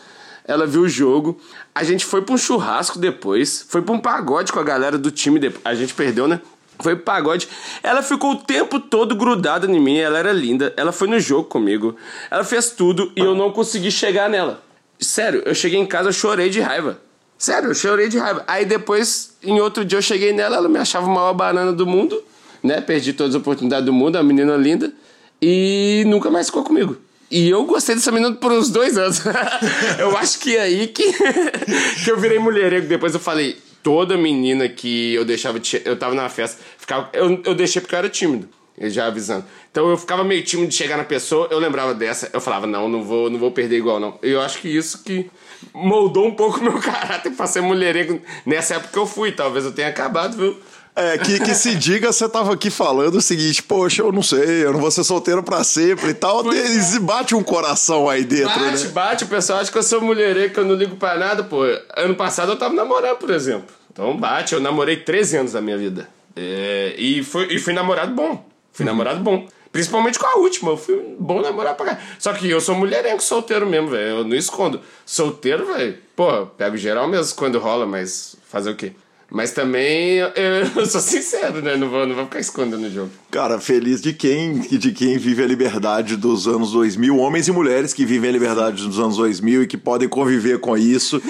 Ela 0.48 0.68
viu 0.68 0.82
o 0.82 0.88
jogo. 0.88 1.42
A 1.74 1.84
gente 1.84 2.06
foi 2.06 2.22
pra 2.22 2.36
um 2.36 2.38
churrasco 2.38 3.00
depois. 3.00 3.66
Foi 3.68 3.82
pra 3.82 3.94
um 3.94 4.00
pagode 4.00 4.54
com 4.54 4.60
a 4.60 4.64
galera 4.64 4.96
do 4.96 5.10
time. 5.10 5.40
depois. 5.40 5.66
A 5.66 5.74
gente 5.74 5.96
perdeu, 5.96 6.28
né? 6.28 6.40
Foi 6.80 6.96
pro 6.96 7.06
pagode. 7.06 7.50
Ela 7.82 8.04
ficou 8.04 8.34
o 8.34 8.36
tempo 8.36 8.80
todo 8.80 9.16
grudada 9.16 9.66
em 9.66 9.80
mim. 9.80 9.98
Ela 9.98 10.20
era 10.20 10.32
linda. 10.32 10.72
Ela 10.78 10.92
foi 10.92 11.08
no 11.08 11.20
jogo 11.20 11.50
comigo. 11.50 11.96
Ela 12.30 12.44
fez 12.44 12.70
tudo 12.70 13.12
e 13.16 13.22
eu 13.22 13.34
não 13.34 13.52
consegui 13.52 13.90
chegar 13.90 14.30
nela. 14.30 14.64
Sério, 15.00 15.42
eu 15.46 15.56
cheguei 15.56 15.80
em 15.80 15.86
casa, 15.86 16.12
chorei 16.12 16.50
de 16.50 16.62
raiva. 16.62 17.02
Sério, 17.38 17.70
eu 17.70 17.76
chorei 17.76 18.08
de 18.08 18.18
raiva. 18.18 18.44
Aí 18.48 18.66
depois, 18.66 19.36
em 19.44 19.60
outro 19.60 19.84
dia, 19.84 19.98
eu 19.98 20.02
cheguei 20.02 20.32
nela, 20.32 20.58
ela 20.58 20.70
me 20.70 20.80
achava 20.80 21.06
a 21.06 21.10
maior 21.10 21.34
banana 21.34 21.74
do 21.74 21.86
mundo, 21.86 22.24
né? 22.64 22.80
Perdi 22.82 23.14
todas 23.14 23.36
as 23.36 23.42
oportunidades 23.42 23.86
do 23.86 23.94
mundo, 23.94 24.16
a 24.16 24.24
menina 24.24 24.56
linda, 24.56 24.94
e 25.42 26.04
nunca 26.08 26.30
mais 26.32 26.48
ficou 26.48 26.64
comigo. 26.64 26.98
E 27.30 27.50
eu 27.50 27.66
gostei 27.66 27.96
dessa 27.96 28.12
menina 28.12 28.34
por 28.36 28.52
uns 28.52 28.70
dois 28.70 28.98
anos. 28.98 29.22
eu 30.00 30.16
acho 30.18 30.40
que 30.40 30.56
é 30.56 30.62
aí 30.62 30.88
que, 30.88 31.04
que 32.04 32.12
eu 32.12 32.18
virei 32.18 32.40
mulherengo. 32.40 32.88
Depois 32.88 33.14
eu 33.14 33.20
falei, 33.20 33.58
toda 33.84 34.18
menina 34.18 34.70
que 34.70 35.14
eu 35.14 35.26
deixava 35.26 35.60
de 35.60 35.82
Eu 35.84 35.98
tava 35.98 36.16
na 36.16 36.30
festa, 36.30 36.62
ficava, 36.78 37.10
eu, 37.14 37.42
eu 37.44 37.54
deixei 37.54 37.82
porque 37.82 37.96
eu 37.96 38.00
era 38.00 38.10
tímido. 38.10 38.48
Já 38.78 39.08
avisando. 39.08 39.46
Então 39.72 39.90
eu 39.90 39.98
ficava 39.98 40.24
meio 40.24 40.44
tímido 40.44 40.70
de 40.70 40.76
chegar 40.76 40.98
na 40.98 41.06
pessoa, 41.06 41.48
eu 41.50 41.60
lembrava 41.60 41.94
dessa, 41.94 42.30
eu 42.34 42.42
falava, 42.42 42.68
não, 42.68 42.90
não 42.90 43.04
vou, 43.04 43.30
não 43.30 43.40
vou 43.40 43.52
perder 43.52 43.78
igual, 43.78 44.00
não. 44.00 44.20
Eu 44.22 44.42
acho 44.42 44.60
que 44.60 44.68
isso 44.68 45.02
que 45.02 45.30
moldou 45.76 46.28
um 46.28 46.34
pouco 46.34 46.62
meu 46.62 46.80
caráter 46.82 47.32
pra 47.32 47.46
ser 47.46 47.62
mulherengo 47.62 48.22
nessa 48.46 48.76
época 48.76 48.94
que 48.94 49.00
eu 49.00 49.06
fui. 49.06 49.32
Talvez 49.32 49.66
eu 49.66 49.72
tenha 49.72 49.90
acabado, 49.90 50.38
viu? 50.38 50.58
É, 50.96 51.18
que, 51.18 51.42
que 51.42 51.54
se 51.54 51.76
diga, 51.76 52.14
você 52.14 52.30
tava 52.30 52.54
aqui 52.54 52.70
falando 52.70 53.16
o 53.16 53.22
seguinte, 53.22 53.62
poxa, 53.62 54.02
eu 54.02 54.14
não 54.14 54.24
sei, 54.24 54.64
eu 54.64 54.72
não 54.72 54.80
vou 54.80 54.90
ser 54.90 55.04
solteiro 55.04 55.44
pra 55.44 55.62
sempre 55.62 56.12
e 56.12 56.14
tal. 56.14 56.54
Eles 56.54 56.98
bate 57.00 57.36
um 57.36 57.44
coração 57.44 58.10
aí 58.10 58.24
dentro, 58.24 58.62
bate, 58.62 58.84
né? 58.86 58.90
Bate, 58.92 59.24
o 59.26 59.28
pessoal 59.28 59.60
acha 59.60 59.70
que 59.70 59.78
eu 59.78 59.84
sou 59.84 60.00
mulherengo, 60.00 60.54
que 60.54 60.60
eu 60.60 60.64
não 60.64 60.76
ligo 60.76 60.96
pra 60.96 61.18
nada, 61.18 61.44
pô. 61.44 61.64
Ano 61.98 62.16
passado 62.16 62.54
eu 62.54 62.58
tava 62.58 62.74
namorando, 62.74 63.18
por 63.18 63.30
exemplo. 63.30 63.68
Então 63.92 64.16
bate, 64.16 64.54
eu 64.54 64.62
namorei 64.62 64.96
13 64.96 65.38
anos 65.38 65.52
da 65.52 65.60
minha 65.60 65.78
vida. 65.78 66.08
É, 66.34 66.96
e, 66.98 67.22
fui, 67.24 67.54
e 67.54 67.60
fui 67.60 67.74
namorado 67.74 68.16
bom. 68.16 68.48
Fui 68.72 68.86
namorado 68.86 69.20
bom. 69.20 69.46
Principalmente 69.76 70.18
com 70.18 70.26
a 70.26 70.38
última, 70.38 70.72
eu 70.72 70.78
fui 70.78 70.96
um 70.96 71.18
bom 71.20 71.42
namorado 71.42 71.76
pra 71.76 71.88
cá. 71.88 72.02
Só 72.18 72.32
que 72.32 72.50
eu 72.50 72.62
sou 72.62 72.74
mulherengo 72.76 73.22
solteiro 73.22 73.68
mesmo, 73.68 73.90
velho. 73.90 74.20
Eu 74.20 74.24
não 74.24 74.34
escondo. 74.34 74.80
Solteiro, 75.06 75.66
velho, 75.66 75.98
pô, 76.16 76.46
pego 76.46 76.78
geral 76.78 77.10
mesmo 77.10 77.36
quando 77.36 77.60
rola, 77.60 77.86
mas 77.86 78.38
fazer 78.48 78.70
o 78.70 78.76
quê? 78.78 78.94
Mas 79.30 79.52
também 79.52 80.14
eu, 80.14 80.30
eu, 80.30 80.86
sou 80.86 81.02
sincero, 81.02 81.62
né? 81.62 81.76
Não 81.76 81.90
vou, 81.90 82.08
não 82.08 82.16
vou 82.16 82.24
ficar 82.24 82.40
escondendo 82.40 82.88
o 82.88 82.90
jogo. 82.90 83.12
Cara, 83.30 83.60
feliz 83.60 84.02
de 84.02 84.14
quem, 84.14 84.60
de 84.60 84.94
quem 84.94 85.18
vive 85.18 85.44
a 85.44 85.46
liberdade 85.46 86.16
dos 86.16 86.48
anos 86.48 86.72
2000, 86.72 87.18
homens 87.18 87.50
e 87.50 87.52
mulheres 87.52 87.94
que 87.94 88.06
vivem 88.06 88.30
a 88.30 88.34
liberdade 88.34 88.82
dos 88.82 88.98
anos 88.98 89.18
2000 89.18 89.64
e 89.64 89.68
que 89.68 89.76
podem 89.76 90.08
conviver 90.08 90.60
com 90.60 90.78
isso. 90.78 91.22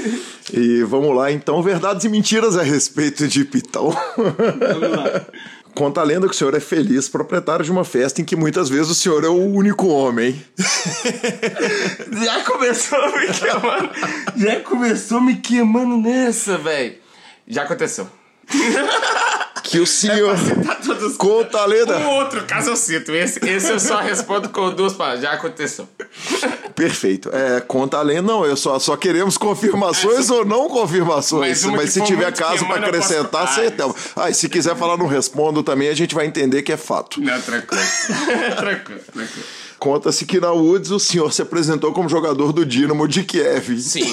E 0.53 0.83
vamos 0.83 1.15
lá, 1.15 1.31
então, 1.31 1.63
verdades 1.63 2.05
e 2.05 2.09
mentiras 2.09 2.55
a 2.55 2.61
respeito 2.61 3.27
de 3.27 3.43
Pitão. 3.43 3.89
Vamos 4.15 4.97
lá. 4.97 5.25
Conta 5.75 5.99
a 5.99 6.03
lenda 6.05 6.25
que 6.25 6.33
o 6.33 6.37
senhor 6.37 6.55
é 6.55 6.59
feliz 6.61 7.09
proprietário 7.09 7.65
de 7.65 7.69
uma 7.69 7.83
festa 7.83 8.21
em 8.21 8.25
que 8.25 8.33
muitas 8.33 8.69
vezes 8.69 8.89
o 8.89 8.95
senhor 8.95 9.25
é 9.25 9.27
o 9.27 9.35
único 9.35 9.87
homem. 9.87 10.41
Já 12.23 12.43
começou 12.45 13.11
me 13.11 13.27
queimando. 13.27 13.89
Já 14.37 14.59
começou 14.61 15.19
me 15.19 15.35
queimando 15.35 15.97
nessa, 15.97 16.57
velho. 16.57 16.95
Já 17.45 17.63
aconteceu. 17.63 18.07
Que 19.75 19.81
o 19.81 19.85
senhor 19.85 20.33
é 20.33 21.17
conta 21.17 21.57
a 21.57 21.65
lenda. 21.65 21.97
O 21.99 22.11
outro 22.11 22.45
caso 22.45 22.69
eu 22.69 22.77
cito. 22.77 23.13
Esse, 23.13 23.45
esse 23.45 23.69
eu 23.69 23.77
só 23.77 23.99
respondo 23.99 24.47
com 24.47 24.73
duas 24.73 24.93
palavras. 24.93 25.21
Já 25.21 25.33
aconteceu. 25.33 25.85
Perfeito. 26.73 27.29
É, 27.33 27.59
conta 27.59 27.97
a 27.97 28.01
lenda, 28.01 28.21
não. 28.21 28.45
Eu 28.45 28.55
só, 28.55 28.79
só 28.79 28.95
queremos 28.95 29.37
confirmações 29.37 30.29
ou 30.29 30.45
não 30.45 30.69
confirmações. 30.69 31.65
Mas, 31.65 31.75
Mas 31.75 31.89
se 31.89 32.01
tiver 32.03 32.31
caso 32.31 32.65
para 32.65 32.87
acrescentar, 32.87 33.45
posso... 33.45 33.59
acertamos. 33.59 33.95
Ah, 34.15 34.29
e 34.29 34.33
se 34.33 34.47
quiser 34.47 34.77
falar 34.77 34.95
não 34.95 35.07
respondo 35.07 35.61
também, 35.61 35.89
a 35.89 35.93
gente 35.93 36.15
vai 36.15 36.25
entender 36.25 36.61
que 36.61 36.71
é 36.71 36.77
fato. 36.77 37.19
Não, 37.19 37.41
tranquilo. 37.41 37.83
tranquilo, 38.55 39.01
tranquilo. 39.11 39.45
Conta-se 39.77 40.25
que 40.25 40.39
na 40.39 40.53
Woods 40.53 40.91
o 40.91 40.99
senhor 41.01 41.33
se 41.33 41.41
apresentou 41.41 41.91
como 41.91 42.07
jogador 42.07 42.53
do 42.53 42.65
Dinamo 42.65 43.09
de 43.09 43.25
Kiev. 43.25 43.77
Sim. 43.81 44.05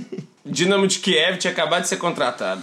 Dinamo 0.46 0.86
de 0.86 0.98
Kiev 0.98 1.36
tinha 1.36 1.52
acabado 1.52 1.82
de 1.82 1.88
ser 1.88 1.98
contratado. 1.98 2.62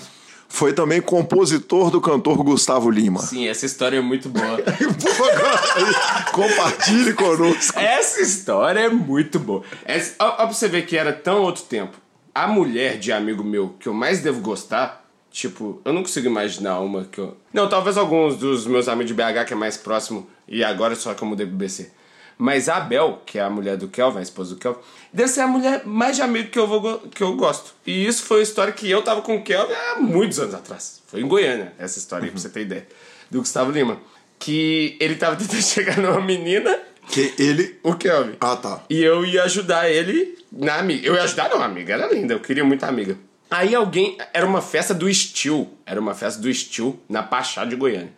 Foi 0.50 0.74
também 0.74 1.02
compositor 1.02 1.92
do 1.92 2.00
cantor 2.00 2.44
Gustavo 2.44 2.90
Lima. 2.90 3.20
Sim, 3.20 3.48
essa 3.48 3.66
história 3.66 3.98
é 3.98 4.02
muito 4.02 4.30
boa. 4.30 4.58
Compartilhe 6.32 7.14
conosco. 7.14 7.78
Essa 7.78 8.22
história 8.22 8.80
é 8.80 8.90
muito 8.90 9.40
boa. 9.40 9.64
Essa, 9.86 10.16
ó, 10.20 10.28
ó, 10.30 10.36
pra 10.36 10.48
você 10.48 10.68
ver 10.68 10.86
que 10.86 10.98
era 10.98 11.12
tão 11.12 11.42
outro 11.42 11.64
tempo. 11.64 11.98
A 12.34 12.48
mulher 12.48 12.98
de 12.98 13.12
amigo 13.12 13.44
meu 13.44 13.76
que 13.80 13.88
eu 13.88 13.94
mais 13.94 14.22
devo 14.22 14.42
gostar, 14.42 15.06
tipo, 15.30 15.82
eu 15.84 15.92
não 15.92 16.02
consigo 16.02 16.28
imaginar 16.28 16.80
uma 16.80 17.04
que 17.04 17.20
eu. 17.20 17.36
Não, 17.54 17.68
talvez 17.68 17.98
alguns 17.98 18.38
dos 18.38 18.66
meus 18.66 18.88
amigos 18.88 19.08
de 19.08 19.14
BH 19.14 19.46
que 19.46 19.54
é 19.54 19.56
mais 19.56 19.76
próximo, 19.76 20.28
e 20.48 20.64
agora 20.64 20.96
só 20.96 21.14
que 21.14 21.22
eu 21.22 21.28
mudei 21.28 21.46
pro 21.46 21.56
BC. 21.56 21.92
Mas 22.38 22.70
a 22.70 22.80
Bel, 22.80 23.22
que 23.26 23.40
é 23.40 23.42
a 23.42 23.50
mulher 23.50 23.78
do 23.78 23.88
Kelvin, 23.88 24.20
a 24.20 24.22
esposa 24.22 24.54
do 24.54 24.60
Kelvin, 24.60 24.80
deve 25.14 25.30
ser 25.30 25.42
a 25.42 25.48
mulher 25.48 25.84
mais 25.86 26.16
de 26.16 26.22
amigo 26.22 26.50
que 26.50 26.60
eu, 26.60 26.68
vou, 26.68 27.00
que 27.00 27.22
eu 27.24 27.36
gosto. 27.36 27.74
E 27.86 28.06
isso 28.06 28.24
foi 28.24 28.38
uma 28.38 28.44
história 28.44 28.74
que 28.74 28.90
eu 28.90 29.02
tava 29.02 29.22
com 29.22 29.36
o 29.36 29.44
Kelvin 29.44 29.74
há 29.74 30.00
muitos 30.00 30.40
anos 30.40 30.54
atrás. 30.54 31.02
Foi 31.08 31.22
em 31.22 31.28
Goiânia, 31.28 31.74
essa 31.80 31.98
história 32.00 32.26
aí, 32.26 32.32
pra 32.32 32.40
você 32.40 32.50
ter 32.50 32.62
ideia. 32.62 32.88
Do 33.30 33.40
Gustavo 33.40 33.72
Lima. 33.72 34.00
Que 34.40 34.96
ele 35.00 35.16
tava 35.16 35.36
tentando 35.38 35.62
chegar 35.62 35.98
numa 35.98 36.22
menina. 36.22 36.80
Que 37.10 37.34
ele. 37.40 37.80
O 37.84 37.96
Kelvin. 37.96 38.36
Ah, 38.40 38.56
tá. 38.56 38.84
E 38.90 39.02
eu 39.02 39.26
ia 39.26 39.44
ajudar 39.44 39.90
ele 39.90 40.38
na 40.52 40.76
amiga. 40.76 41.08
Eu 41.08 41.16
ia 41.16 41.24
ajudar, 41.24 41.50
não, 41.50 41.62
amiga 41.62 41.94
era 41.94 42.14
linda, 42.14 42.34
eu 42.34 42.40
queria 42.40 42.64
muita 42.64 42.88
amiga. 42.88 43.18
Aí 43.50 43.74
alguém. 43.74 44.18
Era 44.34 44.46
uma 44.46 44.62
festa 44.62 44.94
do 44.94 45.12
Steel. 45.14 45.72
Era 45.86 46.00
uma 46.00 46.14
festa 46.14 46.42
do 46.42 46.54
Steel 46.54 47.00
na 47.08 47.24
Pachá 47.24 47.66
de 47.66 47.76
Goiânia. 47.76 48.12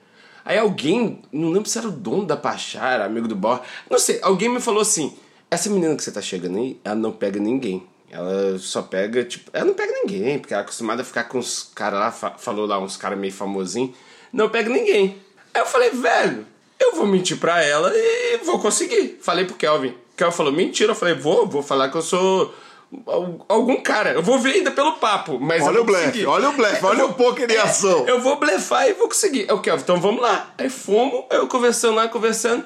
Aí 0.50 0.58
alguém, 0.58 1.22
não 1.32 1.52
lembro 1.52 1.70
se 1.70 1.78
era 1.78 1.88
o 1.88 1.92
dono 1.92 2.26
da 2.26 2.36
Pachá, 2.36 2.94
era 2.94 3.06
amigo 3.06 3.28
do 3.28 3.36
Borra, 3.36 3.62
não 3.88 4.00
sei, 4.00 4.20
alguém 4.24 4.50
me 4.50 4.60
falou 4.60 4.82
assim: 4.82 5.16
essa 5.50 5.70
menina 5.70 5.96
que 5.96 6.04
você 6.04 6.12
tá 6.12 6.22
chegando 6.22 6.58
aí, 6.58 6.80
ela 6.84 6.96
não 6.96 7.12
pega 7.12 7.40
ninguém. 7.40 7.88
Ela 8.12 8.58
só 8.58 8.82
pega, 8.82 9.24
tipo, 9.24 9.52
ela 9.54 9.66
não 9.66 9.74
pega 9.74 9.94
ninguém, 9.94 10.40
porque 10.40 10.54
ela 10.54 10.64
é 10.64 10.66
acostumada 10.66 11.02
a 11.02 11.06
ficar 11.06 11.26
com 11.26 11.38
os 11.38 11.70
caras 11.76 12.00
lá, 12.00 12.12
falou 12.12 12.66
lá, 12.66 12.80
uns 12.80 12.98
caras 12.98 13.20
meio 13.20 13.34
famosinhos, 13.34 13.96
não 14.34 14.50
pega 14.50 14.70
ninguém. 14.70 15.18
Aí 15.54 15.62
eu 15.62 15.66
falei, 15.66 15.92
velho, 15.92 16.46
eu 16.80 16.96
vou 16.96 17.06
mentir 17.06 17.38
pra 17.38 17.64
ela 17.64 17.92
e 17.94 18.38
vou 18.44 18.60
conseguir. 18.60 19.20
Falei 19.22 19.46
pro 19.46 19.56
Kelvin. 19.56 19.94
Kelvin 20.16 20.36
falou, 20.36 20.52
mentira. 20.52 20.92
Eu 20.92 20.96
falei, 20.96 21.14
vou, 21.14 21.48
vou 21.48 21.62
falar 21.62 21.90
que 21.90 21.98
eu 21.98 22.02
sou 22.02 22.54
algum 23.48 23.82
cara. 23.82 24.14
Eu 24.14 24.24
vou 24.24 24.40
ver 24.40 24.54
ainda 24.54 24.72
pelo 24.72 24.94
papo, 24.94 25.40
mas 25.40 25.64
olha 25.64 25.82
o 25.82 25.84
blefe, 25.84 26.26
olha 26.26 26.50
o 26.50 26.54
blefe, 26.54 26.84
olha 26.84 27.06
o 27.06 27.14
poker 27.14 27.50
em 27.50 27.56
é, 27.56 27.60
ação. 27.60 28.08
Eu 28.08 28.20
vou 28.20 28.38
blefar 28.38 28.88
e 28.88 28.94
vou 28.94 29.08
conseguir. 29.08 29.46
Eu 29.48 29.60
quero, 29.60 29.80
então 29.80 30.00
vamos 30.00 30.22
lá. 30.22 30.54
Aí 30.58 30.70
fomos, 30.70 31.26
eu 31.30 31.48
conversando 31.48 31.96
lá, 31.96 32.08
conversando. 32.08 32.66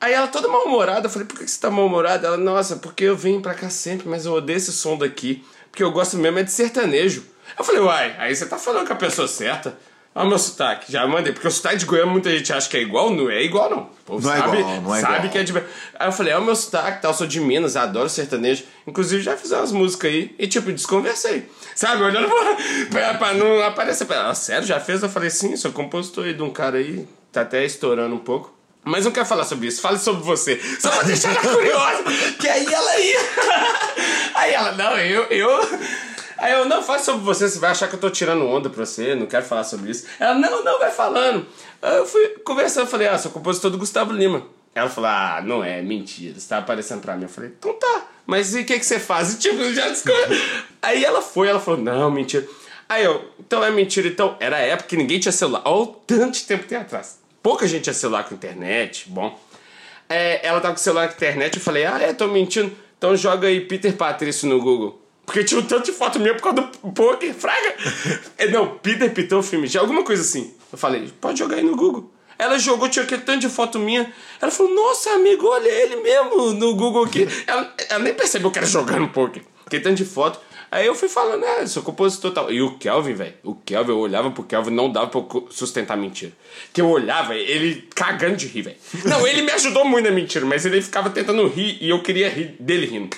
Aí 0.00 0.14
ela 0.14 0.28
toda 0.28 0.48
mal-humorada, 0.48 1.06
eu 1.06 1.10
falei, 1.10 1.28
por 1.28 1.38
que 1.38 1.46
você 1.46 1.60
tá 1.60 1.70
mal-humorada? 1.70 2.26
Ela, 2.26 2.36
nossa, 2.38 2.76
porque 2.76 3.04
eu 3.04 3.16
venho 3.16 3.42
pra 3.42 3.52
cá 3.52 3.68
sempre, 3.68 4.08
mas 4.08 4.24
eu 4.24 4.32
odeio 4.32 4.56
esse 4.56 4.72
som 4.72 4.96
daqui. 4.96 5.44
Porque 5.70 5.82
eu 5.82 5.92
gosto 5.92 6.16
mesmo 6.16 6.38
é 6.38 6.42
de 6.42 6.50
sertanejo. 6.50 7.24
Eu 7.58 7.64
falei, 7.64 7.80
uai, 7.80 8.16
aí 8.18 8.34
você 8.34 8.46
tá 8.46 8.58
falando 8.58 8.86
com 8.86 8.92
a 8.92 8.96
pessoa 8.96 9.28
certa. 9.28 9.76
Olha 10.12 10.26
o 10.26 10.28
meu 10.28 10.38
sotaque, 10.38 10.90
já 10.90 11.06
mandei. 11.06 11.32
Porque 11.32 11.46
o 11.46 11.50
sotaque 11.50 11.76
de 11.76 11.84
Goiânia 11.84 12.10
muita 12.10 12.30
gente 12.30 12.52
acha 12.52 12.68
que 12.68 12.76
é 12.76 12.80
igual, 12.80 13.10
não 13.10 13.30
é 13.30 13.42
igual, 13.44 13.70
não. 13.70 13.90
O 14.08 14.14
não 14.14 14.22
sabe, 14.22 14.56
é 14.56 14.60
igual, 14.60 14.80
não 14.80 14.94
é 14.96 15.00
sabe 15.00 15.14
igual. 15.14 15.30
que 15.30 15.38
é 15.38 15.42
de. 15.44 15.56
Aí 15.56 16.08
eu 16.08 16.12
falei, 16.12 16.32
é 16.32 16.38
o 16.38 16.42
meu 16.42 16.56
sotaque, 16.56 17.00
tal, 17.00 17.14
sou 17.14 17.28
de 17.28 17.38
Minas, 17.38 17.76
adoro 17.76 18.08
sertanejo. 18.08 18.64
Inclusive 18.86 19.22
já 19.22 19.36
fiz 19.36 19.52
umas 19.52 19.70
músicas 19.70 20.10
aí 20.10 20.34
e, 20.36 20.48
tipo, 20.48 20.72
desconversei. 20.72 21.48
Sabe, 21.76 22.02
olhando 22.02 22.28
pra, 22.90 23.14
pra 23.14 23.34
não 23.34 23.62
aparecer. 23.62 24.04
Pra, 24.04 24.28
ah, 24.28 24.34
sério, 24.34 24.66
já 24.66 24.80
fez? 24.80 25.00
Eu 25.00 25.08
falei, 25.08 25.30
sim, 25.30 25.56
sou 25.56 25.70
compositor 25.70 26.24
aí 26.24 26.34
de 26.34 26.42
um 26.42 26.50
cara 26.50 26.78
aí, 26.78 27.06
tá 27.30 27.42
até 27.42 27.64
estourando 27.64 28.14
um 28.14 28.18
pouco. 28.18 28.59
Mas 28.82 29.04
não 29.04 29.12
quero 29.12 29.26
falar 29.26 29.44
sobre 29.44 29.68
isso, 29.68 29.80
fale 29.80 29.98
sobre 29.98 30.22
você. 30.22 30.60
Só 30.78 30.90
pra 30.90 31.02
deixar 31.02 31.30
ela 31.30 31.54
curiosa, 31.54 32.02
que 32.38 32.48
aí 32.48 32.66
ela 32.66 32.98
ia. 32.98 33.20
Aí 34.34 34.54
ela, 34.54 34.72
não, 34.72 34.98
eu, 34.98 35.24
eu, 35.24 35.60
Aí 36.40 36.52
eu, 36.52 36.64
não, 36.64 36.82
fale 36.82 37.02
sobre 37.02 37.20
você, 37.20 37.48
você 37.48 37.58
vai 37.58 37.70
achar 37.70 37.86
que 37.86 37.94
eu 37.94 38.00
tô 38.00 38.08
tirando 38.08 38.46
onda 38.46 38.70
pra 38.70 38.86
você, 38.86 39.14
não 39.14 39.26
quero 39.26 39.44
falar 39.44 39.62
sobre 39.62 39.90
isso. 39.90 40.06
Ela, 40.18 40.34
não, 40.34 40.64
não, 40.64 40.78
vai 40.78 40.90
falando. 40.90 41.46
Aí 41.82 41.98
eu 41.98 42.06
fui 42.06 42.28
conversando, 42.42 42.86
falei, 42.86 43.08
ah, 43.08 43.18
sou 43.18 43.30
compositor 43.30 43.70
do 43.70 43.76
Gustavo 43.76 44.12
Lima. 44.12 44.46
Ela 44.74 44.88
falou, 44.88 45.10
ah, 45.10 45.42
não 45.44 45.62
é, 45.62 45.82
mentira, 45.82 46.40
você 46.40 46.48
tá 46.48 46.58
aparecendo 46.58 47.02
pra 47.02 47.14
mim. 47.14 47.24
Eu 47.24 47.28
falei, 47.28 47.50
então 47.58 47.74
tá, 47.74 48.06
mas 48.24 48.54
e 48.54 48.60
o 48.60 48.64
que, 48.64 48.78
que 48.78 48.86
você 48.86 48.98
faz? 48.98 49.34
E, 49.34 49.38
tipo, 49.38 49.62
já 49.74 49.88
descobriu. 49.88 50.40
Aí 50.80 51.04
ela 51.04 51.20
foi, 51.20 51.48
ela 51.48 51.60
falou, 51.60 51.80
não, 51.80 52.10
mentira. 52.10 52.46
Aí 52.88 53.04
eu, 53.04 53.30
então 53.38 53.62
é 53.62 53.70
mentira, 53.70 54.08
então. 54.08 54.36
Era 54.40 54.56
a 54.56 54.60
época 54.60 54.88
que 54.88 54.96
ninguém 54.96 55.20
tinha 55.20 55.30
celular. 55.30 55.62
Olha 55.64 55.82
o 55.82 55.86
tanto 55.86 56.38
de 56.38 56.44
tempo 56.44 56.62
que 56.62 56.70
tem 56.70 56.78
atrás. 56.78 57.19
Pouca 57.42 57.66
gente 57.66 57.84
tinha 57.84 57.94
celular 57.94 58.24
com 58.24 58.34
internet, 58.34 59.08
bom. 59.08 59.38
É, 60.08 60.46
ela 60.46 60.60
tava 60.60 60.74
com 60.74 60.80
celular 60.80 61.08
com 61.08 61.14
internet, 61.14 61.56
eu 61.56 61.62
falei, 61.62 61.84
ah, 61.84 61.98
é, 62.00 62.12
tô 62.12 62.26
mentindo. 62.26 62.70
Então 62.98 63.16
joga 63.16 63.48
aí 63.48 63.60
Peter 63.60 63.94
Patrício 63.94 64.48
no 64.48 64.60
Google. 64.60 65.00
Porque 65.24 65.44
tinha 65.44 65.60
um 65.60 65.62
tanto 65.64 65.86
de 65.86 65.92
foto 65.92 66.18
minha 66.18 66.34
por 66.34 66.42
causa 66.42 66.60
do 66.60 66.92
poker, 66.92 67.32
fraga. 67.32 67.74
É, 68.36 68.48
não, 68.48 68.78
Peter 68.78 69.12
Pitão 69.12 69.42
filme, 69.42 69.68
de 69.68 69.78
alguma 69.78 70.02
coisa 70.02 70.22
assim. 70.22 70.52
Eu 70.72 70.76
falei, 70.76 71.10
pode 71.20 71.38
jogar 71.38 71.56
aí 71.56 71.62
no 71.62 71.76
Google. 71.76 72.10
Ela 72.36 72.58
jogou, 72.58 72.88
tinha 72.88 73.04
aquele 73.04 73.22
tanto 73.22 73.40
de 73.40 73.48
foto 73.48 73.78
minha. 73.78 74.12
Ela 74.40 74.50
falou, 74.50 74.74
nossa, 74.74 75.10
amigo, 75.10 75.46
olha 75.46 75.68
ele 75.68 75.96
mesmo 75.96 76.52
no 76.54 76.74
Google 76.74 77.04
aqui. 77.04 77.28
Ela, 77.46 77.72
ela 77.88 77.98
nem 78.00 78.14
percebeu 78.14 78.50
que 78.50 78.58
era 78.58 78.66
jogar 78.66 78.98
no 78.98 79.10
poker. 79.10 79.42
Aquele 79.66 79.82
tanto 79.82 79.96
de 79.96 80.04
foto. 80.04 80.40
Aí 80.72 80.86
eu 80.86 80.94
fui 80.94 81.08
falando, 81.08 81.40
né, 81.40 81.66
sou 81.66 81.82
compositor 81.82 82.32
tal. 82.32 82.52
E 82.52 82.62
o 82.62 82.78
Kelvin, 82.78 83.14
velho, 83.14 83.34
o 83.42 83.54
Kelvin, 83.54 83.90
eu 83.90 83.98
olhava 83.98 84.30
pro 84.30 84.44
Kelvin, 84.44 84.70
não 84.70 84.90
dava 84.90 85.08
pra 85.08 85.22
sustentar 85.50 85.96
mentira. 85.96 86.32
Que 86.72 86.80
eu 86.80 86.88
olhava, 86.88 87.34
ele 87.34 87.88
cagando 87.94 88.36
de 88.36 88.46
rir, 88.46 88.62
velho. 88.62 88.76
Não, 89.04 89.26
ele 89.26 89.42
me 89.42 89.50
ajudou 89.50 89.84
muito 89.84 90.04
na 90.04 90.12
mentira, 90.12 90.46
mas 90.46 90.64
ele 90.64 90.80
ficava 90.80 91.10
tentando 91.10 91.46
rir 91.48 91.76
e 91.80 91.90
eu 91.90 92.00
queria 92.02 92.28
rir 92.28 92.54
dele 92.60 92.86
rindo. 92.86 93.16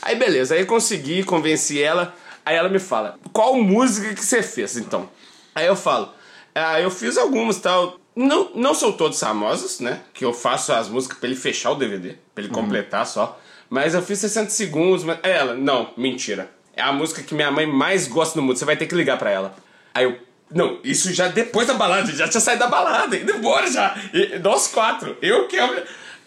Aí 0.00 0.14
beleza, 0.14 0.54
aí 0.54 0.64
consegui, 0.64 1.24
convenci 1.24 1.82
ela. 1.82 2.14
Aí 2.44 2.56
ela 2.56 2.68
me 2.68 2.78
fala, 2.78 3.18
qual 3.32 3.54
música 3.54 4.14
que 4.14 4.24
você 4.24 4.42
fez, 4.42 4.76
então? 4.76 5.08
Aí 5.54 5.66
eu 5.66 5.76
falo, 5.76 6.12
ah, 6.54 6.80
eu 6.80 6.90
fiz 6.90 7.16
algumas 7.18 7.58
tal. 7.58 7.98
Não, 8.14 8.50
não 8.54 8.74
são 8.74 8.92
todos 8.92 9.18
famosos, 9.18 9.80
né? 9.80 10.00
Que 10.12 10.24
eu 10.24 10.32
faço 10.32 10.72
as 10.72 10.88
músicas 10.88 11.18
pra 11.18 11.28
ele 11.28 11.36
fechar 11.36 11.70
o 11.70 11.76
DVD, 11.76 12.16
pra 12.34 12.44
ele 12.44 12.52
completar 12.52 13.06
só. 13.06 13.40
Mas 13.70 13.94
eu 13.94 14.02
fiz 14.02 14.18
60 14.18 14.50
segundos, 14.50 15.02
mas. 15.02 15.18
É 15.22 15.30
ela, 15.30 15.54
não, 15.54 15.90
mentira. 15.96 16.50
É 16.82 16.84
a 16.84 16.92
música 16.92 17.22
que 17.22 17.32
minha 17.32 17.48
mãe 17.48 17.64
mais 17.64 18.08
gosta 18.08 18.36
no 18.36 18.44
mundo, 18.44 18.58
você 18.58 18.64
vai 18.64 18.76
ter 18.76 18.86
que 18.86 18.94
ligar 18.96 19.16
pra 19.16 19.30
ela. 19.30 19.54
Aí 19.94 20.02
eu. 20.02 20.18
Não, 20.50 20.80
isso 20.82 21.12
já 21.14 21.28
depois 21.28 21.68
da 21.68 21.74
balada, 21.74 22.12
já 22.12 22.26
tinha 22.26 22.40
saído 22.40 22.58
da 22.58 22.66
balada, 22.66 23.16
indo 23.16 23.30
embora 23.30 23.70
já. 23.70 23.96
E, 24.12 24.38
nós 24.40 24.66
quatro. 24.66 25.16
Eu, 25.22 25.46
Kelvin, 25.46 25.80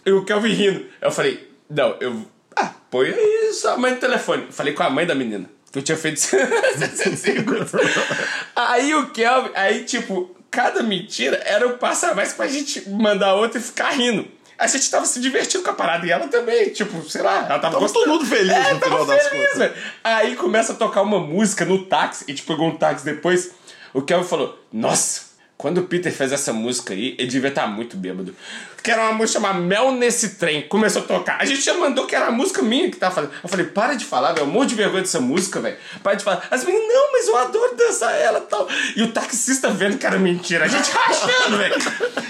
eu, 0.05 0.19
o 0.19 0.25
Kelvin 0.25 0.53
rindo. 0.53 0.85
Eu 1.01 1.11
falei, 1.11 1.51
não, 1.69 1.97
eu. 1.99 2.25
Ah, 2.55 2.71
põe 2.89 3.09
aí 3.09 3.51
sua 3.53 3.77
mãe 3.77 3.91
no 3.91 3.99
telefone. 3.99 4.47
Falei 4.49 4.73
com 4.73 4.81
a 4.81 4.89
mãe 4.89 5.05
da 5.05 5.13
menina. 5.13 5.49
Que 5.73 5.79
eu 5.79 5.83
tinha 5.83 5.97
feito 5.97 6.21
60 6.21 7.15
segundos. 7.17 7.71
Aí 8.55 8.95
o 8.95 9.09
Kelvin, 9.09 9.51
aí 9.55 9.83
tipo, 9.83 10.33
cada 10.49 10.81
mentira 10.81 11.35
era 11.45 11.67
um 11.67 11.77
passo 11.77 12.05
a 12.05 12.13
mais 12.13 12.31
pra 12.31 12.47
gente 12.47 12.89
mandar 12.89 13.35
outra 13.35 13.59
e 13.59 13.61
ficar 13.61 13.89
rindo. 13.89 14.25
A 14.57 14.67
gente 14.67 14.89
tava 14.89 15.05
se 15.05 15.19
divertindo 15.19 15.63
com 15.63 15.69
a 15.69 15.73
parada 15.73 16.05
e 16.05 16.11
ela 16.11 16.27
também, 16.27 16.69
tipo, 16.69 17.07
sei 17.09 17.21
lá, 17.21 17.39
ela 17.39 17.59
tava 17.59 17.73
Tava 17.79 17.89
todo 17.91 18.07
mundo 18.07 18.25
feliz 18.25 18.51
É, 18.51 18.73
no 18.73 18.79
final 18.79 19.05
das 19.05 19.27
feliz, 19.27 19.51
contas. 19.51 19.71
Aí 20.03 20.35
começa 20.35 20.73
a 20.73 20.75
tocar 20.75 21.01
uma 21.01 21.19
música 21.19 21.65
no 21.65 21.85
táxi, 21.85 22.23
e 22.27 22.31
a 22.31 22.35
gente 22.35 22.45
pegou 22.47 22.67
um 22.69 22.77
táxi 22.77 23.03
depois. 23.03 23.51
O 23.93 24.01
Kelvin 24.01 24.27
falou: 24.27 24.57
Nossa, 24.71 25.24
quando 25.57 25.79
o 25.79 25.83
Peter 25.83 26.11
fez 26.11 26.31
essa 26.31 26.51
música 26.51 26.93
aí, 26.93 27.15
ele 27.17 27.29
devia 27.29 27.49
estar 27.49 27.65
muito 27.65 27.95
bêbado. 27.95 28.35
Que 28.83 28.91
era 28.91 29.01
uma 29.03 29.13
música 29.13 29.39
chamada 29.39 29.59
Mel 29.59 29.91
Nesse 29.93 30.35
Trem. 30.35 30.63
Começou 30.63 31.01
a 31.01 31.05
tocar. 31.05 31.41
A 31.41 31.45
gente 31.45 31.61
já 31.61 31.73
mandou 31.73 32.05
que 32.05 32.15
era 32.15 32.27
a 32.27 32.31
música 32.31 32.61
minha 32.61 32.91
que 32.91 32.97
tava 32.97 33.15
fazendo. 33.15 33.33
Eu 33.41 33.49
falei: 33.49 33.65
Para 33.65 33.95
de 33.95 34.05
falar, 34.05 34.33
velho. 34.33 34.43
Eu 34.45 34.47
morro 34.47 34.65
de 34.65 34.75
vergonha 34.75 35.01
dessa 35.01 35.19
música, 35.19 35.59
velho. 35.59 35.77
Para 36.03 36.15
de 36.15 36.23
falar. 36.23 36.45
As 36.51 36.63
meninas, 36.63 36.87
não, 36.87 37.11
mas 37.11 37.27
eu 37.27 37.37
adoro 37.37 37.75
dançar 37.75 38.13
ela 38.13 38.39
e 38.39 38.41
tal. 38.41 38.67
E 38.95 39.01
o 39.01 39.11
taxista 39.11 39.69
vendo 39.69 39.97
que 39.97 40.05
era 40.05 40.19
mentira. 40.19 40.65
A 40.65 40.67
gente 40.67 40.91
rachando, 40.91 41.57
velho. 41.57 41.75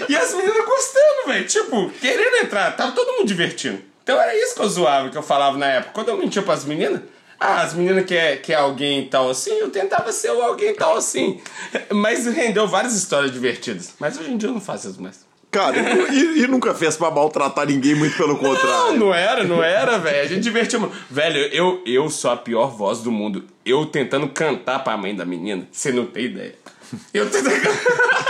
E 0.08 0.16
as 0.16 0.32
meninas 0.32 0.64
gostando, 0.64 1.26
velho. 1.26 1.46
Tipo, 1.46 1.90
querendo 2.00 2.36
entrar. 2.36 2.74
Tava 2.76 2.92
todo 2.92 3.18
mundo 3.18 3.26
divertindo. 3.26 3.82
Então 4.02 4.18
era 4.20 4.34
isso 4.36 4.54
que 4.54 4.62
eu 4.62 4.68
zoava, 4.68 5.10
que 5.10 5.18
eu 5.18 5.22
falava 5.22 5.58
na 5.58 5.66
época. 5.66 5.90
Quando 5.92 6.08
eu 6.08 6.16
mentia 6.16 6.40
pras 6.40 6.64
meninas, 6.64 7.02
ah, 7.38 7.62
as 7.62 7.74
meninas 7.74 8.04
que 8.04 8.14
é, 8.14 8.36
que 8.36 8.52
é 8.52 8.56
alguém 8.56 9.06
tal 9.08 9.28
assim, 9.30 9.52
eu 9.52 9.70
tentava 9.70 10.10
ser 10.12 10.30
o 10.30 10.42
alguém 10.42 10.74
tal 10.74 10.96
assim. 10.96 11.40
Mas 11.92 12.26
rendeu 12.26 12.66
várias 12.66 12.94
histórias 12.94 13.32
divertidas. 13.32 13.94
Mas 13.98 14.18
hoje 14.18 14.30
em 14.32 14.36
dia 14.36 14.48
eu 14.48 14.54
não 14.54 14.60
faço 14.60 14.88
isso 14.88 15.02
mais. 15.02 15.26
Cara, 15.50 15.76
e, 16.12 16.42
e 16.42 16.46
nunca 16.46 16.74
fez 16.74 16.96
pra 16.96 17.10
maltratar 17.10 17.66
ninguém, 17.66 17.94
muito 17.94 18.14
pelo 18.16 18.34
Não, 18.34 18.40
contrário. 18.40 18.98
não 18.98 19.14
era, 19.14 19.42
não 19.44 19.62
era, 19.62 19.98
velho. 19.98 20.22
A 20.22 20.26
gente 20.26 20.42
divertiu. 20.42 20.80
muito. 20.80 20.94
Velho, 21.10 21.38
eu, 21.52 21.82
eu 21.86 22.10
sou 22.10 22.30
a 22.30 22.36
pior 22.36 22.66
voz 22.76 22.98
do 23.00 23.10
mundo. 23.10 23.44
Eu 23.64 23.86
tentando 23.86 24.28
cantar 24.28 24.84
pra 24.84 24.96
mãe 24.98 25.14
da 25.14 25.24
menina, 25.24 25.66
você 25.72 25.92
não 25.92 26.04
tem 26.06 26.26
ideia. 26.26 26.54
Eu 27.14 27.30
tentando. 27.30 27.54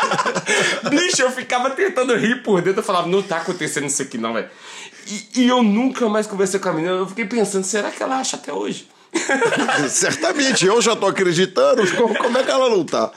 Bicho, 0.90 1.22
eu 1.22 1.30
ficava 1.30 1.70
tentando 1.70 2.14
rir 2.16 2.42
por 2.42 2.62
dentro. 2.62 2.80
Eu 2.80 2.84
falava, 2.84 3.09
não 3.09 3.22
tá 3.22 3.38
acontecendo 3.38 3.86
isso 3.86 4.02
aqui, 4.02 4.18
não, 4.18 4.32
velho. 4.34 4.48
E, 5.09 5.42
e 5.42 5.48
eu 5.48 5.62
nunca 5.62 6.09
mais 6.09 6.26
conversei 6.26 6.61
com 6.61 6.68
a 6.68 6.72
menina. 6.72 6.94
Eu 6.94 7.07
fiquei 7.07 7.24
pensando, 7.24 7.64
será 7.64 7.90
que 7.90 8.02
ela 8.02 8.18
acha 8.18 8.36
até 8.36 8.52
hoje? 8.52 8.88
Certamente, 9.89 10.67
eu 10.67 10.81
já 10.81 10.95
tô 10.97 11.07
acreditando. 11.07 11.87
Como, 11.97 12.17
como 12.17 12.39
é 12.39 12.43
que 12.43 12.51
ela 12.51 12.69
não 12.71 12.85
tá? 12.85 13.11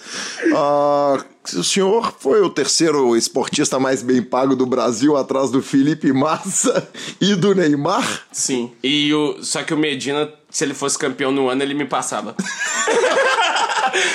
Ah, 0.55 1.23
o 1.53 1.63
senhor 1.63 2.13
foi 2.19 2.41
o 2.41 2.49
terceiro 2.49 3.15
esportista 3.15 3.79
mais 3.79 4.03
bem 4.03 4.21
pago 4.21 4.55
do 4.55 4.65
Brasil, 4.65 5.17
atrás 5.17 5.51
do 5.51 5.61
Felipe 5.61 6.11
Massa 6.11 6.87
e 7.19 7.35
do 7.35 7.55
Neymar. 7.55 8.23
Sim. 8.31 8.71
E 8.83 9.13
o, 9.13 9.43
só 9.43 9.63
que 9.63 9.73
o 9.73 9.77
Medina, 9.77 10.31
se 10.49 10.63
ele 10.63 10.73
fosse 10.73 10.97
campeão 10.97 11.31
no 11.31 11.49
ano, 11.49 11.63
ele 11.63 11.73
me 11.73 11.85
passava. 11.85 12.35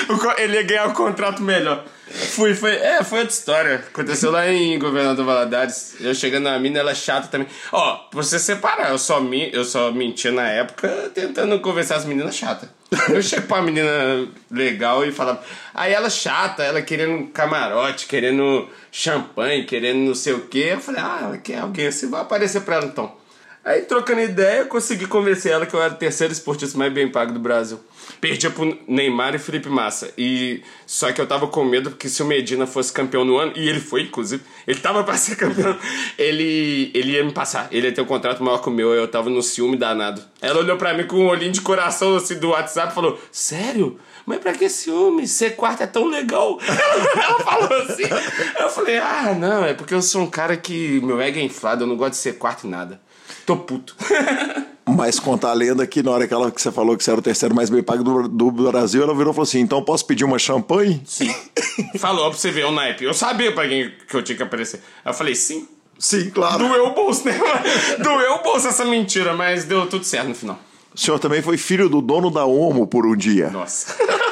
O 0.07 0.39
ele 0.39 0.55
ia 0.55 0.63
ganhar 0.63 0.87
um 0.87 0.93
contrato 0.93 1.41
melhor. 1.41 1.85
Fui, 2.15 2.55
foi, 2.55 2.75
é, 2.75 3.03
foi 3.03 3.19
outra 3.19 3.33
história. 3.33 3.75
Aconteceu 3.75 4.31
lá 4.31 4.49
em 4.49 4.79
Governador 4.79 5.25
Valadares. 5.25 5.95
Eu 5.99 6.15
chegando 6.15 6.45
na 6.45 6.57
mina, 6.57 6.79
ela 6.79 6.91
é 6.91 6.95
chata 6.95 7.27
também. 7.27 7.47
Ó, 7.71 7.95
pra 7.95 8.23
você 8.23 8.39
separar, 8.39 8.91
eu 8.91 8.97
só, 8.97 9.19
mi, 9.19 9.49
eu 9.53 9.65
só 9.65 9.91
mentia 9.91 10.31
na 10.31 10.47
época 10.47 11.11
tentando 11.13 11.59
conversar 11.59 11.97
as 11.97 12.05
meninas 12.05 12.35
chatas. 12.35 12.69
Eu 13.09 13.21
chego 13.21 13.47
pra 13.47 13.57
uma 13.57 13.63
menina 13.63 14.27
legal 14.49 15.05
e 15.05 15.11
falava. 15.11 15.43
Aí 15.73 15.91
ela 15.91 16.09
chata, 16.09 16.63
ela 16.63 16.81
querendo 16.81 17.27
camarote, 17.27 18.07
querendo 18.07 18.69
champanhe, 18.91 19.65
querendo 19.65 19.99
não 19.99 20.15
sei 20.15 20.33
o 20.33 20.47
quê. 20.47 20.69
Eu 20.71 20.79
falei, 20.79 21.01
ah, 21.01 21.19
ela 21.23 21.37
quer 21.37 21.59
alguém 21.59 21.87
assim, 21.87 22.09
vai 22.09 22.21
aparecer 22.21 22.61
pra 22.61 22.75
ela 22.75 22.85
então. 22.85 23.24
Aí, 23.65 23.81
trocando 23.81 24.21
ideia, 24.21 24.63
consegui 24.63 25.07
convencer 25.07 25.51
ela 25.51 25.65
que 25.65 25.73
eu 25.73 25.81
era 25.81 25.91
o 25.91 25.97
terceiro 25.97 26.31
esportista 26.31 26.77
mais 26.77 26.93
bem 26.93 27.11
pago 27.11 27.33
do 27.33 27.39
Brasil. 27.39 27.79
Perdia 28.21 28.51
pro 28.51 28.77
Neymar 28.87 29.33
e 29.33 29.39
Felipe 29.39 29.69
Massa. 29.69 30.13
E 30.15 30.61
só 30.85 31.11
que 31.11 31.19
eu 31.19 31.25
tava 31.25 31.47
com 31.47 31.63
medo 31.63 31.89
porque 31.89 32.07
se 32.07 32.21
o 32.21 32.27
Medina 32.27 32.67
fosse 32.67 32.93
campeão 32.93 33.25
no 33.25 33.37
ano, 33.37 33.53
e 33.55 33.67
ele 33.67 33.79
foi, 33.79 34.03
inclusive, 34.03 34.43
ele 34.67 34.79
tava 34.79 35.03
pra 35.03 35.17
ser 35.17 35.35
campeão, 35.35 35.75
ele, 36.15 36.91
ele 36.93 37.13
ia 37.13 37.23
me 37.23 37.31
passar. 37.31 37.67
Ele 37.71 37.87
ia 37.87 37.91
ter 37.91 38.01
um 38.01 38.05
contrato 38.05 38.43
maior 38.43 38.59
que 38.59 38.69
o 38.69 38.71
meu, 38.71 38.93
eu 38.93 39.07
tava 39.07 39.31
no 39.31 39.41
ciúme 39.41 39.75
danado. 39.75 40.21
Ela 40.39 40.59
olhou 40.59 40.77
pra 40.77 40.93
mim 40.93 41.07
com 41.07 41.15
um 41.15 41.27
olhinho 41.27 41.51
de 41.51 41.61
coração 41.61 42.15
assim 42.15 42.37
do 42.37 42.49
WhatsApp 42.49 42.91
e 42.91 42.95
falou: 42.95 43.19
Sério? 43.31 43.99
Mas 44.27 44.37
pra 44.37 44.53
que 44.53 44.69
ciúme? 44.69 45.27
Ser 45.27 45.55
quarto 45.55 45.81
é 45.81 45.87
tão 45.87 46.05
legal. 46.05 46.59
Ela, 46.65 47.23
ela 47.23 47.39
falou 47.39 47.81
assim. 47.81 48.03
Eu 48.59 48.69
falei: 48.69 48.99
Ah, 48.99 49.33
não, 49.35 49.65
é 49.65 49.73
porque 49.73 49.93
eu 49.95 50.03
sou 50.03 50.21
um 50.21 50.29
cara 50.29 50.55
que 50.55 50.99
meu 51.01 51.19
ego 51.19 51.39
é 51.39 51.41
inflado, 51.41 51.83
eu 51.83 51.87
não 51.87 51.97
gosto 51.97 52.11
de 52.11 52.17
ser 52.17 52.33
quarto 52.33 52.67
em 52.67 52.69
nada. 52.69 53.01
Tô 53.45 53.57
puto. 53.57 53.95
Mas 54.87 55.19
conta 55.19 55.47
a 55.47 55.53
lenda 55.53 55.85
que 55.87 56.03
na 56.03 56.11
hora 56.11 56.27
que, 56.27 56.33
ela, 56.33 56.51
que 56.51 56.61
você 56.61 56.71
falou 56.71 56.95
que 56.95 57.03
você 57.03 57.09
era 57.09 57.19
o 57.19 57.23
terceiro 57.23 57.55
mais 57.55 57.69
bem 57.69 57.81
pago 57.81 58.03
do, 58.03 58.27
do 58.27 58.51
Brasil, 58.51 59.01
ela 59.01 59.15
virou 59.15 59.31
e 59.31 59.33
falou 59.33 59.43
assim: 59.43 59.59
então 59.59 59.83
posso 59.83 60.05
pedir 60.05 60.23
uma 60.23 60.37
champanhe? 60.37 61.01
Sim. 61.05 61.33
Falou 61.97 62.29
pra 62.29 62.37
você 62.37 62.51
ver 62.51 62.65
o 62.65 62.71
naipe. 62.71 63.03
Eu 63.03 63.13
sabia 63.13 63.51
pra 63.51 63.67
quem 63.67 63.91
que 64.07 64.15
eu 64.15 64.21
tinha 64.21 64.35
que 64.37 64.43
aparecer. 64.43 64.81
Aí 65.03 65.11
eu 65.11 65.15
falei, 65.15 65.33
sim. 65.33 65.67
Sim, 65.97 66.29
claro. 66.29 66.59
Doeu 66.59 66.87
o 66.87 66.93
bolso, 66.93 67.25
né? 67.25 67.37
Doeu 68.03 68.35
o 68.35 68.43
bolso 68.43 68.67
essa 68.67 68.85
mentira, 68.85 69.33
mas 69.33 69.65
deu 69.65 69.87
tudo 69.87 70.03
certo 70.03 70.27
no 70.27 70.35
final. 70.35 70.59
O 70.93 70.99
senhor 70.99 71.19
também 71.19 71.41
foi 71.41 71.57
filho 71.57 71.89
do 71.89 72.01
dono 72.01 72.29
da 72.29 72.45
Omo 72.45 72.85
por 72.87 73.05
um 73.05 73.15
dia. 73.15 73.49
Nossa. 73.49 73.95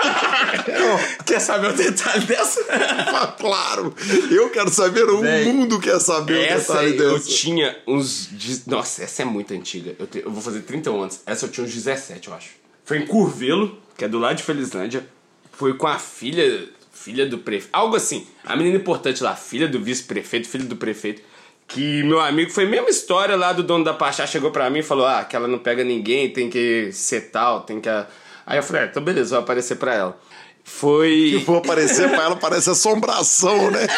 Quer 1.25 1.39
saber 1.39 1.69
o 1.71 1.73
detalhe 1.73 2.25
dessa? 2.25 2.61
Ah, 3.15 3.27
claro! 3.27 3.93
Eu 4.31 4.49
quero 4.49 4.69
saber, 4.69 5.03
o 5.03 5.21
Véi, 5.21 5.45
mundo 5.45 5.79
quer 5.79 5.99
saber 5.99 6.33
o 6.53 6.57
detalhe 6.57 6.91
aí, 6.93 6.97
eu 6.97 7.13
dessa. 7.13 7.29
tinha 7.29 7.77
uns. 7.87 8.29
Nossa, 8.67 9.03
essa 9.03 9.21
é 9.21 9.25
muito 9.25 9.53
antiga. 9.53 9.95
Eu, 9.99 10.07
te- 10.07 10.23
eu 10.25 10.31
vou 10.31 10.41
fazer 10.41 10.61
31 10.61 11.01
anos. 11.01 11.21
Essa 11.25 11.45
eu 11.45 11.49
tinha 11.51 11.65
uns 11.65 11.73
17, 11.73 12.27
eu 12.27 12.33
acho. 12.33 12.49
Foi 12.85 12.97
em 12.97 13.05
Curvelo, 13.05 13.77
que 13.97 14.03
é 14.03 14.07
do 14.07 14.17
lado 14.19 14.35
de 14.37 14.43
Felizlândia. 14.43 15.05
Foi 15.51 15.73
com 15.75 15.87
a 15.87 15.97
filha. 15.99 16.67
Filha 16.91 17.25
do 17.25 17.37
prefeito. 17.37 17.69
Algo 17.73 17.95
assim. 17.95 18.25
A 18.45 18.55
menina 18.55 18.77
importante 18.77 19.21
lá, 19.23 19.35
filha 19.35 19.67
do 19.67 19.79
vice-prefeito, 19.79 20.47
filho 20.47 20.65
do 20.65 20.75
prefeito. 20.75 21.21
Que 21.67 22.01
meu 22.03 22.19
amigo 22.19 22.49
foi 22.51 22.65
a 22.65 22.69
mesma 22.69 22.89
história 22.89 23.35
lá 23.35 23.51
do 23.53 23.61
dono 23.63 23.83
da 23.83 23.93
Pachá. 23.93 24.25
Chegou 24.25 24.51
pra 24.51 24.69
mim 24.69 24.79
e 24.79 24.83
falou: 24.83 25.05
Ah, 25.05 25.23
que 25.23 25.35
ela 25.35 25.47
não 25.47 25.59
pega 25.59 25.83
ninguém, 25.83 26.29
tem 26.31 26.49
que 26.49 26.89
ser 26.91 27.29
tal, 27.31 27.61
tem 27.61 27.79
que. 27.79 27.89
Aí 28.45 28.57
eu 28.57 28.63
falei: 28.63 28.83
ah, 28.83 28.85
então 28.85 29.03
beleza, 29.03 29.31
vou 29.35 29.39
aparecer 29.43 29.75
pra 29.75 29.93
ela. 29.93 30.19
Foi. 30.63 31.43
Vou 31.45 31.57
aparecer 31.57 32.09
pra 32.09 32.23
ela, 32.23 32.35
parece 32.35 32.69
assombração, 32.69 33.69
né? 33.69 33.85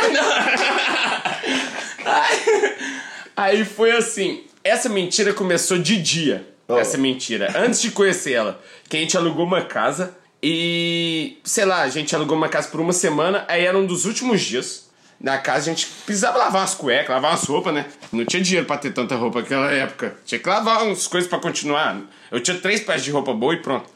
Aí 3.36 3.66
foi 3.66 3.92
assim. 3.92 4.44
Essa 4.64 4.90
mentira 4.90 5.34
começou 5.34 5.78
de 5.78 6.02
dia. 6.02 6.48
Oh. 6.68 6.78
Essa 6.78 6.98
mentira. 6.98 7.54
Antes 7.56 7.82
de 7.82 7.92
conhecer 7.92 8.34
ela. 8.34 8.62
Que 8.90 8.98
a 8.98 9.00
gente 9.00 9.16
alugou 9.16 9.46
uma 9.46 9.62
casa 9.62 10.18
e. 10.42 11.38
Sei 11.44 11.66
lá, 11.66 11.82
a 11.82 11.90
gente 11.90 12.16
alugou 12.16 12.36
uma 12.36 12.50
casa 12.50 12.70
por 12.70 12.80
uma 12.80 12.94
semana. 12.94 13.46
Aí 13.48 13.66
era 13.66 13.78
um 13.78 13.86
dos 13.86 14.06
últimos 14.06 14.42
dias. 14.42 14.86
Na 15.20 15.38
casa 15.38 15.72
a 15.72 15.74
gente 15.74 15.88
precisava 16.06 16.38
lavar 16.38 16.62
umas 16.62 16.74
cuecas, 16.74 17.10
lavar 17.10 17.32
umas 17.32 17.44
roupas, 17.46 17.74
né? 17.74 17.86
Não 18.12 18.26
tinha 18.26 18.42
dinheiro 18.42 18.68
pra 18.68 18.78
ter 18.78 18.92
tanta 18.92 19.16
roupa 19.16 19.42
naquela 19.42 19.72
época. 19.72 20.16
Tinha 20.26 20.40
que 20.40 20.50
lavar 20.50 20.84
umas 20.84 21.08
coisas 21.08 21.30
pra 21.30 21.40
continuar. 21.40 22.02
Eu 22.32 22.40
tinha 22.42 22.58
três 22.58 22.82
peças 22.82 23.04
de 23.04 23.12
roupa 23.12 23.34
boa 23.34 23.54
e 23.54 23.62
pronto. 23.62 23.90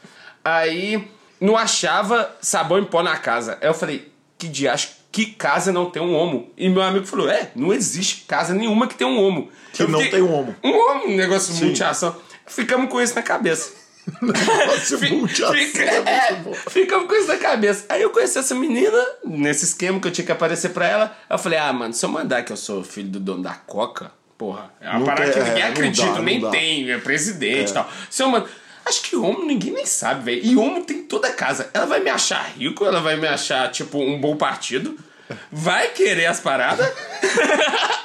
Aí 0.44 1.08
não 1.40 1.56
achava 1.56 2.30
sabão 2.40 2.78
em 2.78 2.84
pó 2.84 3.02
na 3.02 3.16
casa. 3.16 3.58
Aí 3.60 3.68
eu 3.68 3.74
falei, 3.74 4.10
que 4.38 4.48
diacho, 4.48 4.90
que 5.12 5.26
casa 5.26 5.72
não 5.72 5.90
tem 5.90 6.02
um 6.02 6.14
homo? 6.14 6.50
E 6.56 6.68
meu 6.68 6.82
amigo 6.82 7.06
falou, 7.06 7.28
é, 7.28 7.50
não 7.56 7.72
existe 7.72 8.24
casa 8.28 8.54
nenhuma 8.54 8.86
que 8.86 8.94
tem 8.94 9.06
um 9.06 9.18
homo. 9.20 9.50
Que 9.72 9.82
Eu 9.82 9.88
não 9.88 9.98
tem 10.08 10.22
um 10.22 10.32
homo. 10.32 10.54
Um 10.62 10.70
homo, 10.70 11.06
um 11.08 11.16
negócio 11.16 11.52
de 11.54 11.64
multiação. 11.64 12.16
Ficamos 12.46 12.90
com 12.90 13.00
isso 13.00 13.14
na 13.14 13.22
cabeça. 13.22 13.78
Negócio 14.22 14.98
multiação, 15.14 15.54
fica- 15.54 15.82
é 15.82 15.96
é, 15.98 16.42
ficamos 16.70 17.06
com 17.06 17.14
isso 17.14 17.28
na 17.28 17.36
cabeça. 17.36 17.84
Aí 17.88 18.02
eu 18.02 18.10
conheci 18.10 18.38
essa 18.38 18.54
menina, 18.54 18.98
nesse 19.24 19.64
esquema 19.66 20.00
que 20.00 20.08
eu 20.08 20.10
tinha 20.10 20.24
que 20.24 20.32
aparecer 20.32 20.70
pra 20.70 20.86
ela. 20.86 21.16
Eu 21.28 21.38
falei, 21.38 21.58
ah, 21.58 21.72
mano, 21.72 21.92
se 21.94 22.04
eu 22.04 22.08
mandar 22.08 22.42
que 22.42 22.50
eu 22.52 22.56
sou 22.56 22.82
filho 22.82 23.08
do 23.08 23.20
dono 23.20 23.42
da 23.42 23.52
Coca, 23.54 24.10
porra, 24.38 24.72
é 24.80 24.88
uma 24.88 24.98
Não 25.00 25.06
parada 25.06 25.30
tem- 25.30 25.42
que 25.42 25.48
ninguém 25.48 25.62
é, 25.62 25.66
acredita, 25.68 26.18
nem 26.20 26.40
dá. 26.40 26.50
tem, 26.50 26.90
é 26.90 26.98
presidente 26.98 27.70
e 27.70 27.74
tal. 27.74 27.88
Se 28.08 28.22
eu 28.22 28.28
mando. 28.28 28.48
Acho 28.84 29.02
que 29.02 29.16
homo 29.16 29.44
ninguém 29.44 29.72
nem 29.72 29.86
sabe, 29.86 30.24
velho. 30.24 30.44
E 30.44 30.56
homo 30.56 30.84
tem 30.84 31.02
toda 31.02 31.32
casa. 31.32 31.70
Ela 31.72 31.86
vai 31.86 32.00
me 32.00 32.10
achar 32.10 32.42
rico, 32.56 32.84
ela 32.84 33.00
vai 33.00 33.16
me 33.16 33.26
achar, 33.26 33.70
tipo, 33.70 33.98
um 33.98 34.20
bom 34.20 34.36
partido. 34.36 34.98
Vai 35.50 35.88
querer 35.88 36.26
as 36.26 36.40
paradas. 36.40 36.86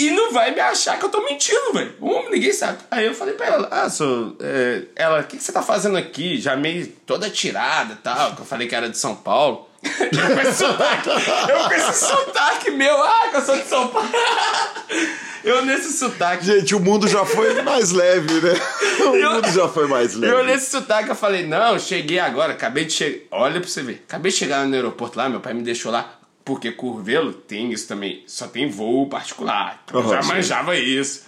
E 0.00 0.10
não 0.12 0.32
vai 0.32 0.50
me 0.50 0.60
achar 0.60 0.98
que 0.98 1.04
eu 1.04 1.10
tô 1.10 1.22
mentindo, 1.22 1.74
velho. 1.74 1.94
Um, 2.00 2.30
ninguém 2.30 2.54
sabe. 2.54 2.78
Aí 2.90 3.04
eu 3.04 3.14
falei 3.14 3.34
pra 3.34 3.46
ela, 3.48 3.68
ah, 3.70 3.90
sou. 3.90 4.34
É... 4.40 4.84
Ela, 4.96 5.20
o 5.20 5.24
que, 5.24 5.36
que 5.36 5.44
você 5.44 5.52
tá 5.52 5.60
fazendo 5.60 5.98
aqui? 5.98 6.40
Já 6.40 6.56
meio 6.56 6.86
toda 7.04 7.28
tirada 7.28 7.92
e 7.92 7.96
tal, 7.96 8.34
que 8.34 8.40
eu 8.40 8.46
falei 8.46 8.66
que 8.66 8.74
era 8.74 8.88
de 8.88 8.96
São 8.96 9.14
Paulo. 9.14 9.68
Eu 9.82 10.34
com 10.34 10.40
esse 10.40 10.58
sotaque, 10.58 11.08
eu 11.08 11.58
com 11.68 11.72
esse 11.74 12.06
sotaque 12.06 12.70
meu, 12.70 13.02
ah, 13.02 13.28
que 13.30 13.36
eu 13.36 13.42
sou 13.42 13.56
de 13.56 13.64
São 13.66 13.88
Paulo. 13.88 14.08
Eu 15.42 15.64
nesse 15.64 15.92
sotaque. 15.96 16.44
Gente, 16.44 16.74
o 16.74 16.80
mundo 16.80 17.08
já 17.08 17.24
foi 17.24 17.62
mais 17.62 17.90
leve, 17.92 18.40
né? 18.42 18.52
O 19.00 19.16
Eu- 19.16 19.32
mundo 19.34 19.50
já 19.50 19.68
foi 19.68 19.86
mais 19.88 20.14
leve. 20.14 20.34
Eu 20.34 20.44
nesse 20.44 20.70
sotaque 20.70 21.08
eu 21.08 21.14
falei, 21.14 21.46
não, 21.46 21.78
cheguei 21.78 22.18
agora, 22.18 22.52
acabei 22.52 22.84
de 22.84 22.92
chegar. 22.92 23.20
Olha 23.30 23.58
pra 23.60 23.68
você 23.68 23.82
ver. 23.82 24.04
Acabei 24.06 24.30
de 24.30 24.36
chegar 24.38 24.66
no 24.66 24.74
aeroporto 24.74 25.16
lá, 25.18 25.28
meu 25.28 25.40
pai 25.40 25.54
me 25.54 25.62
deixou 25.62 25.90
lá. 25.90 26.14
Porque 26.44 26.72
Curvelo 26.72 27.32
tem 27.32 27.72
isso 27.72 27.88
também. 27.88 28.22
Só 28.26 28.46
tem 28.48 28.68
voo 28.68 29.08
particular. 29.08 29.82
Eu 29.92 30.00
Aham, 30.00 30.10
já 30.10 30.22
sim. 30.22 30.28
manjava 30.28 30.76
isso. 30.76 31.22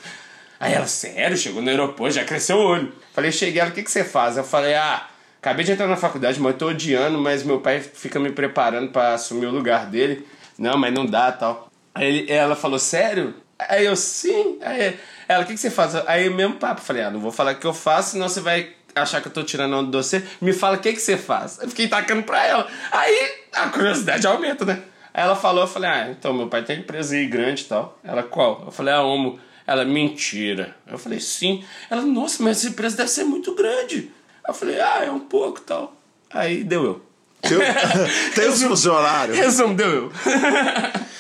Aí 0.61 0.75
ela, 0.75 0.87
sério, 0.87 1.37
chegou 1.37 1.63
no 1.63 1.71
aeroporto, 1.71 2.15
já 2.15 2.25
cresceu 2.25 2.57
o 2.57 2.63
olho. 2.65 2.93
Falei, 3.15 3.33
cheguei, 3.33 3.61
ela, 3.61 3.71
o 3.71 3.73
que, 3.73 3.83
que 3.83 3.91
você 3.91 4.05
faz? 4.05 4.37
Eu 4.37 4.45
falei, 4.45 4.75
ah, 4.75 5.07
acabei 5.43 5.65
de 5.65 5.73
entrar 5.73 5.89
na 5.89 5.97
faculdade, 5.97 6.41
mas 6.41 6.53
eu 6.53 6.59
tô 6.59 6.69
odiando, 6.69 7.19
mas 7.19 7.43
meu 7.43 7.61
pai 7.61 7.81
fica 7.81 8.21
me 8.21 8.31
preparando 8.31 8.93
pra 8.93 9.15
assumir 9.15 9.47
o 9.47 9.51
lugar 9.51 9.87
dele. 9.87 10.25
Não, 10.57 10.79
mas 10.79 10.95
não 10.95 11.05
dá 11.05 11.33
tal. 11.33 11.69
Aí 11.93 12.27
ela 12.29 12.55
falou, 12.55 12.79
sério? 12.79 13.35
Aí 13.59 13.85
eu, 13.85 13.97
sim. 13.97 14.59
Aí 14.63 14.97
ela, 15.29 15.43
o 15.43 15.47
que, 15.47 15.55
que 15.55 15.61
você 15.61 15.71
faz? 15.71 15.97
Aí 16.07 16.31
mesmo 16.31 16.55
papo. 16.55 16.81
Falei, 16.81 17.03
ah, 17.03 17.11
não 17.11 17.19
vou 17.19 17.33
falar 17.33 17.55
o 17.55 17.59
que 17.59 17.67
eu 17.67 17.75
faço, 17.75 18.13
senão 18.13 18.29
você 18.29 18.41
vai 18.41 18.73
achar 18.95 19.21
que 19.21 19.27
eu 19.27 19.33
tô 19.33 19.43
tirando 19.43 19.75
onda 19.75 19.91
de 19.91 19.97
você. 19.97 20.25
Me 20.41 20.53
fala 20.53 20.77
o 20.77 20.81
que, 20.81 20.93
que 20.93 21.01
você 21.01 21.17
faz. 21.17 21.59
Eu 21.61 21.69
fiquei 21.69 21.89
tacando 21.89 22.23
pra 22.23 22.47
ela. 22.47 22.69
Aí 22.93 23.33
a 23.53 23.69
curiosidade 23.69 24.25
aumenta, 24.25 24.65
né? 24.65 24.81
Aí 25.13 25.25
ela 25.25 25.35
falou, 25.35 25.65
eu 25.65 25.69
falei, 25.69 25.91
ah, 25.91 26.09
então 26.11 26.33
meu 26.33 26.47
pai 26.47 26.63
tem 26.63 26.79
empresa 26.79 27.17
aí 27.17 27.27
grande 27.27 27.63
e 27.63 27.67
tal. 27.67 27.99
Ela, 28.05 28.23
qual? 28.23 28.63
Eu 28.67 28.73
falei, 28.73 28.95
a 28.95 29.03
Homo. 29.03 29.41
Ela, 29.67 29.85
mentira. 29.85 30.77
Eu 30.87 30.99
falei, 30.99 31.19
sim. 31.19 31.65
Ela, 31.91 32.03
nossa, 32.03 32.43
mas 32.43 32.59
essa 32.59 32.69
empresa 32.69 32.97
deve 32.97 33.11
ser 33.11 33.25
muito 33.25 33.55
grande. 33.55 34.11
Eu 34.47 34.55
falei, 34.55 34.81
ah, 34.81 35.05
é 35.05 35.11
um 35.11 35.21
pouco 35.21 35.61
e 35.61 35.63
tal. 35.63 35.97
Aí 36.31 36.65
deu 36.65 36.85
eu. 36.85 37.03
Tem, 37.43 37.59
tem 38.35 38.49
os 38.49 38.63
funcionários. 38.63 39.37
Resumo, 39.37 39.75
deu 39.75 39.89
eu. 39.89 40.13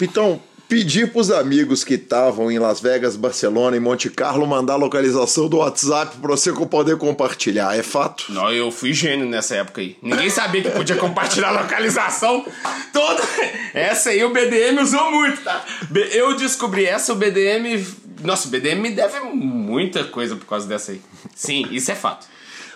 Então, 0.00 0.42
pedir 0.68 1.12
pros 1.12 1.30
amigos 1.30 1.84
que 1.84 1.94
estavam 1.94 2.50
em 2.50 2.58
Las 2.58 2.80
Vegas, 2.80 3.16
Barcelona 3.16 3.76
e 3.76 3.80
Monte 3.80 4.10
Carlo 4.10 4.44
mandar 4.44 4.74
a 4.74 4.76
localização 4.76 5.48
do 5.48 5.58
WhatsApp 5.58 6.16
pra 6.16 6.30
você 6.30 6.52
poder 6.52 6.96
compartilhar. 6.96 7.78
É 7.78 7.82
fato? 7.82 8.26
Não, 8.30 8.52
eu 8.52 8.72
fui 8.72 8.92
gênio 8.92 9.24
nessa 9.24 9.54
época 9.54 9.80
aí. 9.80 9.96
Ninguém 10.02 10.28
sabia 10.30 10.62
que 10.62 10.70
podia 10.70 10.96
compartilhar 10.96 11.48
a 11.48 11.62
localização 11.62 12.44
toda. 12.92 13.22
Essa 13.72 14.10
aí 14.10 14.24
o 14.24 14.30
BDM 14.30 14.80
usou 14.82 15.12
muito, 15.12 15.42
tá? 15.42 15.64
Eu 16.12 16.36
descobri 16.36 16.86
essa, 16.86 17.12
o 17.12 17.16
BDM. 17.16 17.86
Nossa, 18.22 18.48
o 18.48 18.50
BDM 18.50 18.80
me 18.80 18.90
deve 18.90 19.20
muita 19.20 20.04
coisa 20.04 20.34
por 20.34 20.46
causa 20.46 20.66
dessa 20.66 20.92
aí. 20.92 21.00
Sim, 21.34 21.68
isso 21.70 21.90
é 21.92 21.94
fato. 21.94 22.26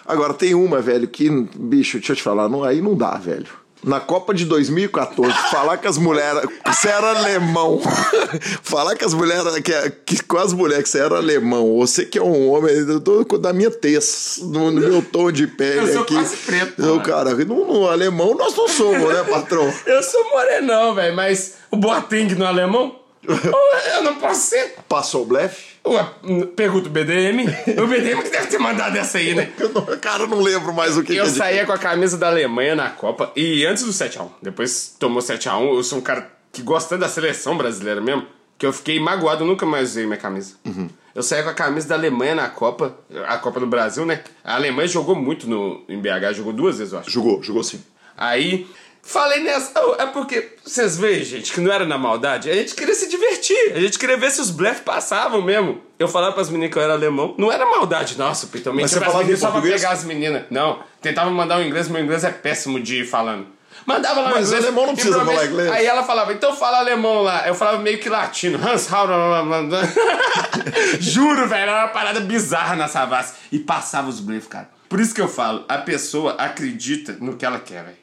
Agora, 0.09 0.33
tem 0.33 0.55
uma, 0.55 0.81
velho, 0.81 1.07
que, 1.07 1.29
bicho, 1.55 1.99
deixa 1.99 2.13
eu 2.13 2.17
te 2.17 2.23
falar, 2.23 2.49
não, 2.49 2.65
aí 2.65 2.81
não 2.81 2.95
dá, 2.95 3.19
velho. 3.19 3.47
Na 3.85 4.01
Copa 4.01 4.33
de 4.33 4.47
2014, 4.47 5.33
falar 5.53 5.77
que 5.77 5.87
as 5.87 5.99
mulheres. 5.99 6.49
Você 6.67 6.89
era 6.89 7.11
alemão. 7.19 7.81
falar 8.65 8.97
que 8.97 9.05
as 9.05 9.13
mulheres. 9.15 9.45
Que, 9.61 9.91
que 10.05 10.25
com 10.25 10.39
as 10.39 10.53
mulheres 10.53 10.85
que 10.85 10.89
você 10.89 11.01
era 11.01 11.17
alemão. 11.17 11.77
Você 11.77 12.05
que 12.05 12.19
é 12.19 12.23
um 12.23 12.51
homem 12.51 12.75
eu 12.75 13.01
tô 13.01 13.23
da 13.39 13.53
minha 13.53 13.71
tez, 13.71 14.41
no, 14.43 14.71
no 14.71 14.81
meu 14.81 15.03
tom 15.03 15.31
de 15.31 15.47
pele 15.47 15.81
Eu 15.81 15.93
sou 15.93 16.03
aqui. 16.03 16.15
quase 16.15 16.37
preto, 16.39 16.83
Eu, 16.83 17.01
cara, 17.03 17.35
no, 17.35 17.67
no 17.67 17.87
alemão 17.87 18.35
nós 18.35 18.57
não 18.57 18.67
somos, 18.67 19.13
né, 19.13 19.23
patrão? 19.31 19.73
Eu 19.87 20.03
sou 20.03 20.29
morenão, 20.31 20.95
velho, 20.95 21.15
mas 21.15 21.55
o 21.71 21.77
Boateng 21.77 22.35
no 22.35 22.47
alemão? 22.47 22.99
Eu 23.23 24.03
não 24.03 24.17
posso 24.17 24.49
ser. 24.49 24.75
Passou 24.89 25.23
o 25.23 25.27
blefe? 25.27 25.68
Ué, 25.87 26.07
pergunta 26.57 26.89
o 26.89 26.91
BDM. 26.93 27.45
O 27.83 27.87
BDM 27.87 28.23
que 28.23 28.31
deve 28.31 28.47
ter 28.49 28.59
mandado 28.59 28.97
essa 28.97 29.19
aí, 29.19 29.35
né? 29.35 29.51
Eu 29.59 29.71
não- 29.71 29.83
Cara, 29.99 30.25
eu 30.25 30.27
não 30.29 30.41
lembro 30.41 30.73
mais 30.75 30.97
o 30.99 31.03
que 31.03 31.15
Eu 31.17 31.25
que 31.25 31.31
saía 31.31 31.65
com 31.65 31.73
a 31.73 31.79
camisa 31.79 32.19
da 32.19 32.29
Alemanha 32.29 32.75
na 32.75 32.91
Copa 32.91 33.33
e 33.35 33.65
antes 33.65 33.85
do 33.85 33.93
7x1. 33.93 34.29
Depois 34.43 34.95
tomou 34.99 35.23
7x1. 35.23 35.75
Eu 35.77 35.83
sou 35.83 35.99
um 35.99 36.03
cara 36.03 36.31
que 36.53 36.63
gosta 36.63 36.91
tanto 36.91 37.01
da 37.01 37.09
seleção 37.09 37.57
brasileira 37.57 38.01
mesmo 38.01 38.27
que 38.59 38.67
eu 38.67 38.73
fiquei 38.73 38.99
magoado, 38.99 39.45
nunca 39.45 39.65
mais 39.65 39.91
usei 39.91 40.05
minha 40.05 40.19
camisa. 40.19 40.57
Eu 41.15 41.23
saía 41.23 41.45
com 41.45 41.51
a 41.51 41.55
camisa 41.55 41.87
da 41.89 41.95
Alemanha 41.95 42.35
na 42.35 42.49
Copa, 42.49 42.97
a 43.29 43.39
Copa 43.39 43.61
do 43.61 43.67
Brasil, 43.69 44.05
né? 44.05 44.23
A 44.43 44.57
Alemanha 44.57 44.89
jogou 44.89 45.15
muito 45.15 45.49
no, 45.49 45.85
em 45.89 46.01
BH, 46.01 46.35
jogou 46.35 46.53
duas 46.53 46.79
vezes, 46.79 46.93
eu 46.93 46.99
acho. 46.99 47.09
Jogou, 47.11 47.41
jogou 47.43 47.63
sim. 47.63 47.81
Aí, 48.17 48.67
falei 49.03 49.43
nessa. 49.43 49.73
Oh, 49.81 49.95
é 50.01 50.07
porque, 50.07 50.57
vocês 50.65 50.97
veem, 50.97 51.25
gente, 51.25 51.53
que 51.53 51.61
não 51.61 51.73
era 51.73 51.87
na 51.87 51.99
maldade. 51.99 52.51
A 52.51 52.55
gente 52.55 52.75
queria 52.75 52.95
se 52.95 53.09
divertir. 53.09 53.73
A 53.75 53.81
gente 53.81 53.99
queria 53.99 54.17
ver 54.17 54.31
se 54.31 54.41
os 54.41 54.51
blefs 54.51 54.83
passavam 54.83 55.43
mesmo. 55.43 55.81
Eu 55.99 56.09
falava 56.09 56.33
pras 56.33 56.49
meninas 56.49 56.73
que 56.73 56.79
eu 56.79 56.83
era 56.83 56.93
alemão. 56.93 57.35
Não 57.39 57.51
era 57.51 57.67
maldade, 57.67 58.19
nossa, 58.19 58.47
Piton. 58.47 58.73
Mas 58.73 58.91
você 58.91 59.01
falava 59.01 59.37
só 59.37 59.51
pra 59.51 59.63
pegar 59.63 59.91
as 59.91 60.05
meninas. 60.05 60.45
Não, 60.51 60.83
tentava 61.01 61.31
mandar 61.31 61.59
o 61.59 61.63
inglês, 61.63 61.89
meu 61.89 62.03
inglês 62.03 62.25
é 62.25 62.31
péssimo 62.31 62.81
de 62.81 63.03
ir 63.03 63.07
falando. 63.07 63.47
Mandava 63.87 64.21
lá 64.21 64.31
Mas 64.33 64.49
inglês. 64.49 64.65
alemão 64.65 64.87
não 64.87 64.95
precisa 64.95 65.25
falar 65.25 65.47
inglês. 65.47 65.71
Aí 65.71 65.87
ela 65.87 66.03
falava, 66.03 66.33
então 66.35 66.55
fala 66.55 66.79
alemão 66.79 67.23
lá. 67.23 67.49
Eu 67.49 67.55
falava 67.55 67.79
meio 67.79 67.99
que 67.99 68.11
latino. 68.11 68.59
Hans. 68.63 68.87
Juro, 71.01 71.49
velho, 71.49 71.63
era 71.63 71.85
uma 71.85 71.89
parada 71.89 72.21
bizarra 72.21 72.77
na 72.77 72.87
Savassi. 72.87 73.35
E 73.51 73.59
passava 73.59 74.09
os 74.09 74.21
blefs, 74.21 74.49
cara. 74.49 74.69
Por 74.89 75.01
isso 75.01 75.15
que 75.15 75.21
eu 75.21 75.29
falo, 75.29 75.65
a 75.69 75.79
pessoa 75.79 76.33
acredita 76.33 77.17
no 77.21 77.37
que 77.37 77.47
ela 77.47 77.59
quer, 77.59 77.85
velho. 77.85 77.97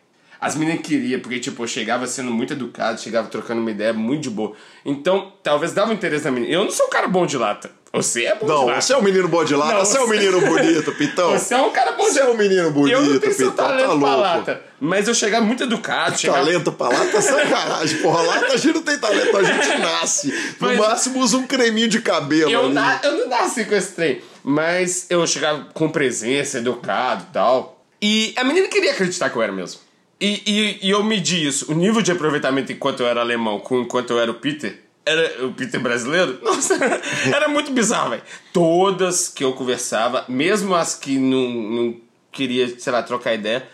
As 0.46 0.56
meninas 0.56 0.82
queriam, 0.82 1.20
porque, 1.20 1.40
tipo, 1.40 1.64
eu 1.64 1.68
chegava 1.68 2.06
sendo 2.06 2.30
muito 2.32 2.54
educado, 2.54 3.02
chegava 3.02 3.28
trocando 3.30 3.62
uma 3.62 3.72
ideia 3.72 3.92
muito 3.94 4.24
de 4.24 4.30
boa. 4.30 4.54
Então, 4.86 5.34
talvez 5.42 5.74
dava 5.74 5.92
interesse 5.94 6.26
na 6.26 6.32
menina. 6.32 6.54
Eu 6.54 6.64
não 6.64 6.72
sou 6.72 6.86
um 6.86 6.90
cara 6.90 7.08
bom 7.08 7.26
de 7.26 7.36
lata. 7.38 7.72
Você 7.92 8.26
é 8.26 8.36
bom 8.36 8.46
de 8.46 8.52
Não, 8.52 8.66
lata. 8.66 8.82
você 8.82 8.94
é 8.94 8.98
um 8.98 9.02
menino 9.02 9.28
bom 9.28 9.44
de 9.46 9.56
lata, 9.56 9.74
Não, 9.74 9.80
você 9.86 9.98
é 9.98 10.02
um 10.02 10.08
menino 10.08 10.42
bonito, 10.42 10.92
Pitão. 10.92 11.32
Você 11.32 11.54
é 11.54 11.58
um 11.62 11.72
cara 11.72 11.94
bom 11.94 12.04
de 12.06 12.12
Você 12.12 12.20
é 12.20 12.26
um 12.26 12.36
menino 12.38 12.70
bonito, 12.72 12.94
Eu 12.94 13.02
não 13.02 13.20
tenho 13.20 13.34
Pitão, 13.34 13.52
talento 13.54 13.80
tá 13.82 13.88
pra 13.88 13.94
louco. 13.96 14.22
lata. 14.22 14.62
Mas 14.80 15.08
eu 15.08 15.16
chegava 15.16 15.46
muito 15.46 15.64
educado. 15.64 16.18
Chegava... 16.18 16.40
Talento 16.40 16.72
pra 16.74 16.90
lata 16.90 17.18
é 17.18 17.22
sacanagem, 17.22 18.02
porra. 18.02 18.22
Lata 18.22 18.54
a 18.54 18.58
gente 18.58 18.76
não 18.76 18.82
tem 18.84 19.00
talento, 19.00 19.38
a 19.38 19.44
gente 19.44 19.78
nasce. 19.80 20.28
No 20.60 20.68
Mas- 20.68 20.78
máximo 20.78 21.20
usa 21.22 21.38
um 21.38 21.48
creminho 21.48 21.88
de 21.88 22.02
cabelo 22.02 22.52
Eu, 22.52 22.70
na, 22.70 23.00
eu 23.02 23.14
não 23.18 23.30
nasci 23.30 23.64
com 23.66 23.74
esse 23.74 23.94
trem. 23.94 24.22
Mas 24.44 25.08
eu 25.10 25.26
chegava 25.26 25.66
com 25.74 25.90
presença, 25.90 26.58
educado 26.60 27.26
e 27.30 27.34
tal. 27.34 27.82
E 28.02 28.34
a 28.38 28.44
menina 28.44 28.68
queria 28.68 28.92
acreditar 28.92 29.30
que 29.30 29.38
eu 29.38 29.42
era 29.42 29.52
mesmo. 29.54 29.80
E, 30.20 30.42
e, 30.46 30.88
e 30.88 30.90
eu 30.90 31.04
medi 31.04 31.46
isso. 31.46 31.72
O 31.72 31.76
nível 31.76 32.02
de 32.02 32.12
aproveitamento 32.12 32.72
enquanto 32.72 33.02
eu 33.02 33.08
era 33.08 33.22
alemão 33.22 33.60
com 33.60 33.82
enquanto 33.82 34.12
eu 34.12 34.20
era 34.20 34.32
o 34.32 34.36
Peter. 34.36 34.82
Era 35.06 35.46
o 35.46 35.54
Peter 35.54 35.80
brasileiro? 35.80 36.40
Nossa, 36.44 36.76
era 37.34 37.48
muito 37.48 37.72
bizarro, 37.72 38.12
velho. 38.12 38.24
Todas 38.52 39.30
que 39.30 39.44
eu 39.44 39.54
conversava, 39.54 40.26
mesmo 40.28 40.74
as 40.74 40.96
que 40.96 41.18
não, 41.18 41.50
não 41.50 42.02
queria, 42.32 42.80
sei 42.80 42.92
lá, 42.92 43.04
trocar 43.04 43.34
ideia, 43.34 43.68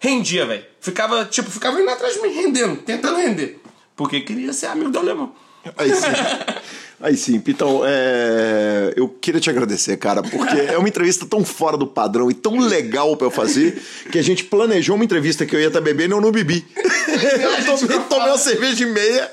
rendia, 0.00 0.44
velho. 0.44 0.64
Ficava, 0.80 1.24
tipo, 1.24 1.50
ficava 1.50 1.80
indo 1.80 1.90
atrás 1.90 2.14
de 2.14 2.20
mim, 2.20 2.34
rendendo, 2.34 2.76
tentando 2.82 3.16
render. 3.16 3.60
Porque 3.96 4.20
queria 4.20 4.52
ser 4.52 4.66
amigo 4.66 4.90
do 4.90 4.98
alemão. 4.98 5.34
Aí 5.78 5.94
sim. 5.94 6.06
Aí 7.00 7.16
sim, 7.16 7.38
Pitão, 7.40 7.82
é... 7.84 8.92
eu 8.96 9.08
queria 9.08 9.40
te 9.40 9.50
agradecer, 9.50 9.96
cara, 9.96 10.22
porque 10.22 10.56
é 10.56 10.78
uma 10.78 10.88
entrevista 10.88 11.26
tão 11.26 11.44
fora 11.44 11.76
do 11.76 11.86
padrão 11.86 12.30
e 12.30 12.34
tão 12.34 12.58
legal 12.58 13.16
pra 13.16 13.26
eu 13.26 13.30
fazer 13.30 13.82
que 14.10 14.18
a 14.18 14.22
gente 14.22 14.44
planejou 14.44 14.94
uma 14.96 15.04
entrevista 15.04 15.44
que 15.44 15.54
eu 15.54 15.60
ia 15.60 15.66
estar 15.66 15.80
bebendo 15.80 16.14
e 16.14 16.16
eu 16.16 16.20
não 16.20 16.30
bebi. 16.32 16.64
eu 16.76 17.76
tomei, 17.78 17.98
tomei 18.08 18.28
uma 18.28 18.38
cerveja 18.38 18.84
e 18.84 18.86
meia, 18.86 19.30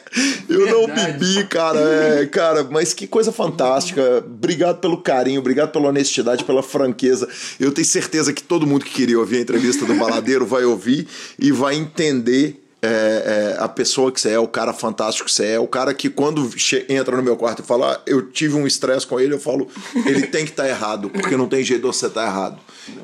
eu 0.49 0.67
não 0.67 0.93
bebi, 0.93 1.45
cara. 1.45 1.79
É, 1.79 2.25
cara, 2.25 2.63
mas 2.63 2.93
que 2.93 3.07
coisa 3.07 3.31
fantástica. 3.31 4.23
Obrigado 4.25 4.79
pelo 4.79 4.97
carinho, 4.97 5.39
obrigado 5.39 5.71
pela 5.71 5.89
honestidade, 5.89 6.43
pela 6.43 6.63
franqueza. 6.63 7.27
Eu 7.59 7.71
tenho 7.71 7.87
certeza 7.87 8.33
que 8.33 8.43
todo 8.43 8.67
mundo 8.67 8.85
que 8.85 8.91
queria 8.91 9.19
ouvir 9.19 9.37
a 9.37 9.41
entrevista 9.41 9.85
do 9.85 9.93
Baladeiro 9.95 10.45
vai 10.45 10.65
ouvir 10.65 11.07
e 11.39 11.51
vai 11.51 11.75
entender 11.75 12.60
é, 12.81 13.55
é, 13.57 13.63
a 13.63 13.67
pessoa 13.67 14.11
que 14.11 14.19
você 14.19 14.31
é, 14.31 14.39
o 14.39 14.47
cara 14.47 14.73
fantástico 14.73 15.27
que 15.27 15.33
você 15.33 15.51
é, 15.51 15.59
o 15.59 15.67
cara 15.67 15.93
que 15.93 16.09
quando 16.09 16.49
entra 16.89 17.15
no 17.15 17.21
meu 17.21 17.37
quarto 17.37 17.61
e 17.61 17.65
fala, 17.65 17.93
ah, 17.93 18.01
eu 18.07 18.31
tive 18.31 18.55
um 18.55 18.65
estresse 18.65 19.05
com 19.05 19.19
ele, 19.19 19.35
eu 19.35 19.39
falo, 19.39 19.67
ele 20.05 20.25
tem 20.27 20.45
que 20.45 20.51
estar 20.51 20.67
errado, 20.67 21.09
porque 21.09 21.37
não 21.37 21.47
tem 21.47 21.63
jeito 21.63 21.81
de 21.81 21.87
você 21.87 22.07
estar 22.07 22.25
errado. 22.25 22.59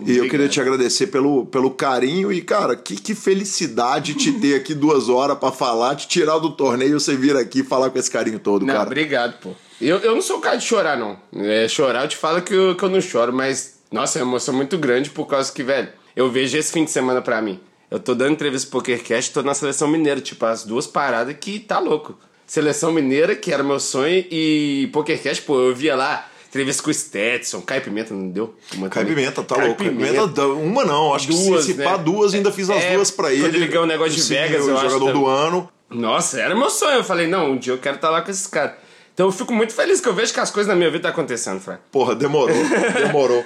E 0.05 0.17
eu 0.17 0.27
queria 0.27 0.49
te 0.49 0.59
agradecer 0.59 1.07
pelo, 1.07 1.45
pelo 1.45 1.69
carinho 1.69 2.33
e, 2.33 2.41
cara, 2.41 2.75
que, 2.75 2.95
que 2.95 3.13
felicidade 3.13 4.15
te 4.15 4.31
ter 4.31 4.55
aqui 4.55 4.73
duas 4.73 5.07
horas 5.09 5.37
pra 5.37 5.51
falar, 5.51 5.95
te 5.95 6.07
tirar 6.07 6.39
do 6.39 6.49
torneio 6.51 6.91
e 6.91 6.93
você 6.93 7.15
vir 7.15 7.35
aqui 7.35 7.63
falar 7.63 7.91
com 7.91 7.99
esse 7.99 8.09
carinho 8.09 8.39
todo, 8.39 8.65
Não, 8.65 8.73
cara. 8.73 8.87
obrigado, 8.87 9.39
pô. 9.39 9.51
Eu, 9.79 9.99
eu 9.99 10.15
não 10.15 10.21
sou 10.23 10.37
o 10.37 10.41
cara 10.41 10.57
de 10.57 10.65
chorar, 10.65 10.97
não. 10.97 11.17
É, 11.35 11.67
chorar, 11.67 12.03
eu 12.03 12.07
te 12.07 12.17
falo 12.17 12.41
que 12.41 12.53
eu, 12.53 12.75
que 12.75 12.83
eu 12.83 12.89
não 12.89 12.99
choro, 12.99 13.31
mas, 13.31 13.75
nossa, 13.91 14.17
é 14.17 14.23
uma 14.23 14.31
emoção 14.31 14.55
muito 14.55 14.75
grande 14.79 15.11
por 15.11 15.27
causa 15.27 15.51
que, 15.51 15.61
velho, 15.61 15.89
eu 16.15 16.31
vejo 16.31 16.57
esse 16.57 16.71
fim 16.71 16.83
de 16.83 16.89
semana 16.89 17.21
pra 17.21 17.39
mim. 17.43 17.59
Eu 17.89 17.99
tô 17.99 18.13
dando 18.13 18.33
entrevista 18.33 18.69
pro 18.69 18.79
PokerCast, 18.79 19.31
tô 19.31 19.41
na 19.41 19.53
Seleção 19.53 19.87
Mineira, 19.87 20.19
tipo, 20.19 20.45
as 20.45 20.63
duas 20.65 20.85
paradas 20.85 21.35
que 21.39 21.59
tá 21.59 21.79
louco. 21.79 22.17
Seleção 22.45 22.91
Mineira, 22.91 23.35
que 23.35 23.51
era 23.51 23.63
meu 23.63 23.79
sonho, 23.79 24.25
e 24.29 24.89
PokerCast, 24.91 25.43
pô, 25.43 25.59
eu 25.59 25.75
via 25.75 25.95
lá, 25.95 26.27
entrevista 26.49 26.83
com 26.83 26.89
o 26.89 26.93
Stetson, 26.93 27.61
Caio 27.61 27.81
Pimenta, 27.81 28.13
não 28.13 28.29
deu? 28.29 28.55
Uma 28.73 28.89
Cai 28.89 29.03
também. 29.03 29.15
Pimenta, 29.17 29.43
tá 29.43 29.55
Caio 29.55 29.67
louco. 29.69 29.83
Pimenta, 29.83 30.27
dá- 30.27 30.47
uma 30.47 30.83
não, 30.85 31.13
acho 31.13 31.27
Duas, 31.27 31.65
que 31.65 31.71
se, 31.71 31.71
se 31.73 31.77
né? 31.77 31.83
pá 31.85 31.97
duas, 31.97 32.33
ainda 32.33 32.51
fiz 32.51 32.69
as 32.69 32.83
É, 32.83 32.95
duas 32.95 33.11
pra 33.11 33.31
ele. 33.33 33.41
quando 33.43 33.55
ele 33.55 33.67
ganhou 33.67 33.83
o 33.83 33.87
negócio 33.87 34.13
de 34.13 34.21
Vegas, 34.21 34.65
o 34.65 34.69
eu 34.69 34.77
acho 34.77 34.89
jogador 34.89 35.13
do 35.13 35.25
ano. 35.25 35.69
Nossa, 35.89 36.39
era 36.41 36.53
meu 36.55 36.69
sonho. 36.69 36.97
Eu 36.97 37.03
falei, 37.05 37.27
não, 37.27 37.51
um 37.51 37.57
dia 37.57 37.71
eu 37.71 37.77
quero 37.77 37.95
estar 37.95 38.09
lá 38.09 38.21
com 38.21 38.29
esses 38.31 38.47
caras. 38.47 38.73
Então 39.17 39.25
eu 39.25 39.31
fico 39.31 39.51
muito 39.51 39.73
feliz 39.73 39.99
que 39.99 40.07
eu 40.07 40.13
vejo 40.13 40.31
que 40.31 40.39
as 40.39 40.51
coisas 40.51 40.69
na 40.69 40.75
minha 40.75 40.91
vida 40.91 40.99
estão 40.99 41.11
tá 41.11 41.15
acontecendo, 41.19 41.59
Fred. 41.59 41.79
Porra, 41.91 42.13
demorou, 42.13 42.55
demorou. 43.03 43.43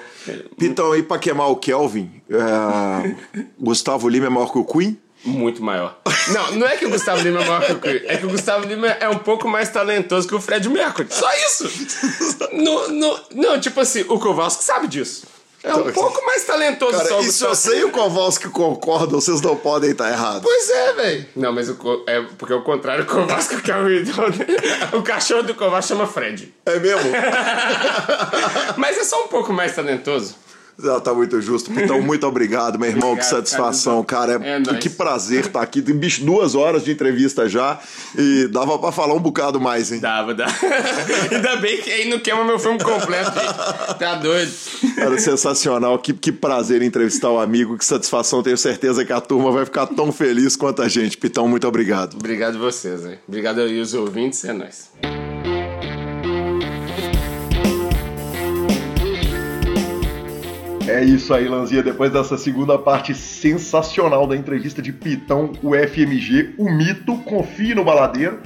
Então, 0.59 0.91
aí 0.91 1.01
pra 1.01 1.17
queimar 1.17 1.49
o 1.49 1.55
Kelvin, 1.55 2.21
é... 2.29 3.15
Gustavo 3.57 4.09
Lima 4.09 4.25
é 4.25 4.29
maior 4.29 4.51
que 4.51 4.57
o 4.57 4.65
Queen? 4.65 4.99
Muito 5.23 5.63
maior. 5.63 5.97
Não, 6.33 6.55
não 6.57 6.67
é 6.67 6.75
que 6.75 6.85
o 6.85 6.89
Gustavo 6.89 7.21
Lima 7.21 7.41
é 7.41 7.47
maior 7.47 7.65
que 7.65 7.71
o 7.71 7.79
Queen, 7.79 8.01
é 8.05 8.17
que 8.17 8.25
o 8.25 8.29
Gustavo 8.29 8.67
Lima 8.67 8.87
é 8.87 9.07
um 9.07 9.19
pouco 9.19 9.47
mais 9.47 9.69
talentoso 9.69 10.27
que 10.27 10.35
o 10.35 10.41
Fred 10.41 10.67
Mercury. 10.67 11.07
Só 11.09 11.31
isso! 11.35 11.71
No, 12.51 12.89
no, 12.89 13.19
não, 13.33 13.59
tipo 13.61 13.79
assim, 13.79 14.01
o 14.09 14.19
Kowalski 14.19 14.63
sabe 14.63 14.85
disso. 14.85 15.25
É 15.63 15.75
um 15.75 15.91
pouco 15.91 16.25
mais 16.25 16.43
talentoso 16.43 16.97
Cara, 16.97 17.07
só 17.07 17.21
e 17.21 17.31
se 17.31 17.45
você 17.45 17.79
e 17.79 17.83
o 17.83 17.91
Kowalski 17.91 18.49
concordam, 18.49 19.21
vocês 19.21 19.41
não 19.41 19.55
podem 19.55 19.91
estar 19.91 20.09
errados. 20.09 20.41
Pois 20.41 20.69
é, 20.69 20.93
velho. 20.93 21.25
Não, 21.35 21.53
mas 21.53 21.69
o, 21.69 22.03
é 22.07 22.21
porque 22.37 22.51
é 22.51 22.55
o 22.55 22.63
contrário, 22.63 23.03
o 23.03 23.07
Kowalski 23.07 23.61
que 23.61 23.71
é 23.71 23.77
o 23.77 23.89
ídolo. 23.89 24.27
O 24.93 25.03
cachorro 25.03 25.43
do 25.43 25.53
Kowalski 25.53 25.89
chama 25.89 26.07
Fred. 26.07 26.51
É 26.65 26.79
mesmo? 26.79 27.11
mas 28.77 28.97
é 28.97 29.03
só 29.03 29.23
um 29.23 29.27
pouco 29.27 29.53
mais 29.53 29.75
talentoso. 29.75 30.35
Não, 30.77 30.99
tá 30.99 31.13
muito 31.13 31.41
justo. 31.41 31.71
Então, 31.71 32.01
muito 32.03 32.25
obrigado, 32.25 32.79
meu 32.79 32.89
irmão. 32.89 33.11
Obrigado, 33.11 33.29
que 33.29 33.35
satisfação, 33.35 34.03
cara. 34.03 34.39
cara. 34.39 34.49
É, 34.49 34.57
é 34.57 34.63
que, 34.63 34.77
que, 34.77 34.89
prazer 34.89 35.41
estar 35.41 35.59
tá 35.59 35.61
aqui. 35.61 35.81
Tem 35.81 35.95
bicho 35.95 36.23
duas 36.23 36.55
horas 36.55 36.83
de 36.83 36.91
entrevista 36.91 37.47
já. 37.47 37.79
E 38.17 38.47
dava 38.47 38.77
pra 38.79 38.91
falar 38.91 39.13
um 39.13 39.19
bocado 39.19 39.59
mais, 39.59 39.91
hein? 39.91 39.99
Dava, 39.99 40.33
dava. 40.33 40.53
Ainda 41.31 41.55
bem 41.57 41.77
que 41.81 41.91
aí 41.91 42.09
não 42.09 42.19
queima 42.19 42.43
meu 42.43 42.59
filme 42.59 42.79
completo. 42.79 43.31
Tá 43.97 44.15
doido. 44.15 44.51
Cara, 44.95 45.17
sensacional. 45.19 45.97
Que, 45.99 46.13
que 46.13 46.31
prazer 46.31 46.81
entrevistar 46.81 47.29
o 47.29 47.39
amigo. 47.39 47.77
Que 47.77 47.85
satisfação. 47.85 48.43
Tenho 48.43 48.57
certeza 48.57 49.05
que 49.05 49.13
a 49.13 49.21
turma 49.21 49.51
vai 49.51 49.65
ficar 49.65 49.87
tão 49.87 50.11
feliz 50.11 50.55
quanto 50.55 50.81
a 50.81 50.87
gente. 50.87 51.17
Pitão, 51.17 51.47
muito 51.47 51.67
obrigado. 51.67 52.15
Obrigado 52.15 52.57
vocês, 52.57 53.05
hein? 53.05 53.19
Obrigado 53.27 53.61
aí 53.61 53.79
os 53.79 53.93
ouvintes. 53.93 54.43
É 54.43 54.53
nóis. 54.53 54.90
É 60.91 61.03
isso 61.05 61.33
aí, 61.33 61.47
Lanzinha. 61.47 61.81
Depois 61.81 62.11
dessa 62.11 62.37
segunda 62.37 62.77
parte 62.77 63.15
sensacional 63.15 64.27
da 64.27 64.35
entrevista 64.35 64.81
de 64.81 64.91
Pitão, 64.91 65.53
o 65.63 65.73
FMG, 65.73 66.55
o 66.57 66.69
mito, 66.69 67.17
confie 67.19 67.73
no 67.73 67.85
baladeiro. 67.85 68.39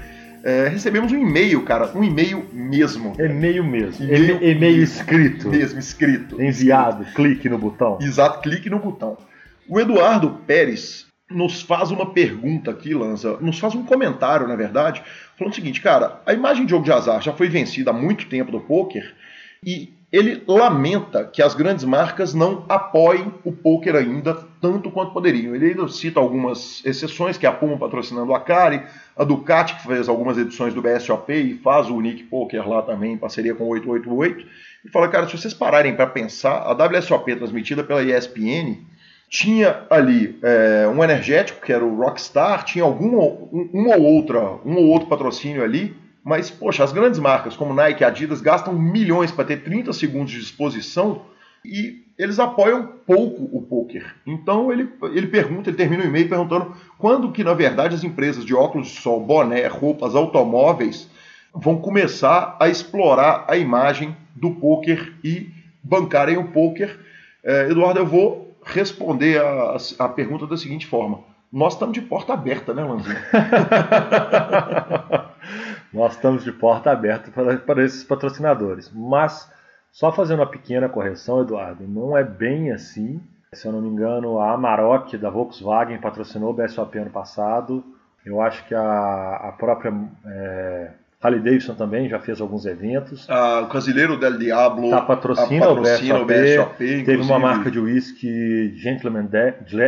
É, 0.43 0.67
recebemos 0.67 1.11
um 1.11 1.17
e-mail, 1.17 1.63
cara. 1.63 1.89
Um 1.95 2.03
e-mail 2.03 2.45
mesmo. 2.53 3.13
E-mail 3.19 3.63
mesmo. 3.63 4.05
E-mail, 4.05 4.43
e-mail 4.43 4.83
escrito. 4.83 5.49
Mesmo, 5.49 5.79
escrito. 5.79 6.39
Enviado. 6.39 7.01
Escrito. 7.01 7.15
Clique 7.15 7.49
no 7.49 7.57
botão. 7.57 7.97
Exato, 7.99 8.41
clique 8.41 8.69
no 8.69 8.77
botão. 8.77 9.17
O 9.67 9.79
Eduardo 9.79 10.29
Pérez 10.45 11.07
nos 11.31 11.63
faz 11.63 11.89
uma 11.89 12.13
pergunta 12.13 12.69
aqui, 12.69 12.93
Lanza. 12.93 13.37
Nos 13.41 13.57
faz 13.57 13.73
um 13.73 13.83
comentário, 13.83 14.47
na 14.47 14.55
verdade, 14.55 15.01
falando 15.35 15.51
o 15.51 15.55
seguinte, 15.55 15.81
cara. 15.81 16.21
A 16.27 16.33
imagem 16.33 16.65
de 16.65 16.69
jogo 16.69 16.85
de 16.85 16.91
azar 16.91 17.23
já 17.23 17.33
foi 17.33 17.49
vencida 17.49 17.89
há 17.89 17.93
muito 17.93 18.27
tempo 18.27 18.51
do 18.51 18.59
poker 18.59 19.15
e 19.65 19.94
ele 20.15 20.41
lamenta 20.47 21.25
que 21.25 21.41
as 21.41 21.53
grandes 21.53 21.83
marcas 21.83 22.33
não 22.33 22.63
apoiem 22.69 23.33
o 23.43 23.51
poker 23.51 23.97
ainda 23.97 24.33
tanto 24.61 24.89
quanto 24.89 25.11
poderiam. 25.11 25.53
Ele 25.53 25.71
ainda 25.71 25.89
cita 25.89 26.21
algumas 26.21 26.81
exceções, 26.85 27.37
que 27.37 27.45
é 27.45 27.49
a 27.49 27.51
Puma 27.51 27.77
patrocinando 27.77 28.33
a 28.33 28.39
Cari, 28.39 28.81
a 29.17 29.25
Ducati, 29.25 29.75
que 29.75 29.85
fez 29.85 30.07
algumas 30.07 30.37
edições 30.37 30.73
do 30.73 30.81
BSOP 30.81 31.33
e 31.33 31.55
faz 31.55 31.89
o 31.89 31.99
Nick 31.99 32.23
Poker 32.23 32.65
lá 32.65 32.81
também, 32.81 33.11
em 33.13 33.17
parceria 33.17 33.53
com 33.53 33.65
o 33.65 33.67
888. 33.67 34.47
E 34.85 34.89
fala, 34.89 35.09
cara, 35.09 35.27
se 35.27 35.37
vocês 35.37 35.53
pararem 35.53 35.93
para 35.93 36.07
pensar, 36.07 36.59
a 36.59 36.71
WSOP 36.71 37.35
transmitida 37.35 37.83
pela 37.83 38.01
ESPN 38.01 38.77
tinha 39.27 39.83
ali 39.89 40.39
é, 40.41 40.87
um 40.87 41.03
energético, 41.03 41.65
que 41.65 41.73
era 41.73 41.83
o 41.83 41.93
Rockstar, 41.93 42.63
tinha 42.63 42.85
algum, 42.85 43.17
um, 43.17 43.69
uma 43.73 43.97
ou 43.97 44.03
outra, 44.03 44.39
um 44.63 44.77
ou 44.77 44.87
outro 44.87 45.09
patrocínio 45.09 45.61
ali, 45.61 45.93
mas, 46.25 46.49
poxa, 46.49 46.83
as 46.83 46.91
grandes 46.91 47.19
marcas 47.19 47.55
como 47.55 47.71
Nike 47.71 48.01
e 48.01 48.03
Adidas 48.03 48.41
gastam 48.41 48.73
milhões 48.73 49.31
para 49.31 49.45
ter 49.45 49.57
30 49.57 49.93
segundos 49.93 50.31
de 50.31 50.39
exposição 50.39 51.21
e 51.63 52.03
eles 52.17 52.39
apoiam 52.39 52.93
pouco 53.05 53.47
o 53.55 53.61
poker. 53.61 54.15
Então 54.25 54.71
ele, 54.71 54.89
ele 55.13 55.27
pergunta, 55.27 55.69
ele 55.69 55.77
termina 55.77 56.03
o 56.03 56.07
e-mail 56.07 56.27
perguntando 56.27 56.73
quando 56.97 57.31
que, 57.31 57.43
na 57.43 57.53
verdade, 57.53 57.93
as 57.93 58.03
empresas 58.03 58.43
de 58.43 58.55
óculos 58.55 58.87
de 58.87 59.01
sol, 59.01 59.23
boné, 59.23 59.67
roupas, 59.67 60.15
automóveis 60.15 61.07
vão 61.53 61.77
começar 61.77 62.57
a 62.59 62.69
explorar 62.69 63.45
a 63.47 63.55
imagem 63.55 64.17
do 64.35 64.49
poker 64.49 65.13
e 65.23 65.51
bancarem 65.83 66.37
o 66.37 66.45
poker. 66.45 66.99
É, 67.43 67.69
Eduardo, 67.69 67.99
eu 67.99 68.05
vou 68.05 68.57
responder 68.65 69.39
a, 69.39 69.77
a 69.99 70.09
pergunta 70.09 70.47
da 70.47 70.57
seguinte 70.57 70.87
forma. 70.87 71.19
Nós 71.53 71.73
estamos 71.73 71.93
de 71.93 72.01
porta 72.01 72.33
aberta, 72.33 72.73
né, 72.73 72.83
Lanzinho? 72.83 73.15
Nós 75.95 76.13
estamos 76.13 76.43
de 76.43 76.51
porta 76.51 76.91
aberta 76.91 77.31
para, 77.31 77.55
para 77.57 77.83
esses 77.83 78.03
patrocinadores. 78.03 78.91
Mas, 78.93 79.49
só 79.91 80.11
fazendo 80.11 80.39
uma 80.39 80.49
pequena 80.49 80.89
correção, 80.89 81.41
Eduardo, 81.41 81.87
não 81.87 82.17
é 82.17 82.23
bem 82.23 82.71
assim. 82.71 83.21
Se 83.53 83.65
eu 83.65 83.71
não 83.71 83.81
me 83.81 83.87
engano, 83.87 84.37
a 84.37 84.51
Amarok 84.51 85.17
da 85.17 85.29
Volkswagen 85.29 85.97
patrocinou 85.99 86.49
o 86.49 86.53
BSOP 86.53 86.97
ano 86.97 87.09
passado. 87.09 87.81
Eu 88.25 88.41
acho 88.41 88.67
que 88.67 88.75
a, 88.75 88.81
a 88.81 89.53
própria 89.57 89.93
é, 90.25 90.91
Harley 91.21 91.39
Davidson 91.39 91.75
também 91.75 92.09
já 92.09 92.19
fez 92.19 92.41
alguns 92.41 92.65
eventos. 92.65 93.25
Ah, 93.29 93.61
o 93.61 93.67
Brasileiro 93.67 94.19
del 94.19 94.37
Diablo 94.37 94.89
tá, 94.89 95.01
patrocina, 95.01 95.67
patrocina 95.67 96.19
o, 96.19 96.25
BSOP, 96.25 96.33
o 96.33 96.43
BSOP. 96.43 96.77
Teve 96.77 97.01
inclusive. 97.01 97.31
uma 97.31 97.39
marca 97.39 97.71
de 97.71 97.79
whisky, 97.79 98.75
Gentleman 98.75 99.29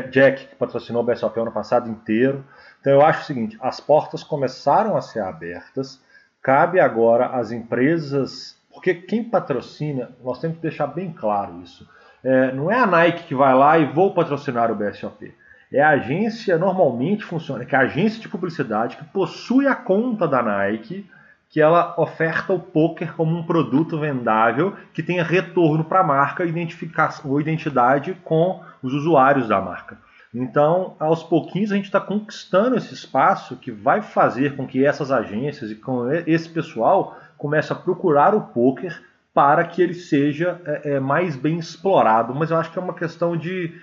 Jack, 0.09 0.47
que 0.47 0.55
patrocinou 0.55 1.03
o 1.03 1.05
BSOP 1.05 1.37
ano 1.37 1.51
passado 1.51 1.89
inteiro. 1.89 2.45
Então 2.87 3.01
eu 3.01 3.05
acho 3.05 3.23
o 3.23 3.25
seguinte: 3.25 3.57
as 3.59 3.81
portas 3.81 4.23
começaram 4.23 4.95
a 4.95 5.01
ser 5.01 5.19
abertas, 5.19 6.01
cabe 6.41 6.79
agora 6.79 7.25
às 7.37 7.51
empresas, 7.51 8.57
porque 8.73 8.93
quem 8.93 9.25
patrocina, 9.25 10.11
nós 10.23 10.39
temos 10.39 10.55
que 10.55 10.61
deixar 10.61 10.87
bem 10.87 11.11
claro 11.11 11.61
isso. 11.61 11.85
É, 12.23 12.53
não 12.53 12.71
é 12.71 12.79
a 12.79 12.87
Nike 12.87 13.23
que 13.23 13.35
vai 13.35 13.53
lá 13.53 13.77
e 13.77 13.91
vou 13.91 14.13
patrocinar 14.13 14.71
o 14.71 14.75
BSOP. 14.75 15.35
É 15.69 15.81
a 15.81 15.89
agência, 15.89 16.57
normalmente 16.57 17.25
funciona, 17.25 17.65
que 17.65 17.75
é 17.75 17.77
a 17.77 17.81
agência 17.81 18.21
de 18.21 18.29
publicidade 18.29 18.95
que 18.95 19.03
possui 19.03 19.67
a 19.67 19.75
conta 19.75 20.25
da 20.25 20.41
Nike, 20.41 21.05
que 21.49 21.59
ela 21.59 21.93
oferta 21.97 22.53
o 22.53 22.59
poker 22.59 23.13
como 23.15 23.37
um 23.37 23.43
produto 23.43 23.99
vendável 23.99 24.73
que 24.93 25.03
tenha 25.03 25.25
retorno 25.25 25.83
para 25.83 25.99
a 25.99 26.03
marca 26.05 26.45
identificação 26.45 27.31
ou 27.31 27.41
identidade 27.41 28.13
com 28.23 28.63
os 28.81 28.93
usuários 28.93 29.49
da 29.49 29.59
marca. 29.59 30.06
Então, 30.33 30.95
aos 30.99 31.23
pouquinhos, 31.23 31.71
a 31.71 31.75
gente 31.75 31.85
está 31.85 31.99
conquistando 31.99 32.75
esse 32.75 32.93
espaço 32.93 33.55
que 33.55 33.71
vai 33.71 34.01
fazer 34.01 34.55
com 34.55 34.67
que 34.67 34.85
essas 34.85 35.11
agências 35.11 35.71
e 35.71 35.75
com 35.75 36.11
esse 36.11 36.49
pessoal 36.49 37.17
comece 37.37 37.71
a 37.71 37.75
procurar 37.75 38.35
o 38.35 38.41
poker 38.41 39.01
para 39.33 39.63
que 39.63 39.81
ele 39.81 39.93
seja 39.93 40.59
é, 40.65 40.95
é, 40.95 40.99
mais 40.99 41.35
bem 41.35 41.59
explorado. 41.59 42.33
Mas 42.35 42.51
eu 42.51 42.57
acho 42.57 42.71
que 42.71 42.79
é 42.79 42.81
uma 42.81 42.93
questão 42.93 43.37
de. 43.37 43.73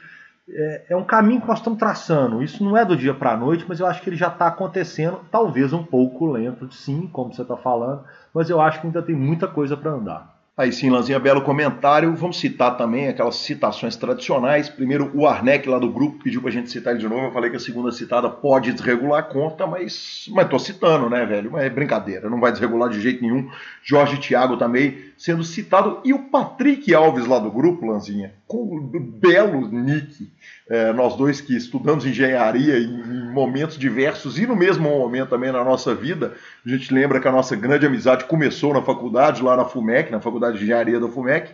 É, 0.47 0.87
é 0.91 0.97
um 0.97 1.05
caminho 1.05 1.41
que 1.41 1.49
nós 1.49 1.59
estamos 1.59 1.79
traçando. 1.79 2.43
Isso 2.43 2.63
não 2.63 2.77
é 2.77 2.85
do 2.85 2.97
dia 2.97 3.15
para 3.15 3.33
a 3.33 3.37
noite, 3.37 3.65
mas 3.67 3.81
eu 3.81 3.87
acho 3.87 4.03
que 4.03 4.11
ele 4.11 4.17
já 4.17 4.29
está 4.29 4.49
acontecendo, 4.49 5.21
talvez 5.31 5.73
um 5.73 5.83
pouco 5.83 6.27
lento, 6.27 6.71
sim, 6.75 7.09
como 7.11 7.33
você 7.33 7.43
está 7.43 7.57
falando, 7.57 8.05
mas 8.35 8.51
eu 8.51 8.61
acho 8.61 8.81
que 8.81 8.87
ainda 8.87 9.03
tem 9.03 9.15
muita 9.15 9.49
coisa 9.49 9.77
para 9.77 9.93
andar. 9.93 10.34
Aí 10.57 10.71
sim, 10.71 10.89
Lanzinha, 10.89 11.19
belo 11.19 11.43
comentário. 11.43 12.15
Vamos 12.15 12.39
citar 12.39 12.77
também 12.77 13.09
aquelas 13.09 13.35
citações 13.39 13.97
tradicionais. 13.97 14.69
Primeiro, 14.69 15.11
o 15.13 15.27
Arnec 15.27 15.69
lá 15.69 15.81
do 15.81 15.91
grupo 15.91 16.23
pediu 16.23 16.41
pra 16.41 16.51
gente 16.53 16.71
citar 16.71 16.93
ele 16.93 17.01
de 17.01 17.09
novo. 17.09 17.25
Eu 17.27 17.33
falei 17.33 17.51
que 17.51 17.57
a 17.57 17.61
segunda 17.61 17.91
citada 17.91 18.31
pode 18.31 18.73
desregular 18.73 19.19
a 19.19 19.23
conta, 19.25 19.67
mas, 19.67 20.27
mas 20.31 20.49
tô 20.49 20.57
citando, 20.61 21.11
né, 21.11 21.27
velho? 21.27 21.51
Mas 21.51 21.65
é 21.65 21.71
brincadeira, 21.71 22.31
não 22.31 22.39
vai 22.39 22.53
desregular 22.53 22.89
de 22.89 23.01
jeito 23.01 23.21
nenhum. 23.21 23.51
Jorge 23.83 24.17
Thiago 24.19 24.57
também 24.57 24.97
sendo 25.19 25.43
citado. 25.43 25.99
E 26.05 26.13
o 26.13 26.21
Patrick 26.21 26.95
Alves 26.95 27.27
lá 27.27 27.41
do 27.41 27.51
grupo, 27.51 27.85
Lanzinha, 27.85 28.33
com 28.47 28.77
o 28.77 28.81
belo 29.01 29.67
nick. 29.67 30.31
É, 30.69 30.93
nós 30.93 31.15
dois 31.17 31.41
que 31.41 31.55
estudamos 31.55 32.07
engenharia 32.07 32.79
em, 32.79 33.33
momentos 33.33 33.77
diversos 33.77 34.39
e 34.39 34.47
no 34.47 34.57
mesmo 34.57 34.89
momento 34.89 35.31
também 35.31 35.53
na 35.53 35.63
nossa 35.63 35.95
vida, 35.95 36.35
a 36.65 36.69
gente 36.69 36.95
lembra 36.95 37.21
que 37.21 37.29
a 37.29 37.33
nossa 37.33 37.55
grande 37.55 37.85
amizade 37.85 38.25
começou 38.25 38.73
na 38.73 38.81
faculdade, 38.81 39.43
lá 39.43 39.57
na 39.57 39.65
FUMEC, 39.65 40.11
na 40.11 40.21
Faculdade 40.21 40.57
de 40.57 40.65
Engenharia 40.65 41.01
da 41.01 41.09
FUMEC. 41.09 41.51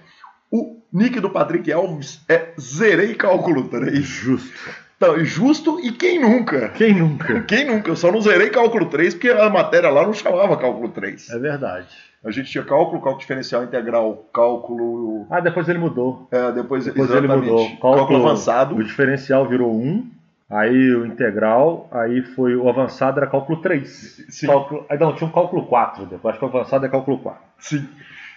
O 0.50 0.80
nick 0.92 1.18
do 1.20 1.30
Patrick 1.30 1.72
Alves 1.72 2.20
é 2.28 2.52
Zerei 2.60 3.14
Cálculo 3.14 3.68
3. 3.68 3.98
Justo. 4.04 4.70
Então, 5.00 5.24
justo 5.24 5.80
e 5.80 5.92
quem 5.92 6.20
nunca? 6.20 6.68
Quem 6.68 6.94
nunca? 6.94 7.40
Quem 7.44 7.64
nunca? 7.64 7.88
Eu 7.90 7.96
só 7.96 8.12
não 8.12 8.20
zerei 8.20 8.50
cálculo 8.50 8.84
3 8.84 9.14
porque 9.14 9.30
a 9.30 9.48
matéria 9.48 9.88
lá 9.88 10.02
não 10.02 10.12
chamava 10.12 10.58
cálculo 10.58 10.90
3. 10.90 11.30
É 11.30 11.38
verdade. 11.38 11.88
A 12.22 12.30
gente 12.30 12.50
tinha 12.50 12.62
cálculo, 12.62 13.00
cálculo 13.00 13.18
diferencial 13.18 13.64
integral, 13.64 14.28
cálculo. 14.32 15.26
Ah, 15.30 15.40
depois 15.40 15.66
ele 15.68 15.78
mudou. 15.78 16.28
É, 16.30 16.52
depois, 16.52 16.84
depois 16.84 17.10
ele 17.10 17.26
mudou. 17.26 17.66
Cálculo, 17.70 17.96
cálculo, 17.96 18.26
avançado. 18.26 18.76
O 18.76 18.84
diferencial 18.84 19.48
virou 19.48 19.74
1, 19.74 20.06
aí 20.50 20.94
o 20.94 21.06
integral, 21.06 21.88
aí 21.90 22.20
foi 22.22 22.54
o 22.56 22.68
avançado 22.68 23.18
era 23.18 23.26
cálculo 23.26 23.62
3. 23.62 24.26
Sim. 24.28 24.46
Cálculo, 24.48 24.84
aí 24.90 24.98
não, 24.98 25.14
tinha 25.14 25.28
um 25.28 25.32
cálculo 25.32 25.64
4 25.64 26.04
depois, 26.04 26.34
acho 26.34 26.38
que 26.38 26.44
o 26.44 26.48
avançado 26.48 26.84
é 26.84 26.88
cálculo 26.90 27.18
4. 27.18 27.42
Sim. 27.58 27.88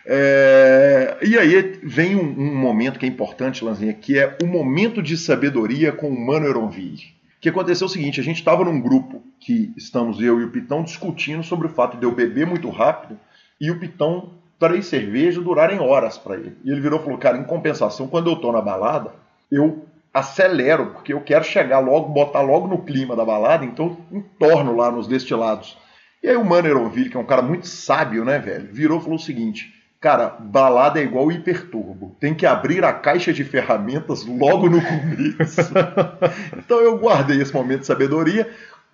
É, 0.05 1.17
e 1.21 1.37
aí 1.37 1.79
vem 1.83 2.15
um, 2.15 2.21
um, 2.21 2.55
momento 2.55 2.99
que 2.99 3.05
é 3.05 3.09
importante, 3.09 3.65
Lanzinha, 3.65 3.93
que 3.93 4.17
é 4.17 4.37
o 4.41 4.47
momento 4.47 5.01
de 5.01 5.17
sabedoria 5.17 5.91
com 5.91 6.07
o 6.07 6.25
Mano 6.25 6.47
Eronville. 6.47 7.13
Que 7.41 7.49
aconteceu 7.49 7.87
o 7.87 7.89
seguinte, 7.89 8.21
a 8.21 8.23
gente 8.23 8.37
estava 8.37 8.63
num 8.63 8.79
grupo 8.79 9.21
que 9.41 9.73
estamos 9.75 10.21
eu 10.21 10.39
e 10.39 10.45
o 10.45 10.49
Pitão 10.49 10.83
discutindo 10.83 11.43
sobre 11.43 11.67
o 11.67 11.69
fato 11.69 11.97
de 11.97 12.05
eu 12.05 12.11
beber 12.13 12.47
muito 12.47 12.69
rápido 12.69 13.19
e 13.63 13.71
o 13.71 13.79
Pitão 13.79 14.31
três 14.59 14.87
cervejas 14.87 15.41
durarem 15.41 15.79
horas 15.79 16.17
para 16.17 16.35
ele. 16.35 16.57
E 16.65 16.69
ele 16.69 16.81
virou 16.81 16.99
e 16.99 17.03
falou, 17.03 17.17
cara, 17.17 17.37
em 17.37 17.45
compensação, 17.45 18.07
quando 18.07 18.29
eu 18.29 18.35
tô 18.35 18.51
na 18.51 18.61
balada, 18.61 19.11
eu 19.49 19.85
acelero, 20.13 20.87
porque 20.87 21.13
eu 21.13 21.21
quero 21.21 21.45
chegar 21.45 21.79
logo, 21.79 22.09
botar 22.09 22.41
logo 22.41 22.67
no 22.67 22.79
clima 22.79 23.15
da 23.15 23.23
balada, 23.23 23.63
então 23.63 23.97
entorno 24.11 24.75
lá 24.75 24.91
nos 24.91 25.07
destilados. 25.07 25.77
E 26.21 26.27
aí 26.27 26.35
o 26.35 26.43
Maneronville, 26.43 27.09
que 27.09 27.15
é 27.15 27.19
um 27.19 27.25
cara 27.25 27.41
muito 27.41 27.65
sábio, 27.65 28.25
né, 28.25 28.37
velho, 28.37 28.67
virou 28.69 28.99
e 28.99 29.01
falou 29.01 29.15
o 29.15 29.21
seguinte: 29.21 29.73
Cara, 30.01 30.35
balada 30.37 30.99
é 30.99 31.03
igual 31.03 31.31
hiperturbo. 31.31 32.17
Tem 32.19 32.33
que 32.33 32.45
abrir 32.45 32.83
a 32.83 32.91
caixa 32.91 33.31
de 33.31 33.45
ferramentas 33.45 34.25
logo 34.25 34.69
no 34.69 34.81
começo. 34.81 35.71
então 36.57 36.79
eu 36.81 36.97
guardei 36.97 37.41
esse 37.41 37.53
momento 37.53 37.81
de 37.81 37.85
sabedoria, 37.85 38.49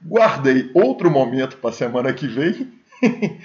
guardei 0.06 0.70
outro 0.76 1.10
momento 1.10 1.58
para 1.58 1.72
semana 1.72 2.14
que 2.14 2.28
vem. 2.28 2.72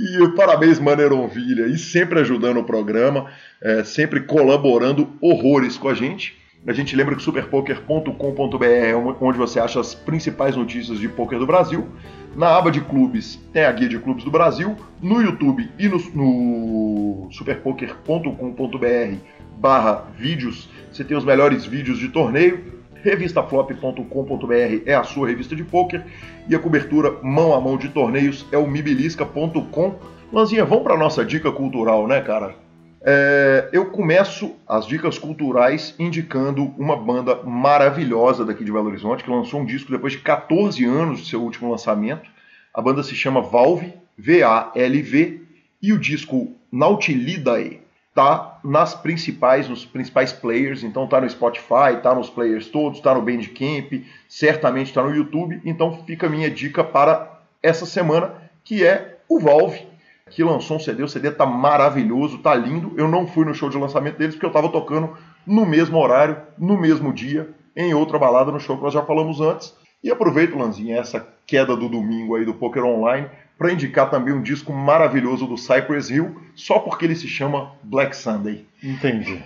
e 0.00 0.28
parabéns, 0.34 0.80
Maneronville, 0.80 1.62
aí 1.62 1.76
sempre 1.76 2.20
ajudando 2.20 2.58
o 2.58 2.64
programa, 2.64 3.30
é, 3.62 3.84
sempre 3.84 4.20
colaborando 4.20 5.08
horrores 5.20 5.76
com 5.76 5.88
a 5.88 5.94
gente. 5.94 6.38
A 6.66 6.72
gente 6.72 6.94
lembra 6.94 7.16
que 7.16 7.22
superpoker.com.br 7.22 8.64
é 8.64 8.94
onde 8.94 9.38
você 9.38 9.58
acha 9.58 9.80
as 9.80 9.94
principais 9.94 10.56
notícias 10.56 10.98
de 10.98 11.08
poker 11.08 11.38
do 11.38 11.46
Brasil. 11.46 11.88
Na 12.36 12.56
aba 12.56 12.70
de 12.70 12.80
clubes 12.80 13.36
tem 13.52 13.64
a 13.64 13.72
guia 13.72 13.88
de 13.88 13.98
clubes 13.98 14.24
do 14.24 14.30
Brasil. 14.30 14.76
No 15.02 15.22
YouTube 15.22 15.70
e 15.78 15.88
no, 15.88 15.98
no 16.14 17.28
superpoker.com.br 17.30 19.16
barra 19.56 20.06
vídeos 20.16 20.68
você 20.90 21.04
tem 21.04 21.16
os 21.16 21.24
melhores 21.24 21.64
vídeos 21.64 21.98
de 21.98 22.08
torneio. 22.08 22.79
Revistaflop.com.br 23.02 24.82
é 24.86 24.94
a 24.94 25.02
sua 25.02 25.28
revista 25.28 25.56
de 25.56 25.64
poker 25.64 26.04
e 26.48 26.54
a 26.54 26.58
cobertura 26.58 27.16
mão 27.22 27.54
a 27.54 27.60
mão 27.60 27.76
de 27.76 27.88
torneios 27.88 28.46
é 28.52 28.58
o 28.58 28.66
mibilisca.com. 28.66 29.94
Lanzinha, 30.32 30.64
vamos 30.64 30.84
para 30.84 30.96
nossa 30.96 31.24
dica 31.24 31.50
cultural, 31.50 32.06
né, 32.06 32.20
cara? 32.20 32.54
É, 33.02 33.70
eu 33.72 33.86
começo 33.86 34.54
as 34.68 34.86
dicas 34.86 35.18
culturais 35.18 35.94
indicando 35.98 36.64
uma 36.78 36.96
banda 36.96 37.42
maravilhosa 37.42 38.44
daqui 38.44 38.62
de 38.62 38.70
Belo 38.70 38.88
Horizonte, 38.88 39.24
que 39.24 39.30
lançou 39.30 39.60
um 39.60 39.64
disco 39.64 39.90
depois 39.90 40.12
de 40.12 40.18
14 40.18 40.84
anos 40.84 41.20
de 41.20 41.28
seu 41.28 41.42
último 41.42 41.70
lançamento. 41.70 42.30
A 42.74 42.82
banda 42.82 43.02
se 43.02 43.14
chama 43.14 43.40
Valve, 43.40 43.94
V-A-L-V, 44.18 45.40
e 45.82 45.92
o 45.92 45.98
disco 45.98 46.52
Nautilidae 46.70 47.80
tá 48.14 48.58
nas 48.64 48.94
principais, 48.94 49.68
nos 49.68 49.84
principais 49.84 50.32
players, 50.32 50.82
então 50.82 51.06
tá 51.06 51.20
no 51.20 51.30
Spotify, 51.30 52.00
tá 52.02 52.14
nos 52.14 52.28
players 52.28 52.68
todos, 52.68 53.00
tá 53.00 53.14
no 53.14 53.22
Bandcamp, 53.22 54.04
certamente 54.28 54.92
tá 54.92 55.02
no 55.02 55.14
YouTube, 55.14 55.60
então 55.64 56.02
fica 56.04 56.26
a 56.26 56.30
minha 56.30 56.50
dica 56.50 56.82
para 56.82 57.40
essa 57.62 57.86
semana, 57.86 58.34
que 58.64 58.84
é 58.84 59.18
o 59.28 59.38
Valve, 59.38 59.86
que 60.28 60.42
lançou 60.42 60.76
um 60.76 60.80
CD. 60.80 61.02
O 61.02 61.08
CD 61.08 61.30
tá 61.30 61.46
maravilhoso, 61.46 62.38
tá 62.38 62.54
lindo. 62.54 62.92
Eu 62.96 63.08
não 63.08 63.26
fui 63.26 63.44
no 63.44 63.54
show 63.54 63.68
de 63.68 63.76
lançamento 63.76 64.16
deles 64.16 64.34
porque 64.34 64.46
eu 64.46 64.52
tava 64.52 64.68
tocando 64.68 65.16
no 65.46 65.66
mesmo 65.66 65.98
horário, 65.98 66.36
no 66.58 66.78
mesmo 66.78 67.12
dia, 67.12 67.48
em 67.76 67.94
outra 67.94 68.18
balada 68.18 68.52
no 68.52 68.60
show 68.60 68.76
que 68.76 68.82
nós 68.82 68.94
já 68.94 69.02
falamos 69.02 69.40
antes. 69.40 69.74
E 70.02 70.10
aproveito, 70.10 70.56
Lanzinha, 70.56 70.98
essa 70.98 71.26
queda 71.46 71.76
do 71.76 71.88
domingo 71.88 72.36
aí 72.36 72.44
do 72.44 72.54
Poker 72.54 72.84
Online 72.84 73.28
para 73.60 73.74
indicar 73.74 74.08
também 74.08 74.32
um 74.32 74.40
disco 74.40 74.72
maravilhoso 74.72 75.46
do 75.46 75.58
Cypress 75.58 76.08
Hill, 76.08 76.40
só 76.54 76.78
porque 76.78 77.04
ele 77.04 77.14
se 77.14 77.28
chama 77.28 77.72
Black 77.82 78.16
Sunday. 78.16 78.66
Entendi. 78.82 79.44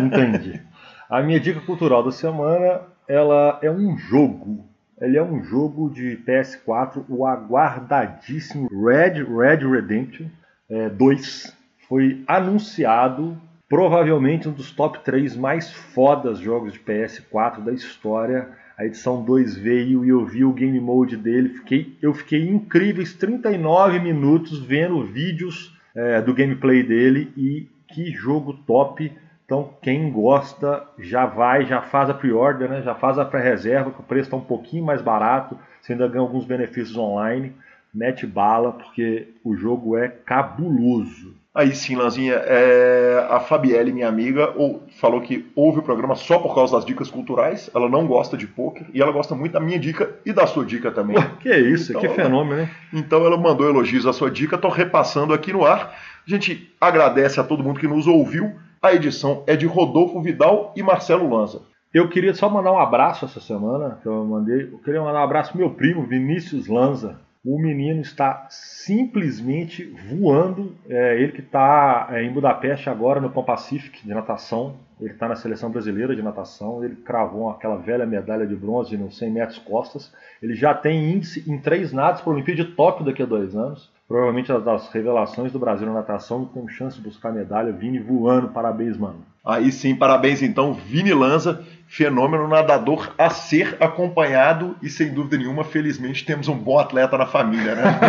Entendi. 0.00 0.62
A 1.08 1.20
minha 1.20 1.40
dica 1.40 1.58
cultural 1.60 2.04
da 2.04 2.12
semana, 2.12 2.82
ela 3.08 3.58
é 3.60 3.68
um 3.68 3.98
jogo 3.98 4.70
ele 5.00 5.16
é 5.16 5.22
um 5.22 5.42
jogo 5.42 5.88
de 5.88 6.18
PS4, 6.26 7.02
o 7.08 7.26
aguardadíssimo 7.26 8.68
Red 8.68 9.24
Red 9.24 9.66
Redemption 9.66 10.26
é, 10.68 10.90
2. 10.90 11.56
Foi 11.88 12.22
anunciado, 12.26 13.40
provavelmente 13.66 14.46
um 14.46 14.52
dos 14.52 14.70
top 14.70 15.00
3 15.02 15.36
mais 15.36 15.72
fodas 15.72 16.38
jogos 16.38 16.74
de 16.74 16.80
PS4 16.80 17.64
da 17.64 17.72
história. 17.72 18.59
A 18.80 18.86
edição 18.86 19.22
2 19.22 19.58
veio 19.58 20.06
e 20.06 20.08
eu 20.08 20.24
vi 20.24 20.42
o 20.42 20.54
game 20.54 20.80
mode 20.80 21.14
dele. 21.14 21.50
Fiquei, 21.50 21.98
eu 22.00 22.14
fiquei 22.14 22.48
incríveis 22.48 23.12
39 23.12 23.98
minutos 23.98 24.58
vendo 24.58 25.04
vídeos 25.04 25.78
é, 25.94 26.22
do 26.22 26.32
gameplay 26.32 26.82
dele 26.82 27.30
e 27.36 27.68
que 27.86 28.10
jogo 28.10 28.54
top 28.66 29.12
então, 29.50 29.74
quem 29.82 30.12
gosta 30.12 30.86
já 30.96 31.26
vai, 31.26 31.66
já 31.66 31.82
faz 31.82 32.08
a 32.08 32.14
pre-order, 32.14 32.70
né? 32.70 32.82
já 32.82 32.94
faz 32.94 33.18
a 33.18 33.24
pré-reserva, 33.24 33.90
que 33.90 33.98
o 33.98 34.04
preço 34.04 34.28
está 34.28 34.36
um 34.36 34.44
pouquinho 34.44 34.84
mais 34.84 35.02
barato, 35.02 35.58
você 35.82 35.92
ainda 35.92 36.06
ganha 36.06 36.20
alguns 36.20 36.44
benefícios 36.44 36.96
online. 36.96 37.52
Mete 37.92 38.28
bala, 38.28 38.70
porque 38.70 39.34
o 39.42 39.56
jogo 39.56 39.98
é 39.98 40.06
cabuloso. 40.06 41.34
Aí 41.54 41.74
sim, 41.74 41.96
Lanzinha, 41.96 42.34
é... 42.34 43.26
a 43.28 43.40
Fabielle, 43.40 43.92
minha 43.92 44.08
amiga, 44.08 44.52
ou... 44.56 44.82
falou 45.00 45.20
que 45.20 45.50
ouve 45.56 45.80
o 45.80 45.82
programa 45.82 46.14
só 46.14 46.38
por 46.38 46.54
causa 46.54 46.76
das 46.76 46.84
dicas 46.84 47.10
culturais. 47.10 47.68
Ela 47.74 47.88
não 47.88 48.06
gosta 48.06 48.36
de 48.36 48.46
poker 48.46 48.86
e 48.94 49.02
ela 49.02 49.10
gosta 49.10 49.34
muito 49.34 49.52
da 49.52 49.60
minha 49.60 49.78
dica 49.78 50.10
e 50.24 50.32
da 50.32 50.46
sua 50.46 50.64
dica 50.64 50.90
também. 50.90 51.16
Ué, 51.16 51.30
que 51.40 51.54
isso, 51.54 51.90
então, 51.90 52.00
que 52.00 52.08
fenômeno, 52.08 52.62
hein? 52.62 52.70
Então 52.92 53.24
ela 53.24 53.36
mandou 53.36 53.68
elogios 53.68 54.06
à 54.06 54.12
sua 54.12 54.30
dica, 54.30 54.56
estou 54.56 54.70
repassando 54.70 55.34
aqui 55.34 55.52
no 55.52 55.66
ar. 55.66 55.94
A 56.26 56.30
gente 56.30 56.72
agradece 56.80 57.40
a 57.40 57.44
todo 57.44 57.64
mundo 57.64 57.80
que 57.80 57.88
nos 57.88 58.06
ouviu. 58.06 58.52
A 58.80 58.94
edição 58.94 59.42
é 59.46 59.56
de 59.56 59.66
Rodolfo 59.66 60.22
Vidal 60.22 60.72
e 60.76 60.82
Marcelo 60.82 61.28
Lanza. 61.28 61.62
Eu 61.92 62.08
queria 62.08 62.32
só 62.32 62.48
mandar 62.48 62.72
um 62.72 62.78
abraço 62.78 63.24
essa 63.24 63.40
semana, 63.40 63.98
que 64.00 64.06
eu 64.06 64.24
mandei. 64.24 64.68
Eu 64.72 64.78
queria 64.78 65.02
mandar 65.02 65.20
um 65.20 65.24
abraço 65.24 65.50
pro 65.50 65.58
meu 65.58 65.70
primo, 65.70 66.06
Vinícius 66.06 66.68
Lanza. 66.68 67.18
O 67.42 67.58
menino 67.58 68.02
está 68.02 68.46
simplesmente 68.50 69.84
voando. 69.84 70.76
É, 70.88 71.20
ele 71.20 71.32
que 71.32 71.40
está 71.40 72.08
é, 72.10 72.22
em 72.22 72.32
Budapeste 72.32 72.90
agora 72.90 73.20
no 73.20 73.30
Pan 73.30 73.42
Pacific 73.42 74.04
de 74.04 74.12
natação. 74.12 74.76
Ele 75.00 75.12
está 75.12 75.26
na 75.26 75.36
seleção 75.36 75.70
brasileira 75.70 76.14
de 76.14 76.22
natação. 76.22 76.84
Ele 76.84 76.96
cravou 76.96 77.48
aquela 77.48 77.76
velha 77.76 78.04
medalha 78.04 78.46
de 78.46 78.54
bronze 78.54 78.96
nos 78.98 79.16
100 79.16 79.30
metros 79.30 79.58
costas. 79.58 80.12
Ele 80.42 80.54
já 80.54 80.74
tem 80.74 81.12
índice 81.12 81.50
em 81.50 81.58
três 81.58 81.92
nados 81.92 82.20
para 82.20 82.30
o 82.30 82.34
Olimpíada 82.34 82.62
de 82.62 82.72
Tóquio 82.72 83.06
daqui 83.06 83.22
a 83.22 83.26
dois 83.26 83.56
anos 83.56 83.90
provavelmente 84.10 84.50
as 84.50 84.64
das 84.64 84.88
revelações 84.88 85.52
do 85.52 85.60
Brasil 85.60 85.86
na 85.86 85.92
natação, 85.92 86.44
com 86.44 86.66
chance 86.66 86.96
de 86.96 87.02
buscar 87.02 87.32
medalha. 87.32 87.70
Vini 87.70 88.00
voando, 88.00 88.48
parabéns, 88.48 88.96
mano. 88.96 89.18
Aí 89.46 89.70
sim, 89.70 89.94
parabéns 89.94 90.42
então, 90.42 90.74
Vini 90.74 91.14
Lanza, 91.14 91.62
fenômeno 91.86 92.48
nadador 92.48 93.12
a 93.16 93.30
ser 93.30 93.76
acompanhado 93.78 94.74
e 94.82 94.90
sem 94.90 95.14
dúvida 95.14 95.38
nenhuma, 95.38 95.62
felizmente 95.62 96.26
temos 96.26 96.48
um 96.48 96.56
bom 96.56 96.80
atleta 96.80 97.16
na 97.16 97.24
família, 97.24 97.76
né? 97.76 97.84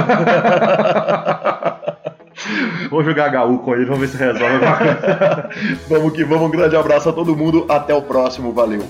Vou 2.90 3.04
jogar 3.04 3.46
HU 3.46 3.60
com 3.60 3.76
ele, 3.76 3.86
vamos 3.86 4.02
ver 4.02 4.08
se 4.08 4.18
resolve 4.18 4.58
vamos 5.88 6.14
que 6.14 6.24
vamos, 6.24 6.48
um 6.48 6.52
grande 6.52 6.76
abraço 6.76 7.10
a 7.10 7.14
todo 7.14 7.38
mundo, 7.38 7.68
até 7.70 7.94
o 7.94 8.02
próximo, 8.02 8.52
valeu. 8.52 8.82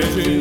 Virgin. 0.00 0.39